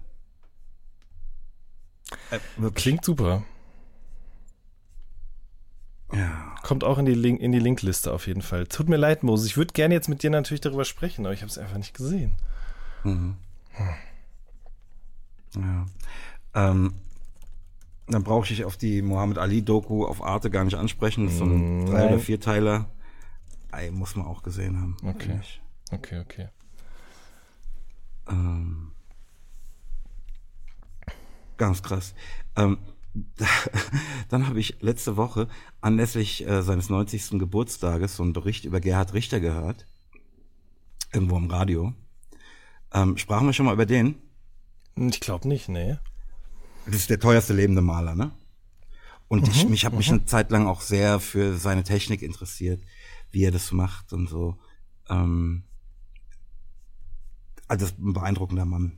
Äh, 2.32 2.40
Klingt 2.72 3.06
super. 3.06 3.44
Ja. 6.12 6.56
Kommt 6.64 6.84
auch 6.84 6.98
in 6.98 7.06
die, 7.06 7.14
Link, 7.14 7.40
in 7.40 7.52
die 7.52 7.60
Linkliste 7.60 8.14
auf 8.14 8.28
jeden 8.28 8.42
Fall. 8.42 8.68
Tut 8.68 8.88
mir 8.90 8.98
leid, 8.98 9.24
Moses. 9.24 9.48
Ich 9.48 9.58
würde 9.58 9.74
gerne 9.74 9.94
jetzt 9.94 10.08
mit 10.08 10.24
dir 10.24 10.30
natürlich 10.30 10.62
darüber 10.62 10.86
sprechen, 10.86 11.26
aber 11.26 11.34
ich 11.34 11.42
habe 11.42 11.50
es 11.50 11.58
einfach 11.58 11.78
nicht 11.78 11.94
gesehen. 11.94 12.34
Mhm. 13.04 13.36
Hm. 13.72 13.94
Ja. 15.62 16.72
Ähm, 16.72 16.94
dann 18.08 18.24
brauche 18.24 18.52
ich 18.52 18.64
auf 18.64 18.78
die 18.78 19.02
Mohammed 19.02 19.38
Ali-Doku 19.38 20.06
auf 20.06 20.24
Arte 20.24 20.50
gar 20.50 20.64
nicht 20.64 20.76
ansprechen. 20.76 21.26
Das 21.26 21.34
ist 21.34 21.40
so 21.40 21.46
ein 21.46 21.80
Nein. 21.80 21.86
drei- 21.86 22.08
oder 22.08 22.20
vierteiler. 22.20 22.90
Ey, 23.72 23.92
muss 23.92 24.16
man 24.16 24.26
auch 24.26 24.44
gesehen 24.44 24.80
haben. 24.80 24.98
Okay. 25.04 25.40
Okay, 25.92 26.20
okay. 26.20 26.48
Ähm, 28.30 28.92
ganz 31.58 31.84
krass. 31.84 32.14
Ähm, 32.56 32.78
dann 34.30 34.48
habe 34.48 34.60
ich 34.60 34.82
letzte 34.82 35.18
Woche 35.18 35.48
anlässlich 35.82 36.48
äh, 36.48 36.62
seines 36.62 36.90
90. 36.90 37.40
Geburtstages 37.40 38.16
so 38.16 38.24
einen 38.24 38.34
Bericht 38.34 38.66
über 38.66 38.80
Gerhard 38.80 39.14
Richter 39.14 39.40
gehört. 39.40 39.86
Irgendwo 41.14 41.38
im 41.38 41.50
Radio. 41.50 41.94
Ähm, 42.94 43.18
sprachen 43.18 43.48
wir 43.48 43.54
schon 43.54 43.66
mal 43.66 43.74
über 43.74 43.86
den? 43.86 44.16
Ich 44.98 45.20
glaube 45.20 45.48
nicht, 45.48 45.70
nee. 45.70 45.98
Das 46.86 46.96
ist 46.96 47.10
der 47.10 47.20
teuerste 47.20 47.54
lebende 47.54 47.82
Maler, 47.82 48.16
ne? 48.16 48.32
Und 49.28 49.44
Mhm, 49.44 49.52
ich 49.52 49.70
mich 49.70 49.86
habe 49.86 49.98
mich 49.98 50.10
eine 50.10 50.26
Zeit 50.26 50.52
lang 50.52 50.68
auch 50.68 50.82
sehr 50.82 51.20
für 51.20 51.58
seine 51.58 51.84
Technik 51.84 52.22
interessiert, 52.22 52.82
wie 53.32 53.44
er 53.44 53.52
das 53.52 53.72
macht 53.72 54.14
und 54.14 54.28
so. 54.28 54.58
Ähm, 55.10 55.64
also 57.68 57.86
das 57.86 57.92
ist 57.92 58.00
ein 58.00 58.14
beeindruckender 58.14 58.66
Mann. 58.66 58.98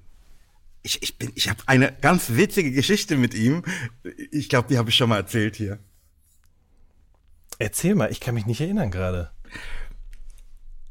Ich, 0.84 1.02
ich 1.02 1.18
bin, 1.18 1.32
ich 1.36 1.50
habe 1.50 1.62
eine 1.66 1.92
ganz 2.00 2.30
witzige 2.30 2.72
Geschichte 2.72 3.18
mit 3.18 3.34
ihm. 3.34 3.64
Ich 4.32 4.48
glaube, 4.48 4.68
die 4.70 4.78
habe 4.78 4.90
ich 4.90 4.96
schon 4.96 5.10
mal 5.10 5.18
erzählt 5.18 5.56
hier. 5.56 5.80
Erzähl 7.58 7.96
mal, 7.96 8.12
ich 8.12 8.20
kann 8.22 8.36
mich 8.36 8.46
nicht 8.46 8.62
erinnern 8.62 8.92
gerade. 8.92 9.32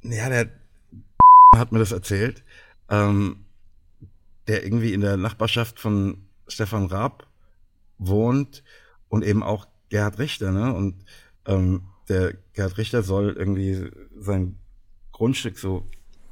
Ja, 0.02 0.28
der 0.28 0.50
hat 1.56 1.72
mir 1.72 1.78
das 1.78 1.92
erzählt. 1.92 2.42
Ähm, 2.90 3.44
der 4.48 4.64
irgendwie 4.64 4.94
in 4.94 5.02
der 5.02 5.16
Nachbarschaft 5.16 5.78
von 5.78 6.26
Stefan 6.48 6.86
Raab 6.86 7.26
wohnt 7.98 8.64
und 9.08 9.24
eben 9.24 9.42
auch 9.42 9.68
Gerhard 9.90 10.18
Richter, 10.18 10.50
ne? 10.52 10.74
Und 10.74 11.04
ähm, 11.46 11.82
der 12.08 12.34
Gerhard 12.54 12.78
Richter 12.78 13.02
soll 13.02 13.34
irgendwie 13.38 13.90
sein 14.18 14.58
Grundstück 15.12 15.58
so 15.58 15.86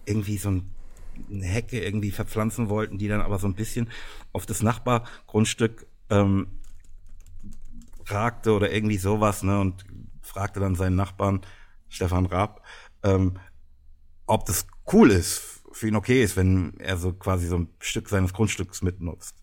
irgendwie 0.06 0.38
so 0.38 0.50
ein, 0.50 0.70
eine 1.30 1.44
Hecke 1.44 1.82
irgendwie 1.82 2.10
verpflanzen 2.10 2.68
wollten, 2.68 2.98
die 2.98 3.08
dann 3.08 3.20
aber 3.20 3.38
so 3.38 3.46
ein 3.46 3.54
bisschen 3.54 3.90
auf 4.32 4.46
das 4.46 4.62
Nachbargrundstück 4.62 5.86
ähm, 6.10 6.46
ragte 8.06 8.52
oder 8.52 8.72
irgendwie 8.72 8.98
sowas, 8.98 9.42
ne? 9.42 9.60
Und 9.60 9.84
fragte 10.22 10.60
dann 10.60 10.74
seinen 10.74 10.96
Nachbarn 10.96 11.42
Stefan 11.88 12.26
Raab, 12.26 12.62
ähm, 13.02 13.38
ob 14.26 14.44
das 14.46 14.66
cool 14.92 15.10
ist, 15.10 15.55
für 15.76 15.88
ihn 15.88 15.96
okay 15.96 16.22
ist, 16.22 16.36
wenn 16.36 16.72
er 16.78 16.96
so 16.96 17.12
quasi 17.12 17.46
so 17.46 17.58
ein 17.58 17.68
Stück 17.80 18.08
seines 18.08 18.32
Grundstücks 18.32 18.80
mitnutzt. 18.82 19.36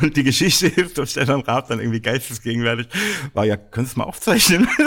Und 0.00 0.16
die 0.16 0.24
Geschichte 0.24 0.68
ist, 0.68 0.96
dass 0.96 1.10
Stefan 1.10 1.40
Raab 1.42 1.68
dann 1.68 1.80
irgendwie 1.80 2.00
geistesgegenwärtig 2.00 2.88
war, 3.34 3.44
ja, 3.44 3.56
könntest 3.56 3.96
du 3.96 4.00
mal 4.00 4.06
aufzeichnen? 4.06 4.66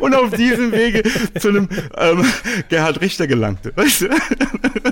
Und 0.00 0.14
auf 0.14 0.30
diesem 0.30 0.72
Wege 0.72 1.02
zu 1.38 1.48
einem 1.50 1.68
ähm, 1.96 2.24
Gerhard 2.68 3.00
Richter 3.00 3.28
gelangte. 3.28 3.72
Weißt 3.76 4.00
du? 4.02 4.08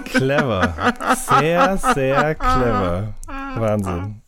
Clever. 0.05 0.95
Sehr, 1.17 1.77
sehr 1.95 2.35
clever. 2.37 3.15
Wahnsinn. 3.27 4.23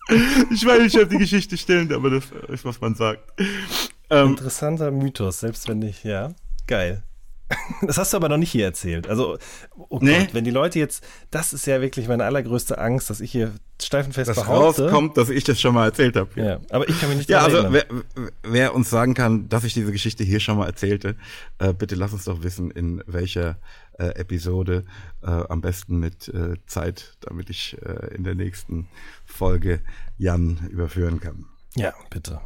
Ich 0.51 0.67
weiß 0.67 0.83
nicht, 0.83 0.99
ob 0.99 1.09
die 1.09 1.19
Geschichte 1.19 1.57
stimmt, 1.57 1.93
aber 1.93 2.11
das 2.11 2.25
ist, 2.49 2.65
was 2.65 2.81
man 2.81 2.97
sagt. 2.97 3.33
Ähm, 4.09 4.31
Interessanter 4.31 4.91
Mythos, 4.91 5.41
selbst 5.41 5.69
wenn 5.69 5.79
nicht, 5.79 6.03
ja. 6.05 6.33
Geil. 6.67 7.05
Das 7.83 7.97
hast 7.99 8.13
du 8.13 8.17
aber 8.19 8.29
noch 8.29 8.37
nicht 8.37 8.51
hier 8.51 8.65
erzählt. 8.67 9.09
Also, 9.09 9.39
oh 9.89 9.99
Nee. 10.03 10.19
Gott, 10.19 10.35
wenn 10.35 10.45
die 10.45 10.51
Leute 10.51 10.79
jetzt, 10.79 11.03
das 11.31 11.53
ist 11.53 11.67
ja 11.67 11.81
wirklich 11.81 12.09
meine 12.09 12.25
allergrößte 12.25 12.79
Angst, 12.79 13.09
dass 13.11 13.21
ich 13.21 13.33
hier 13.33 13.53
steifenfest 13.81 14.29
dass 14.29 14.37
behaupte. 14.37 14.85
rauskommt, 14.85 15.17
dass 15.17 15.31
ich 15.31 15.45
das 15.45 15.61
schon 15.61 15.75
mal 15.75 15.87
erzählt 15.87 16.17
habe. 16.17 16.29
Ja, 16.41 16.61
aber 16.71 16.89
ich 16.89 17.01
kann 17.01 17.09
mich 17.09 17.19
nicht 17.19 17.31
Ja, 17.31 17.41
also 17.41 17.73
wer, 17.73 17.87
wer 18.43 18.75
uns 18.75 18.91
sagen 18.91 19.15
kann, 19.15 19.49
dass 19.49 19.65
ich 19.65 19.73
diese 19.75 19.93
Geschichte 19.93 20.23
hier 20.25 20.41
schon 20.41 20.59
mal 20.59 20.67
erzählte, 20.67 21.17
äh, 21.59 21.73
bitte 21.73 21.95
lass 21.95 22.13
uns 22.13 22.25
doch 22.25 22.43
wissen, 22.43 22.71
in 22.71 23.03
welcher 23.07 23.57
äh, 23.99 24.09
Episode, 24.09 24.85
äh, 25.23 25.27
am 25.31 25.61
besten 25.63 25.99
mit 25.99 26.29
äh, 26.29 26.57
Zeit, 26.67 27.17
damit 27.21 27.49
ich 27.51 27.79
äh, 27.83 28.15
in 28.15 28.25
der 28.25 28.35
nächsten 28.35 28.89
Folge 29.25 29.81
Jan 30.19 30.69
überführen 30.71 31.21
kann. 31.21 31.47
Ja, 31.77 31.95
bitte. 32.11 32.41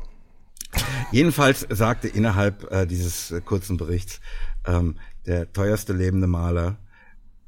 Jedenfalls 1.12 1.66
sagte 1.70 2.08
innerhalb 2.08 2.70
äh, 2.72 2.86
dieses 2.86 3.32
kurzen 3.44 3.76
Berichts 3.76 4.20
ähm, 4.66 4.96
der 5.26 5.52
teuerste 5.52 5.92
lebende 5.92 6.26
Maler, 6.26 6.76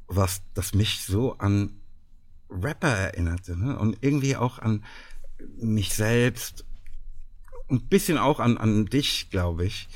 was 0.07 0.41
das 0.53 0.73
mich 0.73 1.03
so 1.03 1.37
an 1.37 1.81
Rapper 2.49 2.87
erinnerte 2.87 3.57
ne? 3.57 3.77
und 3.77 3.97
irgendwie 4.01 4.35
auch 4.35 4.59
an 4.59 4.83
mich 5.57 5.93
selbst 5.93 6.65
und 7.67 7.83
ein 7.83 7.87
bisschen 7.89 8.17
auch 8.17 8.39
an, 8.39 8.57
an 8.57 8.85
dich, 8.85 9.29
glaube 9.29 9.65
ich. 9.65 9.87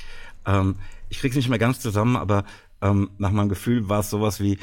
Ähm, 0.46 0.76
ich 1.08 1.18
krieg's 1.18 1.36
nicht 1.36 1.48
mehr 1.48 1.58
ganz 1.58 1.80
zusammen, 1.80 2.16
aber 2.16 2.44
ähm, 2.80 3.10
nach 3.18 3.30
meinem 3.30 3.48
Gefühl 3.48 3.88
war 3.88 4.00
es 4.00 4.10
sowas 4.10 4.40
wie, 4.40 4.58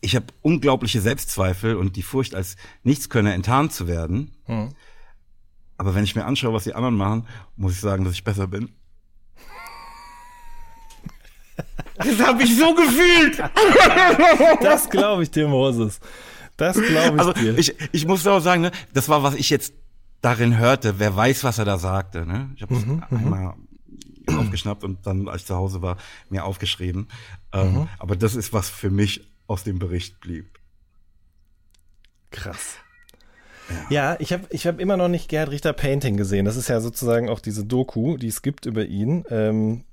ich 0.00 0.16
habe 0.16 0.26
unglaubliche 0.40 1.00
Selbstzweifel 1.00 1.76
und 1.76 1.96
die 1.96 2.02
Furcht, 2.02 2.34
als 2.34 2.56
Nichtskönner 2.82 3.34
enttarnt 3.34 3.72
zu 3.72 3.86
werden. 3.86 4.32
Hm. 4.44 4.70
Aber 5.76 5.94
wenn 5.94 6.04
ich 6.04 6.14
mir 6.14 6.24
anschaue, 6.24 6.52
was 6.52 6.64
die 6.64 6.74
anderen 6.74 6.96
machen, 6.96 7.26
muss 7.56 7.72
ich 7.72 7.80
sagen, 7.80 8.04
dass 8.04 8.14
ich 8.14 8.24
besser 8.24 8.48
bin. 8.48 8.70
Das 11.96 12.20
habe 12.26 12.42
ich 12.42 12.56
so 12.56 12.74
gefühlt. 12.74 13.38
Das 14.62 14.88
glaube 14.90 15.22
ich 15.24 15.30
dir, 15.30 15.48
Moses. 15.48 16.00
Das 16.56 16.76
glaube 16.80 17.16
ich 17.16 17.20
Also 17.20 17.32
dir. 17.32 17.58
ich, 17.58 17.74
ich 17.92 18.06
muss 18.06 18.26
auch 18.26 18.40
sagen, 18.40 18.62
ne, 18.62 18.70
das 18.94 19.08
war, 19.08 19.22
was 19.22 19.34
ich 19.34 19.50
jetzt 19.50 19.74
darin 20.20 20.56
hörte. 20.58 20.98
Wer 20.98 21.14
weiß, 21.16 21.44
was 21.44 21.58
er 21.58 21.64
da 21.64 21.78
sagte. 21.78 22.24
Ne? 22.26 22.50
Ich 22.56 22.62
habe 22.62 22.74
es 22.74 22.84
einmal 23.10 23.54
aufgeschnappt 24.28 24.84
und 24.84 25.06
dann, 25.06 25.28
als 25.28 25.42
ich 25.42 25.46
zu 25.48 25.56
Hause 25.56 25.82
war, 25.82 25.96
mir 26.30 26.44
aufgeschrieben. 26.44 27.08
Ähm, 27.52 27.88
aber 27.98 28.16
das 28.16 28.34
ist, 28.36 28.52
was 28.52 28.68
für 28.70 28.90
mich 28.90 29.28
aus 29.46 29.64
dem 29.64 29.78
Bericht 29.78 30.20
blieb. 30.20 30.58
Krass. 32.30 32.76
Ja, 33.90 34.16
ich 34.18 34.32
habe 34.32 34.44
ich 34.50 34.66
hab 34.66 34.80
immer 34.80 34.96
noch 34.96 35.08
nicht 35.08 35.28
Gerhard 35.28 35.50
Richter 35.50 35.72
Painting 35.72 36.16
gesehen. 36.16 36.44
Das 36.44 36.56
ist 36.56 36.68
ja 36.68 36.80
sozusagen 36.80 37.28
auch 37.28 37.40
diese 37.40 37.64
Doku, 37.64 38.16
die 38.16 38.26
es 38.28 38.42
gibt 38.42 38.66
über 38.66 38.84
ihn. 38.84 39.24
Ähm, 39.30 39.84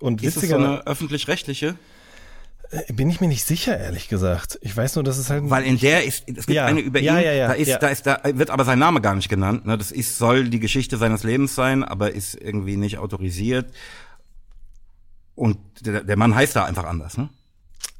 und 0.00 0.22
Ist 0.22 0.28
es 0.28 0.34
so 0.34 0.40
witziger 0.42 0.56
eine 0.56 0.86
öffentlich-rechtliche? 0.86 1.76
bin 2.92 3.08
ich 3.08 3.20
mir 3.20 3.28
nicht 3.28 3.44
sicher, 3.44 3.78
ehrlich 3.78 4.08
gesagt. 4.08 4.58
Ich 4.62 4.76
weiß 4.76 4.96
nur, 4.96 5.04
dass 5.04 5.18
es 5.18 5.30
halt. 5.30 5.48
Weil 5.48 5.64
in 5.64 5.78
der 5.78 6.04
ist, 6.04 6.24
es 6.28 6.46
gibt 6.46 6.56
Ja. 6.56 6.66
eine 6.66 6.80
über 6.80 6.98
Ja, 6.98 7.18
ihn, 7.18 7.24
ja, 7.24 7.32
ja, 7.32 7.48
da 7.48 7.52
ist, 7.54 7.68
ja. 7.68 7.78
da 7.78 7.86
ist, 7.88 8.06
da 8.06 8.20
wird 8.24 8.50
aber 8.50 8.64
sein 8.64 8.78
Name 8.78 9.00
gar 9.00 9.14
nicht 9.14 9.28
genannt. 9.28 9.64
Ne? 9.66 9.78
Das 9.78 9.92
ist, 9.92 10.18
soll 10.18 10.48
die 10.48 10.58
Geschichte 10.60 10.96
seines 10.96 11.22
Lebens 11.22 11.54
sein, 11.54 11.84
aber 11.84 12.12
ist 12.12 12.34
irgendwie 12.34 12.76
nicht 12.76 12.98
autorisiert. 12.98 13.72
Und 15.36 15.58
der, 15.80 16.02
der 16.02 16.16
Mann 16.16 16.34
heißt 16.34 16.56
da 16.56 16.64
einfach 16.64 16.84
anders, 16.84 17.16
ne? 17.16 17.28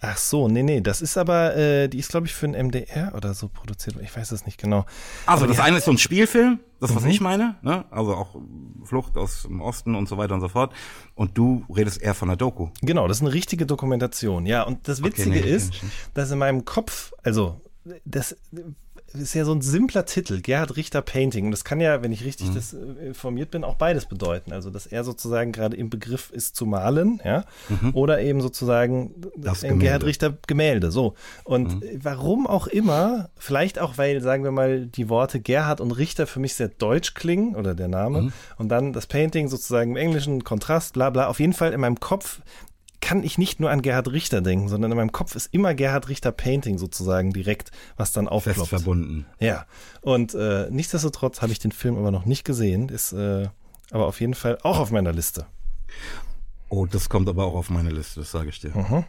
Ach 0.07 0.19
so, 0.19 0.49
nee, 0.49 0.63
nee, 0.63 0.81
das 0.83 1.01
ist 1.01 1.17
aber, 1.17 1.57
äh, 1.57 1.89
die 1.89 1.99
ist, 1.99 2.11
glaube 2.11 2.27
ich, 2.27 2.35
für 2.35 2.47
ein 2.47 2.53
MDR 2.55 3.15
oder 3.15 3.33
so 3.33 3.49
produziert. 3.49 3.97
Ich 4.03 4.15
weiß 4.15 4.33
es 4.33 4.45
nicht 4.45 4.61
genau. 4.61 4.85
Also 5.25 5.47
das 5.47 5.61
eine 5.61 5.79
ist 5.79 5.85
so 5.87 5.93
ein 5.93 5.99
Spielfilm, 5.99 6.61
das 6.81 6.95
was 6.95 7.05
Mhm. 7.05 7.11
ich 7.11 7.21
meine, 7.23 7.55
ne? 7.63 7.87
Also 7.91 8.15
auch 8.15 8.37
Flucht 8.85 9.17
aus 9.17 9.45
dem 9.45 9.63
Osten 9.63 9.95
und 9.95 10.07
so 10.09 10.19
weiter 10.19 10.35
und 10.35 10.43
so 10.43 10.49
fort. 10.49 10.75
Und 11.15 11.39
du 11.39 11.65
redest 11.75 12.03
eher 12.03 12.13
von 12.15 12.29
der 12.29 12.37
Doku. 12.37 12.69
Genau, 12.83 13.09
das 13.09 13.19
ist 13.19 13.23
eine 13.23 13.33
richtige 13.33 13.65
Dokumentation. 13.65 14.45
Ja, 14.45 14.65
und 14.65 14.87
das 14.89 15.03
Witzige 15.03 15.31
nee, 15.31 15.41
kenn 15.41 15.55
ist, 15.55 15.73
dass 16.13 16.31
in 16.31 16.39
meinem 16.39 16.65
Kopf, 16.67 17.13
also 17.23 17.61
das 18.05 18.37
ist 19.23 19.35
ja 19.35 19.45
so 19.45 19.53
ein 19.55 19.61
simpler 19.63 20.05
Titel, 20.07 20.41
Gerhard 20.41 20.77
Richter 20.77 21.03
Painting. 21.03 21.47
Und 21.47 21.51
das 21.51 21.65
kann 21.65 21.81
ja, 21.81 22.03
wenn 22.03 22.13
ich 22.13 22.25
richtig 22.25 22.49
Mhm. 22.51 22.55
das 22.55 22.75
äh, 22.75 23.07
informiert 23.07 23.51
bin, 23.51 23.65
auch 23.65 23.77
beides 23.77 24.07
bedeuten. 24.07 24.53
Also, 24.53 24.71
dass 24.71 24.87
er 24.87 25.05
sozusagen 25.05 25.53
gerade 25.53 25.77
im 25.77 25.91
Begriff 25.91 26.31
ist 26.31 26.57
zu 26.57 26.67
malen, 26.67 27.21
ja, 27.25 27.45
oder 27.93 28.21
eben 28.21 28.41
sozusagen 28.41 29.01
Mhm. 29.01 29.13
Das 29.37 29.65
ein 29.65 29.79
Gerhard 29.79 30.01
Gemälde. 30.01 30.05
Mhm. 30.05 30.09
Richter 30.09 30.35
Gemälde. 30.47 30.91
So. 30.91 31.15
Und 31.45 31.83
warum 32.03 32.47
auch 32.47 32.67
immer, 32.67 33.31
vielleicht 33.37 33.79
auch, 33.79 33.99
weil, 33.99 34.21
sagen 34.21 34.45
wir 34.45 34.51
mal, 34.53 34.87
die 34.87 35.09
Worte 35.09 35.41
Gerhard 35.41 35.81
und 35.81 35.93
Richter 35.93 36.27
für 36.27 36.41
mich 36.41 36.55
sehr 36.55 36.69
deutsch 36.69 37.15
klingen, 37.15 37.55
oder 37.57 37.75
der 37.75 37.89
Name, 37.89 38.23
Mhm. 38.23 38.33
und 38.59 38.69
dann 38.69 38.93
das 38.93 39.07
Painting 39.07 39.49
sozusagen 39.49 39.93
im 39.93 39.97
Englischen, 39.97 40.45
Kontrast, 40.45 40.95
bla 40.95 41.11
bla. 41.11 41.29
Auf 41.29 41.41
jeden 41.41 41.53
Fall 41.53 41.73
in 41.73 41.81
meinem 41.81 42.01
Kopf 42.01 42.41
kann 43.05 43.23
ich 43.23 43.37
nicht 43.37 43.61
nur 43.61 43.71
an 43.71 43.83
Gerhard 43.83 44.11
Richter 44.11 44.41
denken, 44.41 44.69
sondern 44.69 44.91
in 44.91 44.97
meinem 44.97 45.13
Kopf 45.13 45.37
ist 45.37 45.53
immer 45.53 45.75
Gerhard 45.75 46.09
Richter 46.09 46.33
Painting 46.33 46.79
sozusagen 46.79 47.35
direkt, 47.35 47.71
was 47.99 48.13
dann 48.13 48.25
Fest 48.25 48.33
aufploppt. 48.33 48.69
verbunden. 48.71 49.27
Ja, 49.39 49.67
und 50.01 50.33
äh, 50.33 50.71
nichtsdestotrotz 50.71 51.43
habe 51.43 51.53
ich 51.53 51.59
den 51.59 51.71
Film 51.71 51.99
aber 51.99 52.11
noch 52.11 52.25
nicht 52.25 52.45
gesehen, 52.45 52.89
ist 52.89 53.13
äh, 53.13 53.49
aber 53.91 54.07
auf 54.07 54.21
jeden 54.21 54.33
Fall 54.33 54.59
auch 54.63 54.79
auf 54.79 54.91
meiner 54.91 55.13
Liste. 55.13 55.45
Oh, 56.71 56.87
das 56.87 57.11
kommt 57.11 57.29
aber 57.29 57.45
auch 57.45 57.55
auf 57.55 57.69
meine 57.69 57.91
Liste, 57.91 58.21
das 58.21 58.31
sage 58.31 58.49
ich 58.49 58.61
dir. 58.61 58.71
Mhm. 58.75 59.05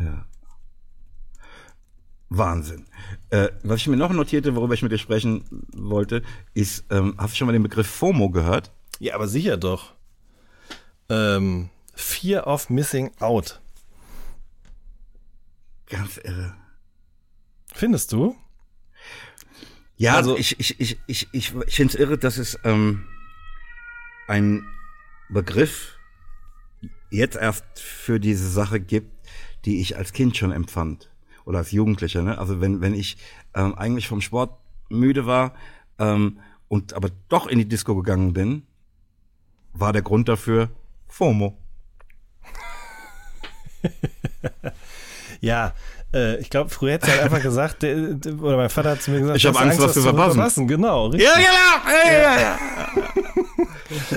Ja. 0.00 0.26
Wahnsinn. 2.28 2.86
Äh, 3.30 3.50
was 3.62 3.82
ich 3.82 3.86
mir 3.86 3.96
noch 3.96 4.12
notierte, 4.12 4.56
worüber 4.56 4.74
ich 4.74 4.82
mit 4.82 4.90
dir 4.90 4.98
sprechen 4.98 5.44
wollte, 5.72 6.24
ist, 6.54 6.86
ähm, 6.90 7.14
hast 7.18 7.34
du 7.34 7.36
schon 7.36 7.46
mal 7.46 7.52
den 7.52 7.62
Begriff 7.62 7.86
FOMO 7.86 8.30
gehört? 8.30 8.72
Ja, 8.98 9.14
aber 9.14 9.28
sicher 9.28 9.56
doch. 9.56 9.94
Ähm, 11.08 11.70
Fear 11.96 12.46
of 12.46 12.68
Missing 12.70 13.10
Out. 13.20 13.60
Ganz 15.88 16.18
irre. 16.18 16.54
Findest 17.72 18.12
du? 18.12 18.36
Ja, 19.96 20.14
Also- 20.14 20.36
ich, 20.36 20.60
ich, 20.60 20.78
ich, 20.78 20.98
ich, 21.06 21.28
ich, 21.32 21.54
ich 21.54 21.74
finde 21.74 21.94
es 21.94 21.98
irre, 21.98 22.18
dass 22.18 22.36
es 22.38 22.58
ähm, 22.64 23.06
ein 24.28 24.66
Begriff 25.30 25.96
jetzt 27.10 27.36
erst 27.36 27.64
für 27.80 28.20
diese 28.20 28.48
Sache 28.50 28.78
gibt, 28.78 29.10
die 29.64 29.80
ich 29.80 29.96
als 29.96 30.12
Kind 30.12 30.36
schon 30.36 30.52
empfand 30.52 31.10
oder 31.44 31.58
als 31.58 31.70
Jugendlicher. 31.72 32.22
Ne? 32.22 32.36
Also 32.38 32.60
wenn, 32.60 32.80
wenn 32.80 32.94
ich 32.94 33.16
ähm, 33.54 33.74
eigentlich 33.74 34.06
vom 34.08 34.20
Sport 34.20 34.58
müde 34.90 35.24
war 35.26 35.54
ähm, 35.98 36.40
und 36.68 36.92
aber 36.92 37.10
doch 37.28 37.46
in 37.46 37.58
die 37.58 37.68
Disco 37.68 37.94
gegangen 37.96 38.32
bin, 38.34 38.66
war 39.72 39.92
der 39.92 40.02
Grund 40.02 40.28
dafür 40.28 40.70
FOMO. 41.08 41.56
Ja, 45.40 45.74
Äh, 46.14 46.36
ich 46.36 46.50
glaube, 46.50 46.70
früher 46.70 46.92
hätte 46.92 47.08
er 47.08 47.14
halt 47.14 47.22
einfach 47.24 47.42
gesagt, 47.42 47.82
der, 47.82 48.14
der, 48.14 48.40
oder 48.40 48.56
mein 48.56 48.70
Vater 48.70 48.90
hat 48.90 49.02
zu 49.02 49.10
mir 49.10 49.20
gesagt, 49.20 49.36
ich 49.38 49.46
habe 49.46 49.58
Angst, 49.58 49.72
Angst, 49.80 49.86
was 49.88 49.94
zu 49.94 50.02
verpassen. 50.02 50.34
verpassen. 50.34 50.68
Genau, 50.68 51.06
richtig. 51.06 51.28
Ja, 51.28 51.34
genau. 51.34 52.06
Ja, 52.06 52.22
ja, 52.22 52.40
ja. 52.40 52.58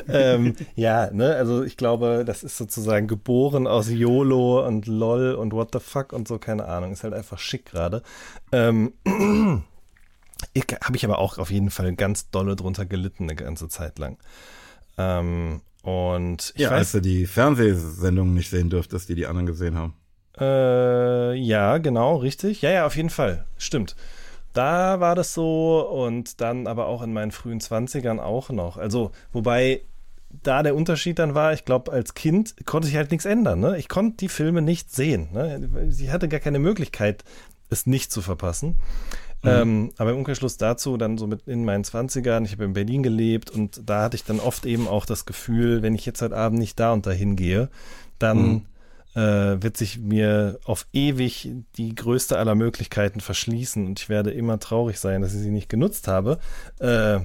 ähm, 0.36 0.56
ja, 0.76 1.12
ne, 1.12 1.36
also 1.36 1.64
ich 1.64 1.78
glaube, 1.78 2.24
das 2.26 2.44
ist 2.44 2.58
sozusagen 2.58 3.08
geboren 3.08 3.68
aus 3.68 3.90
YOLO 3.90 4.66
und 4.66 4.88
LOL 4.88 5.34
und 5.34 5.52
What 5.54 5.70
the 5.74 5.80
fuck 5.80 6.14
und 6.14 6.28
so, 6.28 6.38
keine 6.38 6.66
Ahnung. 6.66 6.92
Ist 6.92 7.04
halt 7.04 7.14
einfach 7.14 7.40
schick 7.40 7.66
gerade. 7.66 8.04
Ähm, 8.52 8.94
habe 10.86 10.96
ich 10.96 11.06
aber 11.06 11.18
auch 11.18 11.38
auf 11.38 11.52
jeden 11.52 11.70
Fall 11.72 11.94
ganz 11.96 12.30
dolle 12.30 12.56
drunter 12.56 12.86
gelitten 12.86 13.24
eine 13.24 13.36
ganze 13.36 13.68
Zeit 13.68 14.00
lang. 14.00 14.18
Ähm, 14.98 15.62
und 15.84 16.54
ich 16.56 16.62
ja, 16.62 16.72
weiß, 16.72 16.78
als 16.78 16.92
du 16.92 17.02
die 17.02 17.26
Fernsehsendungen 17.26 18.34
nicht 18.34 18.50
sehen 18.50 18.70
durftest, 18.70 19.10
die 19.10 19.16
die 19.16 19.28
anderen 19.28 19.46
gesehen 19.46 19.78
haben. 19.78 19.94
Äh, 20.40 21.36
ja, 21.36 21.78
genau, 21.78 22.18
richtig. 22.18 22.62
Ja, 22.62 22.72
ja, 22.72 22.86
auf 22.86 22.96
jeden 22.96 23.10
Fall. 23.10 23.46
Stimmt. 23.58 23.96
Da 24.54 25.00
war 25.00 25.16
das 25.16 25.34
so 25.34 25.88
und 25.88 26.42
dann 26.42 26.68
aber 26.68 26.88
auch 26.88 27.02
in 27.02 27.14
meinen 27.14 27.32
frühen 27.32 27.60
Zwanzigern 27.60 28.20
auch 28.20 28.50
noch. 28.50 28.78
Also, 28.78 29.12
wobei 29.32 29.82
da 30.44 30.64
der 30.64 30.76
Unterschied 30.76 31.20
dann 31.20 31.36
war, 31.36 31.54
ich 31.54 31.66
glaube, 31.66 31.92
als 31.92 32.14
Kind 32.14 32.56
konnte 32.66 32.88
ich 32.88 32.96
halt 32.96 33.12
nichts 33.12 33.26
ändern. 33.26 33.60
Ne? 33.60 33.78
Ich 33.78 33.90
konnte 33.90 34.18
die 34.18 34.30
Filme 34.30 34.62
nicht 34.62 34.94
sehen. 34.94 35.30
Ne? 35.34 35.90
Ich 35.90 36.10
hatte 36.12 36.28
gar 36.28 36.40
keine 36.40 36.60
Möglichkeit, 36.60 37.24
es 37.70 37.86
nicht 37.86 38.12
zu 38.12 38.22
verpassen. 38.22 38.76
Mhm. 39.42 39.50
Ähm, 39.50 39.92
aber 39.98 40.12
im 40.12 40.18
Umkehrschluss 40.18 40.58
dazu, 40.58 40.98
dann 40.98 41.18
so 41.18 41.28
mit 41.28 41.48
in 41.48 41.64
meinen 41.64 41.84
20ern, 41.84 42.46
ich 42.46 42.52
habe 42.52 42.66
in 42.66 42.74
Berlin 42.74 43.04
gelebt 43.04 43.50
und 43.50 43.82
da 43.86 44.04
hatte 44.04 44.16
ich 44.16 44.26
dann 44.26 44.40
oft 44.40 44.66
eben 44.66 44.88
auch 44.88 45.06
das 45.06 45.26
Gefühl, 45.26 45.82
wenn 45.82 45.96
ich 45.96 46.06
jetzt 46.06 46.22
heute 46.22 46.36
Abend 46.36 46.60
nicht 46.60 46.80
da 46.80 46.92
und 46.92 47.06
dahin 47.06 47.36
gehe, 47.36 47.70
dann 48.18 48.66
mhm. 49.16 49.22
äh, 49.22 49.64
wird 49.64 49.78
sich 49.78 50.00
mir 50.00 50.60
auf 50.66 50.88
ewig 50.92 51.52
die 51.78 51.96
größte 51.96 52.38
aller 52.38 52.56
Möglichkeiten 52.56 53.22
verschließen 53.22 53.86
und 53.86 54.00
ich 54.00 54.10
werde 54.10 54.32
immer 54.32 54.60
traurig 54.60 55.00
sein, 55.00 55.22
dass 55.22 55.34
ich 55.34 55.40
sie 55.40 55.52
nicht 55.52 55.70
genutzt 55.70 56.10
habe. 56.10 56.40
Äh, 56.80 57.20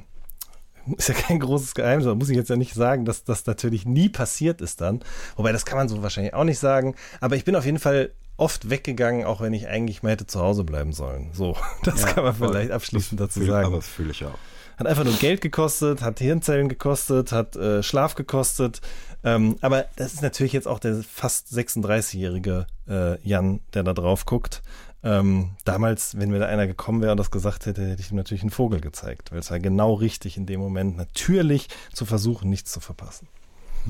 ist 0.96 1.08
ja 1.08 1.14
kein 1.14 1.40
großes 1.40 1.74
Geheimnis, 1.74 2.06
muss 2.14 2.28
ich 2.28 2.36
jetzt 2.36 2.50
ja 2.50 2.56
nicht 2.56 2.74
sagen, 2.74 3.04
dass 3.04 3.24
das 3.24 3.46
natürlich 3.46 3.86
nie 3.86 4.08
passiert 4.08 4.60
ist 4.60 4.80
dann. 4.80 5.00
Wobei, 5.36 5.50
das 5.50 5.64
kann 5.64 5.78
man 5.78 5.88
so 5.88 6.02
wahrscheinlich 6.02 6.34
auch 6.34 6.44
nicht 6.44 6.58
sagen. 6.58 6.94
Aber 7.20 7.36
ich 7.36 7.44
bin 7.44 7.56
auf 7.56 7.64
jeden 7.64 7.78
Fall 7.78 8.10
oft 8.36 8.70
weggegangen, 8.70 9.24
auch 9.24 9.40
wenn 9.40 9.52
ich 9.52 9.68
eigentlich 9.68 10.02
mal 10.02 10.12
hätte 10.12 10.26
zu 10.26 10.40
Hause 10.40 10.64
bleiben 10.64 10.92
sollen. 10.92 11.30
So, 11.32 11.56
das 11.82 12.02
ja, 12.02 12.12
kann 12.12 12.24
man 12.24 12.34
vielleicht 12.34 12.70
abschließend 12.70 13.20
dazu 13.20 13.40
fühl, 13.40 13.48
sagen. 13.48 13.66
Aber 13.66 13.76
das 13.76 13.88
fühle 13.88 14.10
ich 14.10 14.24
auch. 14.24 14.38
Hat 14.76 14.88
einfach 14.88 15.04
nur 15.04 15.14
Geld 15.14 15.40
gekostet, 15.40 16.02
hat 16.02 16.18
Hirnzellen 16.18 16.68
gekostet, 16.68 17.30
hat 17.30 17.54
äh, 17.54 17.82
Schlaf 17.82 18.16
gekostet. 18.16 18.80
Ähm, 19.22 19.56
aber 19.60 19.86
das 19.96 20.14
ist 20.14 20.22
natürlich 20.22 20.52
jetzt 20.52 20.66
auch 20.66 20.80
der 20.80 21.02
fast 21.02 21.48
36-jährige 21.52 22.66
äh, 22.88 23.20
Jan, 23.26 23.60
der 23.72 23.84
da 23.84 23.92
drauf 23.92 24.26
guckt. 24.26 24.62
Ähm, 25.04 25.50
damals, 25.64 26.18
wenn 26.18 26.30
mir 26.30 26.40
da 26.40 26.46
einer 26.46 26.66
gekommen 26.66 27.02
wäre 27.02 27.12
und 27.12 27.18
das 27.18 27.30
gesagt 27.30 27.66
hätte, 27.66 27.86
hätte 27.86 28.00
ich 28.00 28.10
ihm 28.10 28.16
natürlich 28.16 28.42
einen 28.42 28.50
Vogel 28.50 28.80
gezeigt, 28.80 29.30
weil 29.30 29.38
es 29.38 29.50
war 29.50 29.60
genau 29.60 29.94
richtig 29.94 30.36
in 30.36 30.46
dem 30.46 30.60
Moment, 30.60 30.96
natürlich 30.96 31.68
zu 31.92 32.04
versuchen, 32.04 32.50
nichts 32.50 32.72
zu 32.72 32.80
verpassen. 32.80 33.28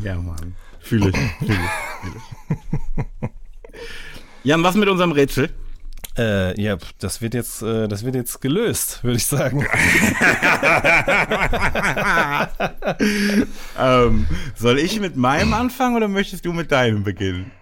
Ja, 0.03 0.17
Mann. 0.17 0.57
Fühle 0.81 1.11
ich. 1.11 1.17
Fühle 1.39 1.55
ich. 1.55 2.11
Fühl 2.11 2.17
ich. 3.23 3.31
Jan, 4.45 4.63
was 4.63 4.75
mit 4.75 4.89
unserem 4.91 5.13
Rätsel? 5.13 5.49
Äh, 6.19 6.61
ja, 6.61 6.77
das 6.99 7.23
wird 7.23 7.33
jetzt, 7.33 7.63
äh, 7.63 7.89
das 7.89 8.05
wird 8.05 8.15
jetzt 8.15 8.43
gelöst, 8.43 9.03
würde 9.03 9.17
ich 9.17 9.25
sagen. 9.25 9.61
ähm, 13.79 14.27
soll 14.55 14.79
ich 14.79 15.01
mit 15.01 15.17
meinem 15.17 15.55
anfangen 15.55 15.97
oder 15.97 16.09
möchtest 16.09 16.45
du 16.45 16.53
mit 16.53 16.71
deinem 16.71 17.05
beginnen? 17.05 17.53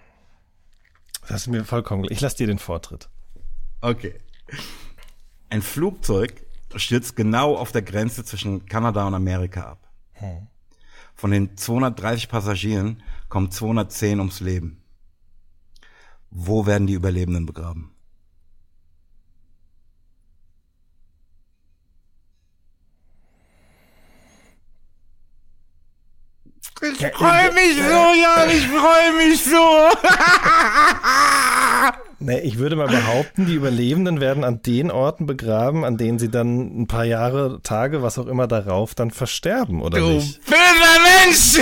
Das 1.28 1.42
ist 1.42 1.46
mir 1.46 1.64
vollkommen. 1.64 2.04
Ich 2.10 2.20
lasse 2.20 2.38
dir 2.38 2.48
den 2.48 2.58
Vortritt. 2.58 3.08
Okay. 3.80 4.16
Ein 5.50 5.62
Flugzeug 5.62 6.44
stürzt 6.74 7.14
genau 7.14 7.54
auf 7.54 7.70
der 7.70 7.82
Grenze 7.82 8.24
zwischen 8.24 8.66
Kanada 8.66 9.06
und 9.06 9.14
Amerika 9.14 9.62
ab. 9.62 9.88
Hm. 10.14 10.48
Von 11.14 11.30
den 11.30 11.56
230 11.56 12.28
Passagieren 12.28 13.04
kommen 13.28 13.52
210 13.52 14.18
ums 14.18 14.40
Leben. 14.40 14.81
Wo 16.34 16.64
werden 16.66 16.86
die 16.86 16.94
Überlebenden 16.94 17.44
begraben? 17.44 17.90
Ich 26.80 27.06
freue 27.14 27.52
mich 27.52 27.76
so, 27.76 27.82
Jan, 27.82 28.50
ich 28.50 28.66
freue 28.66 29.12
mich 29.18 29.44
so. 29.44 29.88
nee, 32.18 32.40
ich 32.40 32.58
würde 32.58 32.74
mal 32.74 32.88
behaupten, 32.88 33.46
die 33.46 33.54
Überlebenden 33.54 34.20
werden 34.20 34.42
an 34.42 34.62
den 34.62 34.90
Orten 34.90 35.26
begraben, 35.26 35.84
an 35.84 35.96
denen 35.96 36.18
sie 36.18 36.28
dann 36.28 36.82
ein 36.82 36.86
paar 36.88 37.04
Jahre, 37.04 37.60
Tage, 37.62 38.02
was 38.02 38.18
auch 38.18 38.26
immer 38.26 38.48
darauf 38.48 38.96
dann 38.96 39.12
versterben, 39.12 39.80
oder 39.80 40.00
du 40.00 40.06
nicht? 40.06 40.40
Du 40.44 40.50
böser 40.50 40.98
Mensch! 41.20 41.60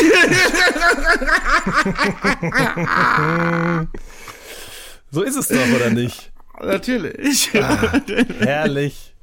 So 5.10 5.22
ist 5.22 5.36
es 5.36 5.48
doch, 5.48 5.68
oder 5.74 5.90
nicht? 5.90 6.32
Natürlich. 6.60 7.50
Ah, 7.54 8.00
herrlich. 8.40 9.14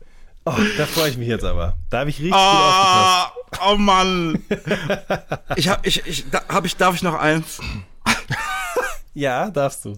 Oh, 0.46 0.56
da 0.78 0.86
freue 0.86 1.10
ich 1.10 1.18
mich 1.18 1.28
jetzt 1.28 1.44
aber. 1.44 1.78
Da 1.90 2.00
habe 2.00 2.10
ich 2.10 2.20
richtig 2.20 2.34
oh, 2.34 2.52
gut 2.52 2.62
aufgepasst. 2.62 3.34
Oh 3.66 3.76
Mann. 3.78 4.44
Ich 5.56 5.70
hab, 5.70 5.86
ich, 5.86 6.06
ich, 6.06 6.30
da, 6.30 6.44
hab 6.48 6.66
ich, 6.66 6.76
darf 6.76 6.94
ich 6.96 7.02
noch 7.02 7.16
eins? 7.16 7.60
ja, 9.14 9.50
darfst 9.50 9.86
du. 9.86 9.98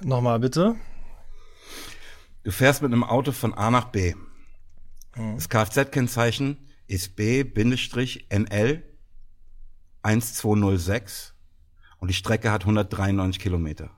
Nochmal 0.00 0.40
bitte. 0.40 0.74
Du 2.42 2.50
fährst 2.50 2.82
mit 2.82 2.92
einem 2.92 3.04
Auto 3.04 3.32
von 3.32 3.54
A 3.54 3.70
nach 3.70 3.84
B. 3.86 4.14
Hm. 5.14 5.36
Das 5.36 5.48
Kfz-Kennzeichen 5.48 6.56
ist 6.88 7.14
B-NL 7.14 8.82
1206 10.02 11.34
und 11.98 12.08
die 12.08 12.14
Strecke 12.14 12.50
hat 12.50 12.62
193 12.62 13.40
Kilometer. 13.40 13.90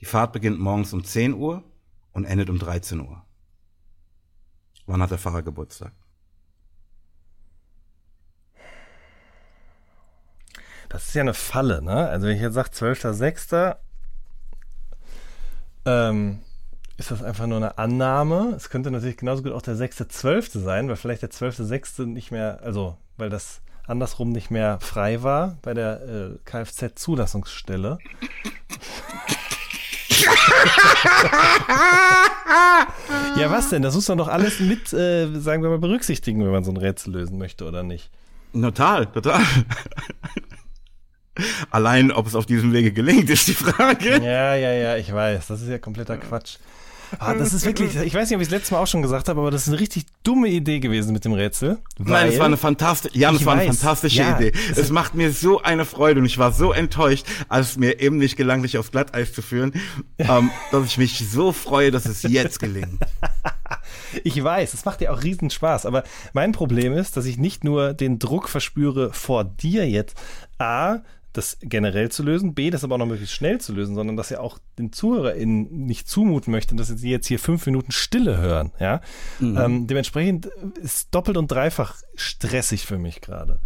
Die 0.00 0.04
Fahrt 0.04 0.32
beginnt 0.32 0.58
morgens 0.58 0.92
um 0.92 1.04
10 1.04 1.34
Uhr 1.34 1.62
und 2.12 2.24
endet 2.24 2.50
um 2.50 2.58
13 2.58 3.00
Uhr. 3.00 3.22
Wann 4.86 5.02
hat 5.02 5.10
der 5.10 5.18
Fahrer 5.18 5.42
Geburtstag? 5.42 5.92
Das 10.88 11.08
ist 11.08 11.14
ja 11.14 11.22
eine 11.22 11.34
Falle, 11.34 11.82
ne? 11.82 12.08
Also 12.08 12.26
wenn 12.26 12.36
ich 12.36 12.42
jetzt 12.42 12.54
sage 12.54 12.70
12.06., 12.70 13.76
ähm, 15.84 16.40
ist 16.96 17.10
das 17.10 17.22
einfach 17.22 17.46
nur 17.46 17.58
eine 17.58 17.78
Annahme. 17.78 18.54
Es 18.56 18.70
könnte 18.70 18.90
natürlich 18.90 19.16
genauso 19.16 19.42
gut 19.42 19.52
auch 19.52 19.62
der 19.62 19.76
6.12. 19.76 20.60
sein, 20.60 20.88
weil 20.88 20.96
vielleicht 20.96 21.22
der 21.22 21.30
12.06. 21.30 22.06
nicht 22.06 22.30
mehr, 22.30 22.60
also 22.62 22.96
weil 23.16 23.28
das 23.28 23.60
andersrum 23.86 24.30
nicht 24.30 24.50
mehr 24.50 24.78
frei 24.80 25.22
war 25.22 25.58
bei 25.62 25.74
der 25.74 26.02
äh, 26.02 26.38
Kfz-Zulassungsstelle. 26.44 27.98
ja, 33.36 33.50
was 33.50 33.70
denn? 33.70 33.82
Das 33.82 33.94
muss 33.94 34.08
man 34.08 34.18
doch 34.18 34.28
alles 34.28 34.60
mit, 34.60 34.92
äh, 34.92 35.28
sagen 35.38 35.62
wir 35.62 35.70
mal, 35.70 35.78
berücksichtigen, 35.78 36.44
wenn 36.44 36.50
man 36.50 36.64
so 36.64 36.70
ein 36.70 36.76
Rätsel 36.76 37.12
lösen 37.12 37.38
möchte, 37.38 37.64
oder 37.64 37.82
nicht? 37.82 38.10
Total, 38.52 39.06
total. 39.06 39.42
Allein, 41.70 42.12
ob 42.12 42.26
es 42.26 42.34
auf 42.34 42.46
diesem 42.46 42.72
Wege 42.72 42.92
gelingt, 42.92 43.28
ist 43.28 43.48
die 43.48 43.54
Frage. 43.54 44.22
Ja, 44.22 44.54
ja, 44.54 44.72
ja, 44.72 44.96
ich 44.96 45.12
weiß. 45.12 45.48
Das 45.48 45.60
ist 45.60 45.68
ja 45.68 45.78
kompletter 45.78 46.16
Quatsch. 46.16 46.56
Ah, 47.18 47.34
das 47.34 47.52
ist 47.52 47.64
wirklich, 47.64 47.96
ich 47.96 48.14
weiß 48.14 48.28
nicht, 48.28 48.36
ob 48.36 48.42
ich 48.42 48.48
es 48.48 48.52
letztes 48.52 48.70
Mal 48.70 48.78
auch 48.78 48.86
schon 48.86 49.02
gesagt 49.02 49.28
habe, 49.28 49.40
aber 49.40 49.50
das 49.50 49.62
ist 49.62 49.68
eine 49.68 49.80
richtig 49.80 50.06
dumme 50.22 50.48
Idee 50.48 50.80
gewesen 50.80 51.12
mit 51.12 51.24
dem 51.24 51.32
Rätsel. 51.32 51.78
Nein, 51.98 52.28
es 52.28 52.38
war 52.38 52.46
eine 52.46 52.56
fantastische, 52.56 53.16
ja, 53.18 53.32
es 53.32 53.44
war 53.44 53.54
eine 53.54 53.72
fantastische 53.72 54.20
ja, 54.20 54.36
Idee. 54.36 54.52
Es, 54.74 54.90
macht 54.90 55.14
mir 55.14 55.32
so 55.32 55.62
eine 55.62 55.84
Freude 55.84 56.20
und 56.20 56.26
ich 56.26 56.38
war 56.38 56.52
so 56.52 56.72
enttäuscht, 56.72 57.26
als 57.48 57.70
es 57.70 57.76
mir 57.76 58.00
eben 58.00 58.18
nicht 58.18 58.36
gelang, 58.36 58.62
dich 58.62 58.78
aufs 58.78 58.90
Glatteis 58.90 59.32
zu 59.32 59.42
führen, 59.42 59.72
ähm, 60.18 60.50
dass 60.72 60.86
ich 60.86 60.98
mich 60.98 61.18
so 61.28 61.52
freue, 61.52 61.90
dass 61.90 62.06
es 62.06 62.22
jetzt 62.22 62.60
gelingt. 62.60 63.00
ich 64.24 64.42
weiß, 64.42 64.74
es 64.74 64.84
macht 64.84 65.00
ja 65.00 65.12
auch 65.12 65.22
riesen 65.22 65.50
Spaß, 65.50 65.86
aber 65.86 66.04
mein 66.32 66.52
Problem 66.52 66.92
ist, 66.92 67.16
dass 67.16 67.26
ich 67.26 67.38
nicht 67.38 67.64
nur 67.64 67.94
den 67.94 68.18
Druck 68.18 68.48
verspüre 68.48 69.12
vor 69.12 69.44
dir 69.44 69.88
jetzt, 69.88 70.16
A, 70.58 70.98
das 71.36 71.58
generell 71.60 72.10
zu 72.10 72.22
lösen, 72.22 72.54
B, 72.54 72.70
das 72.70 72.82
aber 72.82 72.94
auch 72.94 72.98
noch 72.98 73.06
möglichst 73.06 73.34
schnell 73.34 73.60
zu 73.60 73.72
lösen, 73.72 73.94
sondern 73.94 74.16
dass 74.16 74.30
er 74.30 74.40
auch 74.40 74.58
den 74.78 74.92
ZuhörerInnen 74.92 75.86
nicht 75.86 76.08
zumuten 76.08 76.50
möchte, 76.50 76.74
dass 76.74 76.88
sie 76.88 77.10
jetzt 77.10 77.26
hier 77.26 77.38
fünf 77.38 77.66
Minuten 77.66 77.92
Stille 77.92 78.38
hören. 78.38 78.72
Ja? 78.80 79.00
Mhm. 79.38 79.58
Ähm, 79.58 79.86
dementsprechend 79.86 80.46
ist 80.82 81.14
doppelt 81.14 81.36
und 81.36 81.50
dreifach 81.50 81.96
stressig 82.14 82.86
für 82.86 82.98
mich 82.98 83.20
gerade. 83.20 83.58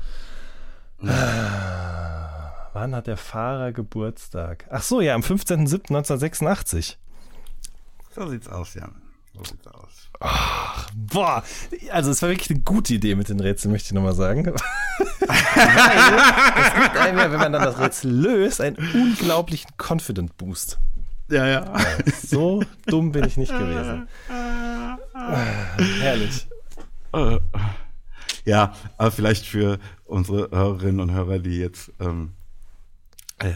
Ah, 1.03 2.53
wann 2.73 2.95
hat 2.95 3.07
der 3.07 3.17
Fahrer 3.17 3.73
Geburtstag? 3.73 4.67
Ach 4.71 4.83
so, 4.83 5.01
ja, 5.01 5.15
am 5.15 5.23
15.07.1986. 5.23 6.97
So 8.15 8.29
sieht's 8.29 8.49
aus, 8.49 8.75
Jan. 8.75 9.01
So 9.33 9.45
sieht's 9.45 9.67
aus. 9.69 9.90
Ach, 10.21 10.91
boah, 10.95 11.43
also 11.91 12.11
es 12.11 12.21
war 12.21 12.29
wirklich 12.29 12.51
eine 12.51 12.61
gute 12.61 12.93
Idee 12.95 13.15
mit 13.15 13.31
den 13.31 13.41
Rätseln, 13.41 13.73
möchte 13.73 13.87
ich 13.87 13.93
nochmal 13.93 14.15
sagen. 14.15 14.47
Weil 14.47 14.55
es 16.57 16.75
gibt 16.75 16.97
einem 16.99 17.19
ja, 17.19 17.33
wenn 17.33 17.41
man 17.41 17.53
dann 17.53 17.63
das 17.63 17.79
Rätsel 17.79 18.11
löst, 18.13 18.61
einen 18.61 18.77
unglaublichen 18.77 19.71
Confident 19.79 20.37
Boost. 20.37 20.79
Ja, 21.31 21.47
ja. 21.47 21.73
so 22.23 22.63
dumm 22.87 23.13
bin 23.13 23.25
ich 23.25 23.37
nicht 23.37 23.53
gewesen. 23.53 24.09
herrlich. 26.01 26.47
Ja, 28.45 28.75
aber 28.99 29.11
vielleicht 29.11 29.47
für 29.47 29.79
unsere 30.05 30.51
Hörerinnen 30.51 31.01
und 31.01 31.13
Hörer, 31.13 31.39
die 31.39 31.59
jetzt 31.59 31.93
ähm, 32.01 32.33
äh, 33.39 33.53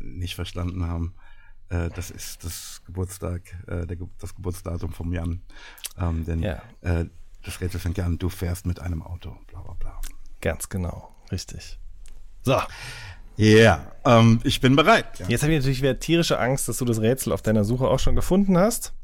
nicht 0.00 0.34
verstanden 0.34 0.86
haben, 0.86 1.14
äh, 1.68 1.90
das 1.94 2.10
ist 2.10 2.44
das 2.44 2.82
Geburtstag, 2.86 3.42
äh, 3.66 3.86
der, 3.86 3.96
das 4.18 4.34
Geburtsdatum 4.34 4.92
vom 4.92 5.12
Jan. 5.12 5.42
Ähm, 5.98 6.24
denn 6.24 6.42
ja. 6.42 6.62
äh, 6.82 7.06
das 7.44 7.60
Rätsel 7.60 7.80
fängt 7.80 7.98
ja 7.98 8.04
an, 8.04 8.18
du 8.18 8.28
fährst 8.28 8.66
mit 8.66 8.80
einem 8.80 9.02
Auto, 9.02 9.36
bla 9.46 9.60
bla 9.60 9.74
bla. 9.74 10.00
Ganz 10.40 10.68
genau, 10.68 11.14
richtig. 11.30 11.78
So. 12.42 12.60
Ja, 13.36 13.92
ähm, 14.04 14.40
ich 14.44 14.60
bin 14.60 14.76
bereit. 14.76 15.18
Ja. 15.18 15.28
Jetzt 15.28 15.42
habe 15.42 15.52
ich 15.52 15.58
natürlich 15.58 15.82
wieder 15.82 15.98
tierische 15.98 16.38
Angst, 16.38 16.68
dass 16.68 16.78
du 16.78 16.84
das 16.84 17.00
Rätsel 17.00 17.32
auf 17.32 17.42
deiner 17.42 17.64
Suche 17.64 17.86
auch 17.86 17.98
schon 17.98 18.16
gefunden 18.16 18.56
hast. 18.56 18.94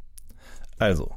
Also. 0.79 1.15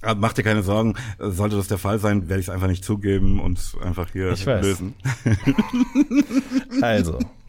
Ah, 0.00 0.14
mach 0.14 0.32
dir 0.32 0.42
keine 0.42 0.62
Sorgen, 0.62 0.94
sollte 1.18 1.56
das 1.56 1.68
der 1.68 1.78
Fall 1.78 1.98
sein, 1.98 2.28
werde 2.28 2.40
ich 2.40 2.48
es 2.48 2.50
einfach 2.50 2.66
nicht 2.66 2.84
zugeben 2.84 3.40
und 3.40 3.60
einfach 3.82 4.10
hier 4.12 4.32
ich 4.32 4.44
lösen. 4.44 4.94
also. 6.80 7.18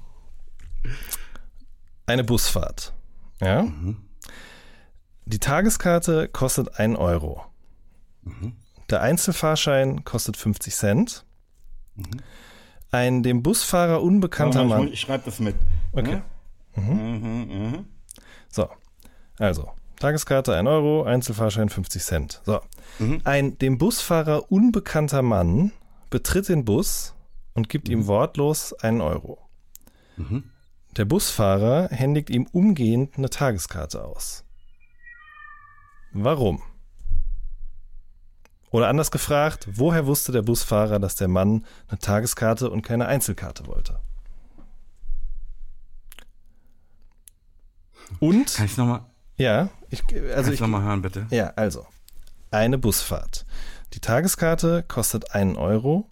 Eine 2.05 2.23
Busfahrt. 2.23 2.93
Ja. 3.41 3.63
Mhm. 3.63 3.97
Die 5.25 5.39
Tageskarte 5.39 6.27
kostet 6.27 6.79
1 6.79 6.97
Euro. 6.97 7.43
Mhm. 8.23 8.53
Der 8.89 9.01
Einzelfahrschein 9.01 10.03
kostet 10.03 10.37
50 10.37 10.75
Cent. 10.75 11.25
Mhm. 11.95 12.05
Ein 12.91 13.23
dem 13.23 13.41
Busfahrer 13.41 14.03
unbekannter 14.03 14.63
Mann. 14.63 14.87
Ich, 14.87 14.93
ich 14.93 15.01
schreibe 15.01 15.25
das 15.25 15.39
mit. 15.39 15.55
Okay. 15.93 16.21
Mhm. 16.75 16.83
mhm. 16.83 17.47
Mhm. 17.47 17.85
So, 18.49 18.69
also 19.39 19.71
Tageskarte 19.99 20.55
1 20.55 20.67
Euro, 20.67 21.03
Einzelfahrschein 21.03 21.69
50 21.69 22.03
Cent. 22.03 22.41
So. 22.45 22.59
Mhm. 22.99 23.21
Ein 23.23 23.57
dem 23.57 23.77
Busfahrer 23.77 24.51
unbekannter 24.51 25.21
Mann 25.21 25.71
betritt 26.09 26.49
den 26.49 26.65
Bus 26.65 27.15
und 27.53 27.69
gibt 27.69 27.89
ihm 27.89 28.07
wortlos 28.07 28.73
1 28.73 29.01
Euro. 29.01 29.39
Der 30.97 31.03
Busfahrer 31.03 31.89
händigt 31.89 32.29
ihm 32.29 32.47
umgehend 32.53 33.17
eine 33.17 33.29
Tageskarte 33.29 34.05
aus. 34.05 34.45
Warum? 36.13 36.61
Oder 38.71 38.87
anders 38.87 39.11
gefragt, 39.11 39.67
woher 39.71 40.05
wusste 40.05 40.31
der 40.31 40.41
Busfahrer, 40.41 40.99
dass 40.99 41.15
der 41.15 41.27
Mann 41.27 41.65
eine 41.89 41.99
Tageskarte 41.99 42.69
und 42.69 42.81
keine 42.81 43.07
Einzelkarte 43.07 43.67
wollte? 43.67 43.99
Und. 48.19 48.53
Kann 48.53 48.65
ich 48.65 48.77
nochmal? 48.77 49.05
Ja, 49.35 49.69
ich, 49.89 50.01
also 50.33 50.51
ich 50.51 50.61
nochmal 50.61 50.83
hören, 50.83 51.01
bitte. 51.01 51.27
Ja, 51.29 51.47
also. 51.57 51.85
Eine 52.51 52.77
Busfahrt. 52.77 53.45
Die 53.93 53.99
Tageskarte 53.99 54.83
kostet 54.83 55.31
einen 55.31 55.57
Euro, 55.57 56.09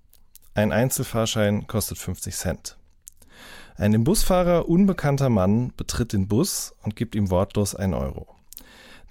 ein 0.54 0.74
Einzelfahrschein 0.74 1.68
kostet 1.68 1.98
50 1.98 2.36
Cent. 2.36 2.78
Ein 3.76 3.92
dem 3.92 4.04
Busfahrer 4.04 4.70
unbekannter 4.70 5.30
Mann 5.30 5.74
betritt 5.76 6.14
den 6.14 6.28
Bus 6.28 6.76
und 6.84 6.96
gibt 6.96 7.16
ihm 7.16 7.32
wortlos 7.32 7.74
einen 7.76 7.94
Euro. 7.94 8.28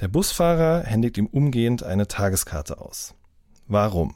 Der 0.00 0.08
Busfahrer 0.08 0.84
händigt 0.84 1.18
ihm 1.18 1.26
umgehend 1.26 1.82
eine 1.82 2.08
Tageskarte 2.08 2.80
aus. 2.80 3.14
Warum? 3.66 4.14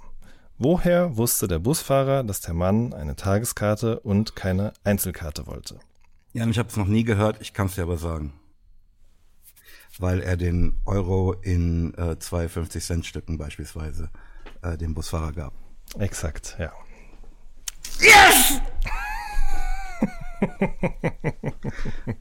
Woher 0.58 1.16
wusste 1.16 1.48
der 1.48 1.58
Busfahrer, 1.58 2.24
dass 2.24 2.40
der 2.40 2.54
Mann 2.54 2.94
eine 2.94 3.16
Tageskarte 3.16 4.00
und 4.00 4.36
keine 4.36 4.72
Einzelkarte 4.84 5.46
wollte? 5.46 5.78
Ja, 6.32 6.46
ich 6.46 6.58
habe 6.58 6.68
es 6.68 6.76
noch 6.76 6.86
nie 6.86 7.04
gehört, 7.04 7.40
ich 7.40 7.52
kann 7.52 7.66
es 7.66 7.74
dir 7.74 7.82
aber 7.82 7.98
sagen. 7.98 8.32
Weil 9.98 10.20
er 10.20 10.36
den 10.36 10.78
Euro 10.86 11.32
in 11.32 11.94
äh, 11.94 12.18
zwei 12.18 12.46
50-Cent-Stücken 12.46 13.38
beispielsweise 13.38 14.10
äh, 14.62 14.76
dem 14.76 14.94
Busfahrer 14.94 15.32
gab. 15.32 15.52
Exakt, 15.98 16.56
ja. 16.58 16.72
Yes! 18.00 18.60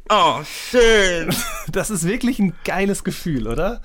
Oh, 0.09 0.41
schön. 0.43 1.29
Das 1.71 1.89
ist 1.89 2.07
wirklich 2.07 2.39
ein 2.39 2.53
geiles 2.63 3.03
Gefühl, 3.03 3.47
oder? 3.47 3.81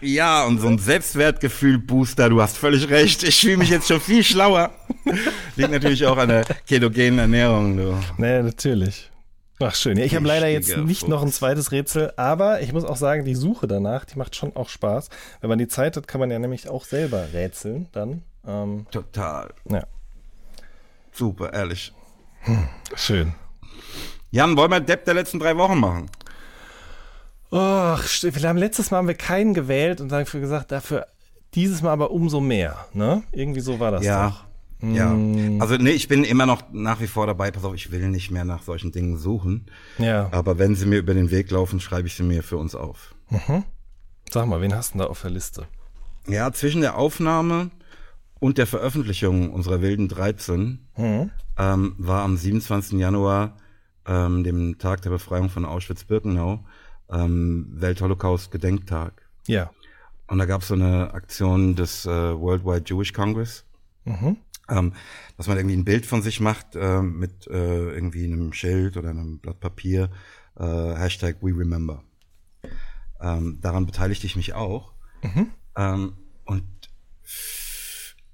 Ja, 0.00 0.44
und 0.44 0.58
so 0.58 0.66
ein 0.68 0.78
Selbstwertgefühl-Booster, 0.78 2.28
du 2.28 2.40
hast 2.40 2.56
völlig 2.56 2.90
recht. 2.90 3.22
Ich 3.22 3.40
fühle 3.40 3.58
mich 3.58 3.70
jetzt 3.70 3.88
schon 3.88 4.00
viel 4.00 4.24
schlauer. 4.24 4.70
Liegt 5.56 5.70
natürlich 5.70 6.06
auch 6.06 6.16
an 6.16 6.28
der 6.28 6.44
ketogenen 6.66 7.18
Ernährung, 7.18 7.76
du. 7.76 7.98
Naja, 8.16 8.42
natürlich. 8.42 9.10
Ach 9.62 9.74
schön. 9.74 9.98
Ja, 9.98 10.04
ich 10.04 10.14
habe 10.14 10.26
leider 10.26 10.48
jetzt 10.48 10.74
nicht 10.78 11.06
noch 11.06 11.22
ein 11.22 11.30
zweites 11.30 11.70
Rätsel, 11.70 12.12
aber 12.16 12.62
ich 12.62 12.72
muss 12.72 12.84
auch 12.84 12.96
sagen, 12.96 13.26
die 13.26 13.34
Suche 13.34 13.66
danach, 13.66 14.06
die 14.06 14.18
macht 14.18 14.34
schon 14.34 14.56
auch 14.56 14.70
Spaß. 14.70 15.10
Wenn 15.42 15.50
man 15.50 15.58
die 15.58 15.68
Zeit 15.68 15.96
hat, 15.96 16.08
kann 16.08 16.18
man 16.18 16.30
ja 16.30 16.38
nämlich 16.38 16.68
auch 16.68 16.84
selber 16.84 17.28
rätseln 17.34 17.88
dann. 17.92 18.22
Ähm, 18.46 18.86
Total. 18.90 19.52
Ja. 19.70 19.86
Super, 21.12 21.52
ehrlich. 21.52 21.92
Hm, 22.40 22.68
schön. 22.94 23.34
Jan, 24.32 24.56
wollen 24.56 24.70
wir 24.70 24.80
Depp 24.80 25.04
der 25.04 25.14
letzten 25.14 25.40
drei 25.40 25.56
Wochen 25.56 25.78
machen? 25.78 26.10
Och, 27.52 28.00
wir 28.22 28.48
haben 28.48 28.58
letztes 28.58 28.90
Mal 28.90 28.98
haben 28.98 29.08
wir 29.08 29.14
keinen 29.14 29.54
gewählt 29.54 30.00
und 30.00 30.10
dafür 30.10 30.40
gesagt, 30.40 30.70
dafür 30.70 31.06
dieses 31.54 31.82
Mal 31.82 31.90
aber 31.90 32.12
umso 32.12 32.40
mehr. 32.40 32.86
Ne? 32.92 33.24
Irgendwie 33.32 33.60
so 33.60 33.80
war 33.80 33.90
das 33.90 34.04
ja. 34.04 34.28
doch. 34.28 34.44
Ja, 34.82 35.10
mm. 35.10 35.60
also 35.60 35.76
nee, 35.76 35.90
ich 35.90 36.08
bin 36.08 36.24
immer 36.24 36.46
noch 36.46 36.62
nach 36.72 37.00
wie 37.00 37.06
vor 37.06 37.26
dabei. 37.26 37.50
Pass 37.50 37.64
auf, 37.64 37.74
ich 37.74 37.90
will 37.90 38.08
nicht 38.08 38.30
mehr 38.30 38.44
nach 38.44 38.62
solchen 38.62 38.92
Dingen 38.92 39.18
suchen. 39.18 39.66
Ja. 39.98 40.28
Aber 40.32 40.58
wenn 40.58 40.74
sie 40.74 40.86
mir 40.86 40.98
über 40.98 41.12
den 41.12 41.30
Weg 41.30 41.50
laufen, 41.50 41.80
schreibe 41.80 42.06
ich 42.06 42.14
sie 42.14 42.22
mir 42.22 42.42
für 42.42 42.56
uns 42.56 42.74
auf. 42.74 43.14
Mhm. 43.28 43.64
Sag 44.30 44.46
mal, 44.46 44.60
wen 44.62 44.74
hast 44.74 44.94
du 44.94 44.98
da 44.98 45.06
auf 45.06 45.20
der 45.20 45.32
Liste? 45.32 45.66
Ja, 46.28 46.50
zwischen 46.52 46.80
der 46.80 46.96
Aufnahme 46.96 47.70
und 48.38 48.56
der 48.56 48.66
Veröffentlichung 48.66 49.50
unserer 49.50 49.82
wilden 49.82 50.08
13 50.08 50.78
mhm. 50.96 51.30
ähm, 51.58 51.94
war 51.98 52.22
am 52.22 52.36
27. 52.36 52.98
Januar 52.98 53.56
ähm, 54.10 54.42
dem 54.42 54.78
Tag 54.78 55.02
der 55.02 55.10
Befreiung 55.10 55.48
von 55.48 55.64
Auschwitz-Birkenau, 55.64 56.64
ähm, 57.10 57.68
Weltholocaust-Gedenktag. 57.74 59.22
Ja. 59.46 59.70
Und 60.26 60.38
da 60.38 60.46
gab 60.46 60.62
es 60.62 60.68
so 60.68 60.74
eine 60.74 61.14
Aktion 61.14 61.76
des 61.76 62.06
äh, 62.06 62.10
Worldwide 62.10 62.84
Jewish 62.86 63.12
Congress, 63.12 63.64
mhm. 64.04 64.36
ähm, 64.68 64.92
dass 65.36 65.46
man 65.46 65.56
irgendwie 65.56 65.76
ein 65.76 65.84
Bild 65.84 66.06
von 66.06 66.22
sich 66.22 66.40
macht 66.40 66.74
äh, 66.74 67.00
mit 67.00 67.46
äh, 67.46 67.92
irgendwie 67.92 68.24
einem 68.24 68.52
Schild 68.52 68.96
oder 68.96 69.10
einem 69.10 69.38
Blatt 69.38 69.60
Papier, 69.60 70.10
äh, 70.58 70.64
Hashtag 70.64 71.36
We 71.40 71.56
Remember. 71.56 72.02
Ähm, 73.20 73.58
daran 73.60 73.86
beteiligte 73.86 74.26
ich 74.26 74.36
mich 74.36 74.54
auch. 74.54 74.92
Mhm. 75.22 75.50
Ähm, 75.76 76.12
und 76.46 76.64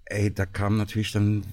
ey, 0.07 0.33
da 0.33 0.47
kam 0.47 0.77
natürlich 0.77 1.13
dann 1.13 1.45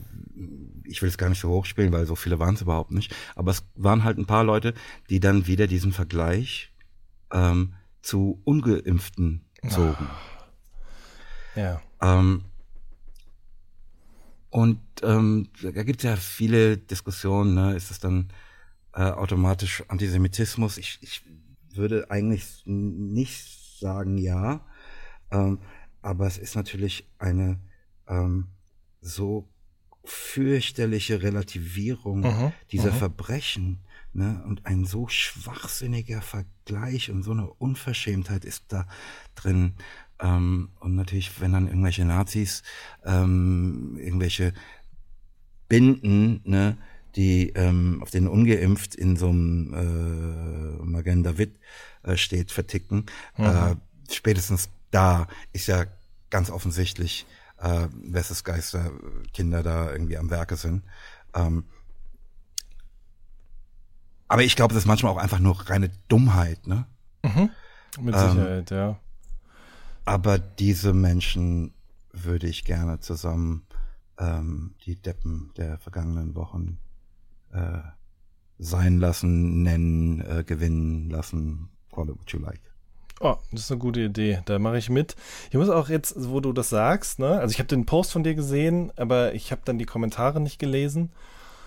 ich 0.85 1.01
will 1.01 1.09
es 1.09 1.17
gar 1.17 1.29
nicht 1.29 1.39
so 1.39 1.49
hochspielen, 1.49 1.91
weil 1.91 2.05
so 2.05 2.15
viele 2.15 2.39
waren 2.39 2.55
es 2.55 2.61
überhaupt 2.61 2.91
nicht, 2.91 3.13
aber 3.35 3.51
es 3.51 3.63
waren 3.75 4.03
halt 4.03 4.17
ein 4.17 4.25
paar 4.25 4.43
Leute, 4.43 4.73
die 5.09 5.19
dann 5.19 5.47
wieder 5.47 5.67
diesen 5.67 5.91
Vergleich 5.91 6.71
ähm, 7.31 7.73
zu 8.01 8.41
Ungeimpften 8.43 9.41
zogen. 9.69 10.07
Ja. 11.55 11.81
Ähm, 12.01 12.45
und 14.49 14.79
ähm, 15.01 15.49
da 15.61 15.83
gibt 15.83 15.99
es 15.99 16.03
ja 16.03 16.15
viele 16.15 16.77
Diskussionen, 16.77 17.55
ne? 17.55 17.75
ist 17.75 17.91
es 17.91 17.99
dann 17.99 18.29
äh, 18.93 19.03
automatisch 19.03 19.83
Antisemitismus? 19.87 20.77
Ich, 20.77 20.99
ich 21.01 21.23
würde 21.73 22.11
eigentlich 22.11 22.63
nicht 22.65 23.79
sagen 23.79 24.17
ja, 24.17 24.61
ähm, 25.31 25.59
aber 26.01 26.27
es 26.27 26.37
ist 26.37 26.55
natürlich 26.55 27.07
eine 27.17 27.57
ähm, 28.13 28.47
so 29.01 29.49
fürchterliche 30.05 31.21
Relativierung 31.21 32.21
mhm, 32.21 32.51
dieser 32.71 32.91
mhm. 32.91 32.97
Verbrechen 32.97 33.79
ne? 34.13 34.43
und 34.47 34.65
ein 34.65 34.85
so 34.85 35.07
schwachsinniger 35.07 36.21
Vergleich 36.21 37.09
und 37.09 37.23
so 37.23 37.31
eine 37.31 37.47
Unverschämtheit 37.47 38.45
ist 38.45 38.65
da 38.67 38.87
drin. 39.35 39.73
Ähm, 40.19 40.69
und 40.79 40.95
natürlich, 40.95 41.39
wenn 41.41 41.53
dann 41.53 41.67
irgendwelche 41.67 42.05
Nazis 42.05 42.63
ähm, 43.05 43.97
irgendwelche 43.97 44.53
Binden, 45.69 46.41
ne, 46.43 46.77
die 47.15 47.49
ähm, 47.49 47.99
auf 48.01 48.09
den 48.09 48.27
ungeimpft 48.27 48.95
in 48.95 49.15
so 49.15 49.29
einem 49.29 49.73
äh, 49.73 50.83
Magen 50.83 51.23
David 51.23 51.59
äh, 52.03 52.17
steht, 52.17 52.51
verticken. 52.51 53.05
Mhm. 53.37 53.45
Äh, 53.45 53.75
spätestens 54.11 54.69
da 54.91 55.27
ist 55.53 55.67
ja 55.67 55.85
ganz 56.29 56.49
offensichtlich, 56.49 57.25
äh, 57.63 57.87
wesses 57.93 58.43
Geister 58.43 58.91
Kinder 59.33 59.63
da 59.63 59.91
irgendwie 59.91 60.17
am 60.17 60.29
Werke 60.29 60.57
sind. 60.57 60.83
Ähm, 61.33 61.65
aber 64.27 64.43
ich 64.43 64.55
glaube, 64.55 64.73
das 64.73 64.83
ist 64.83 64.87
manchmal 64.87 65.13
auch 65.13 65.17
einfach 65.17 65.39
nur 65.39 65.69
reine 65.69 65.89
Dummheit, 66.07 66.67
ne? 66.67 66.85
Mhm. 67.23 67.49
Mit 68.01 68.15
Sicherheit, 68.15 68.71
ähm, 68.71 68.77
ja. 68.77 68.99
Aber 70.05 70.39
diese 70.39 70.93
Menschen 70.93 71.73
würde 72.11 72.47
ich 72.47 72.65
gerne 72.65 72.99
zusammen 72.99 73.65
ähm, 74.17 74.75
die 74.85 75.01
Deppen 75.01 75.51
der 75.55 75.77
vergangenen 75.77 76.35
Wochen 76.35 76.79
äh, 77.51 77.79
sein 78.59 78.97
lassen, 78.97 79.63
nennen, 79.63 80.19
äh, 80.21 80.43
gewinnen 80.43 81.09
lassen. 81.09 81.69
Call 81.93 82.09
it 82.09 82.17
what 82.17 82.31
you 82.31 82.39
like. 82.39 82.72
Oh, 83.23 83.37
das 83.53 83.61
ist 83.61 83.71
eine 83.71 83.79
gute 83.79 84.01
Idee. 84.01 84.41
Da 84.45 84.59
mache 84.59 84.77
ich 84.77 84.89
mit. 84.89 85.15
Ich 85.49 85.57
muss 85.57 85.69
auch 85.69 85.87
jetzt, 85.87 86.13
wo 86.17 86.41
du 86.41 86.51
das 86.51 86.69
sagst, 86.69 87.19
ne? 87.19 87.39
Also 87.39 87.53
ich 87.53 87.59
habe 87.59 87.67
den 87.67 87.85
Post 87.85 88.11
von 88.11 88.23
dir 88.23 88.35
gesehen, 88.35 88.91
aber 88.97 89.33
ich 89.33 89.51
habe 89.51 89.61
dann 89.63 89.77
die 89.77 89.85
Kommentare 89.85 90.41
nicht 90.41 90.59
gelesen. 90.59 91.13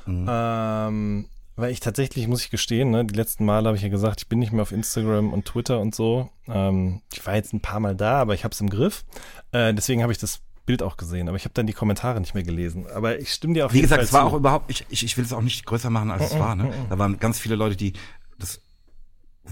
Mhm. 0.04 0.26
Ähm, 0.28 1.28
weil 1.56 1.70
ich 1.72 1.80
tatsächlich, 1.80 2.28
muss 2.28 2.44
ich 2.44 2.50
gestehen, 2.50 2.90
ne, 2.90 3.06
die 3.06 3.14
letzten 3.14 3.46
Male 3.46 3.66
habe 3.66 3.76
ich 3.78 3.82
ja 3.82 3.88
gesagt, 3.88 4.20
ich 4.20 4.28
bin 4.28 4.38
nicht 4.38 4.52
mehr 4.52 4.60
auf 4.60 4.72
Instagram 4.72 5.32
und 5.32 5.46
Twitter 5.46 5.80
und 5.80 5.94
so. 5.94 6.28
Ähm, 6.46 7.00
ich 7.10 7.24
war 7.24 7.34
jetzt 7.34 7.54
ein 7.54 7.60
paar 7.60 7.80
Mal 7.80 7.96
da, 7.96 8.20
aber 8.20 8.34
ich 8.34 8.44
habe 8.44 8.52
es 8.52 8.60
im 8.60 8.68
Griff. 8.68 9.06
Äh, 9.52 9.72
deswegen 9.72 10.02
habe 10.02 10.12
ich 10.12 10.18
das 10.18 10.40
Bild 10.66 10.82
auch 10.82 10.98
gesehen, 10.98 11.28
aber 11.28 11.38
ich 11.38 11.44
habe 11.44 11.54
dann 11.54 11.66
die 11.66 11.72
Kommentare 11.72 12.20
nicht 12.20 12.34
mehr 12.34 12.42
gelesen. 12.42 12.86
Aber 12.94 13.18
ich 13.18 13.32
stimme 13.32 13.54
dir 13.54 13.64
auf 13.64 13.72
Wie 13.72 13.76
jeden 13.76 13.86
gesagt, 13.86 14.00
Fall 14.00 14.04
es 14.04 14.12
war 14.12 14.22
zu. 14.22 14.26
auch 14.26 14.34
überhaupt, 14.34 14.70
ich, 14.70 14.84
ich, 14.90 15.02
ich 15.04 15.16
will 15.16 15.24
es 15.24 15.32
auch 15.32 15.40
nicht 15.40 15.64
größer 15.64 15.88
machen, 15.88 16.10
als 16.10 16.32
es 16.32 16.38
war. 16.38 16.54
Ne? 16.54 16.70
Da 16.90 16.98
waren 16.98 17.18
ganz 17.18 17.38
viele 17.38 17.56
Leute, 17.56 17.76
die 17.76 17.94
das 18.38 18.60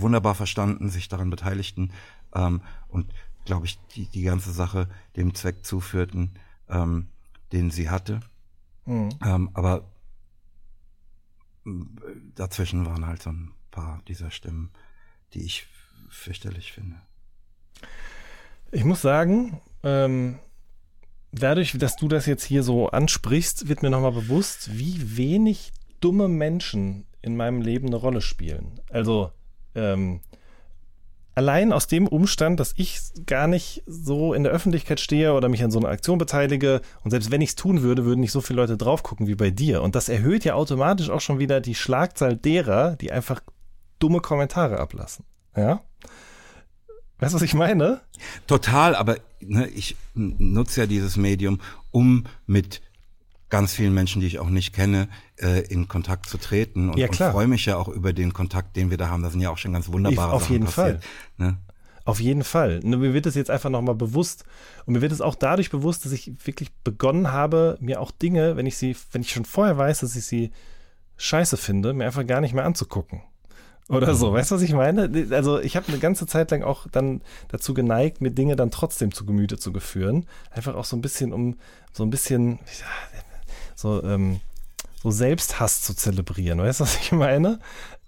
wunderbar 0.01 0.35
verstanden, 0.35 0.89
sich 0.89 1.09
daran 1.09 1.31
beteiligten 1.31 1.93
ähm, 2.35 2.63
und, 2.89 3.13
glaube 3.45 3.67
ich, 3.67 3.79
die, 3.95 4.07
die 4.07 4.23
ganze 4.23 4.53
Sache 4.53 4.89
dem 5.17 5.35
Zweck 5.35 5.65
zuführten, 5.65 6.39
ähm, 6.69 7.09
den 7.53 7.71
sie 7.71 7.91
hatte. 7.91 8.21
Mhm. 8.87 9.11
Ähm, 9.25 9.51
aber 9.55 9.85
dazwischen 12.35 12.87
waren 12.87 13.07
halt 13.07 13.23
so 13.23 13.31
ein 13.31 13.53
paar 13.71 14.03
dieser 14.09 14.31
Stimmen, 14.31 14.71
die 15.33 15.43
ich 15.43 15.67
fürchterlich 16.09 16.73
finde. 16.73 16.97
Ich 18.71 18.85
muss 18.85 19.03
sagen, 19.03 19.61
ähm, 19.83 20.39
dadurch, 21.33 21.77
dass 21.79 21.97
du 21.97 22.09
das 22.09 22.27
jetzt 22.27 22.45
hier 22.45 22.63
so 22.63 22.89
ansprichst, 22.89 23.69
wird 23.69 23.83
mir 23.83 23.91
nochmal 23.91 24.13
bewusst, 24.13 24.77
wie 24.77 25.17
wenig 25.17 25.73
dumme 26.01 26.29
Menschen 26.29 27.07
in 27.23 27.37
meinem 27.37 27.63
Leben 27.63 27.87
eine 27.87 27.97
Rolle 27.97 28.21
spielen. 28.21 28.81
Also, 28.91 29.33
ähm, 29.75 30.21
allein 31.35 31.73
aus 31.73 31.87
dem 31.87 32.07
Umstand, 32.07 32.61
dass 32.61 32.75
ich 32.77 33.01
gar 33.27 33.47
nicht 33.47 33.83
so 33.87 34.35
in 34.35 34.45
der 34.45 34.53
Öffentlichkeit 34.53 35.01
stehe 35.01 35.35
oder 35.35 35.49
mich 35.49 35.63
an 35.65 35.71
so 35.71 35.79
einer 35.79 35.89
Aktion 35.89 36.19
beteilige 36.19 36.81
und 37.03 37.11
selbst 37.11 37.31
wenn 37.31 37.41
ich 37.41 37.51
es 37.51 37.57
tun 37.57 37.83
würde, 37.83 38.05
würden 38.05 38.21
nicht 38.21 38.33
so 38.33 38.41
viele 38.41 38.61
Leute 38.61 38.77
drauf 38.77 39.03
gucken 39.03 39.27
wie 39.27 39.35
bei 39.35 39.51
dir. 39.51 39.83
Und 39.83 39.95
das 39.95 40.09
erhöht 40.09 40.45
ja 40.45 40.55
automatisch 40.55 41.11
auch 41.11 41.21
schon 41.21 41.39
wieder 41.39 41.61
die 41.61 41.75
Schlagzahl 41.75 42.37
derer, 42.37 42.97
die 42.97 43.11
einfach 43.13 43.41
dumme 43.99 44.21
Kommentare 44.21 44.79
ablassen. 44.79 45.25
Ja? 45.57 45.81
Weißt 47.19 47.33
du, 47.33 47.37
was 47.37 47.43
ich 47.43 47.55
meine? 47.55 48.01
Total, 48.47 48.95
aber 48.95 49.17
ne, 49.41 49.69
ich 49.69 49.97
nutze 50.15 50.83
ja 50.83 50.87
dieses 50.87 51.17
Medium, 51.17 51.61
um 51.91 52.25
mit 52.47 52.83
ganz 53.55 53.73
vielen 53.73 53.95
Menschen, 53.95 54.21
die 54.21 54.27
ich 54.27 54.39
auch 54.39 54.51
nicht 54.51 54.73
kenne, 54.73 55.09
äh, 55.37 55.61
in 55.67 55.87
Kontakt 55.87 56.29
zu 56.29 56.39
treten. 56.39 56.91
Und, 56.91 56.99
ja, 56.99 57.07
und 57.07 57.17
freue 57.17 57.47
mich 57.47 57.67
ja 57.67 57.77
auch 57.77 57.89
über 57.89 58.13
den 58.13 58.33
Kontakt, 58.33 58.77
den 58.77 58.91
wir 58.91 58.97
da 58.97 59.09
haben. 59.09 59.23
Da 59.23 59.31
sind 59.31 59.41
ja 59.41 59.51
auch 59.51 59.59
schon 59.59 59.73
ganz 59.73 59.93
wunderbare 59.93 60.29
ich, 60.29 60.35
auf 60.35 60.43
Sachen 60.43 60.53
jeden 60.53 60.65
passiert. 60.65 61.05
Fall. 61.05 61.47
Ne? 61.49 61.59
Auf 62.05 62.21
jeden 62.21 62.45
Fall. 62.45 62.81
Mir 62.83 63.15
wird 63.15 63.27
es 63.27 63.35
jetzt 63.35 63.51
einfach 63.51 63.71
nochmal 63.71 63.95
bewusst. 63.95 64.45
Und 64.87 64.95
mir 64.95 65.01
wird 65.01 65.13
es 65.13 65.21
auch 65.21 65.37
dadurch 65.37 65.71
bewusst, 65.71 66.05
dass 66.05 66.13
ich 66.13 66.33
wirklich 66.45 66.73
begonnen 66.83 67.31
habe, 67.31 67.79
mir 67.81 68.01
auch 68.01 68.11
Dinge, 68.11 68.57
wenn 68.57 68.67
ich 68.67 68.77
sie, 68.77 68.97
wenn 69.13 69.23
ich 69.23 69.31
schon 69.31 69.45
vorher 69.45 69.79
weiß, 69.79 70.01
dass 70.01 70.17
ich 70.17 70.27
sie 70.27 70.51
scheiße 71.17 71.57
finde, 71.57 71.93
mir 71.93 72.07
einfach 72.07 72.27
gar 72.27 72.41
nicht 72.41 72.55
mehr 72.55 72.65
anzugucken. 72.65 73.23
Oder 73.89 74.15
so, 74.15 74.31
mhm. 74.31 74.35
weißt 74.35 74.51
du, 74.51 74.55
was 74.55 74.63
ich 74.63 74.73
meine? 74.73 75.11
Also 75.31 75.61
ich 75.61 75.77
habe 75.77 75.89
eine 75.89 75.99
ganze 75.99 76.27
Zeit 76.27 76.51
lang 76.51 76.63
auch 76.63 76.87
dann 76.91 77.21
dazu 77.49 77.75
geneigt, 77.75 78.23
mir 78.23 78.31
Dinge 78.31 78.57
dann 78.57 78.71
trotzdem 78.71 79.13
zu 79.13 79.27
Gemüte 79.27 79.59
zu 79.59 79.73
geführen. 79.73 80.27
Einfach 80.51 80.75
auch 80.75 80.87
so 80.87 80.97
ein 80.97 81.03
bisschen, 81.03 81.33
um 81.33 81.57
so 81.93 82.03
ein 82.03 82.11
bisschen, 82.11 82.59
so, 83.75 84.03
ähm, 84.03 84.41
so 85.03 85.11
Selbsthass 85.11 85.83
zu 85.83 85.95
zelebrieren. 85.95 86.59
Weißt 86.59 86.81
du, 86.81 86.85
was 86.85 86.97
ich 86.97 87.13
meine? 87.13 87.59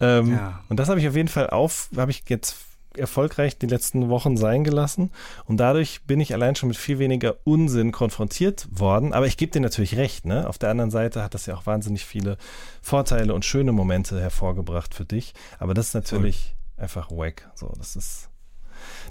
Ähm, 0.01 0.33
ja. 0.33 0.61
Und 0.69 0.79
das 0.79 0.89
habe 0.89 1.01
ich 1.01 1.09
auf 1.09 1.17
jeden 1.17 1.29
Fall 1.29 1.51
auf, 1.51 1.89
habe 1.97 2.11
ich 2.11 2.23
jetzt 2.29 2.57
erfolgreich 2.97 3.59
die 3.59 3.67
letzten 3.67 4.09
Wochen 4.09 4.37
sein 4.37 4.65
gelassen. 4.65 5.11
Und 5.45 5.59
dadurch 5.59 6.03
bin 6.05 6.21
ich 6.21 6.33
allein 6.33 6.57
schon 6.57 6.69
mit 6.69 6.79
viel 6.79 6.99
weniger 6.99 7.37
Unsinn 7.45 7.93
konfrontiert 7.93 8.67
worden. 8.71 9.13
Aber 9.13 9.27
ich 9.27 9.37
gebe 9.37 9.53
dir 9.53 9.61
natürlich 9.61 9.97
recht, 9.97 10.25
ne? 10.25 10.49
Auf 10.49 10.59
der 10.59 10.71
anderen 10.71 10.91
Seite 10.91 11.23
hat 11.23 11.35
das 11.35 11.47
ja 11.47 11.55
auch 11.55 11.67
wahnsinnig 11.67 12.05
viele 12.05 12.39
Vorteile 12.83 13.35
und 13.35 13.45
schöne 13.45 13.73
Momente 13.73 14.21
hervorgebracht 14.21 14.95
für 14.95 15.05
dich. 15.05 15.35
Aber 15.59 15.75
das 15.75 15.89
ist 15.89 15.95
natürlich 15.95 16.55
Voll. 16.77 16.85
einfach 16.85 17.11
wack. 17.11 17.51
So, 17.55 17.73
das 17.77 17.97
ist. 17.97 18.31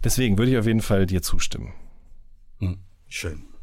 Deswegen 0.04 0.38
würde 0.38 0.52
ich 0.52 0.58
auf 0.58 0.66
jeden 0.66 0.82
Fall 0.82 1.06
dir 1.06 1.22
zustimmen. 1.22 1.74
Hm, 2.60 2.80
schön 3.08 3.55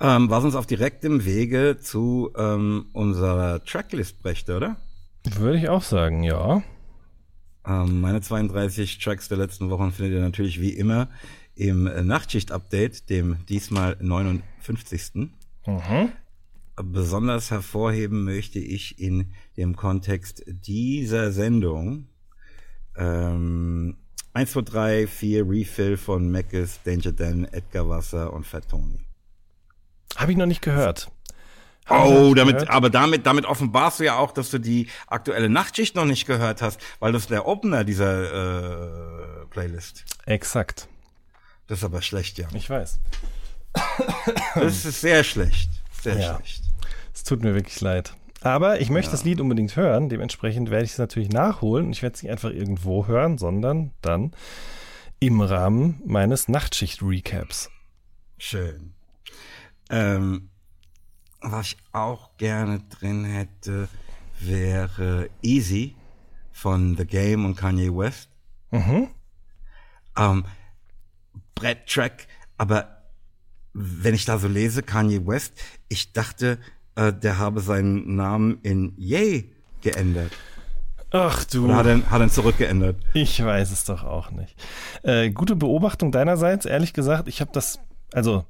ähm, 0.00 0.30
was 0.30 0.44
uns 0.44 0.54
auf 0.54 0.66
direktem 0.66 1.24
Wege 1.24 1.78
zu 1.80 2.32
ähm, 2.36 2.86
unserer 2.92 3.64
Tracklist 3.64 4.22
brächte, 4.22 4.56
oder? 4.56 4.76
Würde 5.24 5.58
ich 5.58 5.68
auch 5.68 5.82
sagen, 5.82 6.22
ja. 6.22 6.62
Ähm, 7.66 8.00
meine 8.00 8.20
32 8.20 8.98
Tracks 8.98 9.28
der 9.28 9.38
letzten 9.38 9.70
Wochen 9.70 9.92
findet 9.92 10.14
ihr 10.14 10.22
natürlich 10.22 10.60
wie 10.60 10.70
immer 10.70 11.08
im 11.54 11.84
Nachtschicht-Update, 11.84 13.10
dem 13.10 13.44
diesmal 13.48 13.96
59. 14.00 15.30
Mhm. 15.66 16.12
Besonders 16.76 17.50
hervorheben 17.50 18.22
möchte 18.22 18.60
ich 18.60 19.00
in 19.00 19.32
dem 19.56 19.74
Kontext 19.74 20.44
dieser 20.46 21.32
Sendung 21.32 22.06
ähm, 22.96 23.96
1, 24.34 24.52
2, 24.52 24.60
3, 24.62 25.06
4 25.08 25.48
Refill 25.48 25.96
von 25.96 26.30
Meckes, 26.30 26.80
Danger 26.84 27.10
Dan, 27.10 27.44
Edgar 27.46 27.88
Wasser 27.88 28.32
und 28.32 28.46
Fat 28.46 28.68
Tony. 28.68 29.07
Habe 30.16 30.32
ich 30.32 30.38
noch 30.38 30.46
nicht 30.46 30.62
gehört. 30.62 31.10
oh, 31.88 32.34
damit, 32.34 32.68
aber 32.68 32.90
damit, 32.90 33.26
damit 33.26 33.46
offenbarst 33.46 34.00
du 34.00 34.04
ja 34.04 34.18
auch, 34.18 34.32
dass 34.32 34.50
du 34.50 34.58
die 34.58 34.88
aktuelle 35.06 35.48
Nachtschicht 35.48 35.96
noch 35.96 36.04
nicht 36.04 36.26
gehört 36.26 36.60
hast, 36.60 36.80
weil 37.00 37.12
das 37.12 37.28
der 37.28 37.46
Opener 37.46 37.84
dieser 37.84 39.42
äh, 39.42 39.46
Playlist. 39.50 40.04
Exakt. 40.26 40.88
Das 41.66 41.78
ist 41.78 41.84
aber 41.84 42.02
schlecht, 42.02 42.38
ja. 42.38 42.48
Ich 42.54 42.68
weiß. 42.68 42.98
Das 44.54 44.84
ist 44.84 45.00
sehr 45.00 45.22
schlecht. 45.24 45.70
Sehr 46.02 46.18
ja. 46.18 46.34
schlecht. 46.36 46.62
Es 47.14 47.24
tut 47.24 47.42
mir 47.42 47.54
wirklich 47.54 47.80
leid. 47.80 48.14
Aber 48.40 48.80
ich 48.80 48.90
möchte 48.90 49.10
ja. 49.10 49.12
das 49.12 49.24
Lied 49.24 49.40
unbedingt 49.40 49.76
hören. 49.76 50.08
Dementsprechend 50.08 50.70
werde 50.70 50.84
ich 50.84 50.92
es 50.92 50.98
natürlich 50.98 51.28
nachholen. 51.28 51.90
Ich 51.90 52.02
werde 52.02 52.14
es 52.14 52.22
nicht 52.22 52.30
einfach 52.30 52.50
irgendwo 52.50 53.06
hören, 53.06 53.38
sondern 53.38 53.92
dann 54.00 54.32
im 55.20 55.40
Rahmen 55.40 56.00
meines 56.04 56.48
Nachtschicht-Recaps. 56.48 57.70
Schön. 58.38 58.94
Ähm, 59.90 60.50
was 61.40 61.68
ich 61.68 61.76
auch 61.92 62.36
gerne 62.36 62.80
drin 62.90 63.24
hätte, 63.24 63.88
wäre 64.40 65.30
Easy 65.42 65.94
von 66.52 66.96
The 66.96 67.06
Game 67.06 67.44
und 67.44 67.56
Kanye 67.56 67.94
West. 67.96 68.28
Mhm. 68.70 69.08
Ähm, 70.16 70.44
Brett-Track, 71.54 72.26
aber 72.56 73.02
wenn 73.72 74.14
ich 74.14 74.24
da 74.24 74.38
so 74.38 74.48
lese, 74.48 74.82
Kanye 74.82 75.26
West, 75.26 75.54
ich 75.88 76.12
dachte, 76.12 76.58
äh, 76.96 77.12
der 77.12 77.38
habe 77.38 77.60
seinen 77.60 78.16
Namen 78.16 78.58
in 78.62 78.92
Yay 78.96 79.52
geändert. 79.80 80.32
Ach 81.10 81.44
du. 81.44 81.66
Oder 81.66 81.76
hat 81.76 81.86
er, 81.86 82.10
hat 82.10 82.20
er 82.20 82.28
zurückgeändert? 82.28 82.96
Ich 83.14 83.42
weiß 83.42 83.70
es 83.70 83.84
doch 83.84 84.04
auch 84.04 84.30
nicht. 84.30 84.54
Äh, 85.02 85.30
gute 85.30 85.56
Beobachtung 85.56 86.12
deinerseits, 86.12 86.66
ehrlich 86.66 86.92
gesagt. 86.92 87.28
Ich 87.28 87.40
habe 87.40 87.50
das, 87.52 87.78
also 88.12 88.44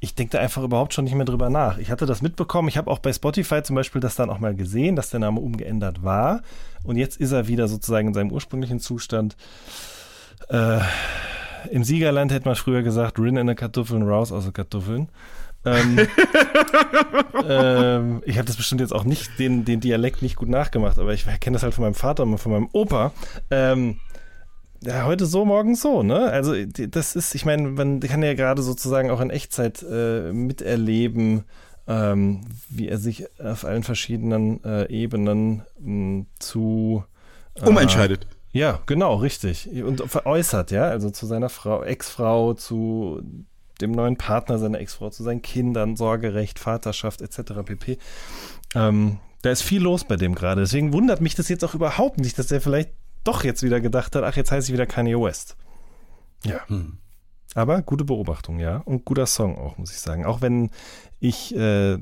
ich 0.00 0.14
denke 0.14 0.32
da 0.32 0.38
einfach 0.38 0.62
überhaupt 0.62 0.94
schon 0.94 1.04
nicht 1.04 1.14
mehr 1.14 1.26
drüber 1.26 1.50
nach. 1.50 1.76
Ich 1.76 1.90
hatte 1.90 2.06
das 2.06 2.22
mitbekommen, 2.22 2.68
ich 2.68 2.78
habe 2.78 2.90
auch 2.90 2.98
bei 2.98 3.12
Spotify 3.12 3.62
zum 3.62 3.76
Beispiel 3.76 4.00
das 4.00 4.16
dann 4.16 4.30
auch 4.30 4.38
mal 4.38 4.54
gesehen, 4.54 4.96
dass 4.96 5.10
der 5.10 5.20
Name 5.20 5.40
umgeändert 5.40 6.02
war. 6.02 6.42
Und 6.82 6.96
jetzt 6.96 7.20
ist 7.20 7.32
er 7.32 7.48
wieder 7.48 7.68
sozusagen 7.68 8.08
in 8.08 8.14
seinem 8.14 8.32
ursprünglichen 8.32 8.80
Zustand. 8.80 9.36
Äh, 10.48 10.80
Im 11.70 11.84
Siegerland 11.84 12.32
hätte 12.32 12.48
man 12.48 12.56
früher 12.56 12.82
gesagt, 12.82 13.18
Rin 13.18 13.36
in 13.36 13.46
der 13.46 13.56
Kartoffeln, 13.56 14.02
raus 14.02 14.32
aus 14.32 14.44
den 14.44 14.54
Kartoffeln. 14.54 15.10
ähm, 15.66 15.98
ähm, 17.46 18.22
ich 18.24 18.38
habe 18.38 18.46
das 18.46 18.56
bestimmt 18.56 18.80
jetzt 18.80 18.94
auch 18.94 19.04
nicht, 19.04 19.38
den, 19.38 19.66
den 19.66 19.80
Dialekt 19.80 20.22
nicht 20.22 20.36
gut 20.36 20.48
nachgemacht, 20.48 20.98
aber 20.98 21.12
ich 21.12 21.26
kenne 21.40 21.56
das 21.56 21.62
halt 21.62 21.74
von 21.74 21.84
meinem 21.84 21.94
Vater 21.94 22.22
und 22.22 22.38
von 22.38 22.52
meinem 22.52 22.70
Opa. 22.72 23.12
Ähm, 23.50 24.00
ja, 24.82 25.04
heute 25.04 25.26
so, 25.26 25.44
morgen 25.44 25.74
so, 25.74 26.02
ne? 26.02 26.30
Also 26.30 26.54
das 26.64 27.14
ist, 27.16 27.34
ich 27.34 27.44
meine, 27.44 27.68
man 27.68 28.00
kann 28.00 28.22
ja 28.22 28.34
gerade 28.34 28.62
sozusagen 28.62 29.10
auch 29.10 29.20
in 29.20 29.30
Echtzeit 29.30 29.82
äh, 29.82 30.32
miterleben, 30.32 31.44
ähm, 31.86 32.42
wie 32.68 32.88
er 32.88 32.98
sich 32.98 33.26
auf 33.40 33.64
allen 33.64 33.82
verschiedenen 33.82 34.62
äh, 34.64 34.86
Ebenen 34.88 35.62
mh, 35.78 36.26
zu 36.38 37.04
äh, 37.56 37.68
umentscheidet. 37.68 38.26
Ja, 38.52 38.80
genau, 38.86 39.16
richtig. 39.16 39.68
Und 39.82 40.02
veräußert, 40.10 40.70
ja, 40.70 40.84
also 40.84 41.10
zu 41.10 41.26
seiner 41.26 41.50
Frau, 41.50 41.82
Ex-Frau, 41.84 42.54
zu 42.54 43.22
dem 43.80 43.92
neuen 43.92 44.16
Partner 44.16 44.58
seiner 44.58 44.80
Ex-Frau, 44.80 45.10
zu 45.10 45.22
seinen 45.22 45.42
Kindern, 45.42 45.96
Sorgerecht, 45.96 46.58
Vaterschaft 46.58 47.22
etc. 47.22 47.52
pp. 47.64 47.98
Ähm, 48.74 49.18
da 49.42 49.50
ist 49.50 49.62
viel 49.62 49.82
los 49.82 50.04
bei 50.04 50.16
dem 50.16 50.34
gerade. 50.34 50.62
Deswegen 50.62 50.92
wundert 50.92 51.20
mich 51.20 51.34
das 51.34 51.48
jetzt 51.48 51.64
auch 51.64 51.74
überhaupt 51.74 52.18
nicht, 52.18 52.38
dass 52.38 52.50
er 52.50 52.60
vielleicht 52.60 52.90
doch 53.24 53.44
jetzt 53.44 53.62
wieder 53.62 53.80
gedacht 53.80 54.16
hat, 54.16 54.24
ach, 54.24 54.36
jetzt 54.36 54.50
heiße 54.50 54.68
ich 54.68 54.72
wieder 54.72 54.86
Kanye 54.86 55.20
West. 55.20 55.56
Ja. 56.44 56.66
Hm. 56.68 56.98
Aber 57.54 57.82
gute 57.82 58.04
Beobachtung, 58.04 58.58
ja. 58.60 58.76
Und 58.78 59.04
guter 59.04 59.26
Song 59.26 59.58
auch, 59.58 59.76
muss 59.76 59.90
ich 59.90 59.98
sagen. 59.98 60.24
Auch 60.24 60.40
wenn 60.40 60.70
ich 61.18 61.54
äh, 61.54 61.98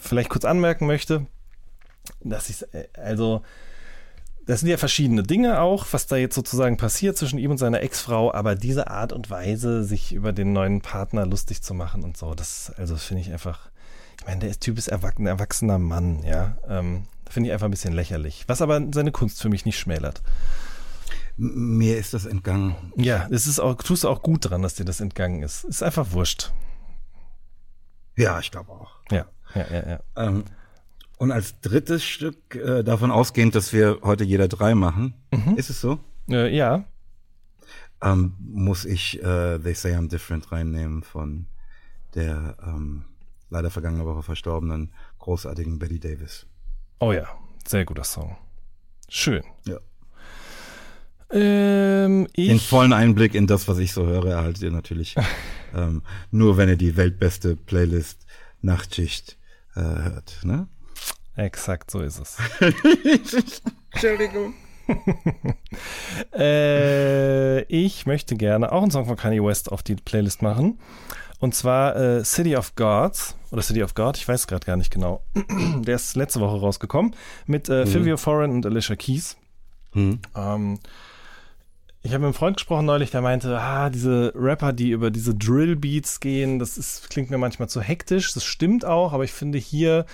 vielleicht 0.00 0.30
kurz 0.30 0.44
anmerken 0.44 0.86
möchte, 0.86 1.26
dass 2.22 2.48
ich, 2.48 2.62
äh, 2.72 2.88
also, 2.94 3.42
das 4.46 4.60
sind 4.60 4.68
ja 4.68 4.76
verschiedene 4.76 5.22
Dinge 5.22 5.60
auch, 5.60 5.86
was 5.90 6.06
da 6.06 6.16
jetzt 6.16 6.34
sozusagen 6.34 6.76
passiert 6.76 7.16
zwischen 7.16 7.38
ihm 7.38 7.50
und 7.50 7.58
seiner 7.58 7.82
Ex-Frau, 7.82 8.32
aber 8.32 8.54
diese 8.54 8.88
Art 8.88 9.12
und 9.12 9.30
Weise, 9.30 9.84
sich 9.84 10.12
über 10.12 10.32
den 10.32 10.52
neuen 10.52 10.80
Partner 10.80 11.26
lustig 11.26 11.62
zu 11.62 11.74
machen 11.74 12.02
und 12.02 12.16
so, 12.16 12.34
das, 12.34 12.72
also 12.76 12.96
finde 12.96 13.22
ich 13.22 13.32
einfach, 13.32 13.70
ich 14.18 14.26
meine, 14.26 14.40
der 14.40 14.58
Typ 14.58 14.78
ist 14.78 14.90
ein 14.92 15.26
erwachsener 15.26 15.78
Mann, 15.78 16.22
ja. 16.24 16.56
Ähm, 16.68 17.04
finde 17.30 17.48
ich 17.48 17.52
einfach 17.52 17.66
ein 17.66 17.70
bisschen 17.70 17.94
lächerlich. 17.94 18.44
Was 18.46 18.62
aber 18.62 18.80
seine 18.92 19.12
Kunst 19.12 19.40
für 19.40 19.48
mich 19.48 19.64
nicht 19.64 19.78
schmälert. 19.78 20.22
Mir 21.36 21.96
ist 21.96 22.12
das 22.12 22.26
entgangen. 22.26 22.76
Ja, 22.96 23.26
es 23.30 23.46
ist 23.46 23.60
auch, 23.60 23.74
tust 23.76 24.04
du 24.04 24.08
auch 24.08 24.22
gut 24.22 24.50
dran, 24.50 24.62
dass 24.62 24.74
dir 24.74 24.84
das 24.84 25.00
entgangen 25.00 25.42
ist. 25.42 25.64
Ist 25.64 25.82
einfach 25.82 26.12
wurscht. 26.12 26.52
Ja, 28.16 28.38
ich 28.38 28.50
glaube 28.50 28.72
auch. 28.72 28.96
Ja, 29.10 29.26
ja, 29.54 29.66
ja, 29.70 29.88
ja. 29.88 30.00
Ähm, 30.16 30.44
und 31.16 31.32
als 31.32 31.60
drittes 31.60 32.04
Stück, 32.04 32.54
äh, 32.54 32.82
davon 32.82 33.10
ausgehend, 33.10 33.54
dass 33.54 33.72
wir 33.72 34.00
heute 34.02 34.24
jeder 34.24 34.48
drei 34.48 34.74
machen, 34.74 35.14
mhm. 35.30 35.56
ist 35.56 35.70
es 35.70 35.80
so? 35.80 35.98
Äh, 36.28 36.54
ja. 36.54 36.84
Ähm, 38.02 38.34
muss 38.38 38.84
ich 38.84 39.22
äh, 39.22 39.58
They 39.58 39.74
Say 39.74 39.94
I'm 39.94 40.08
Different 40.08 40.52
reinnehmen 40.52 41.02
von 41.02 41.46
der 42.14 42.56
ähm, 42.66 43.04
leider 43.50 43.70
vergangene 43.70 44.06
Woche 44.06 44.22
verstorbenen 44.22 44.92
großartigen 45.18 45.78
Betty 45.78 46.00
Davis. 46.00 46.46
Oh 47.02 47.12
ja, 47.12 47.24
sehr 47.66 47.86
guter 47.86 48.04
Song. 48.04 48.36
Schön. 49.08 49.42
Ja. 49.66 49.78
Ähm, 51.30 52.28
Den 52.36 52.60
vollen 52.60 52.92
Einblick 52.92 53.34
in 53.34 53.46
das, 53.46 53.68
was 53.68 53.78
ich 53.78 53.92
so 53.92 54.04
höre, 54.04 54.26
erhaltet 54.26 54.62
ihr 54.62 54.70
natürlich 54.70 55.16
ähm, 55.74 56.02
nur, 56.30 56.58
wenn 56.58 56.68
ihr 56.68 56.76
die 56.76 56.98
weltbeste 56.98 57.56
Playlist 57.56 58.26
Nachtschicht 58.60 59.38
äh, 59.76 59.80
hört. 59.80 60.40
Ne? 60.42 60.68
Exakt, 61.36 61.90
so 61.90 62.00
ist 62.00 62.20
es. 62.20 62.36
Entschuldigung. 63.92 64.52
äh, 66.36 67.62
ich 67.62 68.04
möchte 68.04 68.36
gerne 68.36 68.72
auch 68.72 68.82
einen 68.82 68.90
Song 68.90 69.06
von 69.06 69.16
Kanye 69.16 69.42
West 69.42 69.72
auf 69.72 69.82
die 69.82 69.94
Playlist 69.94 70.42
machen. 70.42 70.78
Und 71.40 71.54
zwar 71.54 71.96
äh, 71.96 72.24
City 72.24 72.54
of 72.54 72.74
Gods 72.76 73.34
oder 73.50 73.62
City 73.62 73.82
of 73.82 73.94
God, 73.94 74.16
ich 74.16 74.28
weiß 74.28 74.46
gerade 74.46 74.64
gar 74.66 74.76
nicht 74.76 74.92
genau. 74.92 75.22
Der 75.78 75.96
ist 75.96 76.14
letzte 76.14 76.40
Woche 76.40 76.60
rausgekommen 76.60 77.16
mit 77.46 77.68
äh, 77.68 77.84
mhm. 77.84 77.88
Fivio 77.88 78.16
Foreign 78.16 78.52
und 78.52 78.66
Alicia 78.66 78.94
Keys. 78.94 79.36
Mhm. 79.94 80.20
Ähm, 80.36 80.78
ich 82.02 82.12
habe 82.12 82.20
mit 82.20 82.28
einem 82.28 82.34
Freund 82.34 82.56
gesprochen 82.56 82.86
neulich, 82.86 83.10
der 83.10 83.20
meinte, 83.20 83.58
ah, 83.58 83.90
diese 83.90 84.32
Rapper, 84.34 84.72
die 84.72 84.90
über 84.90 85.10
diese 85.10 85.34
Drill-Beats 85.34 86.20
gehen, 86.20 86.58
das 86.58 86.78
ist, 86.78 87.10
klingt 87.10 87.30
mir 87.30 87.36
manchmal 87.36 87.68
zu 87.68 87.82
hektisch. 87.82 88.32
Das 88.32 88.44
stimmt 88.44 88.84
auch, 88.84 89.12
aber 89.12 89.24
ich 89.24 89.32
finde, 89.32 89.58
hier 89.58 90.06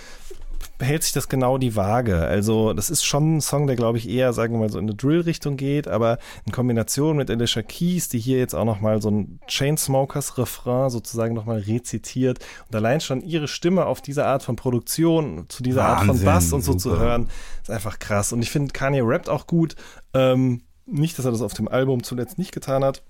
behält 0.78 1.02
sich 1.02 1.12
das 1.12 1.28
genau 1.28 1.58
die 1.58 1.76
Waage. 1.76 2.18
Also, 2.18 2.72
das 2.72 2.90
ist 2.90 3.04
schon 3.04 3.36
ein 3.36 3.40
Song, 3.40 3.66
der, 3.66 3.76
glaube 3.76 3.98
ich, 3.98 4.08
eher, 4.08 4.32
sagen 4.32 4.54
wir 4.54 4.60
mal, 4.60 4.70
so 4.70 4.78
in 4.78 4.86
eine 4.86 4.94
Drill-Richtung 4.94 5.56
geht, 5.56 5.88
aber 5.88 6.18
in 6.44 6.52
Kombination 6.52 7.16
mit 7.16 7.30
Alicia 7.30 7.62
Keys, 7.62 8.08
die 8.08 8.18
hier 8.18 8.38
jetzt 8.38 8.54
auch 8.54 8.64
nochmal 8.64 9.00
so 9.00 9.10
ein 9.10 9.40
Chainsmokers-Refrain 9.46 10.90
sozusagen 10.90 11.34
nochmal 11.34 11.58
rezitiert 11.60 12.38
und 12.68 12.76
allein 12.76 13.00
schon 13.00 13.22
ihre 13.22 13.48
Stimme 13.48 13.86
auf 13.86 14.00
diese 14.00 14.26
Art 14.26 14.42
von 14.42 14.56
Produktion, 14.56 15.46
zu 15.48 15.62
dieser 15.62 15.82
Wahnsinn, 15.82 16.08
Art 16.08 16.18
von 16.18 16.24
Bass 16.24 16.52
und 16.52 16.62
so 16.62 16.72
super. 16.72 16.96
zu 16.96 17.00
hören, 17.00 17.28
ist 17.62 17.70
einfach 17.70 17.98
krass. 17.98 18.32
Und 18.32 18.42
ich 18.42 18.50
finde, 18.50 18.72
Kanye 18.72 19.02
rappt 19.02 19.28
auch 19.28 19.46
gut. 19.46 19.76
Ähm, 20.14 20.62
nicht, 20.86 21.18
dass 21.18 21.24
er 21.24 21.32
das 21.32 21.42
auf 21.42 21.54
dem 21.54 21.68
Album 21.68 22.02
zuletzt 22.02 22.38
nicht 22.38 22.52
getan 22.52 22.84
hat. 22.84 23.02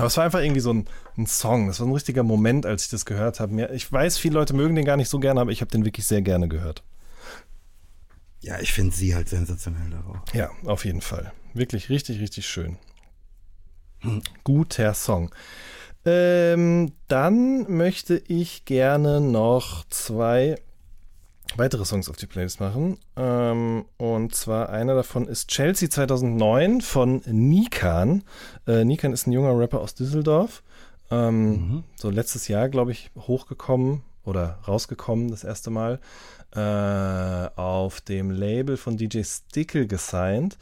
Aber 0.00 0.06
es 0.06 0.16
war 0.16 0.24
einfach 0.24 0.40
irgendwie 0.40 0.60
so 0.60 0.72
ein, 0.72 0.86
ein 1.16 1.26
Song. 1.26 1.66
Das 1.66 1.80
war 1.80 1.86
ein 1.86 1.92
richtiger 1.92 2.22
Moment, 2.22 2.66
als 2.66 2.84
ich 2.84 2.90
das 2.90 3.04
gehört 3.04 3.40
habe. 3.40 3.68
Ich 3.74 3.90
weiß, 3.90 4.18
viele 4.18 4.34
Leute 4.34 4.54
mögen 4.54 4.74
den 4.74 4.84
gar 4.84 4.96
nicht 4.96 5.08
so 5.08 5.18
gerne, 5.18 5.40
aber 5.40 5.52
ich 5.52 5.60
habe 5.60 5.70
den 5.70 5.84
wirklich 5.84 6.06
sehr 6.06 6.22
gerne 6.22 6.48
gehört. 6.48 6.82
Ja, 8.40 8.58
ich 8.58 8.72
finde 8.72 8.94
sie 8.94 9.14
halt 9.14 9.28
sensationell 9.28 9.90
darauf. 9.90 10.20
Ja, 10.32 10.50
auf 10.64 10.84
jeden 10.84 11.02
Fall. 11.02 11.32
Wirklich 11.52 11.90
richtig, 11.90 12.20
richtig 12.20 12.46
schön. 12.46 12.78
Hm. 14.00 14.22
Guter 14.44 14.94
Song. 14.94 15.34
Ähm, 16.06 16.92
dann 17.08 17.70
möchte 17.70 18.16
ich 18.16 18.64
gerne 18.64 19.20
noch 19.20 19.84
zwei 19.90 20.56
weitere 21.56 21.84
Songs 21.84 22.08
auf 22.08 22.16
die 22.16 22.26
Playlist 22.26 22.60
machen. 22.60 22.98
Ähm, 23.16 23.84
und 23.96 24.34
zwar 24.34 24.70
einer 24.70 24.94
davon 24.94 25.26
ist 25.26 25.48
Chelsea 25.48 25.90
2009 25.90 26.80
von 26.80 27.22
Nikan. 27.26 28.24
Äh, 28.66 28.84
Nikan 28.84 29.12
ist 29.12 29.26
ein 29.26 29.32
junger 29.32 29.58
Rapper 29.58 29.80
aus 29.80 29.94
Düsseldorf. 29.94 30.62
Ähm, 31.10 31.50
mhm. 31.50 31.84
So 31.96 32.10
letztes 32.10 32.48
Jahr, 32.48 32.68
glaube 32.68 32.92
ich, 32.92 33.10
hochgekommen 33.16 34.02
oder 34.24 34.58
rausgekommen 34.66 35.30
das 35.30 35.44
erste 35.44 35.70
Mal. 35.70 36.00
Äh, 36.54 37.60
auf 37.60 38.00
dem 38.00 38.30
Label 38.30 38.76
von 38.76 38.96
DJ 38.96 39.22
Stickle 39.22 39.86
gesigned. 39.86 40.58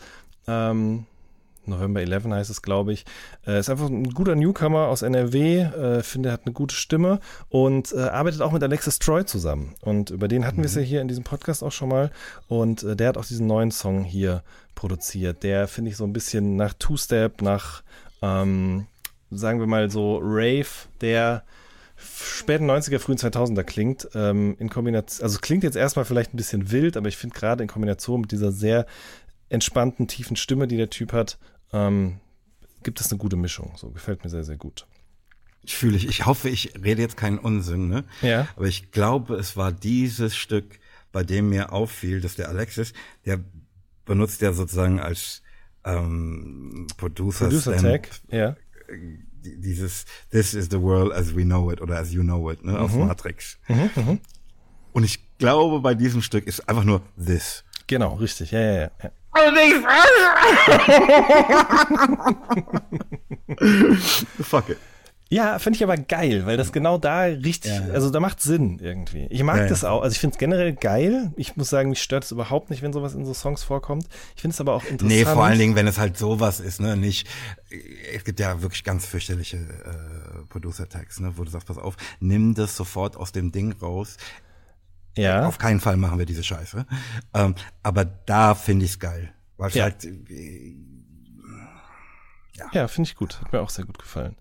Ähm, 0.46 1.06
November 1.68 2.00
11 2.00 2.24
heißt 2.24 2.50
es, 2.50 2.62
glaube 2.62 2.92
ich. 2.92 3.04
Äh, 3.46 3.60
ist 3.60 3.70
einfach 3.70 3.88
ein 3.88 4.10
guter 4.10 4.34
Newcomer 4.34 4.88
aus 4.88 5.02
NRW, 5.02 5.60
äh, 5.60 6.02
finde, 6.02 6.30
er 6.30 6.32
hat 6.32 6.46
eine 6.46 6.52
gute 6.52 6.74
Stimme 6.74 7.20
und 7.48 7.92
äh, 7.92 8.00
arbeitet 8.00 8.42
auch 8.42 8.52
mit 8.52 8.62
Alexis 8.62 8.98
Troy 8.98 9.24
zusammen. 9.24 9.74
Und 9.80 10.10
über 10.10 10.28
den 10.28 10.46
hatten 10.46 10.58
mhm. 10.58 10.62
wir 10.62 10.68
es 10.68 10.74
ja 10.74 10.82
hier 10.82 11.00
in 11.00 11.08
diesem 11.08 11.24
Podcast 11.24 11.62
auch 11.62 11.72
schon 11.72 11.88
mal. 11.88 12.10
Und 12.48 12.82
äh, 12.82 12.96
der 12.96 13.08
hat 13.08 13.18
auch 13.18 13.26
diesen 13.26 13.46
neuen 13.46 13.70
Song 13.70 14.04
hier 14.04 14.42
produziert. 14.74 15.42
Der 15.42 15.68
finde 15.68 15.90
ich 15.90 15.96
so 15.96 16.04
ein 16.04 16.12
bisschen 16.12 16.56
nach 16.56 16.74
Two-Step, 16.74 17.42
nach, 17.42 17.82
ähm, 18.22 18.86
sagen 19.30 19.60
wir 19.60 19.66
mal 19.66 19.90
so, 19.90 20.18
Rave, 20.22 20.66
der 21.00 21.42
späten 21.96 22.70
90er, 22.70 22.98
frühen 22.98 23.18
2000er 23.18 23.64
klingt. 23.64 24.08
Ähm, 24.14 24.56
in 24.58 24.70
Kombination, 24.70 25.24
also 25.24 25.38
klingt 25.40 25.64
jetzt 25.64 25.76
erstmal 25.76 26.04
vielleicht 26.04 26.32
ein 26.32 26.36
bisschen 26.36 26.70
wild, 26.70 26.96
aber 26.96 27.08
ich 27.08 27.16
finde 27.16 27.36
gerade 27.36 27.62
in 27.62 27.68
Kombination 27.68 28.20
mit 28.22 28.32
dieser 28.32 28.52
sehr 28.52 28.86
entspannten, 29.48 30.08
tiefen 30.08 30.36
Stimme, 30.36 30.68
die 30.68 30.76
der 30.76 30.90
Typ 30.90 31.12
hat, 31.12 31.38
ähm, 31.72 32.20
gibt 32.82 33.00
es 33.00 33.10
eine 33.10 33.18
gute 33.18 33.36
Mischung. 33.36 33.72
So 33.76 33.90
gefällt 33.90 34.24
mir 34.24 34.30
sehr, 34.30 34.44
sehr 34.44 34.56
gut. 34.56 34.86
Ich 35.62 35.76
fühle 35.76 35.96
ich, 35.96 36.08
ich 36.08 36.26
hoffe, 36.26 36.48
ich 36.48 36.74
rede 36.82 37.02
jetzt 37.02 37.16
keinen 37.16 37.38
Unsinn, 37.38 37.88
ne? 37.88 38.04
Ja. 38.22 38.48
Aber 38.56 38.66
ich 38.66 38.90
glaube, 38.90 39.34
es 39.34 39.56
war 39.56 39.72
dieses 39.72 40.36
Stück, 40.36 40.78
bei 41.12 41.24
dem 41.24 41.50
mir 41.50 41.72
auffiel, 41.72 42.20
dass 42.20 42.36
der 42.36 42.48
Alexis, 42.48 42.92
der 43.24 43.40
benutzt 44.04 44.40
ja 44.40 44.52
sozusagen 44.52 45.00
als 45.00 45.42
ähm, 45.84 46.86
Producer, 46.96 47.48
Producer 47.48 47.76
Tag, 47.76 48.08
ja. 48.30 48.56
Dieses 49.42 50.06
This 50.30 50.54
is 50.54 50.68
the 50.70 50.80
world 50.80 51.12
as 51.12 51.36
we 51.36 51.42
know 51.42 51.70
it 51.70 51.80
oder 51.80 51.98
as 51.98 52.12
you 52.12 52.22
know 52.22 52.50
it, 52.50 52.64
ne, 52.64 52.72
mhm. 52.72 52.78
aus 52.78 52.94
Matrix. 52.94 53.58
Mhm, 53.68 53.90
mh. 53.94 54.18
Und 54.92 55.04
ich 55.04 55.38
glaube, 55.38 55.80
bei 55.80 55.94
diesem 55.94 56.22
Stück 56.22 56.46
ist 56.46 56.68
einfach 56.68 56.84
nur 56.84 57.02
this. 57.22 57.64
Genau, 57.86 58.14
richtig, 58.14 58.50
ja, 58.50 58.60
ja, 58.60 58.90
ja. 59.02 59.10
Fuck 64.42 64.70
it. 64.70 64.78
Ja, 65.30 65.58
finde 65.58 65.76
ich 65.76 65.82
aber 65.82 65.98
geil, 65.98 66.46
weil 66.46 66.56
das 66.56 66.72
genau 66.72 66.96
da 66.96 67.24
richtig, 67.24 67.70
ja, 67.70 67.86
ja. 67.86 67.92
also 67.92 68.08
da 68.08 68.18
macht 68.18 68.40
Sinn 68.40 68.78
irgendwie. 68.80 69.26
Ich 69.28 69.42
mag 69.42 69.58
ja, 69.58 69.66
das 69.66 69.84
auch, 69.84 70.00
also 70.00 70.14
ich 70.14 70.20
finde 70.20 70.34
es 70.34 70.38
generell 70.38 70.72
geil. 70.72 71.32
Ich 71.36 71.54
muss 71.54 71.68
sagen, 71.68 71.90
mich 71.90 72.00
stört 72.02 72.24
es 72.24 72.32
überhaupt 72.32 72.70
nicht, 72.70 72.80
wenn 72.80 72.94
sowas 72.94 73.14
in 73.14 73.26
so 73.26 73.34
Songs 73.34 73.62
vorkommt. 73.62 74.08
Ich 74.36 74.40
finde 74.40 74.54
es 74.54 74.60
aber 74.60 74.72
auch 74.72 74.84
interessant. 74.84 75.10
Nee, 75.10 75.26
vor 75.26 75.44
allen 75.44 75.58
Dingen, 75.58 75.74
wenn 75.74 75.86
es 75.86 75.98
halt 75.98 76.16
sowas 76.16 76.60
ist, 76.60 76.80
ne, 76.80 76.96
nicht, 76.96 77.28
es 78.14 78.24
gibt 78.24 78.40
ja 78.40 78.62
wirklich 78.62 78.84
ganz 78.84 79.04
fürchterliche 79.04 79.58
äh, 79.58 80.46
Producer-Tags, 80.48 81.20
ne, 81.20 81.34
wo 81.36 81.44
du 81.44 81.50
sagst, 81.50 81.66
pass 81.66 81.78
auf, 81.78 81.96
nimm 82.20 82.54
das 82.54 82.74
sofort 82.74 83.14
aus 83.14 83.30
dem 83.30 83.52
Ding 83.52 83.72
raus. 83.82 84.16
Ja. 85.16 85.46
Auf 85.46 85.58
keinen 85.58 85.80
Fall 85.80 85.96
machen 85.96 86.18
wir 86.18 86.26
diese 86.26 86.44
Scheiße. 86.44 86.86
Ähm, 87.34 87.54
aber 87.82 88.04
da 88.04 88.54
finde 88.54 88.84
ich 88.84 88.92
es 88.92 88.98
geil. 88.98 89.32
Weil 89.56 89.70
ja. 89.72 89.84
halt, 89.84 90.04
äh, 90.04 90.76
ja, 92.56 92.66
ja 92.72 92.88
finde 92.88 93.08
ich 93.08 93.16
gut. 93.16 93.40
Hat 93.40 93.52
mir 93.52 93.60
auch 93.60 93.70
sehr 93.70 93.84
gut 93.84 93.98
gefallen. 93.98 94.36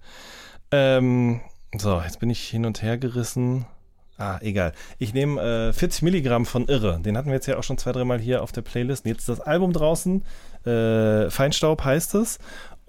Ähm, 0.72 1.42
so, 1.78 2.02
jetzt 2.02 2.20
bin 2.20 2.30
ich 2.30 2.48
hin 2.48 2.66
und 2.66 2.82
her 2.82 2.98
gerissen. 2.98 3.66
Ah, 4.18 4.40
egal. 4.42 4.74
Ich 4.98 5.14
nehme 5.14 5.70
äh, 5.70 5.74
40 5.74 6.02
Milligramm 6.02 6.46
von 6.46 6.68
Irre. 6.68 7.00
Den 7.00 7.18
hatten 7.18 7.28
wir 7.28 7.36
jetzt 7.36 7.46
ja 7.46 7.58
auch 7.58 7.64
schon 7.64 7.78
zwei, 7.78 7.92
dreimal 7.92 8.20
hier 8.20 8.42
auf 8.42 8.52
der 8.52 8.64
Playlist. 8.64 9.06
Jetzt 9.06 9.20
ist 9.20 9.30
das 9.30 9.42
Album 9.42 9.74
draußen. 9.74 10.24
Äh, 10.66 11.30
Feinstaub 11.30 11.84
heißt 11.84 12.16
es. 12.16 12.40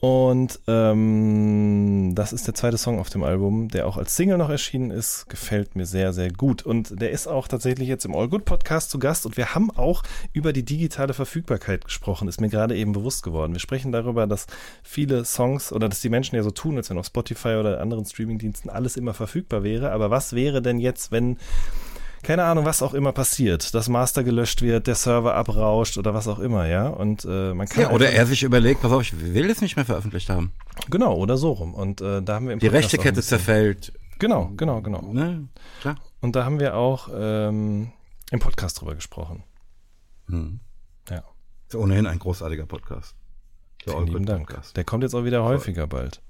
Und 0.01 0.61
ähm, 0.69 2.13
das 2.15 2.33
ist 2.33 2.47
der 2.47 2.55
zweite 2.55 2.79
Song 2.79 3.01
auf 3.01 3.11
dem 3.11 3.25
Album, 3.25 3.67
der 3.69 3.85
auch 3.89 3.97
als 3.97 4.15
Single 4.15 4.39
noch 4.39 4.49
erschienen 4.49 4.93
ist. 4.93 5.29
Gefällt 5.29 5.75
mir 5.75 5.87
sehr, 5.87 6.13
sehr 6.13 6.31
gut. 6.31 6.63
Und 6.63 7.01
der 7.01 7.11
ist 7.11 7.27
auch 7.27 7.49
tatsächlich 7.49 7.89
jetzt 7.89 8.05
im 8.05 8.15
All 8.15 8.29
Good 8.29 8.45
Podcast 8.45 8.91
zu 8.91 9.01
Gast. 9.01 9.27
Und 9.27 9.37
wir 9.37 9.57
haben 9.57 9.73
auch 9.73 10.05
über 10.33 10.53
die 10.53 10.65
digitale 10.65 11.15
Verfügbarkeit 11.15 11.85
gesprochen. 11.85 12.29
Ist 12.29 12.41
mir 12.41 12.49
gerade 12.49 12.77
eben 12.77 12.93
bewusst 12.93 13.25
geworden. 13.25 13.55
Wir 13.55 13.61
sprechen 13.61 13.91
darüber, 13.91 14.29
dass 14.29 14.47
viele 14.85 15.25
Songs 15.25 15.73
oder 15.73 15.89
dass 15.89 16.01
die 16.01 16.11
Menschen 16.11 16.37
ja 16.37 16.45
so 16.45 16.53
tun, 16.53 16.77
als 16.77 16.91
wenn 16.91 16.99
auf 16.99 17.07
Spotify 17.07 17.57
oder 17.59 17.81
anderen 17.81 18.05
Streamingdiensten 18.05 18.71
alles 18.71 18.97
immer 18.97 19.15
verfügbar 19.15 19.65
wäre. 19.65 19.91
Aber 19.91 20.11
was 20.11 20.33
wäre 20.33 20.63
denn 20.63 20.79
jetzt, 20.79 21.11
wenn 21.11 21.39
keine 22.23 22.45
Ahnung, 22.45 22.65
was 22.65 22.83
auch 22.83 22.95
immer 22.95 23.13
passiert, 23.13 23.75
das 23.75 23.89
Master 23.89 24.25
gelöscht 24.25 24.63
wird, 24.63 24.87
der 24.87 24.95
Server 24.95 25.35
abrauscht 25.35 25.99
oder 25.99 26.15
was 26.15 26.29
auch 26.29 26.39
immer, 26.39 26.67
ja. 26.67 26.89
Und 26.89 27.25
äh, 27.25 27.55
man 27.55 27.69
kann 27.69 27.83
ja, 27.83 27.91
oder 27.91 28.11
er 28.11 28.27
sich 28.27 28.43
überlegt, 28.43 28.83
pass 28.83 28.93
auf, 28.93 29.03
ich 29.03 29.21
will 29.21 29.51
es 29.51 29.61
nicht 29.61 29.77
mehr 29.77 29.85
veröffentlicht 29.85 30.29
haben. 30.29 30.53
Genau, 30.91 31.17
oder 31.17 31.37
so 31.37 31.53
rum. 31.53 31.75
Und 31.75 32.01
äh, 32.01 32.23
da 32.23 32.35
haben 32.35 32.47
wir 32.47 32.55
im 32.55 32.59
die 32.59 32.67
rechte 32.67 32.99
Kette 32.99 33.23
zerfällt. 33.23 33.93
Genau, 34.19 34.51
genau, 34.57 34.83
genau. 34.83 35.13
Ne? 35.13 35.49
Klar. 35.81 35.97
Und 36.21 36.35
da 36.35 36.45
haben 36.45 36.59
wir 36.59 36.77
auch 36.77 37.09
ähm, 37.15 37.93
im 38.31 38.41
Podcast 38.41 38.81
drüber 38.81 38.95
gesprochen. 38.95 39.45
Hm. 40.29 40.61
Ja. 41.09 41.23
Ist 41.69 41.77
ohnehin 41.77 42.07
ein 42.07 42.19
großartiger 42.19 42.67
Podcast. 42.67 43.15
Der 43.87 43.95
Vielen 43.95 44.07
lieben 44.07 44.27
Dank. 44.27 44.49
Podcast. 44.49 44.77
Der 44.77 44.85
kommt 44.85 45.05
jetzt 45.05 45.15
auch 45.15 45.25
wieder 45.25 45.45
häufiger 45.45 45.87
bald. 45.87 46.21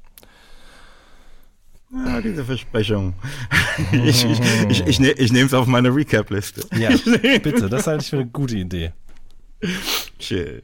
Ja, 1.90 2.20
diese 2.20 2.44
Versprechung. 2.44 3.15
ich 3.93 4.24
ich, 4.24 4.40
ich, 4.69 4.86
ich, 4.86 5.01
ne, 5.01 5.12
ich 5.12 5.32
nehme 5.32 5.47
es 5.47 5.55
auf 5.55 5.66
meine 5.66 5.94
Recap-Liste. 5.94 6.66
Ja, 6.77 6.90
bitte, 7.43 7.69
das 7.69 7.86
halte 7.86 8.05
ich 8.05 8.10
für 8.10 8.16
eine 8.16 8.27
gute 8.27 8.56
Idee. 8.56 8.93
Chill. 10.19 10.62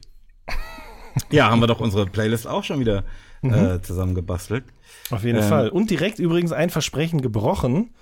Ja, 1.31 1.49
haben 1.49 1.61
wir 1.61 1.67
doch 1.67 1.79
unsere 1.79 2.05
Playlist 2.05 2.47
auch 2.47 2.63
schon 2.63 2.79
wieder 2.79 3.03
mhm. 3.41 3.53
äh, 3.53 3.81
zusammengebastelt. 3.81 4.65
Auf 5.09 5.23
jeden 5.23 5.41
ähm, 5.41 5.49
Fall. 5.49 5.69
Und 5.69 5.89
direkt 5.89 6.19
übrigens 6.19 6.51
ein 6.51 6.69
Versprechen 6.69 7.21
gebrochen 7.21 7.93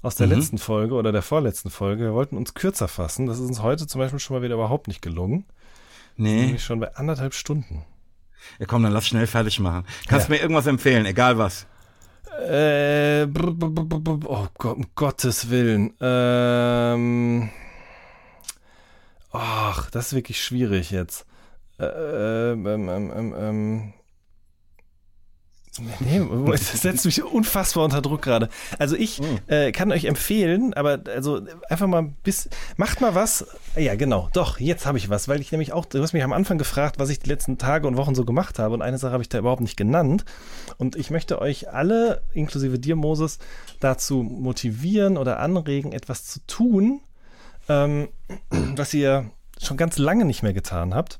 aus 0.00 0.16
der 0.16 0.26
mhm. 0.26 0.34
letzten 0.34 0.58
Folge 0.58 0.94
oder 0.94 1.12
der 1.12 1.22
vorletzten 1.22 1.70
Folge. 1.70 2.04
Wir 2.04 2.14
wollten 2.14 2.36
uns 2.36 2.54
kürzer 2.54 2.88
fassen. 2.88 3.26
Das 3.26 3.38
ist 3.38 3.46
uns 3.46 3.62
heute 3.62 3.86
zum 3.86 4.00
Beispiel 4.00 4.18
schon 4.18 4.36
mal 4.36 4.42
wieder 4.42 4.54
überhaupt 4.54 4.88
nicht 4.88 5.02
gelungen. 5.02 5.44
Nee. 6.16 6.46
Nämlich 6.46 6.64
schon 6.64 6.80
bei 6.80 6.94
anderthalb 6.96 7.34
Stunden. 7.34 7.84
Ja, 8.58 8.66
komm, 8.66 8.82
dann 8.82 8.92
lass 8.92 9.06
schnell 9.06 9.26
fertig 9.26 9.60
machen. 9.60 9.84
Kannst 10.08 10.28
ja. 10.28 10.34
mir 10.34 10.40
irgendwas 10.40 10.66
empfehlen, 10.66 11.06
egal 11.06 11.38
was. 11.38 11.66
Äh, 12.48 13.26
oh 14.26 14.46
Gott, 14.58 14.76
um 14.76 14.86
Gottes 14.94 15.50
Willen. 15.50 15.94
Ähm, 16.00 17.50
ach, 19.30 19.90
das 19.90 20.08
ist 20.08 20.14
wirklich 20.14 20.42
schwierig 20.42 20.90
jetzt. 20.90 21.26
Äh, 21.78 21.84
ähm, 21.84 22.66
ähm, 22.66 22.88
ähm, 22.88 23.34
ähm 23.38 23.92
Nee, 25.80 26.20
das 26.50 26.82
setzt 26.82 27.06
mich 27.06 27.22
unfassbar 27.22 27.84
unter 27.84 28.02
Druck 28.02 28.20
gerade. 28.20 28.50
Also 28.78 28.94
ich 28.94 29.18
hm. 29.18 29.38
äh, 29.46 29.72
kann 29.72 29.90
euch 29.90 30.04
empfehlen, 30.04 30.74
aber 30.74 31.00
also 31.06 31.40
einfach 31.70 31.86
mal 31.86 32.12
bis 32.22 32.50
macht 32.76 33.00
mal 33.00 33.14
was. 33.14 33.46
Ja, 33.74 33.94
genau. 33.94 34.28
Doch, 34.34 34.60
jetzt 34.60 34.84
habe 34.84 34.98
ich 34.98 35.08
was, 35.08 35.28
weil 35.28 35.40
ich 35.40 35.50
nämlich 35.50 35.72
auch 35.72 35.86
du 35.86 36.02
hast 36.02 36.12
mich 36.12 36.22
am 36.22 36.34
Anfang 36.34 36.58
gefragt, 36.58 36.98
was 36.98 37.08
ich 37.08 37.20
die 37.20 37.28
letzten 37.28 37.56
Tage 37.56 37.86
und 37.86 37.96
Wochen 37.96 38.14
so 38.14 38.26
gemacht 38.26 38.58
habe 38.58 38.74
und 38.74 38.82
eine 38.82 38.98
Sache 38.98 39.12
habe 39.12 39.22
ich 39.22 39.30
da 39.30 39.38
überhaupt 39.38 39.62
nicht 39.62 39.78
genannt 39.78 40.26
und 40.76 40.94
ich 40.94 41.10
möchte 41.10 41.40
euch 41.40 41.70
alle 41.70 42.20
inklusive 42.34 42.78
dir 42.78 42.96
Moses 42.96 43.38
dazu 43.80 44.22
motivieren 44.22 45.16
oder 45.16 45.38
anregen, 45.40 45.92
etwas 45.92 46.26
zu 46.26 46.40
tun, 46.46 47.00
ähm, 47.70 48.08
was 48.50 48.92
ihr 48.92 49.30
schon 49.58 49.78
ganz 49.78 49.96
lange 49.96 50.26
nicht 50.26 50.42
mehr 50.42 50.52
getan 50.52 50.94
habt. 50.94 51.18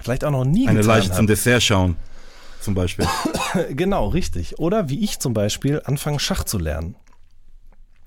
Vielleicht 0.00 0.24
auch 0.24 0.30
noch 0.30 0.44
nie 0.44 0.68
Eine 0.68 0.80
Leiche 0.80 1.12
zum 1.12 1.26
Dessert 1.26 1.62
schauen 1.62 1.96
zum 2.64 2.74
Beispiel. 2.74 3.06
genau, 3.70 4.08
richtig. 4.08 4.58
Oder 4.58 4.88
wie 4.88 5.04
ich 5.04 5.20
zum 5.20 5.34
Beispiel 5.34 5.82
anfangen, 5.84 6.18
Schach 6.18 6.44
zu 6.44 6.58
lernen. 6.58 6.96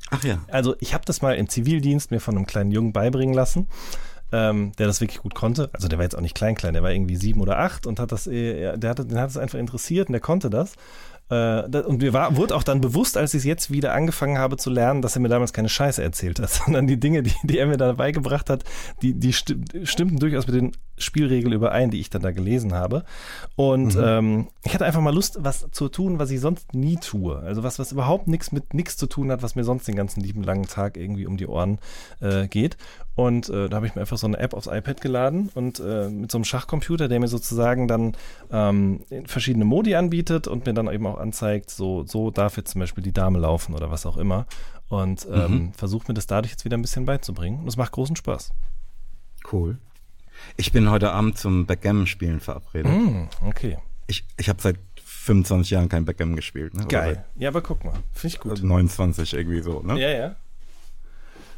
Ach 0.09 0.23
ja. 0.23 0.39
Also 0.47 0.75
ich 0.79 0.93
habe 0.93 1.05
das 1.05 1.21
mal 1.21 1.35
im 1.35 1.49
Zivildienst 1.49 2.11
mir 2.11 2.19
von 2.19 2.35
einem 2.35 2.47
kleinen 2.47 2.71
Jungen 2.71 2.93
beibringen 2.93 3.35
lassen, 3.35 3.67
ähm, 4.31 4.71
der 4.77 4.87
das 4.87 5.01
wirklich 5.01 5.21
gut 5.21 5.35
konnte. 5.35 5.69
Also 5.73 5.87
der 5.87 5.99
war 5.99 6.03
jetzt 6.03 6.15
auch 6.15 6.21
nicht 6.21 6.35
klein, 6.35 6.55
klein, 6.55 6.73
der 6.73 6.83
war 6.83 6.91
irgendwie 6.91 7.15
sieben 7.15 7.41
oder 7.41 7.59
acht 7.59 7.85
und 7.85 7.99
hat 7.99 8.11
das, 8.11 8.27
äh, 8.27 8.77
der 8.77 8.89
hat, 8.89 8.99
den 8.99 9.19
hat 9.19 9.29
es 9.29 9.37
einfach 9.37 9.59
interessiert 9.59 10.09
und 10.09 10.13
der 10.13 10.21
konnte 10.21 10.49
das. 10.49 10.73
Äh, 11.29 11.63
und 11.81 12.01
mir 12.01 12.13
war, 12.13 12.37
wurde 12.37 12.55
auch 12.55 12.63
dann 12.63 12.79
bewusst, 12.79 13.17
als 13.17 13.33
ich 13.33 13.39
es 13.39 13.45
jetzt 13.45 13.71
wieder 13.71 13.93
angefangen 13.93 14.37
habe 14.37 14.57
zu 14.57 14.69
lernen, 14.69 15.01
dass 15.01 15.15
er 15.15 15.21
mir 15.21 15.29
damals 15.29 15.51
keine 15.51 15.69
Scheiße 15.69 16.01
erzählt 16.01 16.39
hat, 16.39 16.49
sondern 16.65 16.87
die 16.87 16.99
Dinge, 16.99 17.23
die, 17.23 17.33
die 17.43 17.57
er 17.57 17.67
mir 17.67 17.77
dabei 17.77 18.11
gebracht 18.11 18.49
hat, 18.49 18.63
die, 19.01 19.13
die 19.13 19.33
stimmten 19.33 20.19
durchaus 20.19 20.47
mit 20.47 20.55
den 20.55 20.71
Spielregeln 20.97 21.53
überein, 21.53 21.91
die 21.91 21.99
ich 21.99 22.09
dann 22.09 22.21
da 22.21 22.31
gelesen 22.31 22.73
habe. 22.73 23.03
Und 23.55 23.95
mhm. 23.95 24.03
ähm, 24.03 24.47
ich 24.63 24.73
hatte 24.73 24.85
einfach 24.85 25.01
mal 25.01 25.13
Lust, 25.13 25.37
was 25.41 25.67
zu 25.71 25.89
tun, 25.89 26.19
was 26.19 26.31
ich 26.31 26.39
sonst 26.39 26.73
nie 26.73 26.97
tue. 26.97 27.37
Also 27.39 27.63
was, 27.63 27.79
was 27.79 27.91
überhaupt 27.91 28.27
nichts 28.27 28.51
mit 28.51 28.73
nichts 28.73 28.97
zu 28.97 29.07
tun 29.07 29.31
hat, 29.31 29.43
was 29.43 29.55
mir 29.55 29.63
sonst 29.63 29.87
den 29.87 29.95
ganzen 29.95 30.21
lieben 30.21 30.43
langen 30.43 30.67
Tag 30.67 30.97
irgendwie 30.97 31.25
um 31.25 31.37
die 31.37 31.47
Ohren 31.47 31.79
äh, 32.19 32.47
geht. 32.47 32.77
Und 33.15 33.49
äh, 33.49 33.67
da 33.67 33.77
habe 33.77 33.87
ich 33.87 33.95
mir 33.95 34.01
einfach 34.01 34.17
so 34.17 34.27
eine 34.27 34.37
App 34.37 34.53
aufs 34.53 34.67
iPad 34.67 35.01
geladen 35.01 35.49
und 35.55 35.79
äh, 35.79 36.09
mit 36.09 36.31
so 36.31 36.37
einem 36.37 36.45
Schachcomputer, 36.45 37.07
der 37.07 37.19
mir 37.19 37.27
sozusagen 37.27 37.87
dann 37.87 38.15
ähm, 38.51 39.01
verschiedene 39.25 39.65
Modi 39.65 39.95
anbietet 39.95 40.47
und 40.47 40.65
mir 40.65 40.73
dann 40.73 40.91
eben 40.91 41.07
auch 41.07 41.17
anzeigt, 41.17 41.71
so, 41.71 42.05
so 42.05 42.29
darf 42.29 42.57
jetzt 42.57 42.71
zum 42.71 42.79
Beispiel 42.79 43.03
die 43.03 43.13
Dame 43.13 43.39
laufen 43.39 43.73
oder 43.73 43.89
was 43.89 44.05
auch 44.05 44.17
immer. 44.17 44.45
Und 44.89 45.27
ähm, 45.31 45.51
mhm. 45.51 45.73
versucht 45.73 46.07
mir 46.07 46.13
das 46.13 46.27
dadurch 46.27 46.51
jetzt 46.51 46.63
wieder 46.63 46.77
ein 46.77 46.81
bisschen 46.81 47.05
beizubringen. 47.05 47.61
Und 47.61 47.67
es 47.67 47.75
macht 47.77 47.91
großen 47.91 48.15
Spaß. 48.15 48.53
Cool. 49.51 49.79
Ich 50.55 50.71
bin 50.71 50.89
heute 50.89 51.11
Abend 51.11 51.37
zum 51.37 51.65
Backgammon-Spielen 51.65 52.39
verabredet. 52.39 52.91
Mm, 52.91 53.23
okay. 53.45 53.77
Ich, 54.07 54.25
ich 54.37 54.49
habe 54.49 54.61
seit 54.61 54.77
25 55.03 55.71
Jahren 55.71 55.89
kein 55.89 56.05
Backgammon 56.05 56.35
gespielt. 56.35 56.73
Ne? 56.73 56.85
Geil. 56.87 57.25
Ja, 57.35 57.49
aber 57.49 57.61
guck 57.61 57.83
mal. 57.83 57.93
Finde 58.13 58.35
ich 58.35 58.39
gut. 58.39 58.63
29 58.63 59.33
irgendwie 59.33 59.61
so, 59.61 59.81
ne? 59.81 59.99
Ja, 59.99 60.09
ja. 60.09 60.35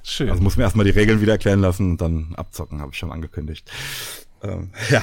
Schön. 0.04 0.30
Also 0.30 0.42
muss 0.42 0.58
mir 0.58 0.64
erstmal 0.64 0.86
die 0.86 0.92
Regeln 0.92 1.22
wieder 1.22 1.34
erklären 1.34 1.60
lassen 1.60 1.92
und 1.92 2.02
dann 2.02 2.34
abzocken, 2.36 2.82
habe 2.82 2.92
ich 2.92 2.98
schon 2.98 3.12
angekündigt. 3.12 3.70
Ähm, 4.42 4.72
ja. 4.90 5.02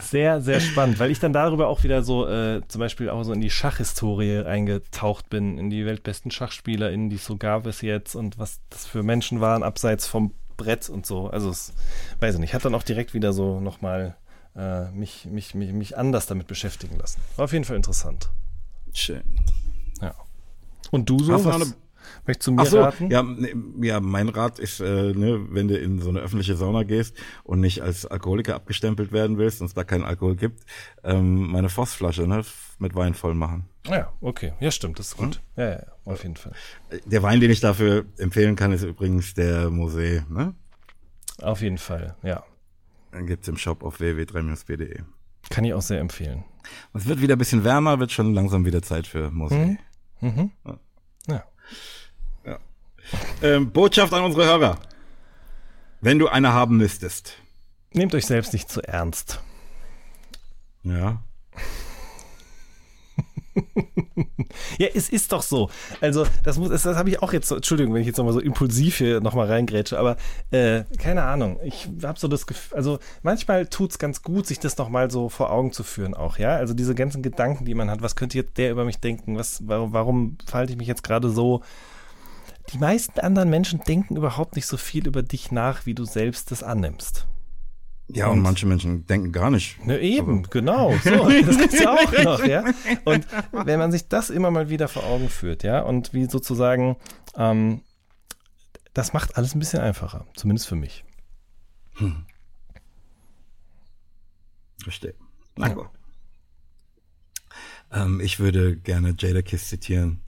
sehr, 0.00 0.40
sehr 0.40 0.60
spannend, 0.60 0.98
weil 0.98 1.10
ich 1.10 1.20
dann 1.20 1.32
darüber 1.32 1.68
auch 1.68 1.82
wieder 1.82 2.02
so 2.02 2.26
äh, 2.26 2.62
zum 2.68 2.78
Beispiel 2.78 3.10
auch 3.10 3.22
so 3.22 3.32
in 3.32 3.40
die 3.40 3.50
Schachhistorie 3.50 4.44
eingetaucht 4.44 5.28
bin, 5.28 5.58
in 5.58 5.70
die 5.70 5.84
weltbesten 5.84 6.30
Schachspieler, 6.30 6.90
in 6.90 7.10
die 7.10 7.16
es 7.16 7.26
so 7.26 7.36
gab 7.36 7.66
es 7.66 7.82
jetzt 7.82 8.14
und 8.14 8.38
was 8.38 8.60
das 8.70 8.86
für 8.86 9.02
Menschen 9.02 9.40
waren, 9.40 9.62
abseits 9.62 10.06
vom 10.06 10.32
Brett 10.56 10.88
und 10.88 11.06
so. 11.06 11.28
Also 11.28 11.50
es, 11.50 11.72
weiß 12.20 12.34
ich 12.34 12.40
nicht, 12.40 12.54
hat 12.54 12.64
dann 12.64 12.74
auch 12.74 12.82
direkt 12.82 13.14
wieder 13.14 13.32
so 13.32 13.60
nochmal 13.60 14.16
äh, 14.56 14.90
mich, 14.90 15.26
mich, 15.26 15.54
mich, 15.54 15.72
mich 15.72 15.96
anders 15.96 16.26
damit 16.26 16.46
beschäftigen 16.46 16.96
lassen. 16.98 17.20
War 17.36 17.44
auf 17.44 17.52
jeden 17.52 17.64
Fall 17.64 17.76
interessant. 17.76 18.30
Schön. 18.92 19.22
Ja. 20.00 20.14
Und 20.90 21.08
du 21.08 21.18
so? 21.22 21.34
Hast 21.34 21.44
was? 21.44 21.76
Möchtest 22.26 22.46
du 22.48 22.52
mir 22.52 22.66
so, 22.66 22.80
raten? 22.80 23.10
Ja, 23.10 23.22
ne, 23.22 23.52
ja, 23.82 24.00
mein 24.00 24.28
Rat 24.28 24.58
ist, 24.58 24.80
äh, 24.80 25.12
ne, 25.12 25.46
wenn 25.50 25.68
du 25.68 25.76
in 25.76 26.00
so 26.00 26.08
eine 26.10 26.20
öffentliche 26.20 26.56
Sauna 26.56 26.82
gehst 26.82 27.16
und 27.44 27.60
nicht 27.60 27.82
als 27.82 28.06
Alkoholiker 28.06 28.54
abgestempelt 28.54 29.12
werden 29.12 29.38
willst 29.38 29.60
und 29.60 29.66
es 29.66 29.74
da 29.74 29.84
keinen 29.84 30.04
Alkohol 30.04 30.36
gibt, 30.36 30.64
ähm, 31.04 31.50
meine 31.50 31.68
Vossflasche 31.68 32.26
ne, 32.26 32.42
mit 32.78 32.94
Wein 32.94 33.14
voll 33.14 33.34
machen. 33.34 33.64
Ja, 33.86 34.12
okay. 34.20 34.52
Ja, 34.60 34.70
stimmt, 34.70 34.98
das 34.98 35.08
ist 35.08 35.16
gut. 35.16 35.40
Hm? 35.56 35.64
Ja, 35.64 35.70
ja, 35.70 35.82
auf 36.04 36.22
jeden 36.22 36.36
Fall. 36.36 36.52
Der 37.06 37.22
Wein, 37.22 37.40
den 37.40 37.50
ich 37.50 37.60
dafür 37.60 38.04
empfehlen 38.18 38.56
kann, 38.56 38.72
ist 38.72 38.82
übrigens 38.82 39.34
der 39.34 39.68
Mosé, 39.68 40.22
ne? 40.28 40.54
Auf 41.40 41.62
jeden 41.62 41.78
Fall, 41.78 42.16
ja. 42.22 42.44
Dann 43.12 43.26
gibt's 43.26 43.48
im 43.48 43.56
Shop 43.56 43.82
auf 43.82 44.00
www.3-bde. 44.00 45.04
Kann 45.48 45.64
ich 45.64 45.74
auch 45.74 45.82
sehr 45.82 46.00
empfehlen. 46.00 46.44
Es 46.92 47.06
wird 47.06 47.20
wieder 47.20 47.36
ein 47.36 47.38
bisschen 47.38 47.64
wärmer, 47.64 47.98
wird 47.98 48.12
schon 48.12 48.34
langsam 48.34 48.64
wieder 48.64 48.82
Zeit 48.82 49.06
für 49.06 49.28
Mosé. 49.28 49.78
Mhm. 50.20 50.28
Mhm. 50.28 50.50
Ja. 50.66 50.78
ja. 51.28 51.44
Ähm, 53.42 53.70
Botschaft 53.70 54.12
an 54.12 54.24
unsere 54.24 54.44
Hörer. 54.44 54.78
Wenn 56.00 56.18
du 56.18 56.28
eine 56.28 56.52
haben 56.52 56.76
müsstest. 56.76 57.34
Nehmt 57.92 58.14
euch 58.14 58.26
selbst 58.26 58.52
nicht 58.52 58.70
zu 58.70 58.82
ernst. 58.82 59.40
Ja. 60.82 61.22
ja, 64.78 64.88
es 64.94 65.08
ist 65.08 65.32
doch 65.32 65.42
so. 65.42 65.70
Also, 66.00 66.26
das 66.42 66.58
muss, 66.58 66.70
das, 66.70 66.82
das 66.82 66.96
habe 66.96 67.10
ich 67.10 67.22
auch 67.22 67.32
jetzt, 67.32 67.48
so, 67.48 67.56
Entschuldigung, 67.56 67.94
wenn 67.94 68.00
ich 68.00 68.06
jetzt 68.06 68.16
nochmal 68.16 68.32
so 68.32 68.40
impulsiv 68.40 68.96
hier 68.96 69.20
nochmal 69.20 69.48
reingrätsche, 69.48 69.98
aber 69.98 70.16
äh, 70.50 70.84
keine 70.98 71.24
Ahnung. 71.24 71.58
Ich 71.64 71.88
habe 72.02 72.18
so 72.18 72.28
das 72.28 72.46
Gefühl, 72.46 72.76
also 72.76 72.98
manchmal 73.22 73.66
tut 73.66 73.90
es 73.90 73.98
ganz 73.98 74.22
gut, 74.22 74.46
sich 74.46 74.58
das 74.58 74.76
nochmal 74.78 75.10
so 75.10 75.28
vor 75.28 75.50
Augen 75.50 75.72
zu 75.72 75.82
führen 75.82 76.14
auch, 76.14 76.38
ja. 76.38 76.56
Also 76.56 76.74
diese 76.74 76.94
ganzen 76.94 77.22
Gedanken, 77.22 77.64
die 77.64 77.74
man 77.74 77.90
hat, 77.90 78.02
was 78.02 78.16
könnte 78.16 78.38
jetzt 78.38 78.56
der 78.58 78.70
über 78.70 78.84
mich 78.84 79.00
denken, 79.00 79.36
was, 79.36 79.66
warum, 79.66 79.92
warum 79.92 80.38
verhalte 80.46 80.72
ich 80.72 80.78
mich 80.78 80.88
jetzt 80.88 81.02
gerade 81.02 81.30
so? 81.30 81.62
Die 82.72 82.78
meisten 82.78 83.18
anderen 83.20 83.50
Menschen 83.50 83.80
denken 83.80 84.16
überhaupt 84.16 84.56
nicht 84.56 84.66
so 84.66 84.76
viel 84.76 85.06
über 85.06 85.22
dich 85.22 85.50
nach, 85.50 85.86
wie 85.86 85.94
du 85.94 86.04
selbst 86.04 86.50
das 86.50 86.62
annimmst. 86.62 87.26
Ja, 88.12 88.26
und, 88.26 88.38
und 88.38 88.42
manche 88.42 88.66
Menschen 88.66 89.06
denken 89.06 89.32
gar 89.32 89.50
nicht. 89.50 89.84
Ne, 89.86 90.00
eben, 90.00 90.38
also. 90.38 90.50
genau. 90.50 90.94
So, 91.04 91.28
das 91.28 91.58
gibt's 91.58 91.80
ja 91.80 91.92
auch 91.92 92.24
noch, 92.24 92.44
ja. 92.44 92.64
Und 93.04 93.26
wenn 93.52 93.78
man 93.78 93.92
sich 93.92 94.08
das 94.08 94.30
immer 94.30 94.50
mal 94.50 94.68
wieder 94.68 94.88
vor 94.88 95.04
Augen 95.04 95.28
führt, 95.28 95.62
ja, 95.62 95.80
und 95.80 96.12
wie 96.12 96.26
sozusagen, 96.26 96.96
ähm, 97.36 97.82
das 98.94 99.12
macht 99.12 99.36
alles 99.36 99.54
ein 99.54 99.60
bisschen 99.60 99.80
einfacher, 99.80 100.26
zumindest 100.34 100.68
für 100.68 100.76
mich. 100.76 101.04
Hm. 101.96 102.24
Verstehe. 104.82 105.14
Na 105.56 105.68
gut. 105.68 105.88
Ähm, 107.92 108.20
ich 108.20 108.40
würde 108.40 108.76
gerne 108.76 109.14
Jada 109.18 109.42
Kiss 109.42 109.68
zitieren, 109.68 110.20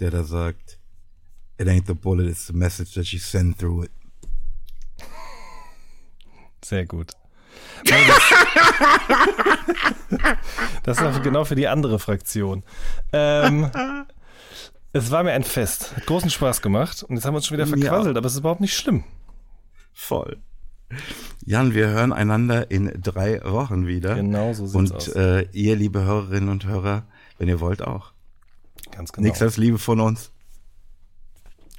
der 0.00 0.10
da 0.10 0.24
sagt, 0.24 0.78
It 1.58 1.68
ain't 1.68 1.86
the 1.86 1.94
bullet, 1.94 2.26
it's 2.26 2.46
the 2.46 2.52
message 2.52 2.94
that 2.94 3.12
you 3.12 3.18
send 3.18 3.58
through 3.58 3.84
it. 3.84 3.90
Sehr 6.64 6.86
gut. 6.86 7.12
Das 10.84 10.98
war 11.02 11.20
genau 11.20 11.44
für 11.44 11.54
die 11.54 11.68
andere 11.68 11.98
Fraktion. 11.98 12.62
Ähm, 13.12 13.70
es 14.92 15.10
war 15.10 15.24
mir 15.24 15.32
ein 15.32 15.44
Fest. 15.44 15.96
Hat 15.96 16.06
großen 16.06 16.30
Spaß 16.30 16.62
gemacht. 16.62 17.02
Und 17.02 17.16
jetzt 17.16 17.24
haben 17.24 17.34
wir 17.34 17.38
uns 17.38 17.46
schon 17.46 17.56
wieder 17.56 17.66
verquasselt, 17.66 18.14
ja. 18.14 18.18
aber 18.18 18.26
es 18.26 18.34
ist 18.34 18.40
überhaupt 18.40 18.60
nicht 18.60 18.76
schlimm. 18.76 19.04
Voll. 19.92 20.38
Jan, 21.44 21.74
wir 21.74 21.88
hören 21.88 22.12
einander 22.12 22.70
in 22.70 22.92
drei 23.00 23.40
Wochen 23.44 23.86
wieder. 23.86 24.14
Genau 24.14 24.52
so 24.52 24.66
sieht's 24.66 24.76
und, 24.76 24.92
aus. 24.92 25.08
Und 25.08 25.16
äh, 25.16 25.42
ihr, 25.52 25.76
liebe 25.76 26.02
Hörerinnen 26.02 26.48
und 26.48 26.66
Hörer, 26.66 27.04
wenn 27.38 27.48
ihr 27.48 27.60
wollt, 27.60 27.82
auch. 27.82 28.12
Ganz 28.90 29.12
genau. 29.12 29.26
Nichts 29.26 29.40
als 29.42 29.56
Liebe 29.56 29.78
von 29.78 30.00
uns. 30.00 30.31